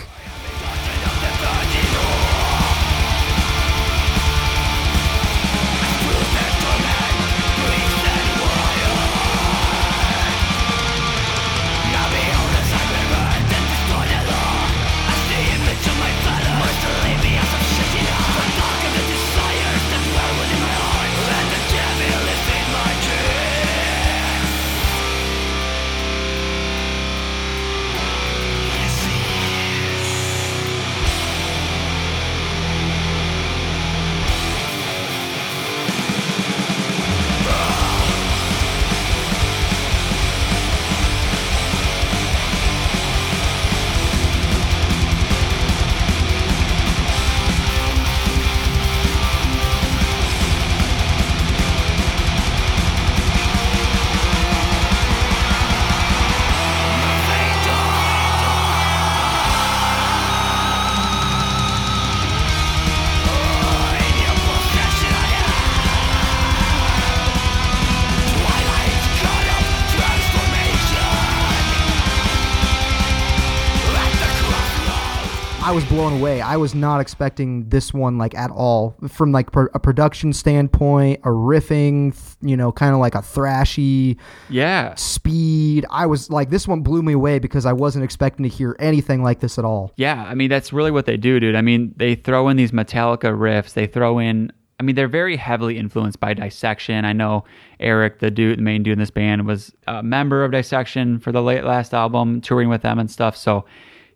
Blown 76.08 76.20
away. 76.20 76.40
I 76.40 76.56
was 76.56 76.74
not 76.74 77.00
expecting 77.00 77.68
this 77.68 77.92
one 77.92 78.18
like 78.18 78.34
at 78.34 78.50
all 78.50 78.96
from 79.08 79.32
like 79.32 79.52
pro- 79.52 79.68
a 79.74 79.78
production 79.78 80.32
standpoint, 80.32 81.20
a 81.24 81.28
riffing, 81.28 82.12
th- 82.14 82.36
you 82.50 82.56
know, 82.56 82.72
kind 82.72 82.94
of 82.94 83.00
like 83.00 83.14
a 83.14 83.18
thrashy 83.18 84.16
Yeah. 84.48 84.94
speed. 84.94 85.84
I 85.90 86.06
was 86.06 86.30
like 86.30 86.50
this 86.50 86.66
one 86.66 86.80
blew 86.82 87.02
me 87.02 87.12
away 87.12 87.38
because 87.38 87.66
I 87.66 87.72
wasn't 87.72 88.04
expecting 88.04 88.42
to 88.44 88.48
hear 88.48 88.76
anything 88.78 89.22
like 89.22 89.40
this 89.40 89.58
at 89.58 89.64
all. 89.64 89.92
Yeah, 89.96 90.24
I 90.24 90.34
mean 90.34 90.48
that's 90.50 90.72
really 90.72 90.90
what 90.90 91.06
they 91.06 91.16
do, 91.16 91.40
dude. 91.40 91.54
I 91.56 91.62
mean, 91.62 91.92
they 91.96 92.14
throw 92.14 92.48
in 92.48 92.56
these 92.56 92.72
Metallica 92.72 93.36
riffs. 93.36 93.74
They 93.74 93.86
throw 93.86 94.18
in. 94.18 94.52
I 94.80 94.84
mean, 94.84 94.94
they're 94.94 95.08
very 95.08 95.36
heavily 95.36 95.76
influenced 95.76 96.20
by 96.20 96.34
Dissection. 96.34 97.04
I 97.04 97.12
know 97.12 97.42
Eric, 97.80 98.20
the 98.20 98.30
dude, 98.30 98.58
the 98.58 98.62
main 98.62 98.84
dude 98.84 98.92
in 98.92 98.98
this 99.00 99.10
band, 99.10 99.44
was 99.44 99.74
a 99.88 100.04
member 100.04 100.44
of 100.44 100.52
Dissection 100.52 101.18
for 101.18 101.32
the 101.32 101.42
late 101.42 101.64
last 101.64 101.92
album, 101.92 102.40
touring 102.40 102.68
with 102.68 102.82
them 102.82 103.00
and 103.00 103.10
stuff. 103.10 103.36
So 103.36 103.64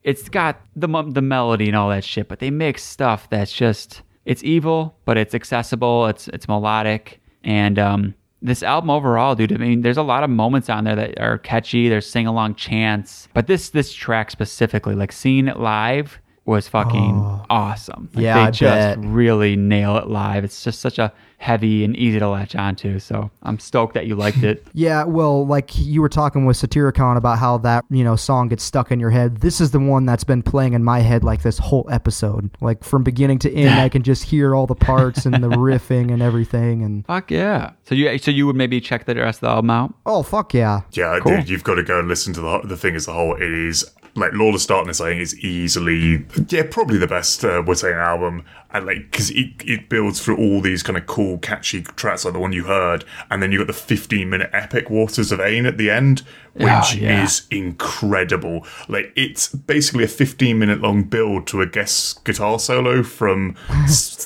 it's 0.05 0.29
got 0.29 0.61
the 0.77 0.89
the 1.11 1.23
melody 1.23 1.69
and 1.69 1.77
all 1.77 1.89
that 1.91 2.05
shit, 2.05 2.29
but 2.29 2.39
they 2.39 2.51
mix 2.51 2.83
stuff 2.83 3.29
that's 3.31 3.53
just 3.53 4.03
it's 4.25 4.43
evil, 4.45 4.97
but 5.05 5.17
it's 5.17 5.35
accessible. 5.35 6.07
It's 6.07 6.29
it's 6.29 6.49
melodic, 6.49 7.21
and 7.45 7.79
um, 7.79 8.15
this 8.41 8.63
album 8.63 8.91
overall, 8.91 9.35
dude. 9.35 9.53
I 9.53 9.57
mean, 9.57 9.83
there's 9.83 9.97
a 9.97 10.03
lot 10.03 10.25
of 10.25 10.31
moments 10.31 10.69
on 10.69 10.85
there 10.85 10.97
that 10.97 11.21
are 11.21 11.39
catchy. 11.39 11.89
There's 11.89 12.09
sing 12.09 12.27
along 12.27 12.57
chants, 12.57 13.29
but 13.35 13.47
this 13.47 13.71
this 13.71 13.93
track 13.93 14.31
specifically, 14.31 14.95
like 14.95 15.13
seeing 15.13 15.49
it 15.49 15.59
live, 15.59 16.21
was 16.45 16.67
fucking 16.69 17.15
oh. 17.17 17.47
awesome. 17.51 18.09
Like, 18.15 18.23
Yeah, 18.25 18.35
they 18.35 18.41
I 18.41 18.51
just 18.51 19.01
bet. 19.01 19.09
really 19.09 19.55
nail 19.57 19.97
it 19.99 20.09
live. 20.09 20.43
It's 20.45 20.65
just 20.65 20.81
such 20.81 20.99
a 20.99 21.13
heavy 21.39 21.85
and 21.85 21.97
easy 21.97 22.19
to 22.21 22.29
latch 22.29 22.55
onto. 22.57 22.99
So 23.01 23.31
I'm 23.43 23.59
stoked 23.59 23.95
that 23.95 24.07
you 24.07 24.15
liked 24.17 24.43
it. 24.45 24.65
Yeah, 24.75 25.05
well, 25.05 25.47
like 25.47 25.77
you 25.79 26.01
were 26.01 26.09
talking 26.09 26.45
with 26.47 26.57
Satyricon 26.57 27.17
about 27.17 27.39
how 27.39 27.59
that, 27.59 27.85
you 27.91 28.03
know, 28.03 28.17
song 28.17 28.49
gets 28.49 28.65
stuck 28.65 28.91
in 28.91 28.99
your 28.99 29.11
head. 29.11 29.37
This 29.39 29.61
is 29.61 29.71
the 29.71 29.79
one 29.79 30.05
that's 30.07 30.25
been 30.25 30.43
playing 30.43 30.73
in 30.73 30.83
my 30.83 30.99
head 31.01 31.23
like 31.25 31.43
this 31.43 31.59
whole 31.59 31.87
episode. 31.91 32.51
Like 32.61 32.83
from 32.83 33.03
beginning 33.05 33.39
to 33.41 33.53
end, 33.53 33.79
I 33.79 33.89
can 33.89 34.03
just 34.03 34.25
hear 34.25 34.55
all 34.55 34.67
the 34.67 34.75
parts 34.75 35.27
and 35.27 35.35
the 35.35 35.49
riffing 35.49 36.13
and 36.13 36.23
everything 36.23 36.83
and 36.83 37.07
Fuck 37.07 37.31
yeah! 37.31 37.73
So 37.85 37.95
you 37.95 38.19
so 38.19 38.31
you 38.33 38.47
would 38.47 38.57
maybe 38.57 38.81
check 38.81 39.05
the 39.05 39.15
rest 39.15 39.39
of 39.39 39.41
the 39.43 39.49
album 39.51 39.71
out. 39.71 39.95
oh 40.07 40.23
fuck 40.23 40.55
yeah. 40.55 40.81
Yeah, 40.93 41.19
Cool. 41.23 41.37
dude, 41.37 41.49
you've 41.49 41.65
got 41.65 41.75
to 41.77 41.83
go 41.85 41.99
and 42.01 42.09
listen 42.09 42.33
to 42.35 42.41
the 42.41 42.61
the 42.65 42.77
thing 42.77 42.95
as 42.97 43.07
a 43.07 43.13
whole. 43.13 43.35
It 43.37 43.43
is 43.43 43.85
like 44.15 44.33
Lawless 44.35 44.67
Darkness. 44.67 45.01
I 45.01 45.11
think 45.11 45.23
is 45.23 45.39
easily, 45.41 46.25
yeah, 46.49 46.65
probably 46.71 46.99
the 46.99 47.07
best 47.07 47.45
uh, 47.45 47.63
Watain 47.63 47.97
album, 47.97 48.45
and 48.71 48.85
like 48.87 49.11
because 49.11 49.31
it 49.31 49.51
it 49.65 49.89
builds 49.89 50.21
through 50.23 50.37
all 50.37 50.61
these 50.61 50.83
kind 50.83 50.97
of 50.99 51.07
cool, 51.07 51.39
catchy 51.39 51.83
tracks 51.83 52.25
like 52.25 52.35
the 52.35 52.41
one 52.41 52.53
you 52.53 52.65
heard, 52.65 53.05
and 53.31 53.43
then 53.43 53.53
you 53.53 53.59
got 53.59 53.67
the 53.69 53.73
15 53.73 54.29
minute 54.29 54.51
epic 54.53 54.91
Waters 54.91 55.33
of 55.33 55.41
Ain 55.41 55.65
at 55.67 55.79
the 55.79 55.91
end, 55.91 56.21
which 56.55 56.65
Yeah, 56.67 56.95
yeah. 56.95 57.25
is 57.25 57.47
incredible. 57.51 58.67
Like 58.89 59.13
it's 59.17 59.49
basically 59.49 60.05
a 60.05 60.09
15 60.09 60.59
minute 60.59 60.81
long 60.81 61.03
build 61.05 61.47
to 61.49 61.61
a 61.63 61.67
guest 61.67 62.25
guitar 62.25 62.59
solo 62.59 63.03
from 63.03 63.57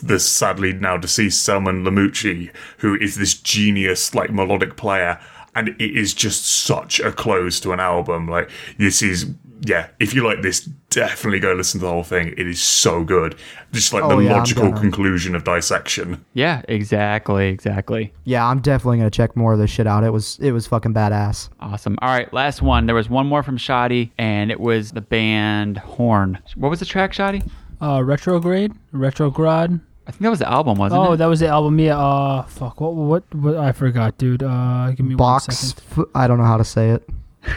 the 0.02 0.18
sadly 0.18 0.72
now 0.72 0.96
deceased 0.96 1.42
Selim 1.42 1.84
Lemouchi, 1.84 2.50
who 2.78 2.94
is 2.96 3.16
this 3.16 3.34
genius 3.34 4.14
like 4.14 4.30
melodic 4.30 4.76
player 4.76 5.18
and 5.54 5.68
it 5.68 5.80
is 5.96 6.12
just 6.12 6.44
such 6.46 7.00
a 7.00 7.10
close 7.10 7.58
to 7.60 7.72
an 7.72 7.80
album. 7.80 8.28
Like 8.28 8.50
this 8.78 9.00
is 9.02 9.24
yeah, 9.62 9.88
if 10.00 10.12
you 10.14 10.26
like 10.26 10.42
this, 10.42 10.60
definitely 10.90 11.40
go 11.40 11.52
listen 11.54 11.80
to 11.80 11.86
the 11.86 11.92
whole 11.92 12.02
thing. 12.02 12.28
It 12.36 12.46
is 12.46 12.60
so 12.60 13.04
good. 13.04 13.36
Just 13.72 13.92
like 13.92 14.02
Oh, 14.04 14.16
the 14.16 14.24
yeah, 14.24 14.32
logical 14.36 14.68
gonna. 14.68 14.80
conclusion 14.80 15.34
of 15.34 15.44
dissection. 15.44 16.24
Yeah, 16.34 16.62
exactly, 16.68 17.48
exactly. 17.48 18.12
Yeah, 18.24 18.46
I'm 18.46 18.60
definitely 18.60 18.98
gonna 18.98 19.10
check 19.10 19.36
more 19.36 19.52
of 19.54 19.58
this 19.58 19.70
shit 19.70 19.86
out. 19.86 20.04
It 20.04 20.10
was 20.12 20.38
it 20.40 20.52
was 20.52 20.66
fucking 20.66 20.94
badass. 20.94 21.48
Awesome. 21.60 21.98
All 22.02 22.08
right, 22.08 22.32
last 22.32 22.62
one. 22.62 22.86
There 22.86 22.94
was 22.94 23.08
one 23.10 23.26
more 23.26 23.42
from 23.42 23.56
Shadi, 23.58 24.10
and 24.18 24.50
it 24.50 24.60
was 24.60 24.92
the 24.92 25.00
band 25.00 25.78
Horn. 25.78 26.38
What 26.54 26.68
was 26.70 26.80
the 26.80 26.86
track, 26.86 27.12
Shadi? 27.12 27.48
Uh, 27.80 28.02
retrograde, 28.02 28.72
retrograde. 28.92 29.80
I 30.08 30.12
think 30.12 30.22
that 30.22 30.30
was 30.30 30.38
the 30.38 30.48
album, 30.48 30.78
wasn't 30.78 31.00
Oh, 31.00 31.04
it? 31.04 31.08
Oh, 31.08 31.16
that 31.16 31.26
was 31.26 31.40
the 31.40 31.48
album. 31.48 31.78
Yeah. 31.80 31.98
Uh, 31.98 32.42
fuck. 32.44 32.80
What? 32.80 32.94
What? 32.94 33.34
What? 33.34 33.56
I 33.56 33.72
forgot, 33.72 34.16
dude. 34.18 34.42
Uh, 34.42 34.92
give 34.92 35.04
me 35.04 35.14
Box 35.16 35.48
one 35.48 35.54
second. 35.56 35.82
f- 35.98 36.04
I 36.14 36.26
don't 36.28 36.38
know 36.38 36.44
how 36.44 36.56
to 36.58 36.64
say 36.64 36.90
it. 36.90 37.08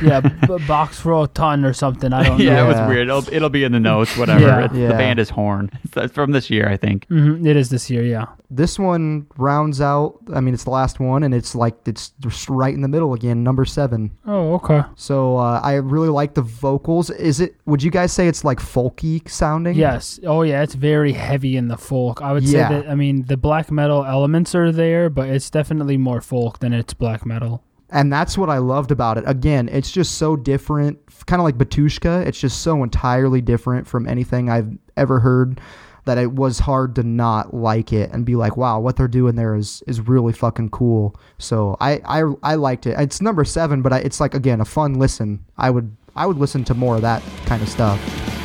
Yeah, 0.01 0.19
b- 0.21 0.57
box 0.67 0.99
for 0.99 1.23
a 1.23 1.27
ton 1.27 1.65
or 1.65 1.73
something. 1.73 2.13
I 2.13 2.23
don't 2.23 2.37
know. 2.39 2.43
yeah, 2.43 2.55
know. 2.57 2.65
it 2.65 2.67
was 2.79 2.87
weird. 2.89 3.07
It'll, 3.09 3.33
it'll 3.33 3.49
be 3.49 3.63
in 3.63 3.71
the 3.71 3.79
notes, 3.79 4.15
whatever. 4.17 4.41
Yeah. 4.41 4.65
It's- 4.65 4.77
Yeah. 4.79 4.87
The 4.89 4.93
band 4.95 5.19
is 5.19 5.29
Horn. 5.29 5.69
It's 5.95 6.13
from 6.13 6.31
this 6.31 6.49
year, 6.49 6.69
I 6.69 6.77
think. 6.77 7.07
hmm 7.07 7.45
It 7.45 7.55
is 7.57 7.69
this 7.69 7.89
year, 7.89 8.03
yeah. 8.03 8.25
This 8.51 8.79
one 8.79 9.27
rounds 9.37 9.79
out. 9.81 10.17
I 10.33 10.39
mean, 10.39 10.53
it's 10.55 10.63
the 10.63 10.69
last 10.71 10.99
one, 10.99 11.21
and 11.23 11.33
it's 11.35 11.53
like 11.53 11.75
it's 11.85 12.13
just 12.19 12.49
right 12.49 12.73
in 12.73 12.81
the 12.81 12.87
middle 12.87 13.13
again, 13.13 13.43
number 13.43 13.63
seven. 13.65 14.11
Oh, 14.25 14.53
okay. 14.55 14.81
So 14.95 15.37
uh, 15.37 15.59
I 15.63 15.73
really 15.75 16.09
like 16.09 16.33
the 16.33 16.41
vocals. 16.41 17.09
Is 17.11 17.39
it? 17.41 17.55
Would 17.65 17.83
you 17.83 17.91
guys 17.91 18.11
say 18.11 18.27
it's 18.27 18.43
like 18.43 18.59
folky 18.59 19.27
sounding? 19.29 19.75
Yes. 19.75 20.19
Oh, 20.25 20.41
yeah. 20.41 20.63
It's 20.63 20.73
very 20.73 21.11
heavy 21.13 21.57
in 21.57 21.67
the 21.67 21.77
folk. 21.77 22.21
I 22.23 22.33
would 22.33 22.43
Yeah. 22.43 22.69
say 22.69 22.75
that. 22.81 22.89
I 22.89 22.95
mean, 22.95 23.25
the 23.25 23.37
black 23.37 23.69
metal 23.71 24.03
elements 24.03 24.55
are 24.55 24.71
there, 24.71 25.09
but 25.11 25.29
it's 25.29 25.49
definitely 25.51 25.97
more 25.97 26.21
folk 26.21 26.57
than 26.59 26.73
it's 26.73 26.93
black 26.95 27.25
metal. 27.27 27.63
And 27.91 28.13
that's 28.13 28.37
what 28.37 28.49
I 28.49 28.59
loved 28.59 28.91
about 28.91 29.17
it. 29.17 29.23
Again, 29.25 29.67
it's 29.69 29.91
just 29.91 30.17
so 30.17 30.35
different, 30.35 30.99
kind 31.25 31.39
of 31.39 31.43
like 31.43 31.57
Batushka. 31.57 32.25
It's 32.25 32.39
just 32.39 32.61
so 32.61 32.83
entirely 32.83 33.41
different 33.41 33.87
from 33.87 34.07
anything 34.07 34.49
I've 34.49 34.77
ever 34.95 35.19
heard 35.19 35.59
that 36.05 36.17
it 36.17 36.31
was 36.31 36.59
hard 36.59 36.95
to 36.95 37.03
not 37.03 37.53
like 37.53 37.93
it 37.93 38.11
and 38.11 38.25
be 38.25 38.35
like, 38.35 38.57
wow, 38.57 38.79
what 38.79 38.95
they're 38.95 39.07
doing 39.07 39.35
there 39.35 39.55
is 39.55 39.83
is 39.85 40.01
really 40.01 40.33
fucking 40.33 40.69
cool. 40.69 41.15
So 41.37 41.77
I 41.79 42.01
I, 42.05 42.23
I 42.41 42.55
liked 42.55 42.87
it. 42.87 42.99
It's 42.99 43.21
number 43.21 43.43
seven, 43.43 43.81
but 43.81 43.93
I, 43.93 43.99
it's 43.99 44.19
like 44.19 44.33
again 44.33 44.61
a 44.61 44.65
fun 44.65 44.95
listen. 44.95 45.45
I 45.57 45.69
would 45.69 45.95
I 46.15 46.25
would 46.25 46.37
listen 46.37 46.63
to 46.65 46.73
more 46.73 46.95
of 46.95 47.01
that 47.01 47.21
kind 47.45 47.61
of 47.61 47.69
stuff. 47.69 48.38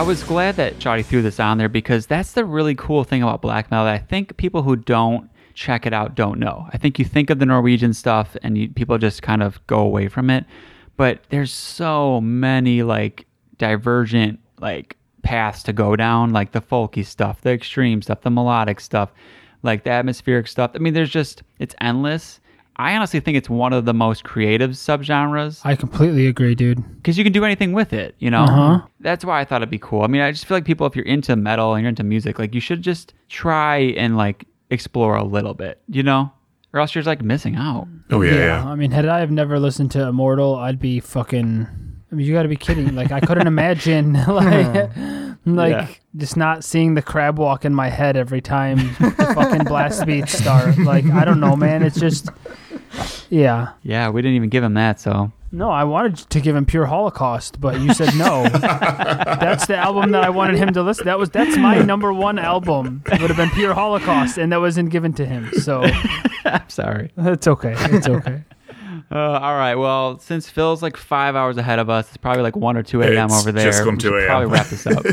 I 0.00 0.02
was 0.02 0.22
glad 0.22 0.56
that 0.56 0.78
Jody 0.78 1.02
threw 1.02 1.20
this 1.20 1.38
on 1.38 1.58
there 1.58 1.68
because 1.68 2.06
that's 2.06 2.32
the 2.32 2.46
really 2.46 2.74
cool 2.74 3.04
thing 3.04 3.22
about 3.22 3.42
black 3.42 3.70
metal. 3.70 3.84
that 3.84 3.92
I 3.92 3.98
think 3.98 4.38
people 4.38 4.62
who 4.62 4.74
don't 4.74 5.28
check 5.52 5.84
it 5.84 5.92
out 5.92 6.14
don't 6.14 6.38
know. 6.38 6.66
I 6.72 6.78
think 6.78 6.98
you 6.98 7.04
think 7.04 7.28
of 7.28 7.38
the 7.38 7.44
Norwegian 7.44 7.92
stuff 7.92 8.34
and 8.42 8.56
you, 8.56 8.70
people 8.70 8.96
just 8.96 9.20
kind 9.20 9.42
of 9.42 9.60
go 9.66 9.80
away 9.80 10.08
from 10.08 10.30
it, 10.30 10.46
but 10.96 11.24
there's 11.28 11.52
so 11.52 12.18
many 12.22 12.82
like 12.82 13.26
divergent 13.58 14.40
like 14.58 14.96
paths 15.22 15.62
to 15.64 15.74
go 15.74 15.96
down, 15.96 16.32
like 16.32 16.52
the 16.52 16.62
folky 16.62 17.04
stuff, 17.04 17.42
the 17.42 17.50
extreme 17.50 18.00
stuff, 18.00 18.22
the 18.22 18.30
melodic 18.30 18.80
stuff, 18.80 19.12
like 19.62 19.84
the 19.84 19.90
atmospheric 19.90 20.48
stuff. 20.48 20.70
I 20.74 20.78
mean, 20.78 20.94
there's 20.94 21.10
just 21.10 21.42
it's 21.58 21.74
endless. 21.78 22.39
I 22.80 22.96
honestly 22.96 23.20
think 23.20 23.36
it's 23.36 23.50
one 23.50 23.72
of 23.72 23.84
the 23.84 23.92
most 23.94 24.24
creative 24.24 24.70
subgenres 24.70 25.60
I 25.64 25.76
completely 25.76 26.26
agree, 26.26 26.54
dude. 26.54 26.82
because 26.96 27.18
you 27.18 27.24
can 27.24 27.32
do 27.32 27.44
anything 27.44 27.72
with 27.72 27.92
it, 27.92 28.14
you 28.18 28.30
know? 28.30 28.44
Uh-huh. 28.44 28.80
That's 29.00 29.24
why 29.24 29.40
I 29.40 29.44
thought 29.44 29.62
it'd 29.62 29.70
be 29.70 29.78
cool. 29.78 30.02
I 30.02 30.06
mean, 30.06 30.22
I 30.22 30.30
just 30.32 30.46
feel 30.46 30.56
like 30.56 30.64
people, 30.64 30.86
if 30.86 30.96
you're 30.96 31.04
into 31.04 31.36
metal 31.36 31.74
and 31.74 31.82
you're 31.82 31.88
into 31.90 32.04
music, 32.04 32.38
like 32.38 32.54
you 32.54 32.60
should 32.60 32.82
just 32.82 33.12
try 33.28 33.76
and 33.96 34.16
like 34.16 34.46
explore 34.70 35.16
a 35.16 35.24
little 35.24 35.54
bit, 35.54 35.80
you 35.88 36.02
know? 36.02 36.32
Or 36.72 36.80
else 36.80 36.94
you're 36.94 37.00
just 37.00 37.08
like 37.08 37.22
missing 37.22 37.56
out. 37.56 37.88
Oh 38.10 38.22
yeah, 38.22 38.34
yeah. 38.34 38.64
I 38.64 38.76
mean, 38.76 38.92
had 38.92 39.04
I 39.06 39.18
have 39.20 39.30
never 39.32 39.58
listened 39.58 39.90
to 39.92 40.06
Immortal, 40.06 40.54
I'd 40.54 40.78
be 40.78 41.00
fucking. 41.00 41.66
I 42.12 42.14
mean, 42.14 42.26
you 42.26 42.32
got 42.32 42.42
to 42.42 42.48
be 42.48 42.56
kidding! 42.56 42.94
Like, 42.96 43.10
I 43.12 43.20
couldn't 43.20 43.46
imagine, 43.46 44.12
like, 44.28 44.90
like 45.46 45.70
Yeah. 45.72 45.88
just 46.16 46.36
not 46.36 46.62
seeing 46.64 46.94
the 46.94 47.02
crab 47.02 47.38
walk 47.38 47.64
in 47.64 47.72
my 47.74 47.88
head 47.88 48.16
every 48.16 48.40
time 48.40 48.78
the 49.00 49.32
fucking 49.34 49.64
blast 49.64 50.06
beats 50.06 50.32
start. 50.36 50.76
Like, 50.78 51.04
I 51.06 51.24
don't 51.24 51.38
know, 51.40 51.54
man. 51.56 51.82
It's 51.84 51.98
just, 51.98 52.28
yeah. 53.30 53.72
Yeah, 53.82 54.10
we 54.10 54.22
didn't 54.22 54.36
even 54.36 54.48
give 54.48 54.64
him 54.64 54.74
that, 54.74 55.00
so. 55.00 55.32
No, 55.52 55.68
I 55.68 55.82
wanted 55.82 56.16
to 56.16 56.40
give 56.40 56.54
him 56.54 56.64
Pure 56.64 56.86
Holocaust, 56.86 57.60
but 57.60 57.80
you 57.80 57.92
said 57.92 58.14
no. 58.14 58.44
that's 58.48 59.66
the 59.66 59.76
album 59.76 60.12
that 60.12 60.22
I 60.22 60.30
wanted 60.30 60.56
him 60.58 60.72
to 60.74 60.82
listen. 60.82 61.06
That 61.06 61.18
was 61.18 61.28
that's 61.30 61.56
my 61.56 61.78
number 61.78 62.12
one 62.12 62.38
album. 62.38 63.02
It 63.06 63.20
would 63.20 63.30
have 63.30 63.36
been 63.36 63.50
Pure 63.50 63.74
Holocaust, 63.74 64.38
and 64.38 64.52
that 64.52 64.60
wasn't 64.60 64.90
given 64.90 65.12
to 65.14 65.26
him. 65.26 65.50
So 65.54 65.82
I'm 66.44 66.68
sorry. 66.68 67.10
it's 67.16 67.48
okay. 67.48 67.74
It's 67.76 68.08
okay. 68.08 68.44
Uh, 69.12 69.18
all 69.18 69.56
right. 69.56 69.74
Well, 69.74 70.20
since 70.20 70.48
Phil's 70.48 70.82
like 70.82 70.96
five 70.96 71.34
hours 71.34 71.56
ahead 71.56 71.80
of 71.80 71.90
us, 71.90 72.06
it's 72.08 72.16
probably 72.16 72.42
like 72.42 72.54
1 72.54 72.76
or 72.76 72.84
2 72.84 73.02
a.m. 73.02 73.24
It's 73.24 73.40
over 73.40 73.50
there. 73.50 73.64
just 73.64 73.82
gone 73.82 73.94
we 73.94 73.98
2 73.98 74.08
should 74.08 74.18
a.m.. 74.18 74.26
Probably 74.28 74.46
wrap 74.46 74.66
this 74.68 74.86
up. 74.86 75.04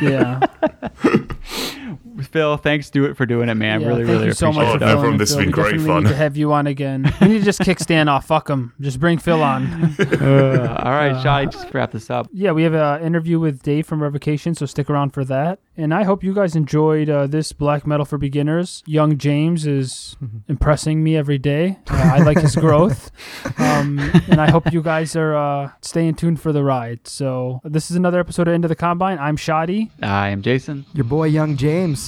Yeah. 0.00 1.87
Phil, 2.22 2.56
thanks 2.56 2.90
do 2.90 3.04
it 3.04 3.16
for 3.16 3.26
doing 3.26 3.48
it, 3.48 3.54
man. 3.54 3.80
Yeah, 3.80 3.88
really, 3.88 4.00
thank 4.04 4.12
really 4.14 4.26
you 4.26 4.32
so 4.32 4.48
appreciate 4.50 4.72
much, 4.72 4.74
it. 4.74 4.76
Oh, 4.76 4.78
for 4.78 4.84
no 4.84 4.86
Phil 4.86 4.94
problem. 4.96 5.12
and 5.12 5.20
This 5.20 5.28
has 5.30 5.38
been 5.38 5.50
great 5.50 5.80
fun. 5.80 6.02
Need 6.04 6.10
to 6.10 6.16
have 6.16 6.36
you 6.36 6.52
on 6.52 6.66
again. 6.66 7.12
We 7.20 7.28
need 7.28 7.38
to 7.40 7.44
just 7.44 7.60
kick 7.60 7.78
Stan 7.80 8.08
off. 8.08 8.26
Fuck 8.26 8.48
him. 8.50 8.72
Just 8.80 9.00
bring 9.00 9.18
Phil 9.18 9.42
on. 9.42 9.94
Uh, 10.18 10.82
all 10.84 10.92
right, 10.92 11.20
Shai, 11.22 11.46
just 11.46 11.72
wrap 11.72 11.92
this 11.92 12.10
up. 12.10 12.28
yeah, 12.32 12.50
we 12.52 12.62
have 12.64 12.74
an 12.74 13.02
interview 13.02 13.38
with 13.38 13.62
Dave 13.62 13.86
from 13.86 14.02
Revocation, 14.02 14.54
so 14.54 14.66
stick 14.66 14.90
around 14.90 15.10
for 15.10 15.24
that. 15.24 15.58
And 15.76 15.94
I 15.94 16.02
hope 16.02 16.24
you 16.24 16.34
guys 16.34 16.56
enjoyed 16.56 17.08
uh, 17.08 17.26
this 17.28 17.52
black 17.52 17.86
metal 17.86 18.04
for 18.04 18.18
beginners. 18.18 18.82
Young 18.86 19.16
James 19.16 19.66
is 19.66 20.16
impressing 20.48 21.04
me 21.04 21.16
every 21.16 21.38
day. 21.38 21.78
Uh, 21.90 22.10
I 22.14 22.18
like 22.22 22.40
his 22.40 22.56
growth, 22.66 23.10
um, 23.58 23.98
and 24.28 24.40
I 24.40 24.50
hope 24.50 24.72
you 24.72 24.82
guys 24.82 25.14
are 25.16 25.34
uh, 25.36 25.70
staying 25.82 26.14
tuned 26.16 26.40
for 26.40 26.52
the 26.52 26.64
ride. 26.64 27.06
So 27.06 27.60
this 27.64 27.90
is 27.90 27.96
another 27.96 28.18
episode 28.20 28.48
of 28.48 28.54
Into 28.54 28.68
the 28.68 28.76
Combine. 28.76 29.18
I'm 29.18 29.36
Shadi, 29.36 29.90
I 30.02 30.28
am 30.30 30.42
Jason. 30.42 30.84
Your 30.94 31.04
boy 31.04 31.24
Young 31.28 31.56
James. 31.56 32.07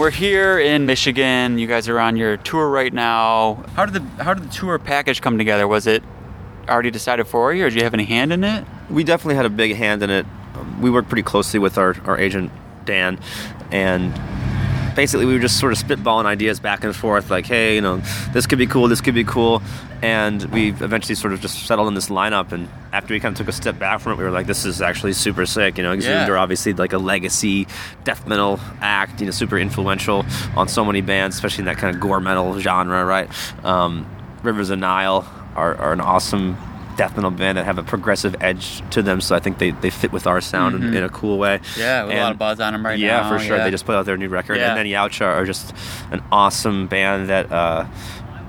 we're 0.00 0.10
here 0.10 0.58
in 0.58 0.86
Michigan. 0.86 1.58
You 1.58 1.66
guys 1.66 1.86
are 1.86 2.00
on 2.00 2.16
your 2.16 2.38
tour 2.38 2.70
right 2.70 2.92
now. 2.92 3.62
How 3.76 3.84
did 3.84 3.94
the 3.94 4.24
how 4.24 4.32
did 4.32 4.44
the 4.44 4.52
tour 4.52 4.78
package 4.78 5.20
come 5.20 5.36
together? 5.36 5.68
Was 5.68 5.86
it 5.86 6.02
already 6.68 6.90
decided 6.90 7.26
for 7.26 7.52
you, 7.52 7.66
or 7.66 7.68
did 7.68 7.76
you 7.76 7.84
have 7.84 7.92
any 7.92 8.06
hand 8.06 8.32
in 8.32 8.42
it? 8.42 8.64
we 8.90 9.04
definitely 9.04 9.36
had 9.36 9.46
a 9.46 9.50
big 9.50 9.76
hand 9.76 10.02
in 10.02 10.10
it. 10.10 10.26
Um, 10.54 10.80
we 10.80 10.90
worked 10.90 11.08
pretty 11.08 11.22
closely 11.22 11.60
with 11.60 11.78
our, 11.78 11.96
our 12.04 12.18
agent 12.18 12.50
Dan, 12.84 13.20
and 13.70 14.12
basically 15.00 15.24
we 15.24 15.32
were 15.32 15.38
just 15.38 15.58
sort 15.58 15.72
of 15.72 15.78
spitballing 15.78 16.26
ideas 16.26 16.60
back 16.60 16.84
and 16.84 16.94
forth, 16.94 17.30
like, 17.30 17.46
hey, 17.46 17.74
you 17.74 17.80
know, 17.80 17.96
this 18.34 18.46
could 18.46 18.58
be 18.58 18.66
cool, 18.66 18.86
this 18.86 19.00
could 19.00 19.14
be 19.14 19.24
cool, 19.24 19.62
and 20.02 20.44
we 20.52 20.72
eventually 20.72 21.14
sort 21.14 21.32
of 21.32 21.40
just 21.40 21.66
settled 21.66 21.86
on 21.86 21.94
this 21.94 22.10
lineup. 22.10 22.52
And 22.52 22.68
after 22.92 23.14
we 23.14 23.18
kind 23.18 23.32
of 23.32 23.38
took 23.38 23.48
a 23.48 23.52
step 23.56 23.78
back 23.78 24.00
from 24.00 24.12
it, 24.12 24.16
we 24.18 24.24
were 24.24 24.30
like, 24.30 24.46
this 24.46 24.66
is 24.66 24.82
actually 24.82 25.14
super 25.14 25.46
sick. 25.46 25.78
You 25.78 25.84
know, 25.84 25.94
Exhumed 25.94 26.28
Yeah. 26.28 26.34
are 26.34 26.36
obviously 26.36 26.74
like 26.74 26.92
a 26.92 26.98
legacy 26.98 27.66
death 28.04 28.26
metal 28.26 28.60
act, 28.82 29.20
you 29.20 29.26
know, 29.26 29.32
super 29.32 29.56
influential 29.58 30.26
on 30.54 30.68
so 30.68 30.84
many 30.84 31.00
bands, 31.00 31.34
especially 31.34 31.62
in 31.62 31.66
that 31.66 31.78
kind 31.78 31.94
of 31.94 31.98
gore 32.02 32.20
metal 32.20 32.60
genre, 32.60 33.02
right? 33.06 33.30
Um, 33.64 34.04
Rivers 34.42 34.68
of 34.68 34.80
Nile 34.80 35.26
are, 35.56 35.76
are 35.76 35.94
an 35.94 36.02
awesome 36.02 36.58
death 37.00 37.16
metal 37.16 37.30
band 37.30 37.56
that 37.56 37.64
have 37.64 37.78
a 37.78 37.82
progressive 37.82 38.36
edge 38.42 38.82
to 38.90 39.00
them, 39.02 39.22
so 39.22 39.34
I 39.34 39.40
think 39.40 39.56
they, 39.56 39.70
they 39.70 39.88
fit 39.88 40.12
with 40.12 40.26
our 40.26 40.40
sound 40.42 40.74
in, 40.74 40.82
in 40.94 41.02
a 41.02 41.08
cool 41.08 41.38
way. 41.38 41.56
Mm-hmm. 41.58 41.80
Yeah, 41.80 42.04
with 42.04 42.16
a 42.16 42.20
lot 42.20 42.32
of 42.32 42.38
buzz 42.38 42.60
on 42.60 42.74
them 42.74 42.84
right 42.84 43.00
now. 43.00 43.06
yeah, 43.06 43.20
now, 43.22 43.30
for 43.30 43.38
sure. 43.42 43.56
yeah. 43.56 43.64
They 43.64 43.70
just 43.70 43.86
put 43.86 43.94
out 43.94 44.04
their 44.04 44.18
new 44.18 44.28
record, 44.28 44.58
Yeah. 44.58 44.68
and 44.68 44.76
then 44.78 44.84
Yautja 44.86 45.24
are 45.26 45.46
just 45.46 45.72
an 46.10 46.22
awesome 46.30 46.88
band 46.88 47.30
that 47.30 47.50
uh, 47.50 47.86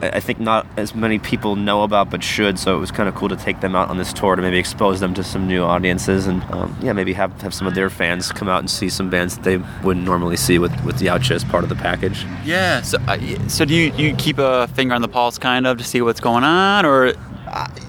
I 0.02 0.10
I 0.18 0.20
think 0.20 0.40
not 0.42 0.66
as 0.76 0.94
many 0.94 1.18
people 1.20 1.56
know 1.56 1.84
about, 1.84 2.10
but 2.10 2.24
should. 2.24 2.60
So 2.60 2.76
it 2.76 2.80
was 2.80 2.92
kind 2.92 3.08
of 3.08 3.16
cool 3.16 3.30
to 3.30 3.36
take 3.38 3.62
them 3.62 3.74
out 3.74 3.88
on 3.90 3.98
this 3.98 4.12
tour 4.12 4.36
to 4.36 4.42
maybe 4.42 4.58
expose 4.58 5.00
them 5.00 5.14
to 5.14 5.24
some 5.24 5.48
new 5.48 5.64
audiences, 5.64 6.28
and 6.28 6.44
um, 6.52 6.76
yeah, 6.82 6.92
maybe 6.92 7.14
have 7.14 7.32
have 7.42 7.54
some 7.54 7.68
of 7.68 7.74
their 7.76 7.90
fans 7.90 8.32
come 8.34 8.50
out 8.50 8.60
and 8.60 8.70
see 8.70 8.90
some 8.90 9.10
bands 9.10 9.36
that 9.38 9.44
they 9.44 9.58
wouldn't 9.86 10.06
normally 10.06 10.36
see 10.38 10.60
with 10.60 10.74
with 10.84 11.00
Yautja 11.00 11.36
as 11.36 11.44
part 11.46 11.64
of 11.64 11.70
the 11.70 11.76
package. 11.76 12.26
Yeah. 12.44 12.82
So, 12.82 12.98
uh, 13.08 13.18
so 13.48 13.64
do 13.64 13.74
you 13.74 13.94
you 13.96 14.14
keep 14.16 14.40
a 14.40 14.68
finger 14.70 14.94
on 14.94 15.02
the 15.02 15.08
pulse, 15.08 15.38
kind 15.38 15.66
of, 15.66 15.78
to 15.78 15.84
see 15.86 16.02
what's 16.02 16.20
going 16.20 16.44
on, 16.44 16.86
or 16.86 17.14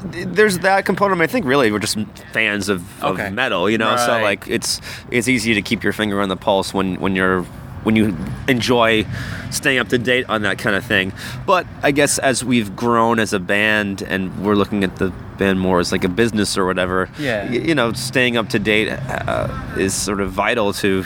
there's 0.05 0.59
that 0.61 0.85
component. 0.85 1.19
I, 1.19 1.21
mean, 1.21 1.29
I 1.29 1.33
think 1.33 1.47
really 1.47 1.71
we're 1.73 1.79
just 1.79 1.99
fans 2.33 2.69
of, 2.69 2.81
of 3.03 3.15
Okay. 3.19 3.31
metal, 3.31 3.69
you 3.71 3.79
know. 3.79 3.97
So 3.97 4.21
like 4.21 4.47
it's 4.49 4.81
it's 5.11 5.29
easy 5.29 5.55
to 5.55 5.63
keep 5.63 5.83
your 5.83 5.93
finger 5.93 6.21
on 6.21 6.29
the 6.29 6.37
pulse 6.37 6.75
when 6.75 6.97
when 7.01 7.15
you're 7.17 7.43
when 7.85 7.97
you 7.97 8.17
enjoy 8.47 9.05
staying 9.51 9.79
up 9.79 9.89
to 9.89 9.99
date 9.99 10.25
on 10.29 10.43
that 10.43 10.57
kind 10.59 10.77
of 10.77 10.85
thing. 10.85 11.13
But 11.47 11.67
I 11.83 11.91
guess 11.91 12.19
as 12.21 12.45
we've 12.45 12.77
grown 12.77 13.19
as 13.19 13.33
a 13.33 13.41
band 13.41 14.03
and 14.03 14.45
we're 14.45 14.55
looking 14.55 14.85
at 14.85 14.97
the 14.97 15.11
band 15.37 15.59
more 15.59 15.81
as 15.81 15.91
like 15.91 16.05
a 16.05 16.09
business 16.09 16.57
or 16.57 16.65
whatever, 16.65 17.09
Yeah. 17.19 17.51
you 17.51 17.75
know, 17.75 17.93
staying 17.93 18.37
up 18.37 18.49
to 18.51 18.61
date 18.61 18.89
uh, 18.89 19.49
is 19.77 19.95
sort 19.95 20.21
of 20.21 20.31
vital 20.31 20.73
to 20.75 21.05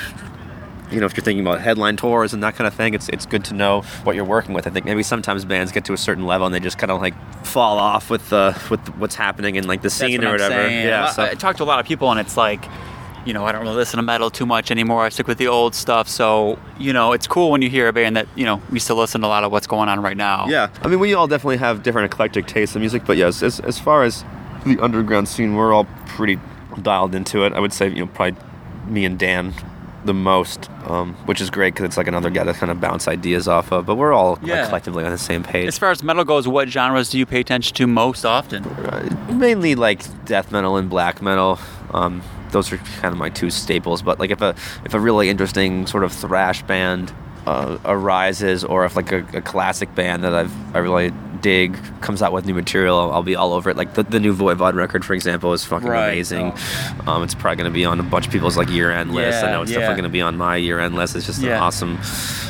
you 0.90 1.00
know, 1.00 1.06
if 1.06 1.16
you're 1.16 1.24
thinking 1.24 1.44
about 1.44 1.60
headline 1.60 1.96
tours 1.96 2.32
and 2.32 2.42
that 2.42 2.54
kind 2.54 2.68
of 2.68 2.74
thing, 2.74 2.94
it's 2.94 3.08
it's 3.08 3.26
good 3.26 3.44
to 3.46 3.54
know 3.54 3.82
what 4.04 4.14
you're 4.14 4.24
working 4.24 4.54
with. 4.54 4.66
I 4.66 4.70
think 4.70 4.86
maybe 4.86 5.02
sometimes 5.02 5.44
bands 5.44 5.72
get 5.72 5.84
to 5.86 5.92
a 5.92 5.96
certain 5.96 6.26
level 6.26 6.46
and 6.46 6.54
they 6.54 6.60
just 6.60 6.78
kind 6.78 6.90
of 6.90 7.00
like 7.00 7.14
fall 7.44 7.78
off 7.78 8.08
with 8.10 8.28
the 8.30 8.56
with 8.70 8.80
what's 8.96 9.14
happening 9.16 9.56
in 9.56 9.66
like 9.66 9.82
the 9.82 9.90
scene 9.90 10.24
or 10.24 10.32
whatever. 10.32 10.68
Yeah, 10.68 11.06
I, 11.06 11.12
so 11.12 11.22
I 11.24 11.34
talked 11.34 11.58
to 11.58 11.64
a 11.64 11.66
lot 11.66 11.80
of 11.80 11.86
people, 11.86 12.10
and 12.10 12.20
it's 12.20 12.36
like, 12.36 12.64
you 13.24 13.32
know, 13.32 13.44
I 13.44 13.50
don't 13.52 13.62
really 13.62 13.74
listen 13.74 13.96
to 13.96 14.02
metal 14.02 14.30
too 14.30 14.46
much 14.46 14.70
anymore. 14.70 15.04
I 15.04 15.08
stick 15.08 15.26
with 15.26 15.38
the 15.38 15.48
old 15.48 15.74
stuff. 15.74 16.08
So, 16.08 16.58
you 16.78 16.92
know, 16.92 17.12
it's 17.12 17.26
cool 17.26 17.50
when 17.50 17.62
you 17.62 17.68
hear 17.68 17.88
a 17.88 17.92
band 17.92 18.16
that 18.16 18.28
you 18.36 18.44
know 18.44 18.62
we 18.70 18.78
still 18.78 18.96
listen 18.96 19.22
to 19.22 19.26
a 19.26 19.28
lot 19.28 19.42
of 19.42 19.50
what's 19.50 19.66
going 19.66 19.88
on 19.88 20.00
right 20.00 20.16
now. 20.16 20.46
yeah. 20.48 20.70
I 20.82 20.88
mean, 20.88 21.00
we 21.00 21.14
all 21.14 21.26
definitely 21.26 21.56
have 21.56 21.82
different 21.82 22.12
eclectic 22.12 22.46
tastes 22.46 22.76
in 22.76 22.80
music, 22.80 23.04
but 23.04 23.16
yes, 23.16 23.42
as 23.42 23.58
as 23.60 23.78
far 23.80 24.04
as 24.04 24.24
the 24.64 24.78
underground 24.80 25.28
scene, 25.28 25.56
we're 25.56 25.72
all 25.72 25.86
pretty 26.06 26.38
dialed 26.82 27.14
into 27.14 27.44
it. 27.44 27.52
I 27.52 27.58
would 27.60 27.72
say, 27.72 27.88
you 27.88 28.04
know, 28.04 28.06
probably 28.06 28.40
me 28.86 29.04
and 29.04 29.18
Dan 29.18 29.52
the 30.06 30.14
most, 30.14 30.70
um, 30.84 31.14
which 31.26 31.40
is 31.40 31.50
great 31.50 31.74
because 31.74 31.84
it's 31.84 31.96
like 31.96 32.06
another 32.06 32.30
guy 32.30 32.44
to 32.44 32.52
kind 32.54 32.70
of 32.72 32.80
bounce 32.80 33.08
ideas 33.08 33.48
off 33.48 33.72
of. 33.72 33.86
But 33.86 33.96
we're 33.96 34.12
all 34.12 34.38
like, 34.42 34.66
collectively 34.66 35.04
on 35.04 35.10
the 35.10 35.18
same 35.18 35.42
page. 35.42 35.66
As 35.66 35.78
far 35.78 35.90
as 35.90 36.02
metal 36.02 36.24
goes, 36.24 36.48
what 36.48 36.68
genres 36.68 37.10
do 37.10 37.18
you 37.18 37.26
pay 37.26 37.40
attention 37.40 37.74
to 37.76 37.86
most 37.86 38.24
often? 38.24 38.64
mainly 39.38 39.74
like 39.74 40.02
death 40.24 40.50
metal 40.52 40.76
and 40.76 40.88
black 40.88 41.20
metal. 41.20 41.58
Um, 41.92 42.22
those 42.50 42.72
are 42.72 42.78
kind 42.78 43.12
of 43.12 43.18
my 43.18 43.28
two 43.28 43.50
staples. 43.50 44.02
But 44.02 44.18
like 44.18 44.30
if 44.30 44.40
a 44.40 44.54
if 44.84 44.94
a 44.94 45.00
really 45.00 45.28
interesting 45.28 45.86
sort 45.86 46.04
of 46.04 46.12
thrash 46.12 46.62
band 46.62 47.12
uh, 47.46 47.78
arises, 47.84 48.64
or 48.64 48.84
if 48.84 48.96
like 48.96 49.12
a, 49.12 49.18
a 49.34 49.40
classic 49.40 49.94
band 49.94 50.24
that 50.24 50.34
I've 50.34 50.52
I 50.76 50.78
really 50.78 51.12
dig 51.42 51.76
comes 52.00 52.22
out 52.22 52.32
with 52.32 52.44
new 52.46 52.54
material, 52.54 52.98
I'll, 52.98 53.12
I'll 53.12 53.22
be 53.22 53.36
all 53.36 53.52
over 53.52 53.70
it. 53.70 53.76
Like 53.76 53.94
the, 53.94 54.02
the 54.02 54.18
new 54.18 54.34
Voivod 54.34 54.74
record, 54.74 55.04
for 55.04 55.12
example, 55.14 55.52
is 55.52 55.64
fucking 55.64 55.86
Right. 55.88 56.08
amazing. 56.08 56.52
Um, 57.06 57.22
it's 57.22 57.34
probably 57.34 57.56
going 57.56 57.70
to 57.70 57.74
be 57.74 57.84
on 57.84 58.00
a 58.00 58.02
bunch 58.02 58.26
of 58.26 58.32
people's 58.32 58.56
like 58.56 58.68
year 58.70 58.90
end 58.90 59.12
list. 59.14 59.44
I 59.44 59.46
Yeah, 59.48 59.52
know 59.52 59.62
it's 59.62 59.70
yeah. 59.70 59.78
definitely 59.78 60.02
going 60.02 60.10
to 60.10 60.12
be 60.14 60.22
on 60.22 60.36
my 60.36 60.56
year 60.56 60.80
end 60.80 60.94
list. 60.96 61.14
It's 61.14 61.26
just 61.26 61.40
Yeah. 61.42 61.56
an 61.56 61.62
awesome 61.62 61.98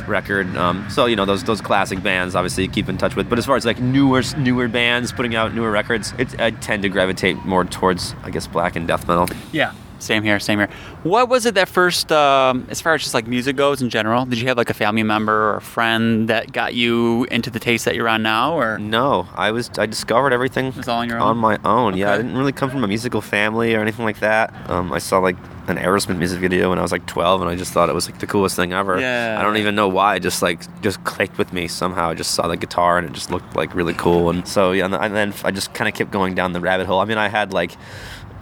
record. 0.07 0.57
Um, 0.57 0.89
so 0.89 1.07
you 1.07 1.17
know 1.17 1.25
those 1.27 1.45
those 1.45 1.61
classic 1.61 2.03
bands, 2.03 2.35
obviously 2.35 2.65
you 2.65 2.71
keep 2.71 2.89
in 2.89 2.97
touch 2.97 3.17
with. 3.17 3.29
But 3.29 3.39
as 3.39 3.45
far 3.47 3.57
as 3.57 3.67
like 3.67 3.81
newer 3.81 4.23
newer 4.39 4.69
bands 4.69 5.13
putting 5.13 5.35
out 5.35 5.53
newer 5.53 5.71
records, 5.71 6.15
it, 6.19 6.41
I 6.41 6.53
tend 6.53 6.83
to 6.85 6.89
gravitate 6.89 7.45
more 7.45 7.65
towards 7.65 8.15
I 8.23 8.31
guess 8.31 8.47
black 8.47 8.77
and 8.77 8.87
death 8.89 9.07
metal. 9.09 9.29
Yeah. 9.53 9.73
Same 9.99 10.23
here, 10.23 10.39
same 10.39 10.59
here. 10.59 10.69
What 11.05 11.29
was 11.29 11.47
it 11.47 11.55
that 11.55 11.69
first, 11.69 12.13
um, 12.13 12.67
as 12.71 12.81
far 12.81 12.95
as 12.95 13.03
just 13.03 13.15
like 13.15 13.27
music 13.27 13.57
goes 13.57 13.81
in 13.81 13.89
general? 13.91 14.27
Did 14.27 14.39
you 14.41 14.49
have 14.49 14.57
like 14.57 14.71
a 14.71 14.75
family 14.75 15.03
member 15.03 15.53
or 15.53 15.57
a 15.57 15.61
friend 15.61 16.29
that 16.29 16.53
got 16.53 16.75
you 16.75 17.25
into 17.31 17.51
the 17.51 17.59
taste 17.59 17.85
that 17.87 17.95
you're 17.95 18.09
on 18.09 18.23
now, 18.23 18.59
or 18.59 18.79
No, 18.79 19.29
I 19.35 19.51
was 19.53 19.71
I 19.79 19.87
discovered 19.87 20.33
everything 20.33 20.73
was 20.77 20.89
all 20.89 20.99
on 21.01 21.09
your 21.09 21.19
own? 21.19 21.29
on 21.29 21.37
my 21.39 21.59
own. 21.65 21.97
Yeah, 21.97 22.13
I 22.13 22.17
didn't 22.19 22.37
really 22.37 22.53
come 22.53 22.71
from 22.71 22.85
a 22.85 22.89
musical 22.89 23.21
family 23.21 23.75
or 23.75 23.81
anything 23.81 24.05
like 24.05 24.21
that. 24.21 24.53
Um, 24.71 24.93
I 24.93 24.99
saw 24.99 25.19
like 25.19 25.37
an 25.69 25.79
Aerosmith 25.79 26.17
music 26.17 26.39
video 26.41 26.69
when 26.71 26.79
I 26.79 26.83
was 26.83 26.93
like 26.93 27.07
12, 27.07 27.41
and 27.41 27.51
I 27.51 27.57
just 27.57 27.73
thought 27.73 27.89
it 27.89 27.95
was 27.95 28.09
like 28.09 28.21
the 28.21 28.27
coolest 28.27 28.55
thing 28.55 28.73
ever. 28.73 29.01
Yeah. 29.01 29.37
I 29.39 29.43
don't 29.43 29.57
even 29.57 29.75
know 29.75 29.89
why. 29.89 30.17
It 30.17 30.21
just 30.21 30.41
like 30.43 30.61
just 30.83 31.03
clicked 31.05 31.39
with 31.39 31.53
me 31.53 31.67
somehow. 31.69 32.11
I 32.11 32.15
just 32.15 32.33
saw 32.33 32.47
the 32.47 32.57
guitar 32.57 32.99
and 32.99 33.09
it 33.09 33.13
just 33.13 33.31
looked 33.31 33.57
like 33.57 33.75
really 33.75 33.95
cool. 33.95 34.31
And 34.31 34.47
so 34.47 34.73
yeah, 34.73 34.85
and 34.87 35.15
then 35.17 35.35
I 35.43 35.51
just 35.51 35.73
kind 35.75 35.89
of 35.89 35.95
kept 35.95 36.11
going 36.13 36.35
down 36.35 36.53
the 36.53 36.61
rabbit 36.61 36.87
hole. 36.87 37.01
I 37.01 37.05
mean, 37.05 37.19
I 37.19 37.29
had 37.29 37.53
like 37.53 37.73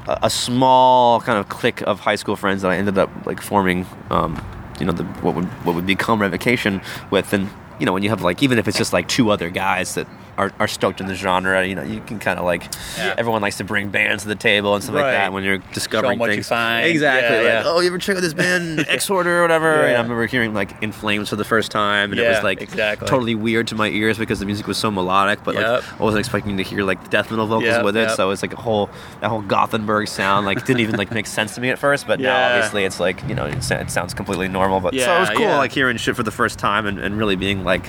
a, 0.06 0.30
small 0.30 1.20
kind 1.20 1.38
of 1.38 1.48
clique 1.48 1.80
of 1.82 2.00
high 2.00 2.16
school 2.16 2.36
friends 2.36 2.62
that 2.62 2.70
I 2.70 2.76
ended 2.76 2.98
up 2.98 3.10
like 3.26 3.40
forming. 3.40 3.86
Um, 4.10 4.42
you 4.80 4.86
know, 4.86 4.92
the, 4.92 5.04
what 5.04 5.34
would 5.34 5.46
what 5.64 5.74
would 5.74 5.86
become 5.86 6.20
Revocation 6.20 6.80
with, 7.10 7.32
and 7.32 7.48
you 7.78 7.86
know, 7.86 7.92
when 7.92 8.02
you 8.02 8.08
have 8.08 8.22
like 8.22 8.42
even 8.42 8.58
if 8.58 8.66
it's 8.68 8.78
just 8.78 8.92
like 8.92 9.08
two 9.08 9.30
other 9.30 9.50
guys 9.50 9.94
that 9.94 10.06
are, 10.36 10.50
are 10.58 10.68
stoked 10.68 11.00
in 11.00 11.06
the 11.06 11.14
genre, 11.14 11.64
you 11.66 11.74
know, 11.74 11.82
you 11.82 12.00
can 12.00 12.18
kind 12.18 12.38
of 12.38 12.44
like 12.44 12.64
Yeah. 12.98 13.14
everyone 13.16 13.42
likes 13.42 13.56
to 13.58 13.64
bring 13.64 13.88
bands 13.90 14.22
to 14.24 14.28
the 14.28 14.34
table 14.34 14.74
and 14.74 14.82
stuff 14.82 14.96
like 14.96 15.04
that 15.04 15.32
when 15.32 15.44
you're 15.44 15.58
discovering 15.72 16.18
what 16.18 16.30
you 16.30 16.36
things. 16.36 16.48
find. 16.48 16.86
Exactly. 16.86 17.36
Yeah, 17.36 17.42
like, 17.56 17.64
yeah. 17.64 17.70
oh, 17.70 17.80
you 17.80 17.88
ever 17.88 17.98
check 17.98 18.16
out 18.16 18.22
this 18.22 18.34
band 18.34 18.80
X 18.88 19.08
Order 19.10 19.38
or 19.38 19.42
whatever? 19.42 19.72
And 19.82 19.96
I 19.96 20.00
remember 20.02 20.26
hearing 20.26 20.54
like 20.54 20.82
In 20.82 20.92
Flames 20.92 21.28
for 21.28 21.36
the 21.36 21.44
first 21.44 21.70
time, 21.70 22.12
and 22.12 22.20
it 22.20 22.28
was 22.28 22.42
like 22.42 22.60
exactly. 22.60 23.06
totally 23.08 23.34
weird 23.34 23.68
to 23.68 23.74
my 23.74 23.88
ears 23.88 24.18
because 24.18 24.40
the 24.40 24.46
music 24.46 24.66
was 24.66 24.78
so 24.78 24.90
melodic, 24.90 25.42
but 25.44 25.54
Yep. 25.54 25.64
like 25.82 26.00
I 26.00 26.02
wasn't 26.02 26.20
expecting 26.20 26.56
to 26.56 26.62
hear 26.62 26.82
like 26.84 27.10
death 27.10 27.30
metal 27.30 27.46
vocals 27.46 27.64
Yep, 27.64 27.84
with 27.84 27.96
it. 27.96 28.08
yep. 28.08 28.16
So 28.16 28.30
it's 28.30 28.42
like 28.42 28.52
a 28.54 28.60
whole 28.60 28.90
that 29.20 29.28
whole 29.28 29.42
Gothenburg 29.42 30.08
sound 30.08 30.46
like 30.46 30.64
didn't 30.66 30.80
even 30.80 30.96
like 30.96 31.10
make 31.12 31.26
sense 31.26 31.54
to 31.54 31.60
me 31.60 31.70
at 31.70 31.78
first. 31.78 32.06
But 32.06 32.20
now 32.20 32.54
obviously 32.54 32.84
it's 32.84 32.98
like 33.00 33.22
you 33.28 33.34
know 33.34 33.46
it, 33.46 33.62
sounds 33.62 34.14
completely 34.14 34.48
normal. 34.48 34.80
But 34.80 34.94
so 34.94 35.16
it 35.16 35.20
was 35.20 35.30
cool 35.30 35.46
like 35.46 35.72
hearing 35.72 35.96
shit 35.96 36.16
for 36.16 36.22
the 36.22 36.30
first 36.30 36.58
time 36.58 36.86
and, 36.86 36.98
and 36.98 37.16
really 37.16 37.36
being 37.36 37.64
like 37.64 37.84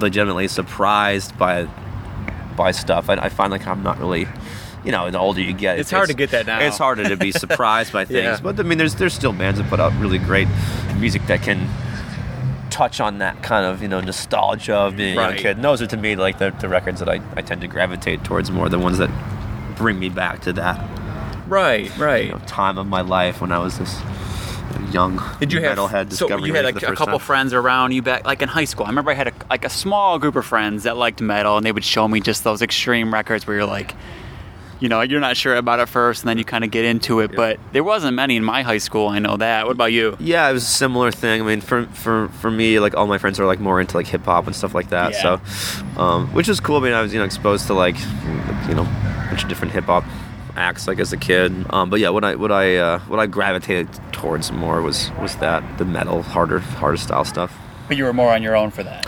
legitimately 0.00 0.48
surprised 0.48 1.36
by 1.38 1.68
by 2.56 2.70
stuff. 2.72 3.08
I, 3.08 3.14
I 3.14 3.28
find 3.28 3.50
like 3.50 3.66
I'm 3.66 3.82
not 3.82 3.98
really. 3.98 4.26
You 4.84 4.92
know, 4.92 5.10
the 5.10 5.18
older 5.18 5.40
you 5.40 5.52
get, 5.52 5.80
It's 5.80 5.90
hard 5.90 6.08
to 6.08 6.14
get 6.14 6.30
that 6.30 6.46
now. 6.46 6.60
It's 6.60 6.78
harder 6.78 7.06
to 7.08 7.16
be 7.16 7.32
surprised 7.44 7.92
by 7.92 8.04
things, 8.04 8.22
Yeah. 8.22 8.40
but 8.40 8.58
I 8.60 8.62
mean, 8.62 8.78
there's 8.78 8.94
there's 8.94 9.12
still 9.12 9.32
bands 9.32 9.58
that 9.58 9.68
put 9.68 9.80
out 9.80 9.92
really 10.00 10.18
great 10.18 10.46
music 10.96 11.26
that 11.26 11.42
can 11.42 11.68
touch 12.70 13.00
on 13.00 13.18
that 13.18 13.42
kind 13.42 13.66
of 13.66 13.82
you 13.82 13.88
know 13.88 14.00
nostalgia 14.00 14.74
of 14.76 14.96
being 14.96 15.18
a 15.18 15.20
young 15.20 15.34
kid. 15.36 15.56
And 15.56 15.64
those 15.64 15.82
are 15.82 15.86
to 15.88 15.96
me 15.96 16.14
like 16.14 16.38
the, 16.38 16.50
the 16.60 16.68
records 16.68 17.00
that 17.00 17.08
I, 17.08 17.20
I 17.34 17.42
tend 17.42 17.60
to 17.62 17.66
gravitate 17.66 18.22
towards 18.24 18.50
more, 18.52 18.68
the 18.68 18.78
ones 18.78 18.98
that 18.98 19.10
bring 19.76 19.98
me 19.98 20.08
back 20.08 20.40
to 20.42 20.52
that 20.54 20.78
right, 21.48 21.94
right. 21.98 22.26
you 22.26 22.32
know, 22.32 22.38
time 22.46 22.78
of 22.78 22.86
my 22.86 23.00
life 23.00 23.40
when 23.40 23.52
I 23.52 23.58
was 23.58 23.78
this 23.78 24.00
young 24.92 25.22
Did 25.40 25.52
you 25.52 25.60
have 25.62 25.76
metalhead 25.76 26.12
so 26.12 26.28
you 26.38 26.54
had 26.54 26.64
like 26.64 26.82
a 26.82 26.94
couple 26.94 27.18
time. 27.18 27.26
friends 27.26 27.52
around 27.52 27.92
you 27.92 28.02
back 28.02 28.24
like 28.24 28.42
in 28.42 28.48
high 28.48 28.64
school? 28.64 28.86
I 28.86 28.88
remember 28.88 29.10
I 29.10 29.14
had 29.14 29.28
a, 29.28 29.32
like 29.50 29.64
a 29.64 29.70
small 29.70 30.18
group 30.18 30.36
of 30.36 30.46
friends 30.46 30.84
that 30.84 30.96
liked 30.96 31.20
metal, 31.20 31.56
and 31.56 31.64
they 31.64 31.72
would 31.72 31.84
show 31.84 32.08
me 32.08 32.20
just 32.20 32.44
those 32.44 32.62
extreme 32.62 33.12
records 33.12 33.46
where 33.46 33.56
you're 33.56 33.66
like, 33.66 33.94
you 34.80 34.88
know, 34.88 35.00
you're 35.00 35.20
not 35.20 35.36
sure 35.36 35.56
about 35.56 35.80
it 35.80 35.88
first, 35.88 36.22
and 36.22 36.28
then 36.28 36.38
you 36.38 36.44
kind 36.44 36.64
of 36.64 36.70
get 36.70 36.84
into 36.84 37.20
it. 37.20 37.34
But 37.34 37.58
there 37.72 37.82
wasn't 37.82 38.14
many 38.14 38.36
in 38.36 38.44
my 38.44 38.62
high 38.62 38.78
school. 38.78 39.08
I 39.08 39.18
know 39.18 39.36
that. 39.36 39.66
What 39.66 39.72
about 39.72 39.92
you? 39.92 40.16
Yeah, 40.20 40.48
it 40.48 40.52
was 40.52 40.62
a 40.62 40.66
similar 40.66 41.10
thing. 41.10 41.40
I 41.40 41.44
mean, 41.44 41.60
for 41.60 41.86
for 41.86 42.28
for 42.40 42.50
me, 42.50 42.78
like 42.78 42.94
all 42.94 43.06
my 43.06 43.18
friends 43.18 43.40
are 43.40 43.46
like 43.46 43.60
more 43.60 43.80
into 43.80 43.96
like 43.96 44.06
hip 44.06 44.24
hop 44.24 44.46
and 44.46 44.54
stuff 44.54 44.74
like 44.74 44.90
that. 44.90 45.12
Yeah. 45.12 45.38
So, 45.40 46.00
um, 46.00 46.32
which 46.32 46.48
is 46.48 46.60
cool. 46.60 46.76
I 46.76 46.80
mean, 46.80 46.92
I 46.92 47.02
was 47.02 47.12
you 47.12 47.18
know 47.18 47.24
exposed 47.24 47.66
to 47.66 47.74
like 47.74 47.98
you 48.68 48.74
know 48.74 48.82
a 48.84 49.26
bunch 49.28 49.42
of 49.42 49.48
different 49.48 49.72
hip 49.72 49.84
hop 49.84 50.04
acts 50.58 50.86
like 50.88 50.98
as 50.98 51.12
a 51.12 51.16
kid. 51.16 51.52
Um, 51.70 51.88
but 51.88 52.00
yeah, 52.00 52.10
what 52.10 52.24
I 52.24 52.34
what 52.34 52.52
I 52.52 52.76
uh, 52.76 52.98
what 53.00 53.20
I 53.20 53.26
gravitated 53.26 53.88
towards 54.12 54.50
more 54.52 54.82
was 54.82 55.10
was 55.20 55.36
that 55.36 55.78
the 55.78 55.84
metal, 55.84 56.22
harder 56.22 56.58
harder 56.58 56.96
style 56.96 57.24
stuff. 57.24 57.56
But 57.86 57.96
you 57.96 58.04
were 58.04 58.12
more 58.12 58.32
on 58.34 58.42
your 58.42 58.56
own 58.56 58.70
for 58.70 58.82
that. 58.82 59.06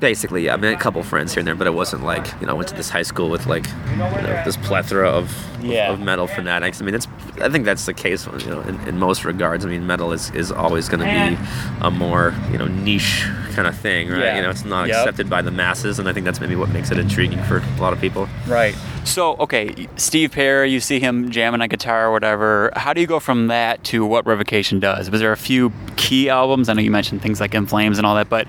Basically, 0.00 0.44
yeah. 0.46 0.54
I 0.54 0.56
mean, 0.56 0.72
a 0.72 0.78
couple 0.78 1.02
friends 1.02 1.34
here 1.34 1.40
and 1.40 1.46
there, 1.46 1.54
but 1.54 1.66
it 1.66 1.74
wasn't 1.74 2.04
like 2.04 2.26
you 2.40 2.46
know 2.46 2.52
I 2.52 2.56
went 2.56 2.68
to 2.68 2.74
this 2.74 2.88
high 2.90 3.02
school 3.02 3.28
with 3.28 3.46
like 3.46 3.66
you 3.90 3.96
know, 3.96 4.42
this 4.44 4.56
plethora 4.56 5.08
of 5.08 5.30
Yeah. 5.62 5.92
of 5.92 6.00
metal 6.00 6.26
fanatics. 6.26 6.80
I 6.80 6.84
mean, 6.86 6.94
it's 6.94 7.06
I 7.40 7.48
think 7.50 7.64
that's 7.66 7.84
the 7.86 7.92
case 7.94 8.26
you 8.26 8.50
know 8.50 8.60
in, 8.62 8.80
in 8.88 8.98
most 8.98 9.24
regards. 9.24 9.64
I 9.64 9.68
mean, 9.68 9.86
metal 9.86 10.12
is 10.12 10.30
is 10.30 10.50
always 10.50 10.88
going 10.88 11.00
to 11.00 11.04
be 11.06 11.10
eh. 11.36 11.78
a 11.82 11.90
more 11.90 12.34
you 12.50 12.56
know 12.58 12.66
niche 12.66 13.26
kind 13.52 13.68
of 13.68 13.76
thing, 13.76 14.08
right? 14.08 14.20
Yeah. 14.20 14.36
You 14.36 14.42
know, 14.42 14.50
it's 14.50 14.64
not 14.64 14.88
Yep. 14.88 14.96
accepted 14.96 15.28
by 15.28 15.42
the 15.42 15.50
masses, 15.50 15.98
and 15.98 16.08
I 16.08 16.12
think 16.14 16.24
that's 16.24 16.40
maybe 16.40 16.56
what 16.56 16.70
makes 16.70 16.90
it 16.90 16.98
intriguing 16.98 17.42
for 17.42 17.58
a 17.58 17.80
lot 17.80 17.92
of 17.92 18.00
people. 18.00 18.26
Right. 18.48 18.74
So, 19.04 19.34
okay, 19.36 19.88
Steve 19.96 20.30
Perry, 20.32 20.70
you 20.70 20.78
see 20.80 21.00
him 21.00 21.30
jamming 21.30 21.60
a 21.60 21.68
guitar 21.68 22.06
or 22.06 22.12
whatever. 22.12 22.70
How 22.76 22.92
do 22.92 23.00
you 23.00 23.06
go 23.06 23.18
from 23.18 23.48
that 23.48 23.82
to 23.84 24.04
what 24.06 24.24
Revocation 24.26 24.78
does? 24.78 25.10
Was 25.10 25.20
there 25.20 25.32
a 25.32 25.36
few 25.36 25.72
key 25.96 26.28
albums? 26.28 26.68
I 26.68 26.74
know 26.74 26.82
you 26.82 26.90
mentioned 26.90 27.22
things 27.22 27.40
like 27.40 27.54
In 27.54 27.66
Flames 27.66 27.98
and 27.98 28.06
all 28.06 28.14
that, 28.14 28.28
but 28.28 28.46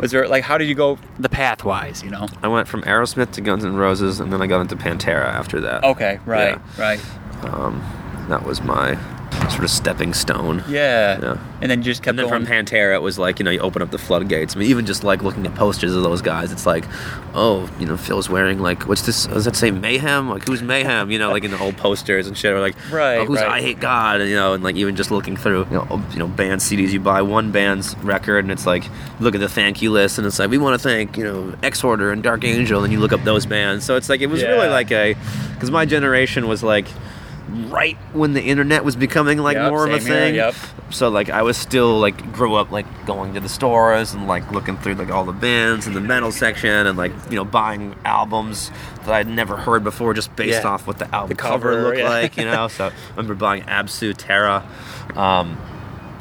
was 0.00 0.10
there 0.10 0.26
like 0.28 0.44
how 0.44 0.58
did 0.58 0.68
you 0.68 0.74
go 0.74 0.98
the 1.18 1.28
path 1.28 1.64
wise? 1.64 2.02
You 2.02 2.10
know? 2.10 2.28
I 2.42 2.48
went 2.48 2.68
from 2.68 2.82
Aerosmith 2.82 3.32
to 3.32 3.40
Guns 3.40 3.64
N' 3.64 3.76
Roses, 3.76 4.20
and 4.20 4.32
then 4.32 4.42
I 4.42 4.46
got 4.46 4.60
into 4.60 4.76
Pantera 4.76 5.24
after 5.26 5.60
that. 5.60 5.84
Okay. 5.84 6.18
Right. 6.24 6.58
Yeah. 6.78 6.80
Right. 6.80 7.00
Um, 7.44 7.82
that 8.28 8.44
was 8.44 8.60
my 8.62 8.98
sort 9.50 9.64
of 9.64 9.70
stepping 9.70 10.12
stone. 10.14 10.62
Yeah. 10.68 11.18
Yeah. 11.20 11.38
And 11.60 11.70
then 11.70 11.78
you 11.80 11.84
just 11.84 12.02
kept 12.02 12.10
And 12.10 12.18
then 12.18 12.28
going. 12.28 12.46
from 12.46 12.52
Pantera, 12.52 12.94
it 12.94 13.02
was 13.02 13.18
like 13.18 13.38
you 13.38 13.44
know 13.44 13.50
you 13.50 13.60
open 13.60 13.82
up 13.82 13.90
the 13.90 13.98
floodgates. 13.98 14.56
I 14.56 14.58
mean, 14.58 14.70
even 14.70 14.86
just 14.86 15.04
like 15.04 15.22
looking 15.22 15.46
at 15.46 15.54
posters 15.54 15.94
of 15.94 16.02
those 16.02 16.22
guys, 16.22 16.52
it's 16.52 16.66
like, 16.66 16.84
oh, 17.34 17.68
you 17.78 17.86
know, 17.86 17.96
Phil's 17.96 18.28
wearing 18.28 18.58
like 18.60 18.86
what's 18.88 19.02
this? 19.02 19.26
Does 19.26 19.44
that 19.44 19.56
say 19.56 19.70
Mayhem? 19.70 20.28
Like 20.28 20.46
who's 20.46 20.62
Mayhem? 20.62 21.10
You 21.10 21.18
know, 21.18 21.30
like 21.30 21.44
in 21.44 21.50
the 21.50 21.58
old 21.58 21.76
posters 21.76 22.26
and 22.26 22.36
shit. 22.36 22.52
Or 22.52 22.60
like, 22.60 22.74
Right, 22.90 23.18
oh, 23.18 23.24
who's 23.26 23.40
right. 23.40 23.48
I 23.48 23.60
Hate 23.60 23.80
God? 23.80 24.20
And, 24.20 24.30
you 24.30 24.36
know, 24.36 24.54
and 24.54 24.64
like 24.64 24.76
even 24.76 24.96
just 24.96 25.10
looking 25.10 25.36
through, 25.36 25.64
you 25.66 25.72
know, 25.76 25.86
oh, 25.90 26.04
you 26.12 26.18
know, 26.18 26.26
band 26.28 26.60
CDs. 26.60 26.90
You 26.90 27.00
buy 27.00 27.22
one 27.22 27.52
band's 27.52 27.96
record, 27.98 28.44
and 28.44 28.52
it's 28.52 28.66
like 28.66 28.84
look 29.20 29.34
at 29.34 29.40
the 29.40 29.48
thank 29.48 29.82
you 29.82 29.90
list, 29.90 30.18
and 30.18 30.26
it's 30.26 30.38
like 30.38 30.50
we 30.50 30.58
want 30.58 30.80
to 30.80 30.88
thank 30.88 31.16
you 31.16 31.24
know 31.24 31.54
Exhorder 31.62 32.12
and 32.12 32.22
Dark 32.22 32.44
Angel, 32.44 32.82
and 32.84 32.92
you 32.92 32.98
look 32.98 33.12
up 33.12 33.22
those 33.24 33.46
bands. 33.46 33.84
So 33.84 33.96
it's 33.96 34.08
like 34.08 34.20
it 34.20 34.26
was 34.28 34.42
really 34.42 34.68
like 34.68 34.90
a 34.90 35.14
because 35.54 35.70
my 35.70 35.84
generation 35.84 36.48
was 36.48 36.62
like 36.62 36.86
right 37.70 37.96
when 38.12 38.32
the 38.34 38.42
internet 38.42 38.84
was 38.84 38.96
becoming 38.96 39.38
like 39.38 39.56
Yep, 39.56 39.70
more 39.70 39.84
of 39.86 39.92
a 39.92 39.98
here, 39.98 40.06
thing. 40.08 40.34
yep. 40.36 40.54
So 40.90 41.08
like 41.08 41.30
I 41.30 41.42
was 41.42 41.56
still 41.56 41.98
like 41.98 42.32
grew 42.32 42.54
up 42.54 42.70
like 42.70 42.86
going 43.06 43.34
to 43.34 43.40
the 43.40 43.48
stores 43.48 44.12
and 44.14 44.26
like 44.28 44.50
looking 44.52 44.76
through 44.76 44.94
like 44.94 45.10
all 45.10 45.24
the 45.24 45.32
bins 45.32 45.86
in 45.86 45.94
the 45.94 46.00
metal 46.00 46.30
section 46.32 46.86
and 46.86 46.96
like 46.98 47.12
you 47.30 47.36
know 47.36 47.44
buying 47.44 47.94
albums 48.04 48.70
that 49.04 49.10
I'd 49.10 49.28
never 49.28 49.56
heard 49.56 49.82
before 49.84 50.14
just 50.14 50.34
based 50.36 50.62
Yeah. 50.62 50.68
off 50.70 50.86
what 50.86 50.98
the 50.98 51.12
album 51.14 51.28
The 51.30 51.34
cover, 51.34 51.70
cover, 51.72 51.82
looked 51.84 51.98
yeah. 51.98 52.08
like, 52.08 52.36
you 52.36 52.44
know. 52.44 52.68
So 52.76 52.86
I 52.86 52.92
remember 53.10 53.34
buying 53.34 53.62
Absu 53.64 54.14
Tara. 54.16 54.64
Um, 55.16 55.58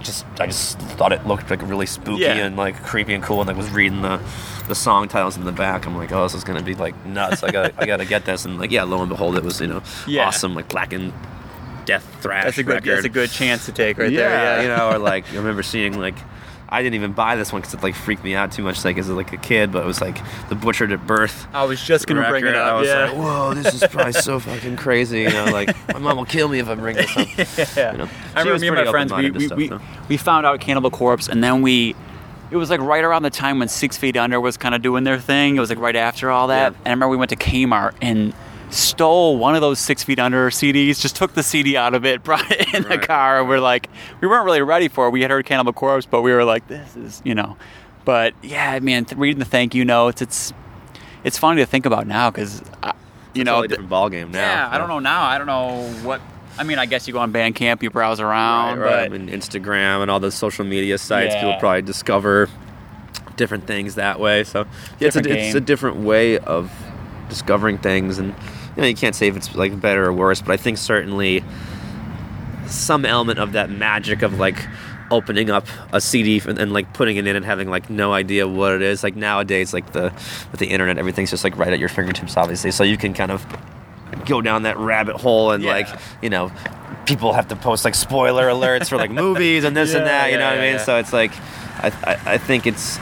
just 0.02 0.26
I 0.40 0.46
just 0.48 0.80
thought 0.80 1.12
it 1.12 1.28
looked 1.28 1.50
like 1.50 1.62
really 1.62 1.86
spooky 1.86 2.22
Yeah. 2.22 2.38
and 2.46 2.56
like 2.56 2.82
creepy 2.84 3.14
and 3.14 3.24
cool 3.24 3.40
and 3.42 3.48
like 3.48 3.58
was 3.58 3.70
reading 3.70 4.02
the 4.02 4.20
the 4.70 4.76
song 4.76 5.08
titles 5.10 5.36
in 5.36 5.44
the 5.44 5.52
back. 5.52 5.86
I'm 5.86 5.98
like, 5.98 6.12
oh, 6.14 6.24
this 6.24 6.34
is 6.34 6.44
gonna 6.46 6.64
be 6.64 6.76
like 6.76 6.96
nuts. 7.06 7.44
I 7.44 7.52
got 7.52 7.74
I 7.78 7.86
gotta 7.86 8.06
get 8.06 8.26
this 8.26 8.46
and 8.46 8.58
like 8.58 8.72
yeah, 8.72 8.84
lo 8.84 9.02
and 9.02 9.10
behold, 9.10 9.36
it 9.36 9.44
was 9.44 9.60
you 9.60 9.68
know 9.68 9.82
Yeah. 10.08 10.28
awesome 10.28 10.56
like 10.56 10.70
black 10.70 10.94
and 10.94 11.12
death 11.86 12.06
thrash 12.22 12.46
that's 12.46 12.58
a 12.60 12.64
good. 12.64 12.74
record 12.76 12.96
That's 12.98 13.06
a 13.06 13.10
good 13.10 13.32
chance 13.32 13.66
to 13.66 13.72
take 13.72 13.98
right 13.98 14.12
yeah, 14.12 14.20
there. 14.20 14.32
Yeah. 14.32 14.62
you 14.62 14.68
know, 14.70 14.96
or 14.96 15.00
like 15.00 15.30
I 15.34 15.36
remember 15.36 15.64
seeing 15.64 16.00
like 16.00 16.16
I 16.72 16.84
didn't 16.84 16.94
even 16.96 17.14
buy 17.14 17.36
this 17.36 17.52
one 17.52 17.62
because 17.62 17.74
it 17.74 17.82
like 17.82 17.96
freaked 17.96 18.24
me 18.24 18.36
out 18.36 18.52
too 18.52 18.62
much 18.62 18.86
like 18.86 19.00
as 19.00 19.10
like 19.10 19.34
a 19.34 19.38
kid, 19.38 19.72
but 19.72 19.82
it 19.82 19.88
was 19.88 20.02
like 20.02 20.20
the 20.50 20.56
butchered 20.56 20.92
at 20.92 21.06
birth. 21.08 21.48
I 21.52 21.64
was 21.64 21.84
just 21.84 22.06
gonna 22.06 22.30
bring 22.30 22.44
it 22.44 22.50
record. 22.50 22.62
up. 22.62 22.74
I 22.74 22.80
was 22.80 22.88
yeah. 22.88 23.06
like, 23.06 23.18
whoa, 23.18 23.54
this 23.56 23.74
is 23.74 23.84
probably 23.90 24.14
so 24.14 24.40
fucking 24.40 24.78
crazy. 24.78 25.22
You 25.22 25.30
know, 25.32 25.46
like 25.46 25.76
my 25.92 26.00
mom 26.00 26.18
will 26.18 26.26
kill 26.26 26.48
me 26.48 26.60
if 26.60 26.70
I 26.70 26.76
bring 26.76 26.96
this 26.96 27.18
up. 27.18 27.28
Yeah. 27.76 27.92
You 27.94 27.98
know, 28.00 28.10
I 28.36 28.42
remember 28.42 28.60
me 28.60 28.68
and 28.68 28.76
my 28.86 28.92
friends, 28.92 29.12
we, 29.12 29.32
we, 29.32 29.46
stuff, 29.48 29.58
we, 29.58 29.68
though. 29.70 29.82
we 30.10 30.18
found 30.18 30.46
out 30.46 30.60
Cannibal 30.62 30.92
Corpse, 30.92 31.28
and 31.28 31.44
then 31.44 31.64
we, 31.64 31.96
it 32.52 32.56
was 32.58 32.70
like 32.70 32.80
right 32.82 33.04
around 33.04 33.24
the 33.24 33.30
time 33.30 33.60
when 33.60 33.68
Six 33.68 33.98
Feet 33.98 34.18
Under 34.18 34.40
was 34.40 34.58
kind 34.58 34.74
of 34.76 34.82
doing 34.82 35.04
their 35.04 35.20
thing. 35.20 35.56
It 35.56 35.60
was 35.60 35.70
like 35.70 35.80
right 35.80 35.96
after 35.96 36.30
all 36.32 36.48
that. 36.48 36.74
Yeah. 36.74 36.78
And 36.80 36.88
I 36.88 36.90
remember 36.92 37.10
we 37.10 37.18
went 37.18 37.30
to 37.30 37.36
Kmart 37.36 37.94
and 38.02 38.34
stole 38.72 39.38
one 39.38 39.56
of 39.56 39.62
those 39.62 39.80
Six 39.80 40.04
Feet 40.04 40.20
Under 40.20 40.50
CDs, 40.50 41.00
just 41.00 41.16
took 41.16 41.34
the 41.34 41.44
CD 41.44 41.76
out 41.78 41.94
of 41.94 42.06
it, 42.06 42.24
brought 42.24 42.50
it 42.52 42.74
in 42.74 42.84
the 42.84 42.98
car, 42.98 43.40
and 43.40 43.50
we're 43.50 43.60
like, 43.60 43.90
we 44.22 44.28
weren't 44.28 44.46
really 44.46 44.62
ready 44.62 44.88
for 44.88 45.08
it. 45.08 45.12
We 45.12 45.22
had 45.22 45.32
heard 45.32 45.46
Cannibal 45.46 45.74
Corpse, 45.74 46.06
but 46.06 46.22
we 46.22 46.32
were 46.34 46.44
like, 46.44 46.68
this 46.68 46.96
is, 46.96 47.22
you 47.26 47.36
know. 47.36 47.58
But 48.06 48.34
yeah, 48.42 48.78
man, 48.80 49.06
th- 49.06 49.18
reading 49.20 49.40
the 49.40 49.46
thank 49.46 49.76
you 49.76 49.86
notes, 49.86 50.22
it's 50.22 50.54
it's 51.24 51.38
funny 51.38 51.62
to 51.62 51.66
think 51.66 51.86
about 51.86 52.08
now 52.08 52.32
because, 52.32 52.62
uh, 52.82 52.94
you 53.34 53.42
It's 53.42 53.42
a 53.42 53.44
know, 53.44 53.52
totally 53.56 53.68
different 53.68 53.90
ball 53.90 54.10
game 54.10 54.32
now. 54.32 54.40
yeah, 54.40 54.70
I 54.72 54.78
don't 54.78 54.88
know 54.88 55.00
now. 55.00 55.24
I 55.24 55.38
don't 55.38 55.48
know 55.48 55.84
what. 56.04 56.22
I 56.60 56.64
mean, 56.64 56.78
I 56.78 56.86
guess 56.86 57.08
you 57.08 57.14
go 57.14 57.20
on 57.20 57.32
Bandcamp, 57.34 57.82
you 57.82 57.90
browse 57.90 58.20
around, 58.20 58.80
right. 58.80 59.10
But 59.10 59.20
mean, 59.20 59.30
Instagram 59.30 60.02
and 60.02 60.12
all 60.12 60.20
the 60.20 60.32
social 60.32 60.66
media 60.66 60.98
sites, 60.98 61.34
Yeah. 61.34 61.42
people 61.42 61.60
probably 61.60 61.82
discover 61.82 62.50
different 63.38 63.66
things 63.66 63.96
that 63.96 64.20
way. 64.20 64.44
So 64.44 64.66
yeah, 65.00 65.08
it's, 65.08 65.16
a, 65.16 65.22
Different 65.22 65.46
it's 65.46 65.56
a 65.56 65.62
different 65.62 65.98
way 65.98 66.38
of 66.40 66.72
discovering 67.30 67.78
things, 67.78 68.20
and 68.20 68.36
you 68.76 68.82
know 68.82 68.88
you 68.88 68.96
can't 68.96 69.16
say 69.16 69.28
if 69.28 69.38
it's 69.38 69.56
like 69.56 69.80
better 69.80 70.06
or 70.06 70.14
worse, 70.14 70.42
but 70.42 70.52
I 70.52 70.58
think 70.58 70.78
certainly 70.78 71.44
some 72.68 73.06
element 73.06 73.40
of 73.40 73.54
that 73.54 73.70
magic 73.70 74.22
of 74.22 74.38
like 74.40 74.68
opening 75.12 75.50
up 75.50 75.66
a 75.92 76.00
CD 76.00 76.40
and, 76.46 76.60
and 76.60 76.72
like 76.72 76.94
putting 76.94 77.18
it 77.18 77.26
in 77.26 77.36
and 77.36 77.44
having 77.44 77.68
like 77.70 77.90
no 77.90 78.14
idea 78.14 78.48
what 78.48 78.74
it 78.74 78.82
is. 78.82 79.04
Like 79.04 79.16
nowadays, 79.16 79.74
like 79.74 79.92
the 79.94 80.12
with 80.52 80.60
the 80.60 80.68
internet, 80.68 80.98
everything's 80.98 81.32
just 81.32 81.44
like 81.44 81.58
right 81.58 81.72
at 81.74 81.80
your 81.80 81.90
fingertips, 81.90 82.38
obviously. 82.38 82.72
So 82.72 82.84
you 82.84 82.98
can 82.98 83.14
kind 83.14 83.32
of 83.32 83.46
go 84.26 84.42
down 84.42 84.64
that 84.64 84.78
rabbit 84.78 85.16
hole 85.16 85.52
and 85.52 85.64
Yeah. 85.64 85.72
like 85.72 85.88
you 86.22 86.30
know 86.30 86.52
people 87.06 87.34
have 87.34 87.48
to 87.50 87.56
post 87.56 87.86
like 87.86 87.96
spoiler 87.96 88.48
alerts 88.48 88.90
for 88.90 88.98
like 88.98 89.12
movies 89.26 89.64
and 89.64 89.76
this 89.76 89.94
and 89.94 90.06
that 90.06 90.32
you 90.32 90.38
know 90.38 90.44
yeah, 90.44 90.50
what 90.52 90.60
i 90.60 90.62
mean 90.62 90.76
yeah. 90.76 90.84
so 90.84 90.98
it's 90.98 91.14
like 91.14 91.32
I, 91.82 91.92
I, 92.04 92.34
I 92.34 92.38
think 92.38 92.68
it's 92.68 93.00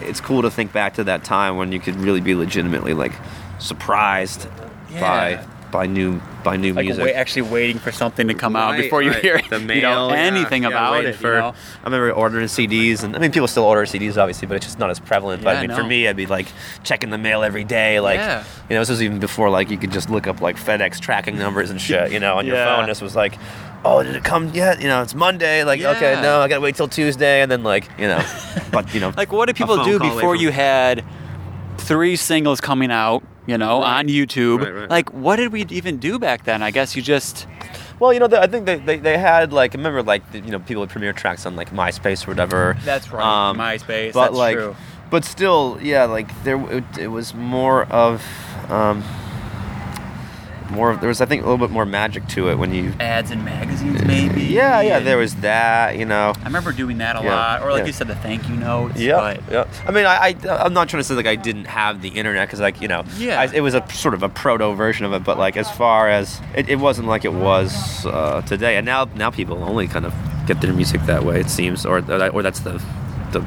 it's 0.00 0.20
cool 0.20 0.42
to 0.42 0.50
think 0.50 0.72
back 0.72 0.94
to 0.94 1.04
that 1.04 1.24
time 1.24 1.56
when 1.56 1.72
you 1.72 1.80
could 1.80 1.96
really 1.96 2.20
be 2.20 2.34
legitimately 2.34 2.94
like 2.94 3.12
surprised 3.58 4.46
Yeah. 4.92 5.00
by 5.00 5.44
by 5.74 5.86
new 5.86 6.20
by 6.44 6.56
new 6.56 6.72
like 6.72 6.84
music 6.84 7.02
wait, 7.02 7.14
actually 7.14 7.42
waiting 7.42 7.80
for 7.80 7.90
something 7.90 8.28
to 8.28 8.34
come 8.34 8.54
out 8.54 8.76
before 8.76 9.02
you 9.02 9.10
right. 9.10 9.20
hear 9.20 9.40
the 9.50 9.58
you 9.74 9.82
know, 9.82 10.08
mail, 10.08 10.10
yeah, 10.10 10.16
anything 10.16 10.62
yeah, 10.62 10.68
about 10.68 11.04
it. 11.04 11.16
For, 11.16 11.34
you 11.34 11.40
know? 11.40 11.54
I 11.82 11.84
remember 11.84 12.12
ordering 12.12 12.46
CDs, 12.46 13.02
and 13.02 13.16
I 13.16 13.18
mean, 13.18 13.32
people 13.32 13.48
still 13.48 13.64
order 13.64 13.82
CDs, 13.82 14.16
obviously, 14.16 14.46
but 14.46 14.54
it's 14.54 14.66
just 14.66 14.78
not 14.78 14.90
as 14.90 15.00
prevalent. 15.00 15.42
but 15.42 15.50
Yeah, 15.50 15.58
I 15.58 15.60
mean, 15.62 15.70
no. 15.70 15.76
for 15.76 15.82
me, 15.82 16.06
I'd 16.06 16.16
be 16.16 16.26
like 16.26 16.46
checking 16.84 17.10
the 17.10 17.18
mail 17.18 17.42
every 17.42 17.64
day, 17.64 17.98
like 17.98 18.18
Yeah. 18.18 18.44
you 18.70 18.74
know, 18.74 18.82
this 18.82 18.88
was 18.88 19.02
even 19.02 19.18
before 19.18 19.50
like 19.50 19.68
you 19.68 19.76
could 19.76 19.90
just 19.90 20.10
look 20.10 20.28
up 20.28 20.40
like 20.40 20.56
FedEx 20.56 21.00
tracking 21.00 21.36
numbers 21.36 21.70
and 21.70 21.80
shit, 21.80 22.12
you 22.12 22.20
know, 22.20 22.36
on 22.36 22.46
your 22.46 22.56
phone. 22.56 22.86
This 22.86 23.02
was 23.02 23.16
like. 23.16 23.36
Oh, 23.86 24.02
did 24.02 24.16
it 24.16 24.24
come 24.24 24.48
yet? 24.54 24.80
You 24.80 24.88
know, 24.88 25.02
it's 25.02 25.14
Monday. 25.14 25.62
Like, 25.62 25.78
okay, 25.82 26.18
no, 26.22 26.40
I 26.40 26.48
gotta 26.48 26.62
wait 26.62 26.74
till 26.74 26.88
Tuesday, 26.88 27.42
and 27.42 27.50
then 27.52 27.62
like, 27.62 27.90
you 27.98 28.06
know, 28.06 28.24
but 28.72 28.94
you 28.94 29.00
know, 29.00 29.12
Like, 29.14 29.30
what 29.30 29.44
did 29.44 29.56
people 29.56 29.84
do 29.84 29.98
before 29.98 30.34
you 30.34 30.50
had 30.50 31.04
three 31.84 32.16
singles 32.16 32.60
coming 32.60 32.90
out? 32.90 33.22
You 33.46 33.58
know, 33.58 33.80
Right. 33.80 33.98
on 33.98 34.08
YouTube. 34.08 34.62
Right, 34.64 34.74
right. 34.74 34.90
Like, 34.90 35.12
what 35.12 35.36
did 35.36 35.52
we 35.52 35.66
even 35.68 35.98
do 35.98 36.18
back 36.18 36.44
then? 36.44 36.62
I 36.62 36.70
guess 36.70 36.96
you 36.96 37.02
just 37.02 37.46
Well, 38.00 38.12
you 38.12 38.18
know, 38.20 38.26
the, 38.26 38.40
I 38.40 38.46
think 38.46 38.64
they, 38.66 38.76
they, 38.76 38.96
they 38.96 39.18
had 39.18 39.52
like 39.52 39.74
remember 39.74 40.02
like 40.02 40.32
the, 40.32 40.40
you 40.40 40.50
know 40.50 40.58
people 40.60 40.80
would 40.80 40.90
premiere 40.90 41.12
tracks 41.12 41.44
on 41.46 41.54
like 41.56 41.70
MySpace 41.70 42.26
or 42.26 42.30
whatever. 42.30 42.76
That's 42.84 43.12
right. 43.12 43.22
Um, 43.50 43.58
MySpace. 43.58 44.12
but 44.14 44.24
that's 44.28 44.36
like, 44.36 44.56
true. 44.56 44.74
but 45.10 45.24
still, 45.26 45.78
yeah, 45.82 46.04
like 46.04 46.28
there 46.42 46.58
it, 46.72 46.84
it 46.98 47.08
was 47.08 47.34
more 47.34 47.84
of, 47.86 48.22
um, 48.70 49.04
more 50.70 50.96
there 50.96 51.08
was 51.08 51.20
I 51.20 51.26
think 51.26 51.42
a 51.42 51.46
little 51.46 51.64
bit 51.66 51.72
more 51.72 51.84
magic 51.86 52.26
to 52.28 52.48
it 52.50 52.56
when 52.56 52.72
you. 52.74 52.92
Ads 53.00 53.30
in 53.30 53.44
magazines, 53.44 54.02
maybe. 54.04 54.42
Yeah, 54.42 54.80
yeah, 54.80 54.98
there 55.00 55.16
was 55.18 55.34
that, 55.36 55.96
you 55.98 56.04
know. 56.04 56.32
I 56.40 56.44
remember 56.44 56.72
doing 56.72 56.98
that 56.98 57.16
a 57.16 57.22
Yeah, 57.24 57.34
lot, 57.34 57.62
or 57.62 57.70
like 57.70 57.80
yeah. 57.80 57.86
you 57.86 57.92
said, 57.92 58.08
the 58.08 58.14
thank 58.16 58.48
you 58.48 58.56
notes. 58.56 58.98
Yeah, 58.98 59.38
yeah. 59.50 59.66
I 59.86 59.90
mean, 59.90 60.06
I, 60.06 60.36
I 60.44 60.64
I'm 60.64 60.72
not 60.72 60.88
trying 60.88 61.00
to 61.00 61.04
say 61.04 61.14
like 61.14 61.26
I 61.26 61.36
didn't 61.36 61.66
have 61.66 62.02
the 62.02 62.08
internet 62.08 62.48
because 62.48 62.60
like 62.60 62.80
you 62.80 62.88
know, 62.88 63.04
Yeah. 63.16 63.40
I, 63.40 63.46
it 63.54 63.60
was 63.60 63.74
a 63.74 63.86
sort 63.90 64.14
of 64.14 64.22
a 64.22 64.28
proto 64.28 64.72
version 64.74 65.04
of 65.06 65.12
it. 65.12 65.22
But 65.24 65.38
like 65.38 65.56
as 65.56 65.70
far 65.70 66.08
as 66.08 66.40
it, 66.54 66.68
it 66.68 66.76
wasn't 66.76 67.08
like 67.08 67.24
it 67.24 67.32
was 67.32 68.04
uh, 68.06 68.42
today, 68.42 68.76
and 68.76 68.86
now 68.86 69.04
now 69.14 69.30
people 69.30 69.62
only 69.62 69.86
kind 69.88 70.06
of 70.06 70.14
get 70.46 70.60
their 70.60 70.72
music 70.72 71.00
that 71.02 71.24
way. 71.24 71.40
It 71.40 71.50
seems, 71.50 71.84
or 71.86 71.98
or 71.98 72.42
that's 72.42 72.60
the 72.60 72.82
the 73.32 73.44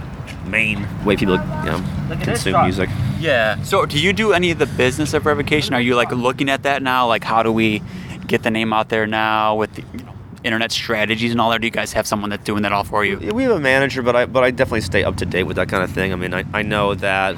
main 0.47 0.87
way 1.05 1.15
people 1.15 1.35
you 1.35 1.71
know 1.71 1.83
consume 2.21 2.63
music. 2.63 2.89
Yeah. 3.19 3.61
So, 3.63 3.85
do 3.85 3.99
you 3.99 4.13
do 4.13 4.33
any 4.33 4.51
of 4.51 4.59
the 4.59 4.65
business 4.65 5.13
of 5.13 5.25
revocation? 5.25 5.73
Are 5.73 5.81
you 5.81 5.95
like 5.95 6.11
looking 6.11 6.49
at 6.49 6.63
that 6.63 6.81
now? 6.81 7.07
Like, 7.07 7.23
how 7.23 7.43
do 7.43 7.51
we 7.51 7.81
get 8.27 8.43
the 8.43 8.51
name 8.51 8.73
out 8.73 8.89
there 8.89 9.07
now 9.07 9.55
with 9.55 9.73
the 9.73 9.83
you 9.93 10.03
know, 10.03 10.13
internet 10.43 10.71
strategies 10.71 11.31
and 11.31 11.41
all 11.41 11.49
that? 11.51 11.61
Do 11.61 11.67
you 11.67 11.71
guys 11.71 11.93
have 11.93 12.07
someone 12.07 12.29
that's 12.29 12.43
doing 12.43 12.63
that 12.63 12.71
all 12.71 12.83
for 12.83 13.03
you? 13.03 13.17
We 13.17 13.43
have 13.43 13.53
a 13.53 13.59
manager, 13.59 14.01
but 14.01 14.15
I 14.15 14.25
but 14.25 14.43
I 14.43 14.51
definitely 14.51 14.81
stay 14.81 15.03
up 15.03 15.17
to 15.17 15.25
date 15.25 15.43
with 15.43 15.55
that 15.57 15.69
kind 15.69 15.83
of 15.83 15.91
thing. 15.91 16.13
I 16.13 16.15
mean, 16.15 16.33
I, 16.33 16.43
I 16.53 16.61
know 16.61 16.93
that 16.95 17.35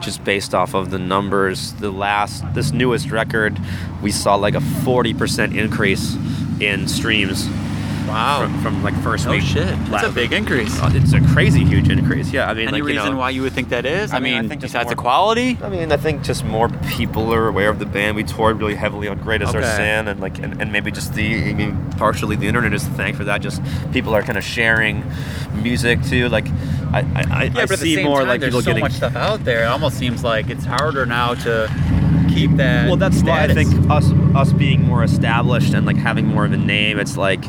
just 0.00 0.24
based 0.24 0.54
off 0.54 0.74
of 0.74 0.90
the 0.90 0.98
numbers, 0.98 1.72
the 1.74 1.90
last 1.90 2.44
this 2.54 2.72
newest 2.72 3.10
record, 3.10 3.58
we 4.02 4.10
saw 4.10 4.34
like 4.34 4.54
a 4.54 4.60
forty 4.60 5.14
percent 5.14 5.56
increase 5.56 6.16
in 6.60 6.88
streams 6.88 7.48
Wow. 8.06 8.42
from, 8.42 8.60
from 8.62 8.82
like 8.82 8.94
first 9.02 9.26
Oh 9.26 9.30
week. 9.30 9.42
shit! 9.42 9.66
That's 9.90 10.04
la- 10.04 10.08
a 10.08 10.12
big 10.12 10.32
increase. 10.32 10.78
Uh, 10.80 10.90
It's 10.94 11.12
a 11.12 11.20
crazy 11.20 11.64
huge 11.64 11.88
increase. 11.88 12.32
Yeah, 12.32 12.48
I 12.50 12.54
mean, 12.54 12.68
Any 12.68 12.72
like 12.72 12.78
you 12.78 12.84
reason 12.96 13.12
know, 13.12 13.18
why 13.18 13.30
you 13.30 13.42
would 13.42 13.52
think 13.52 13.70
that 13.70 13.86
is? 13.86 14.12
I, 14.12 14.16
I 14.16 14.20
mean, 14.20 14.34
I 14.44 14.48
think 14.48 14.60
just 14.60 14.72
besides 14.74 14.90
the 14.90 14.96
more- 14.96 15.02
quality. 15.02 15.58
I 15.62 15.68
mean, 15.68 15.90
I 15.90 15.96
think 15.96 16.22
just 16.22 16.44
more 16.44 16.68
people 16.90 17.32
are 17.32 17.48
aware 17.48 17.70
of 17.70 17.78
the 17.78 17.86
band. 17.86 18.16
We 18.16 18.24
toured 18.24 18.58
really 18.60 18.74
heavily 18.74 19.08
on 19.08 19.18
Great 19.18 19.42
Is 19.42 19.50
Our 19.54 19.60
Okay. 19.60 19.76
Sin, 19.76 20.08
and 20.08 20.20
like, 20.20 20.38
and, 20.38 20.60
and 20.60 20.70
maybe 20.72 20.90
just 20.90 21.14
the, 21.14 21.50
I 21.50 21.52
mean, 21.54 21.90
partially 21.96 22.36
the 22.36 22.46
internet 22.46 22.72
is 22.74 22.84
to 22.84 22.90
thank 22.90 23.16
for 23.16 23.24
that. 23.24 23.40
Just 23.40 23.62
people 23.92 24.14
are 24.14 24.22
kind 24.22 24.36
of 24.38 24.44
sharing 24.44 25.02
music 25.62 26.02
too. 26.04 26.28
Like, 26.28 26.46
I, 26.92 27.00
I, 27.00 27.50
I, 27.56 27.62
I 27.62 27.66
see 27.66 28.02
more 28.04 28.24
like 28.24 28.40
people 28.42 28.60
so 28.60 28.66
getting. 28.66 28.82
much 28.82 28.92
stuff 28.92 29.16
out 29.16 29.44
there. 29.44 29.62
It 29.64 29.66
almost 29.68 29.98
seems 29.98 30.22
like 30.22 30.50
it's 30.50 30.64
harder 30.64 31.06
now 31.06 31.34
to 31.34 31.68
keep 32.28 32.50
that. 32.56 32.86
well, 32.86 32.96
that's 32.96 33.22
why 33.22 33.44
I 33.44 33.48
think 33.54 33.88
us 33.90 34.10
us 34.34 34.52
being 34.52 34.82
more 34.82 35.02
established 35.04 35.72
and 35.74 35.86
like 35.86 35.96
having 35.96 36.26
more 36.26 36.44
of 36.44 36.52
a 36.52 36.56
name. 36.56 36.98
It's 36.98 37.16
like 37.16 37.44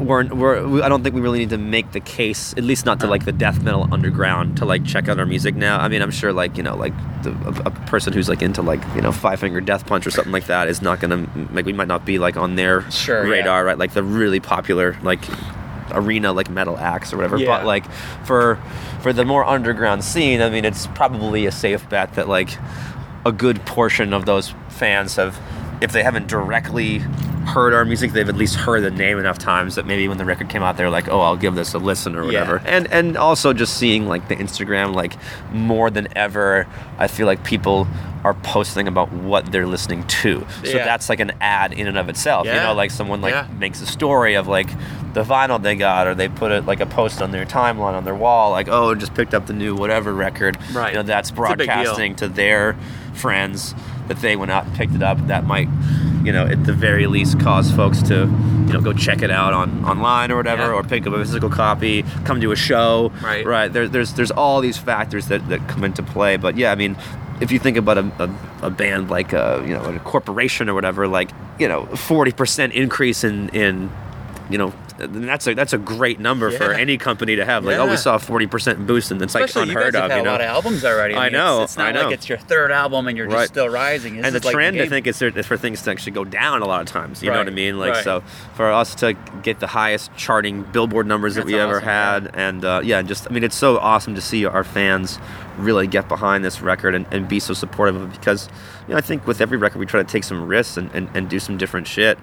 we're, 0.00 0.26
we're 0.26 0.66
we, 0.66 0.82
I 0.82 0.88
don't 0.88 1.02
think 1.02 1.14
we 1.14 1.20
really 1.20 1.38
need 1.40 1.50
to 1.50 1.58
make 1.58 1.92
the 1.92 2.00
case, 2.00 2.52
at 2.56 2.64
least 2.64 2.86
not 2.86 3.00
to 3.00 3.06
like 3.06 3.24
the 3.24 3.32
death 3.32 3.62
metal 3.62 3.86
underground, 3.92 4.56
to 4.58 4.64
like 4.64 4.84
check 4.84 5.08
out 5.08 5.18
our 5.18 5.26
music 5.26 5.54
now. 5.54 5.78
I 5.78 5.88
mean, 5.88 6.02
I'm 6.02 6.10
sure 6.10 6.32
like 6.32 6.56
you 6.56 6.62
know 6.62 6.76
like 6.76 6.94
the, 7.22 7.30
a, 7.30 7.68
a 7.68 7.70
person 7.86 8.12
who's 8.12 8.28
like 8.28 8.42
into 8.42 8.62
like 8.62 8.82
you 8.94 9.02
know 9.02 9.12
Five 9.12 9.40
Finger 9.40 9.60
Death 9.60 9.86
Punch 9.86 10.06
or 10.06 10.10
something 10.10 10.32
like 10.32 10.46
that 10.46 10.68
is 10.68 10.82
not 10.82 11.00
gonna 11.00 11.28
like 11.52 11.66
we 11.66 11.72
might 11.72 11.88
not 11.88 12.04
be 12.04 12.18
like 12.18 12.36
on 12.36 12.56
their 12.56 12.90
Sure, 12.90 13.24
yeah. 13.24 13.30
radar, 13.30 13.64
right? 13.64 13.78
Like 13.78 13.92
the 13.92 14.02
really 14.02 14.40
popular 14.40 14.96
like 15.02 15.20
arena 15.92 16.32
like 16.32 16.48
metal 16.48 16.78
acts 16.78 17.12
or 17.12 17.16
whatever. 17.16 17.36
Yeah. 17.36 17.46
But 17.46 17.66
like 17.66 17.90
for 18.24 18.56
for 19.02 19.12
the 19.12 19.24
more 19.24 19.44
underground 19.44 20.04
scene, 20.04 20.40
I 20.42 20.50
mean, 20.50 20.64
it's 20.64 20.86
probably 20.88 21.46
a 21.46 21.52
safe 21.52 21.88
bet 21.88 22.14
that 22.14 22.28
like 22.28 22.50
a 23.26 23.32
good 23.32 23.64
portion 23.66 24.12
of 24.12 24.24
those 24.24 24.54
fans 24.68 25.16
have, 25.16 25.38
if 25.80 25.92
they 25.92 26.02
haven't 26.02 26.26
directly 26.28 26.98
heard 27.46 27.72
our 27.72 27.84
music, 27.84 28.12
they've 28.12 28.28
at 28.28 28.36
least 28.36 28.54
heard 28.54 28.82
the 28.82 28.90
name 28.90 29.18
enough 29.18 29.38
times 29.38 29.74
that 29.74 29.86
maybe 29.86 30.06
when 30.08 30.18
the 30.18 30.24
record 30.24 30.48
came 30.48 30.62
out, 30.62 30.76
they're 30.76 30.90
like, 30.90 31.08
"Oh, 31.08 31.20
I'll 31.20 31.36
give 31.38 31.54
this 31.54 31.72
a 31.74 31.78
listen" 31.78 32.14
or 32.14 32.24
whatever. 32.24 32.60
Yeah. 32.64 32.76
And 32.76 32.92
and 32.92 33.16
also 33.16 33.52
just 33.52 33.76
seeing 33.78 34.06
like 34.06 34.28
the 34.28 34.36
Instagram, 34.36 34.94
like 34.94 35.14
more 35.52 35.90
than 35.90 36.06
ever, 36.16 36.66
I 36.98 37.06
feel 37.08 37.26
like 37.26 37.42
people 37.42 37.88
are 38.22 38.34
posting 38.34 38.86
about 38.86 39.10
what 39.10 39.50
they're 39.50 39.66
listening 39.66 40.06
to. 40.06 40.46
So 40.64 40.76
Yeah. 40.76 40.84
that's 40.84 41.08
like 41.08 41.20
an 41.20 41.32
ad 41.40 41.72
in 41.72 41.86
and 41.86 41.96
of 41.96 42.10
itself. 42.10 42.44
Yeah. 42.46 42.56
You 42.56 42.60
know, 42.60 42.74
like 42.74 42.90
someone 42.90 43.22
like 43.22 43.32
Yeah. 43.32 43.46
makes 43.58 43.80
a 43.80 43.86
story 43.86 44.34
of 44.34 44.46
like 44.46 44.68
the 45.14 45.24
vinyl 45.24 45.60
they 45.60 45.74
got, 45.74 46.06
or 46.06 46.14
they 46.14 46.28
put 46.28 46.52
it 46.52 46.66
like 46.66 46.80
a 46.80 46.86
post 46.86 47.22
on 47.22 47.30
their 47.32 47.46
timeline 47.46 47.94
on 47.94 48.04
their 48.04 48.14
wall, 48.14 48.50
like, 48.50 48.68
"Oh, 48.68 48.94
just 48.94 49.14
picked 49.14 49.32
up 49.32 49.46
the 49.46 49.54
new 49.54 49.74
whatever 49.74 50.12
record." 50.12 50.58
Right. 50.74 50.90
You 50.92 50.96
know, 50.98 51.02
that's 51.02 51.30
It's 51.30 51.38
a 51.38 51.42
big 51.56 51.58
deal. 51.58 51.66
broadcasting 51.66 52.14
to 52.16 52.28
their 52.28 52.76
friends 53.14 53.74
that 54.10 54.20
they 54.20 54.34
went 54.34 54.50
out 54.50 54.66
and 54.66 54.74
picked 54.74 54.92
it 54.94 55.02
up. 55.04 55.24
That 55.28 55.44
might, 55.46 55.68
you 56.24 56.32
know, 56.32 56.44
at 56.44 56.64
the 56.64 56.72
very 56.72 57.06
least, 57.06 57.38
cause 57.38 57.70
folks 57.70 58.02
to, 58.02 58.14
you 58.66 58.72
know, 58.72 58.80
go 58.80 58.92
check 58.92 59.22
it 59.22 59.30
out 59.30 59.52
on 59.52 59.84
online 59.84 60.32
or 60.32 60.36
whatever, 60.36 60.64
Yeah. 60.64 60.72
or 60.74 60.82
pick 60.82 61.06
up 61.06 61.12
a 61.12 61.18
physical 61.18 61.48
copy, 61.48 62.02
come 62.24 62.40
to 62.40 62.50
a 62.50 62.56
show. 62.56 63.12
Right. 63.22 63.46
Right. 63.46 63.72
There, 63.72 63.86
there's 63.88 64.14
there's 64.14 64.32
all 64.32 64.60
these 64.60 64.76
factors 64.76 65.28
that, 65.28 65.48
that 65.48 65.66
come 65.68 65.84
into 65.84 66.02
play. 66.02 66.36
But 66.36 66.56
yeah, 66.58 66.72
I 66.72 66.74
mean. 66.74 66.96
If 67.40 67.50
you 67.50 67.58
think 67.58 67.78
about 67.78 67.96
a, 67.96 68.04
a, 68.62 68.66
a 68.66 68.70
band 68.70 69.08
like 69.08 69.32
a 69.32 69.64
you 69.66 69.72
know 69.72 69.82
a 69.82 69.98
corporation 70.00 70.68
or 70.68 70.74
whatever, 70.74 71.08
like 71.08 71.30
you 71.58 71.68
know 71.68 71.86
forty 71.96 72.32
percent 72.32 72.74
increase 72.74 73.24
in 73.24 73.48
in 73.48 73.90
you 74.50 74.58
know 74.58 74.74
that's 75.08 75.46
a 75.46 75.54
that's 75.54 75.72
a 75.72 75.78
great 75.78 76.20
number 76.20 76.50
for 76.50 76.72
any 76.72 76.98
company 76.98 77.36
to 77.36 77.44
have. 77.44 77.64
Like 77.64 77.78
oh 77.78 77.88
we 77.88 77.96
saw 77.96 78.16
a 78.16 78.18
forty 78.18 78.46
percent 78.46 78.86
boost 78.86 79.10
and 79.10 79.20
it's 79.22 79.34
like 79.34 79.44
Especially 79.44 79.70
you 79.70 79.76
unheard 79.76 79.94
guys 79.94 80.02
have 80.02 80.04
of. 80.04 80.10
had 80.10 80.18
You 80.18 80.24
know 80.24 80.30
a 80.30 80.32
lot 80.32 80.40
of 80.40 80.46
albums 80.46 80.84
already. 80.84 81.14
I 81.14 81.24
mean, 81.24 81.32
know, 81.32 81.62
It's, 81.62 81.72
it's 81.72 81.78
not 81.78 81.88
I 81.88 81.92
know. 81.92 82.02
like 82.04 82.14
it's 82.14 82.28
your 82.28 82.38
third 82.38 82.70
album 82.72 83.08
and 83.08 83.16
you're 83.16 83.26
just 83.26 83.48
still 83.52 83.68
rising. 83.68 84.16
This 84.16 84.26
and 84.26 84.34
the 84.34 84.38
is 84.38 84.44
like 84.44 84.52
trend, 84.54 84.80
I 84.80 84.88
think, 84.88 85.06
is, 85.06 85.18
for 85.18 85.56
things 85.56 85.82
to 85.82 85.90
actually 85.90 86.12
go 86.12 86.24
down 86.24 86.62
a 86.62 86.66
lot 86.66 86.80
of 86.80 86.86
times. 86.86 87.22
You 87.22 87.30
know 87.30 87.38
what 87.38 87.46
I 87.46 87.50
mean? 87.50 87.78
Like, 87.78 87.94
right. 87.94 88.04
so 88.04 88.20
for 88.54 88.70
us 88.70 88.94
to 88.96 89.14
get 89.42 89.60
the 89.60 89.66
highest 89.66 90.14
charting 90.16 90.62
Billboard 90.62 91.06
numbers 91.06 91.34
that 91.34 91.42
That's 91.42 91.52
we 91.52 91.58
ever 91.58 91.76
awesome, 91.76 91.88
had, 91.88 92.30
and 92.34 92.64
uh, 92.64 92.80
yeah, 92.84 93.02
just 93.02 93.26
I 93.28 93.32
mean, 93.32 93.44
it's 93.44 93.56
so 93.56 93.78
awesome 93.78 94.14
to 94.14 94.20
see 94.20 94.44
our 94.44 94.64
fans 94.64 95.18
really 95.58 95.86
get 95.86 96.08
behind 96.08 96.44
this 96.44 96.60
record 96.60 96.94
and, 96.94 97.06
and 97.10 97.28
be 97.28 97.40
so 97.40 97.52
supportive 97.54 97.96
of 97.96 98.10
it 98.10 98.18
because 98.18 98.48
you 98.86 98.92
know 98.92 98.98
I 98.98 99.00
think 99.00 99.26
with 99.26 99.40
every 99.40 99.58
record 99.58 99.78
we 99.78 99.86
try 99.86 100.02
to 100.02 100.08
take 100.08 100.24
some 100.24 100.46
risks 100.46 100.76
and, 100.76 100.90
and, 100.94 101.08
and 101.14 101.28
do 101.28 101.38
some 101.38 101.58
different 101.58 101.86
shit. 101.86 102.18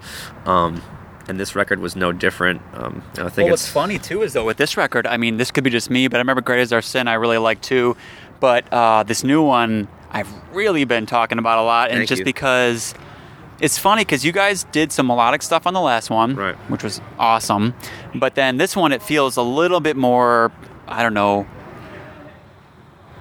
Um, 0.45 0.81
and 1.27 1.39
this 1.39 1.55
record 1.55 1.79
was 1.79 1.95
no 1.95 2.11
different. 2.11 2.61
Um, 2.73 3.01
I 3.13 3.29
think 3.29 3.37
Well, 3.37 3.45
it's 3.47 3.51
what's 3.63 3.67
funny 3.69 3.99
too 3.99 4.21
is 4.21 4.33
though 4.33 4.45
with 4.45 4.57
this 4.57 4.77
record, 4.77 5.05
I 5.07 5.17
mean, 5.17 5.37
this 5.37 5.51
could 5.51 5.63
be 5.63 5.69
just 5.69 5.89
me, 5.89 6.07
but 6.07 6.17
I 6.17 6.19
remember 6.19 6.41
"Great 6.41 6.59
Is 6.61 6.71
Our 6.73 6.81
Sin" 6.81 7.07
I 7.07 7.13
really 7.15 7.37
like 7.37 7.61
too. 7.61 7.95
But 8.39 8.71
uh, 8.71 9.03
this 9.03 9.23
new 9.23 9.41
one, 9.43 9.87
I've 10.11 10.29
really 10.53 10.83
been 10.85 11.05
talking 11.05 11.39
about 11.39 11.57
a 11.59 11.63
lot, 11.63 11.89
and 11.89 11.97
Thank 11.99 12.09
just 12.09 12.19
you. 12.19 12.25
because 12.25 12.93
it's 13.59 13.77
funny 13.79 14.01
because 14.01 14.23
you 14.23 14.31
guys 14.31 14.63
did 14.65 14.91
some 14.91 15.07
melodic 15.07 15.41
stuff 15.41 15.65
on 15.65 15.73
the 15.73 15.81
last 15.81 16.09
one, 16.11 16.35
Right. 16.35 16.55
which 16.69 16.83
was 16.83 17.01
awesome. 17.17 17.73
But 18.13 18.35
then 18.35 18.57
this 18.57 18.75
one, 18.75 18.91
it 18.91 19.01
feels 19.01 19.35
a 19.37 19.41
little 19.41 19.79
bit 19.79 19.97
more, 19.97 20.51
I 20.87 21.01
don't 21.01 21.15
know. 21.15 21.47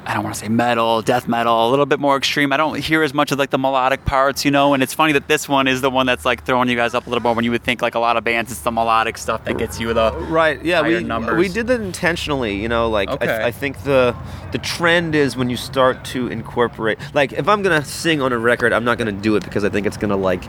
I 0.07 0.15
don't 0.15 0.23
want 0.23 0.37
to 0.37 0.41
say 0.41 0.49
metal, 0.49 1.03
death 1.03 1.27
metal, 1.27 1.69
a 1.69 1.71
little 1.71 1.85
bit 1.87 1.99
more 1.99 2.17
extreme. 2.17 2.53
I 2.53 2.57
don't 2.57 2.79
hear 2.79 3.03
as 3.03 3.13
much 3.13 3.33
of 3.33 3.39
like 3.39 3.51
the 3.51 3.59
melodic 3.59 4.05
parts, 4.05 4.45
you 4.45 4.51
know. 4.51 4.73
And 4.73 4.83
it's 4.83 4.95
funny 4.95 5.13
that 5.15 5.27
this 5.27 5.49
one 5.49 5.67
is 5.67 5.81
the 5.81 5.91
one 5.91 6.07
that's 6.07 6.25
like 6.25 6.45
throwing 6.45 6.69
you 6.69 6.77
guys 6.77 6.95
up 6.95 7.07
a 7.07 7.11
little 7.11 7.23
more. 7.23 7.35
When 7.35 7.45
you 7.45 7.51
would 7.51 7.65
think 7.65 7.83
like 7.83 7.97
a 7.97 7.99
lot 7.99 8.17
of 8.17 8.23
bands, 8.23 8.53
it's 8.53 8.61
the 8.61 8.71
melodic 8.71 9.19
stuff 9.19 9.45
that 9.45 9.59
gets 9.59 9.81
you 9.81 9.93
the 9.93 10.13
Right. 10.29 10.65
Yeah. 10.65 10.83
We 10.83 11.03
numbers. 11.03 11.37
we 11.39 11.49
did 11.49 11.67
that 11.67 11.81
intentionally. 11.81 12.55
You 12.57 12.69
know, 12.69 12.89
like 12.89 13.09
Okay. 13.11 13.29
I, 13.29 13.49
I 13.49 13.51
think 13.51 13.83
the 13.83 14.15
the 14.53 14.59
trend 14.59 15.15
is 15.15 15.37
when 15.37 15.51
you 15.51 15.57
start 15.57 16.05
to 16.07 16.29
incorporate. 16.29 16.99
Like, 17.13 17.33
if 17.33 17.49
I'm 17.49 17.63
gonna 17.63 17.85
sing 17.85 18.23
on 18.23 18.33
a 18.33 18.39
record, 18.39 18.73
I'm 18.73 18.85
not 18.85 18.99
gonna 18.99 19.13
do 19.13 19.35
it 19.37 19.45
because 19.45 19.65
I 19.65 19.71
think 19.71 19.87
it's 19.87 19.97
gonna 19.97 20.17
like 20.17 20.45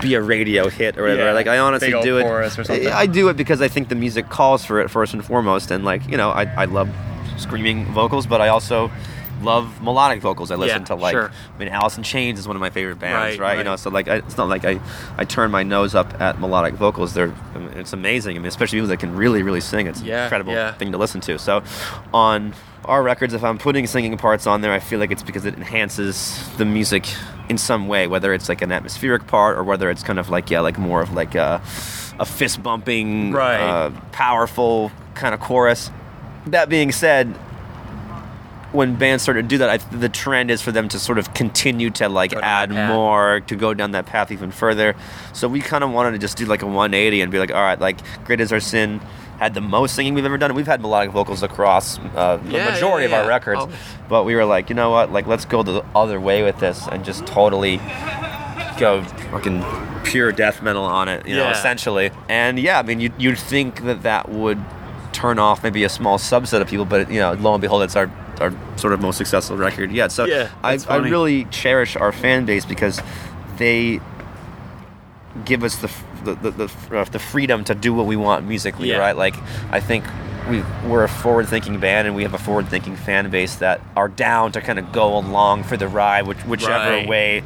be 0.00 0.14
a 0.14 0.22
radio 0.22 0.68
hit 0.68 0.96
or 0.96 1.02
whatever. 1.02 1.24
Yeah, 1.26 1.32
like, 1.32 1.46
I 1.48 1.58
honestly 1.58 1.90
do 2.02 2.18
it. 2.18 2.86
I 2.92 3.06
do 3.06 3.28
it 3.28 3.36
because 3.36 3.60
I 3.60 3.68
think 3.68 3.88
the 3.88 3.94
music 3.94 4.28
calls 4.30 4.64
for 4.64 4.80
it 4.80 4.88
first 4.90 5.12
and 5.12 5.24
foremost. 5.24 5.70
And 5.70 5.84
like, 5.84 6.06
you 6.08 6.16
know, 6.16 6.30
I 6.30 6.44
I 6.44 6.64
love 6.64 6.88
screaming 7.42 7.84
vocals, 7.92 8.26
but 8.26 8.40
I 8.40 8.48
also 8.48 8.90
love 9.42 9.82
melodic 9.82 10.20
vocals. 10.20 10.52
I 10.52 10.54
listen 10.54 10.82
Yeah, 10.82 10.86
to 10.86 10.94
like, 10.94 11.12
sure. 11.14 11.32
I 11.54 11.58
mean, 11.58 11.68
Alice 11.68 11.96
in 11.96 12.04
Chains 12.04 12.38
is 12.38 12.46
one 12.46 12.54
of 12.56 12.60
my 12.60 12.70
favorite 12.70 13.00
bands, 13.00 13.38
Right, 13.38 13.48
right? 13.54 13.58
You 13.58 13.64
know, 13.64 13.74
so 13.74 13.90
like, 13.90 14.06
I, 14.06 14.16
it's 14.18 14.36
not 14.36 14.48
like 14.48 14.64
I, 14.64 14.78
I 15.18 15.24
turn 15.24 15.50
my 15.50 15.64
nose 15.64 15.94
up 15.96 16.20
at 16.20 16.38
melodic 16.40 16.74
vocals. 16.74 17.12
They're, 17.14 17.34
I 17.54 17.58
mean, 17.58 17.68
it's 17.76 17.92
amazing. 17.92 18.36
I 18.36 18.38
mean, 18.38 18.46
especially 18.46 18.76
people 18.78 18.88
that 18.88 19.00
can 19.00 19.16
really, 19.16 19.42
really 19.42 19.60
sing. 19.60 19.88
It's 19.88 20.00
Yeah, 20.00 20.18
an 20.18 20.22
incredible 20.24 20.52
yeah. 20.52 20.72
thing 20.74 20.92
to 20.92 20.98
listen 20.98 21.20
to. 21.22 21.38
So, 21.40 21.64
on 22.14 22.54
our 22.84 23.02
records, 23.02 23.34
if 23.34 23.42
I'm 23.42 23.58
putting 23.58 23.86
singing 23.88 24.16
parts 24.16 24.46
on 24.46 24.60
there, 24.60 24.72
I 24.72 24.78
feel 24.78 25.00
like 25.00 25.10
it's 25.10 25.22
because 25.24 25.44
it 25.44 25.54
enhances 25.54 26.48
the 26.56 26.64
music 26.64 27.06
in 27.48 27.58
some 27.58 27.88
way, 27.88 28.06
whether 28.06 28.32
it's 28.32 28.48
like 28.48 28.62
an 28.62 28.70
atmospheric 28.70 29.26
part 29.26 29.58
or 29.58 29.64
whether 29.64 29.90
it's 29.90 30.04
kind 30.04 30.20
of 30.20 30.30
like 30.30 30.50
yeah, 30.50 30.60
like 30.60 30.78
more 30.78 31.02
of 31.02 31.12
like 31.14 31.34
a, 31.34 31.60
a 32.20 32.24
fist 32.24 32.62
bumping, 32.62 33.32
Right. 33.32 33.60
uh, 33.60 33.90
powerful 34.12 34.92
kind 35.14 35.34
of 35.34 35.40
chorus. 35.40 35.90
That 36.46 36.68
being 36.68 36.90
said, 36.92 37.28
when 38.72 38.96
bands 38.96 39.22
start 39.22 39.36
to 39.36 39.42
do 39.42 39.58
that, 39.58 39.68
I, 39.68 39.76
the 39.96 40.08
trend 40.08 40.50
is 40.50 40.62
for 40.62 40.72
them 40.72 40.88
to 40.88 40.98
sort 40.98 41.18
of 41.18 41.34
continue 41.34 41.90
to 41.90 42.08
like 42.08 42.32
Go 42.32 42.40
add 42.40 42.70
more, 42.70 43.40
to 43.40 43.54
go 43.56 43.74
down 43.74 43.90
that 43.92 44.06
path 44.06 44.32
even 44.32 44.50
further. 44.50 44.94
So 45.34 45.46
we 45.46 45.60
kind 45.60 45.84
of 45.84 45.90
wanted 45.90 46.12
to 46.12 46.18
just 46.18 46.36
do 46.38 46.46
like 46.46 46.62
a 46.62 46.66
180 46.66 47.20
and 47.20 47.30
be 47.30 47.38
like, 47.38 47.50
all 47.52 47.60
right, 47.62 47.78
like 47.78 47.98
Great 48.24 48.40
Is 48.40 48.52
Our 48.52 48.60
Sin 48.60 49.00
had 49.38 49.54
the 49.54 49.60
most 49.60 49.94
singing 49.94 50.14
we've 50.14 50.24
ever 50.24 50.38
done. 50.38 50.54
We've 50.54 50.66
had 50.66 50.80
melodic 50.80 51.10
vocals 51.10 51.42
across 51.42 51.98
uh, 51.98 52.38
the 52.38 52.50
Yeah, 52.50 52.70
majority 52.70 53.08
yeah, 53.08 53.18
of 53.18 53.22
our 53.24 53.28
records, 53.28 53.60
Oh. 53.62 53.70
but 54.08 54.24
we 54.24 54.34
were 54.34 54.44
like, 54.44 54.68
you 54.70 54.74
know 54.74 54.90
what, 54.90 55.12
like 55.12 55.26
let's 55.26 55.44
go 55.44 55.62
the 55.62 55.84
other 55.94 56.20
way 56.20 56.42
with 56.42 56.58
this 56.60 56.86
and 56.88 57.04
just 57.04 57.26
totally 57.26 57.78
go 58.78 59.02
fucking 59.30 59.64
pure 60.04 60.32
death 60.32 60.62
metal 60.62 60.84
on 60.84 61.08
it, 61.08 61.26
you 61.26 61.36
know, 61.36 61.50
essentially. 61.50 62.10
And 62.28 62.58
yeah, 62.58 62.78
I 62.78 62.82
mean, 62.82 63.00
you'd, 63.00 63.12
you'd 63.18 63.38
think 63.38 63.82
that 63.82 64.02
that 64.02 64.28
would 64.28 64.58
turn 65.22 65.38
off 65.38 65.62
maybe 65.62 65.84
a 65.84 65.88
small 65.88 66.18
subset 66.18 66.60
of 66.60 66.66
people, 66.68 66.84
but 66.84 67.08
you 67.10 67.20
know, 67.20 67.32
lo 67.34 67.54
and 67.54 67.60
behold, 67.62 67.82
it's 67.84 67.94
our 67.96 68.10
our 68.40 68.52
sort 68.76 68.92
of 68.92 69.00
most 69.00 69.16
successful 69.18 69.56
record 69.56 69.92
yet. 69.92 70.10
So 70.10 70.24
Yeah, 70.24 70.50
I, 70.64 70.76
I 70.88 70.96
really 70.96 71.44
cherish 71.46 71.94
our 71.96 72.10
fan 72.10 72.44
base 72.44 72.64
because 72.64 73.00
they 73.56 74.00
give 75.44 75.62
us 75.62 75.76
the 75.76 75.90
the 76.24 76.34
the, 76.34 76.50
the, 76.50 76.98
uh, 76.98 77.04
the 77.04 77.18
freedom 77.20 77.62
to 77.64 77.74
do 77.74 77.94
what 77.94 78.06
we 78.06 78.16
want 78.16 78.46
musically, 78.46 78.88
Yeah. 78.88 78.98
right? 78.98 79.16
Like 79.16 79.36
I 79.70 79.78
think 79.78 80.04
we 80.50 80.64
we're 80.88 81.04
a 81.04 81.08
forward-thinking 81.08 81.78
band 81.78 82.08
and 82.08 82.16
we 82.16 82.22
have 82.24 82.34
a 82.34 82.38
forward-thinking 82.38 82.96
fan 82.96 83.30
base 83.30 83.54
that 83.56 83.80
are 83.96 84.08
down 84.08 84.50
to 84.52 84.60
kind 84.60 84.78
of 84.80 84.90
go 84.92 85.16
along 85.16 85.62
for 85.62 85.76
the 85.76 85.86
ride, 85.86 86.26
which, 86.26 86.38
whichever 86.44 86.96
Right. 86.96 87.08
way 87.08 87.44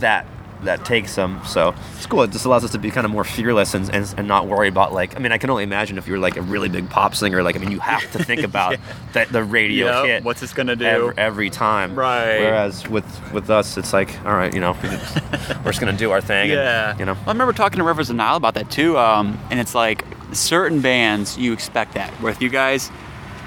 that 0.00 0.26
that 0.66 0.84
takes 0.84 1.14
them. 1.14 1.40
So 1.46 1.74
it's 1.96 2.06
cool. 2.06 2.22
It 2.22 2.30
just 2.30 2.44
allows 2.44 2.64
us 2.64 2.72
to 2.72 2.78
be 2.78 2.90
kind 2.90 3.04
of 3.04 3.10
more 3.10 3.24
fearless 3.24 3.74
and, 3.74 3.88
and, 3.94 4.14
and 4.18 4.28
not 4.28 4.46
worry 4.46 4.68
about 4.68 4.92
like. 4.92 5.16
I 5.16 5.18
mean, 5.18 5.32
I 5.32 5.38
can 5.38 5.50
only 5.50 5.64
imagine 5.64 5.98
if 5.98 6.06
you're 6.06 6.18
like 6.18 6.36
a 6.36 6.42
really 6.42 6.68
big 6.68 6.88
pop 6.90 7.14
singer. 7.14 7.42
Like, 7.42 7.56
I 7.56 7.58
mean, 7.58 7.70
you 7.70 7.80
have 7.80 8.10
to 8.12 8.22
think 8.22 8.42
about 8.44 8.76
that 9.14 9.30
the 9.30 9.42
radio 9.42 9.86
Yep, 9.86 10.04
hit. 10.06 10.24
what's 10.24 10.40
this 10.40 10.52
gonna 10.52 10.76
do? 10.76 10.84
every, 10.84 11.14
every 11.18 11.50
time? 11.50 11.94
Right. 11.94 12.38
Whereas 12.40 12.88
with 12.88 13.32
with 13.32 13.50
us, 13.50 13.76
it's 13.76 13.92
like, 13.92 14.18
all 14.24 14.34
right, 14.34 14.52
you 14.52 14.60
know, 14.60 14.76
we 14.82 14.88
just, 14.90 15.16
we're 15.64 15.70
just 15.72 15.80
gonna 15.80 15.92
do 15.92 16.10
our 16.10 16.20
thing. 16.20 16.50
Yeah. 16.50 16.90
And, 16.90 17.00
you 17.00 17.06
know. 17.06 17.16
I 17.26 17.30
remember 17.32 17.52
talking 17.52 17.78
to 17.78 17.84
Rivers 17.84 18.10
of 18.10 18.16
Nihil 18.16 18.36
about 18.36 18.54
that 18.54 18.70
too. 18.70 18.98
Um, 18.98 19.38
and 19.50 19.58
it's 19.58 19.74
like 19.74 20.04
certain 20.32 20.80
bands 20.80 21.38
you 21.38 21.52
expect 21.52 21.94
that. 21.94 22.20
With 22.20 22.42
you 22.42 22.48
guys, 22.48 22.90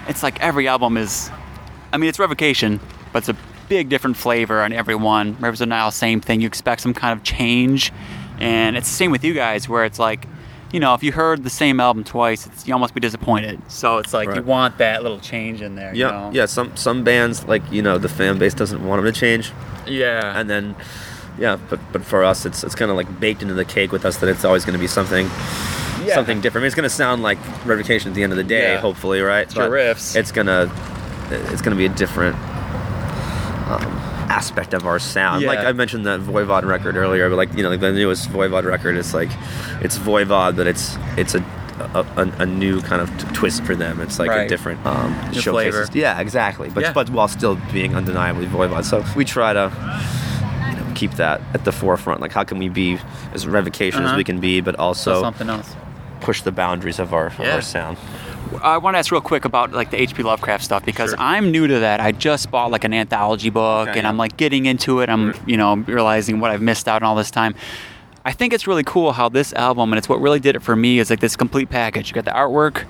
it's 0.07 0.23
like 0.23 0.39
every 0.41 0.67
album 0.67 0.97
is. 0.97 1.29
I 1.91 1.97
mean, 1.97 2.09
it's 2.09 2.19
Revocation, 2.19 2.79
but 3.11 3.27
it's 3.27 3.29
a 3.29 3.33
big 3.69 3.87
different 3.89 4.17
flavor 4.17 4.61
on 4.61 4.73
every 4.73 4.95
one. 4.95 5.37
Rivers 5.39 5.61
of 5.61 5.69
Nihil, 5.69 5.91
same 5.91 6.19
thing. 6.19 6.41
You 6.41 6.47
expect 6.47 6.81
some 6.81 6.93
kind 6.93 7.17
of 7.17 7.23
change, 7.23 7.93
and 8.39 8.75
it's 8.75 8.89
the 8.89 8.95
same 8.95 9.11
with 9.11 9.23
you 9.23 9.33
guys, 9.33 9.69
where 9.69 9.85
it's 9.85 9.99
like. 9.99 10.25
You 10.71 10.79
know, 10.79 10.93
if 10.93 11.01
you 11.01 11.11
heard 11.11 11.43
the 11.43 11.49
same 11.49 11.79
album 11.79 12.03
twice, 12.03 12.45
it's, 12.45 12.67
you 12.67 12.75
almost 12.75 12.93
be 12.93 12.99
disappointed. 12.99 13.59
So 13.71 13.97
it's 13.97 14.13
like 14.13 14.35
you 14.35 14.43
want 14.43 14.77
that 14.77 15.01
little 15.01 15.17
change 15.19 15.63
in 15.63 15.73
there. 15.73 15.95
you 15.95 16.01
Yeah, 16.05 16.11
know? 16.11 16.29
yeah. 16.31 16.45
Some 16.45 16.77
some 16.77 17.03
bands 17.03 17.43
like 17.45 17.63
you 17.71 17.81
know 17.81 17.97
the 17.97 18.07
fan 18.07 18.37
base 18.37 18.53
doesn't 18.53 18.85
want 18.85 19.01
them 19.03 19.11
to 19.11 19.19
change, 19.19 19.51
yeah. 19.87 20.39
and 20.39 20.47
then 20.47 20.75
yeah, 21.39 21.57
but 21.71 21.79
but 21.91 22.03
for 22.05 22.23
us, 22.23 22.45
it's 22.45 22.63
it's 22.63 22.75
kind 22.75 22.91
of 22.91 22.97
like 22.97 23.19
baked 23.19 23.41
into 23.41 23.55
the 23.55 23.65
cake 23.65 23.91
with 23.91 24.05
us 24.05 24.17
that 24.17 24.29
it's 24.29 24.45
always 24.45 24.63
going 24.63 24.73
to 24.73 24.79
be 24.79 24.85
something 24.85 25.25
Yeah. 26.05 26.13
something 26.13 26.39
different. 26.39 26.61
I 26.61 26.65
mean, 26.65 26.67
it's 26.67 26.75
going 26.75 26.83
to 26.87 26.95
sound 26.95 27.23
like 27.23 27.39
Revocation 27.65 28.09
at 28.11 28.13
the 28.13 28.21
end 28.21 28.31
of 28.31 28.37
the 28.37 28.43
day, 28.43 28.73
Yeah. 28.73 28.79
hopefully, 28.79 29.21
right? 29.21 29.51
your 29.55 29.71
riffs. 29.71 30.15
It's 30.15 30.31
gonna 30.31 30.69
it's 31.31 31.63
gonna 31.63 31.77
be 31.77 31.87
a 31.87 31.89
different 31.89 32.35
um, 33.69 33.83
aspect 34.29 34.73
of 34.73 34.85
our 34.85 34.99
sound. 34.99 35.45
Like 35.45 35.59
I 35.59 35.71
mentioned 35.71 36.05
the 36.05 36.17
Voivod 36.19 36.63
record 36.65 36.95
earlier, 36.97 37.29
but 37.29 37.35
like 37.37 37.53
you 37.55 37.63
know, 37.63 37.69
like 37.69 37.79
the 37.79 37.91
newest 37.91 38.29
Voivod 38.29 38.63
record, 38.65 38.97
it's 38.97 39.13
like 39.13 39.29
it's 39.81 39.97
Voivod, 39.97 40.55
but 40.55 40.67
it's 40.67 40.97
it's 41.17 41.35
a 41.35 41.43
a, 41.93 42.05
a, 42.17 42.31
a 42.39 42.45
new 42.45 42.81
kind 42.81 43.01
of 43.01 43.09
t- 43.17 43.33
twist 43.33 43.63
for 43.63 43.73
them. 43.73 44.01
It's 44.01 44.19
like 44.19 44.29
Right. 44.29 44.41
a 44.45 44.49
different 44.49 44.85
um, 44.85 45.11
New 45.31 45.39
showcases. 45.39 45.87
flavor. 45.89 45.97
Yeah, 45.97 46.19
exactly. 46.19 46.69
But 46.69 46.81
Yeah. 46.83 46.93
but 46.93 47.09
while 47.09 47.29
still 47.29 47.55
being 47.71 47.95
undeniably 47.95 48.47
Voivod. 48.47 48.83
So 48.83 49.03
we 49.15 49.23
try 49.23 49.53
to 49.53 49.71
you 50.69 50.75
know, 50.75 50.91
keep 50.95 51.11
that 51.13 51.39
at 51.53 51.63
the 51.63 51.71
forefront. 51.71 52.19
Like 52.19 52.33
how 52.33 52.43
can 52.43 52.57
we 52.59 52.67
be 52.67 52.99
as 53.33 53.47
revocation 53.47 54.01
as 54.03 54.07
Uh-huh. 54.09 54.17
we 54.17 54.23
can 54.25 54.39
be, 54.41 54.59
but 54.59 54.75
So 54.75 54.81
also 54.81 55.21
something 55.21 55.49
else. 55.49 55.73
push 56.19 56.41
the 56.41 56.51
boundaries 56.51 56.99
of 56.99 57.13
our 57.13 57.27
of 57.27 57.39
Yeah. 57.39 57.55
our 57.55 57.61
sound. 57.61 57.97
I 58.61 58.77
want 58.77 58.95
to 58.95 58.99
ask 58.99 59.11
real 59.11 59.21
quick 59.21 59.45
about 59.45 59.71
like 59.71 59.91
the 59.91 60.01
H.P. 60.01 60.23
Lovecraft 60.23 60.63
stuff 60.63 60.83
because 60.85 61.11
Sure. 61.11 61.19
I'm 61.19 61.51
new 61.51 61.67
to 61.67 61.79
that. 61.79 61.99
I 62.01 62.11
just 62.11 62.51
bought 62.51 62.71
like 62.71 62.83
an 62.83 62.93
anthology 62.93 63.49
book 63.49 63.89
Okay, 63.89 63.99
and. 63.99 64.07
I'm 64.07 64.17
like 64.17 64.37
getting 64.37 64.65
into 64.65 64.99
it. 65.01 65.09
I'm 65.09 65.33
you 65.45 65.55
know 65.57 65.75
realizing 65.75 66.39
what 66.39 66.51
I've 66.51 66.61
missed 66.61 66.87
out 66.87 67.01
on 67.03 67.09
all 67.09 67.15
this 67.15 67.31
time. 67.31 67.55
I 68.25 68.31
think 68.33 68.51
it's 68.53 68.67
really 68.67 68.83
cool 68.83 69.13
how 69.13 69.29
this 69.29 69.53
album 69.53 69.91
and 69.93 69.97
it's 69.97 70.09
what 70.09 70.19
really 70.19 70.39
did 70.39 70.55
it 70.55 70.61
for 70.61 70.75
me 70.75 70.99
is 70.99 71.09
like 71.09 71.19
this 71.21 71.35
complete 71.35 71.69
package. 71.69 72.09
You 72.09 72.15
got 72.15 72.25
the 72.25 72.31
artwork, 72.31 72.83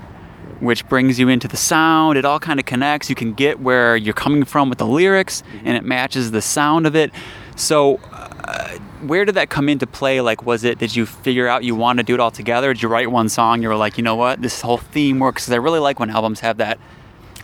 which 0.60 0.88
brings 0.90 1.20
you 1.20 1.30
into 1.30 1.48
the 1.48 1.56
sound. 1.58 2.18
It 2.18 2.26
all 2.26 2.40
kind 2.40 2.60
of 2.60 2.66
connects. 2.66 3.10
You 3.10 3.16
can 3.16 3.34
get 3.34 3.60
where 3.60 3.96
you're 3.96 4.14
coming 4.16 4.44
from 4.44 4.70
with 4.70 4.80
the 4.80 4.88
lyrics, 4.88 5.44
and 5.64 5.78
it 5.78 5.84
matches 5.84 6.32
the 6.32 6.42
sound 6.42 6.88
of 6.88 6.96
it. 6.96 7.12
So, 7.56 8.00
uh, 8.12 8.78
where 9.02 9.26
did 9.26 9.36
that 9.36 9.50
come 9.50 9.70
into 9.70 9.88
play? 9.88 10.22
Like, 10.22 10.46
was 10.46 10.64
it? 10.64 10.78
Did 10.80 10.96
you 10.96 11.06
figure 11.06 11.48
out 11.48 11.64
you 11.64 11.76
want 11.76 11.98
to 11.98 12.04
do 12.04 12.14
it 12.14 12.20
all 12.20 12.32
together? 12.32 12.74
Did 12.74 12.84
you 12.84 12.90
write 12.90 13.12
one 13.12 13.30
song? 13.30 13.62
You 13.62 13.70
were 13.70 13.76
like, 13.76 13.98
you 13.98 14.04
know 14.04 14.16
what, 14.16 14.42
this 14.42 14.62
whole 14.62 14.78
theme 14.78 15.20
works. 15.20 15.44
Because 15.44 15.54
I 15.54 15.58
really 15.58 15.80
like 15.80 16.00
when 16.00 16.10
albums 16.10 16.40
have 16.42 16.58
that 16.58 16.80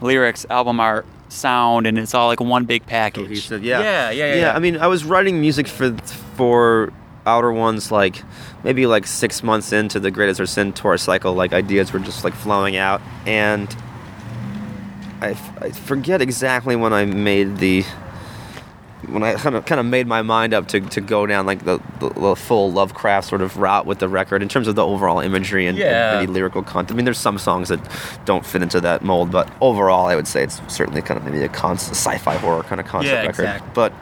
lyrics, 0.02 0.46
album 0.50 0.80
art, 0.80 1.06
sound, 1.30 1.88
and 1.88 1.98
it's 1.98 2.14
all 2.14 2.28
like 2.28 2.40
one 2.40 2.66
big 2.66 2.86
package. 2.86 3.28
Cohesive, 3.28 3.64
yeah. 3.64 3.80
yeah, 3.80 4.12
yeah, 4.12 4.36
yeah. 4.36 4.56
I 4.56 4.60
mean, 4.60 4.78
I 4.78 4.88
was 4.88 5.04
writing 5.04 5.40
music 5.42 5.68
for 5.68 5.96
for 6.36 6.94
Outer 7.26 7.52
Ones 7.52 7.92
like 7.92 8.22
maybe 8.64 8.86
like 8.86 9.08
six 9.08 9.42
months 9.44 9.74
into 9.74 10.00
the 10.00 10.12
Great 10.12 10.30
Is 10.30 10.40
Our 10.40 10.46
Sin 10.46 10.74
tour 10.74 10.98
cycle. 10.98 11.34
Like 11.34 11.54
ideas 11.54 11.92
were 11.94 12.00
just 12.00 12.24
like 12.24 12.34
flowing 12.34 12.76
out, 12.76 13.02
and 13.26 13.76
I, 15.22 15.32
f- 15.32 15.64
I 15.64 15.72
forget 15.72 16.22
exactly 16.22 16.76
when 16.76 16.94
I 16.94 17.06
made 17.06 17.58
the 17.58 17.84
when 19.10 19.24
I 19.24 19.34
kind 19.36 19.56
of 19.56 19.66
kind 19.66 19.80
of 19.80 19.86
made 19.86 20.08
my 20.08 20.22
mind 20.22 20.54
up 20.54 20.68
to, 20.70 20.80
to 20.82 21.02
go 21.02 21.26
down 21.26 21.46
like 21.46 21.64
the, 21.66 21.80
the, 22.00 22.10
the 22.10 22.36
full 22.36 22.72
Lovecraft 22.72 23.28
sort 23.28 23.42
of 23.42 23.58
route 23.58 23.86
with 23.86 24.00
the 24.00 24.08
record 24.10 24.42
in 24.42 24.50
terms 24.50 24.68
of 24.68 24.76
the 24.76 24.86
overall 24.86 25.20
imagery 25.20 25.68
and, 25.68 25.78
Yeah. 25.78 26.20
and 26.20 26.28
the 26.28 26.32
lyrical 26.32 26.64
content. 26.64 26.92
I 26.92 26.96
mean, 26.96 27.06
there's 27.06 27.18
some 27.20 27.38
songs 27.38 27.70
that 27.70 27.80
don't 28.26 28.46
fit 28.46 28.62
into 28.62 28.80
that 28.82 29.04
mold, 29.04 29.32
but 29.32 29.52
overall, 29.62 30.08
I 30.08 30.16
would 30.16 30.28
say 30.28 30.44
it's 30.44 30.62
certainly 30.68 31.02
kind 31.02 31.18
of 31.20 31.26
maybe 31.26 31.42
a 31.44 31.50
con- 31.50 31.78
sci-fi 31.78 32.36
horror 32.38 32.64
kind 32.64 32.80
of 32.82 32.88
concept 32.88 33.12
Yeah, 33.14 33.20
record. 33.22 33.44
exactly. 33.44 33.72
But 33.74 33.94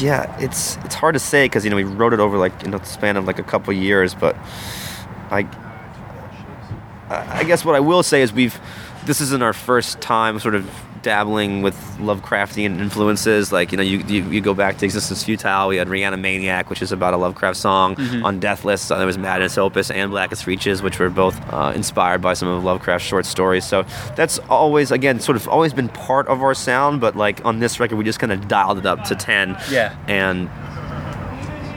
yeah, 0.00 0.36
it's 0.40 0.76
it's 0.84 0.96
hard 0.96 1.14
to 1.14 1.20
say 1.20 1.44
because 1.44 1.64
you 1.64 1.70
know 1.70 1.76
we 1.76 1.84
wrote 1.84 2.12
it 2.12 2.18
over 2.20 2.36
like 2.38 2.64
in 2.64 2.72
the 2.72 2.82
span 2.82 3.16
of 3.16 3.24
like 3.26 3.38
a 3.38 3.44
couple 3.44 3.72
years, 3.72 4.14
but 4.14 4.34
I 5.30 5.46
I 7.08 7.38
I 7.40 7.44
guess 7.44 7.64
what 7.64 7.74
I 7.76 7.80
will 7.80 8.02
say 8.02 8.22
is 8.22 8.32
we've 8.32 8.58
this 9.04 9.20
isn't 9.20 9.42
our 9.42 9.52
first 9.52 10.00
time 10.00 10.40
sort 10.40 10.54
of 10.56 10.68
dabbling 11.06 11.62
with 11.62 11.76
Lovecraftian 12.00 12.80
influences. 12.80 13.52
Like 13.52 13.70
you 13.70 13.78
know, 13.78 13.84
you 13.84 13.98
you, 14.08 14.24
you 14.28 14.40
go 14.40 14.54
back 14.54 14.76
to 14.78 14.84
Existence 14.84 15.22
Futile. 15.22 15.68
We 15.68 15.76
had 15.76 15.88
Re-Animaniac, 15.88 16.68
which 16.68 16.82
is 16.82 16.90
about 16.90 17.14
a 17.14 17.16
Lovecraft 17.16 17.56
song. 17.56 17.96
On 18.24 18.40
Deathless, 18.40 18.90
uh, 18.90 18.98
there 18.98 19.06
was 19.06 19.16
Madness 19.16 19.56
Opus 19.56 19.90
and 19.92 20.10
Blackest 20.10 20.46
Reaches, 20.48 20.82
which 20.82 20.98
were 20.98 21.08
both 21.08 21.40
uh, 21.52 21.72
inspired 21.76 22.20
by 22.20 22.34
some 22.34 22.48
of 22.48 22.64
Lovecraft's 22.64 23.06
short 23.06 23.24
stories. 23.24 23.64
So 23.64 23.84
that's 24.16 24.38
always 24.50 24.90
again 24.90 25.20
sort 25.20 25.36
of 25.36 25.48
always 25.48 25.72
been 25.72 25.88
part 25.88 26.26
of 26.26 26.42
our 26.42 26.54
sound. 26.54 27.00
But 27.00 27.14
like 27.14 27.44
on 27.44 27.60
this 27.60 27.78
record, 27.78 27.96
we 27.96 28.04
just 28.04 28.18
kind 28.18 28.32
of 28.32 28.48
dialed 28.48 28.78
it 28.78 28.86
up 28.86 29.04
to 29.04 29.14
ten. 29.14 29.56
Yeah. 29.70 29.96
and 30.08 30.50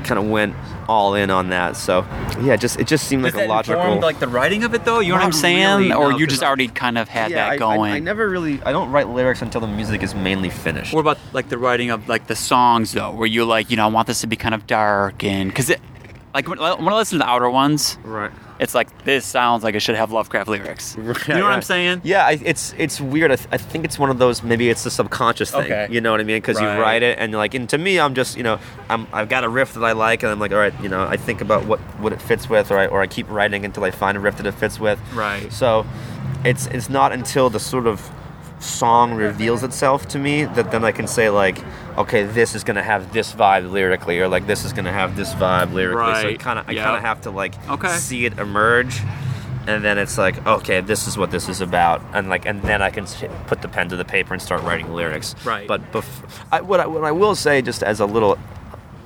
kind 0.06 0.18
of 0.18 0.28
went 0.28 0.56
all 0.90 1.14
in 1.14 1.30
on 1.30 1.50
that. 1.50 1.78
So 1.78 2.06
yeah, 2.42 2.56
just 2.56 2.80
it 2.80 2.88
just 2.88 3.08
seemed 3.08 3.24
Does 3.24 3.34
like 3.36 3.44
a 3.46 3.48
that 3.48 3.54
logical. 3.54 3.82
inform 3.82 4.00
like 4.02 4.20
the 4.20 4.28
writing 4.28 4.64
of 4.64 4.74
it 4.74 4.84
though? 4.86 5.00
You 5.00 5.10
know 5.10 5.16
what 5.20 5.24
I'm 5.24 5.32
saying? 5.32 5.78
really, 5.78 5.94
or 5.94 6.12
no, 6.12 6.18
you 6.18 6.26
'cause 6.26 6.34
just 6.34 6.44
I- 6.44 6.48
already 6.48 6.68
kind 6.68 6.98
of 6.98 7.08
had 7.08 7.30
yeah, 7.32 7.38
that 7.46 7.50
I- 7.52 7.54
I- 7.54 7.58
going? 7.58 7.94
I, 7.94 8.00
never 8.00 8.28
really. 8.28 8.62
I 8.64 8.72
don't 8.72 8.92
write 8.92 9.08
lyrics 9.08 9.42
until 9.42 9.62
the 9.62 9.68
music 9.68 10.02
is 10.04 10.16
mainly 10.16 10.50
finished. 10.50 10.94
What 10.94 11.02
about 11.02 11.20
like 11.32 11.50
the 11.50 11.58
writing 11.58 11.92
of 11.92 12.10
like 12.10 12.28
the 12.28 12.36
songs 12.36 12.92
though, 12.94 13.12
where 13.12 13.28
you 13.28 13.46
like 13.46 13.70
you 13.70 13.78
know 13.78 13.84
I 13.86 13.88
want 13.90 14.08
this 14.08 14.22
to 14.22 14.28
be 14.28 14.36
kind 14.36 14.56
of 14.56 14.66
dark 14.68 15.24
and 15.24 15.50
because 15.50 15.70
it 15.70 15.80
like 16.34 16.48
when, 16.48 16.58
when 16.60 16.88
I 16.94 16.96
listen 16.96 17.20
to 17.20 17.24
the 17.24 17.30
outer 17.30 17.50
ones, 17.50 17.98
right. 18.04 18.32
It's 18.60 18.76
like 18.76 19.06
this 19.06 19.26
sounds 19.26 19.64
like 19.64 19.74
it 19.76 19.80
should 19.80 19.96
have 19.96 20.12
Lovecraft 20.12 20.50
lyrics. 20.50 20.96
you 20.98 21.04
know 21.04 21.14
what 21.44 21.54
I'm 21.54 21.62
saying? 21.62 22.02
Yeah, 22.04 22.26
I, 22.26 22.40
it's 22.44 22.74
it's 22.78 23.00
weird. 23.00 23.32
I, 23.32 23.36
th- 23.38 23.48
I 23.52 23.58
think 23.58 23.86
it's 23.86 23.98
one 23.98 24.10
of 24.10 24.18
those. 24.20 24.44
Maybe 24.44 24.70
it's 24.70 24.84
the 24.84 24.92
subconscious 24.92 25.52
thing. 25.52 25.62
Okay. 25.62 25.88
You 25.90 26.02
know 26.02 26.12
what 26.12 26.20
I 26.20 26.24
mean? 26.24 26.38
Because 26.38 26.60
Right. 26.60 26.76
you 26.76 26.82
write 26.82 27.04
it, 27.04 27.18
and 27.20 27.34
like, 27.34 27.54
and 27.54 27.70
to 27.70 27.78
me, 27.78 28.00
I'm 28.00 28.14
just 28.16 28.36
you 28.38 28.44
know, 28.44 28.60
I'm 28.90 29.08
I've 29.14 29.30
got 29.30 29.44
a 29.44 29.50
riff 29.50 29.74
that 29.76 29.84
I 29.84 29.94
like, 29.94 30.24
and 30.24 30.32
I'm 30.32 30.40
like, 30.40 30.52
all 30.52 30.58
right, 30.60 30.74
you 30.82 30.90
know, 30.90 31.04
I 31.04 31.16
think 31.18 31.42
about 31.42 31.66
what 31.66 31.80
what 32.02 32.12
it 32.14 32.22
fits 32.22 32.50
with, 32.50 32.70
or 32.72 32.78
I 32.78 32.88
or 32.88 33.02
I 33.02 33.08
keep 33.08 33.30
writing 33.30 33.64
until 33.66 33.84
I 33.84 33.92
find 33.92 34.18
a 34.18 34.20
riff 34.20 34.38
that 34.38 34.46
it 34.46 34.54
fits 34.56 34.80
with. 34.80 35.00
Right. 35.14 35.52
So, 35.54 35.86
it's 36.44 36.68
it's 36.68 36.90
not 36.90 37.12
until 37.14 37.50
the 37.50 37.60
sort 37.60 37.88
of 37.88 38.12
song 38.60 39.14
reveals 39.14 39.64
itself 39.64 40.08
to 40.10 40.20
me 40.20 40.44
that 40.44 40.72
then 40.72 40.84
I 40.84 40.92
can 40.92 41.08
say 41.08 41.30
like, 41.30 41.58
okay, 41.98 42.24
this 42.24 42.56
is 42.56 42.64
gonna 42.64 42.84
have 42.84 43.14
this 43.14 43.34
vibe 43.34 43.72
lyrically, 43.72 44.20
or 44.20 44.28
like 44.28 44.48
this 44.48 44.66
is 44.66 44.74
gonna 44.74 44.92
have 44.92 45.16
this 45.16 45.34
vibe 45.34 45.74
lyrically. 45.74 46.02
Right. 46.02 46.22
So 46.22 46.28
Right. 46.28 46.40
kind 46.40 46.60
of 46.60 46.68
I 46.70 46.74
Yep. 46.74 46.84
kind 46.84 46.98
of 46.98 47.02
have 47.04 47.22
to 47.22 47.32
like 47.32 47.54
Okay. 47.70 47.88
see 47.90 48.26
it 48.26 48.38
emerge, 48.38 49.02
and 49.68 49.84
then 49.84 49.98
it's 49.98 50.18
like, 50.18 50.46
okay, 50.48 50.82
this 50.82 51.08
is 51.08 51.18
what 51.18 51.32
this 51.32 51.48
is 51.50 51.62
about, 51.62 52.02
and 52.14 52.30
like, 52.30 52.46
and 52.46 52.62
then 52.64 52.82
I 52.82 52.90
can 52.90 53.06
put 53.48 53.62
the 53.62 53.68
pen 53.68 53.90
to 53.90 53.96
the 53.96 54.06
paper 54.06 54.34
and 54.34 54.42
start 54.42 54.64
writing 54.64 54.94
lyrics. 54.94 55.36
Right. 55.46 55.68
But 55.68 55.92
bef- 55.92 56.24
I, 56.52 56.62
what 56.62 56.80
I, 56.80 56.88
what 56.88 57.04
I 57.04 57.12
will 57.12 57.36
say, 57.36 57.62
just 57.62 57.82
as 57.84 58.00
a 58.00 58.06
little 58.06 58.38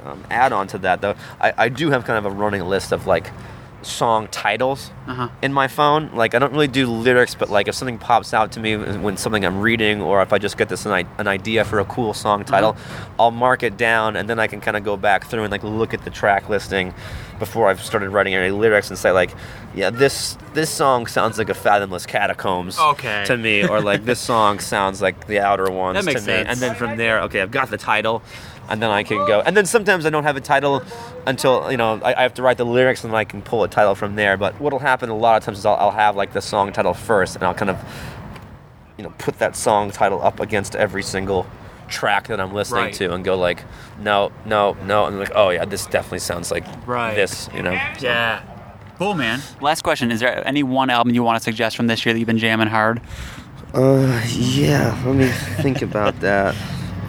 um, 0.06 0.24
add 0.30 0.52
on 0.52 0.68
to 0.68 0.78
that 0.80 1.02
though, 1.02 1.16
I, 1.40 1.54
I 1.58 1.70
do 1.70 1.90
have 1.92 2.06
kind 2.06 2.18
of 2.18 2.26
a 2.32 2.36
running 2.36 2.62
list 2.64 2.92
of 2.92 3.08
like 3.08 3.32
song 3.84 4.28
titles 4.30 4.92
Uh-huh. 5.08 5.30
in 5.42 5.52
my 5.54 5.68
phone. 5.68 6.10
Like 6.14 6.34
I 6.36 6.40
don't 6.40 6.52
really 6.54 6.68
do 6.68 6.88
lyrics, 6.88 7.36
but 7.36 7.50
like 7.50 7.68
if 7.68 7.76
something 7.76 7.98
pops 7.98 8.34
out 8.34 8.52
to 8.54 8.60
me 8.60 8.76
when 8.78 9.18
something 9.18 9.46
I'm 9.46 9.60
reading, 9.62 10.02
or 10.02 10.22
if 10.22 10.32
I 10.34 10.38
just 10.38 10.58
get 10.58 10.70
this 10.70 10.86
an, 10.86 11.08
an 11.18 11.28
idea 11.28 11.66
for 11.66 11.80
a 11.80 11.86
cool 11.86 12.14
song 12.14 12.44
title, 12.46 12.76
I'll 13.20 13.32
mark 13.32 13.64
it 13.64 13.78
down, 13.78 14.16
and 14.16 14.30
then 14.30 14.40
I 14.40 14.48
can 14.48 14.62
kind 14.62 14.78
of 14.78 14.84
go 14.84 14.98
back 14.98 15.26
through 15.28 15.44
and 15.44 15.52
like 15.52 15.64
look 15.64 15.94
at 15.94 16.04
the 16.06 16.10
track 16.10 16.50
listing 16.50 16.94
before 17.40 17.68
I've 17.70 17.84
started 17.84 18.10
writing 18.12 18.36
any 18.36 18.52
lyrics 18.52 18.90
and 18.90 18.98
say 18.98 19.12
like, 19.12 19.32
yeah, 19.76 19.90
this 19.90 20.38
this 20.54 20.70
song 20.70 21.08
sounds 21.08 21.38
like 21.38 21.50
a 21.50 21.54
Fathomless 21.54 22.06
Catacombs 22.08 22.78
Okay. 22.80 23.24
to 23.26 23.36
me, 23.38 23.64
or 23.68 23.82
like 23.82 24.06
this 24.06 24.20
song 24.20 24.60
sounds 24.60 25.02
like 25.02 25.28
the 25.28 25.40
Outer 25.40 25.70
Ones 25.84 25.96
That 25.98 26.06
makes 26.06 26.22
to 26.24 26.28
me, 26.28 26.34
sense. 26.34 26.50
and 26.50 26.60
then 26.60 26.76
from 26.76 26.98
there, 26.98 27.22
okay, 27.24 27.42
I've 27.42 27.52
got 27.52 27.70
the 27.70 27.78
title. 27.78 28.22
And 28.74 28.82
then 28.82 28.90
I 28.90 29.04
can 29.04 29.20
go, 29.28 29.40
and 29.46 29.56
then 29.56 29.68
sometimes 29.68 30.04
I 30.04 30.10
don't 30.10 30.24
have 30.24 30.36
a 30.36 30.42
title 30.42 30.82
until 31.28 31.70
you 31.70 31.78
know 31.78 32.02
I, 32.04 32.16
I 32.16 32.22
have 32.24 32.34
to 32.34 32.42
write 32.42 32.58
the 32.58 32.66
lyrics, 32.66 33.04
and 33.04 33.14
then 33.14 33.20
I 33.20 33.24
can 33.24 33.44
pull 33.44 33.64
a 33.64 33.68
title 33.68 33.94
from 33.94 34.16
there. 34.16 34.36
But 34.36 34.60
what'll 34.60 34.80
happen 34.80 35.10
a 35.12 35.16
lot 35.16 35.38
of 35.38 35.44
times 35.46 35.60
is 35.60 35.66
I'll, 35.68 35.76
I'll 35.76 35.92
have 35.92 36.16
like 36.16 36.34
the 36.34 36.42
song 36.42 36.74
title 36.74 36.96
first, 36.96 37.36
and 37.36 37.44
I'll 37.44 37.54
kind 37.54 37.70
of 37.70 37.78
you 38.98 39.04
know 39.04 39.14
put 39.20 39.38
that 39.38 39.56
song 39.56 39.92
title 39.92 40.24
up 40.24 40.40
against 40.40 40.76
every 40.76 41.04
single 41.04 41.46
track 41.88 42.30
that 42.30 42.40
I'm 42.40 42.52
listening 42.52 42.86
Right. 42.86 42.94
to, 42.96 43.14
and 43.14 43.24
go 43.24 43.38
like, 43.38 43.64
no, 44.00 44.32
no, 44.44 44.76
no, 44.88 45.06
and 45.06 45.20
like, 45.20 45.32
oh 45.36 45.52
yeah, 45.52 45.66
this 45.66 45.86
definitely 45.86 46.20
sounds 46.20 46.50
like 46.50 46.66
Right. 46.88 47.14
this, 47.14 47.50
you 47.54 47.62
know. 47.62 47.80
So- 48.00 48.08
Yeah. 48.08 48.42
Cool, 48.98 49.14
man. 49.14 49.40
Last 49.62 49.84
question: 49.84 50.10
Is 50.12 50.20
there 50.20 50.42
any 50.48 50.64
one 50.64 50.90
album 50.90 51.14
you 51.14 51.22
want 51.22 51.38
to 51.38 51.44
suggest 51.44 51.78
from 51.78 51.86
this 51.86 52.04
year 52.08 52.14
that 52.14 52.18
you've 52.20 52.26
been 52.26 52.40
jamming 52.40 52.70
hard? 52.70 53.02
Uh, 53.72 54.20
yeah. 54.30 55.00
Let 55.06 55.16
me 55.16 55.28
think 55.62 55.84
about 55.84 56.20
that. 56.22 56.56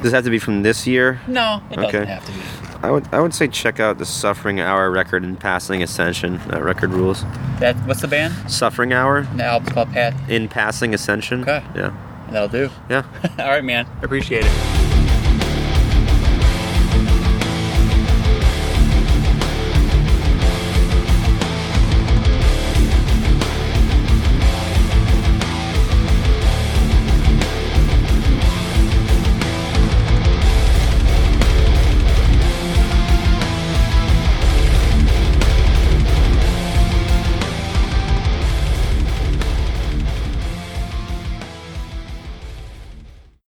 Does 0.05 0.13
it 0.13 0.17
have 0.17 0.25
to 0.25 0.31
be 0.31 0.39
from 0.39 0.63
this 0.63 0.87
year? 0.87 1.19
No, 1.27 1.63
it 1.71 1.77
doesn't 1.77 1.85
Okay. 1.97 2.05
have 2.05 2.27
to 2.27 2.33
be. 2.33 2.39
I 2.83 2.91
would 2.91 3.09
I 3.11 3.21
would 3.21 3.33
say 3.33 3.49
check 3.49 3.81
out 3.81 3.97
the 3.97 4.05
Suffering 4.05 4.61
Hour 4.61 4.91
record 4.91 5.23
and 5.23 5.41
Passing 5.41 5.83
Ascension. 5.83 6.43
That 6.49 6.63
record 6.63 6.91
rules. 6.91 7.25
That 7.59 7.75
what's 7.87 8.03
the 8.03 8.09
band? 8.09 8.35
Suffering 8.51 8.93
Hour 8.93 9.23
The 9.35 9.45
album's 9.47 9.73
called 9.73 9.91
Pat. 9.95 10.13
in 10.29 10.47
Passing 10.49 10.93
Ascension. 10.93 11.41
Okay. 11.41 11.63
Yeah. 11.75 11.95
That'll 12.31 12.49
do. 12.49 12.69
Yeah. 12.91 13.05
All 13.39 13.47
right, 13.47 13.65
man. 13.65 13.87
Appreciate 14.03 14.45
it. 14.45 14.84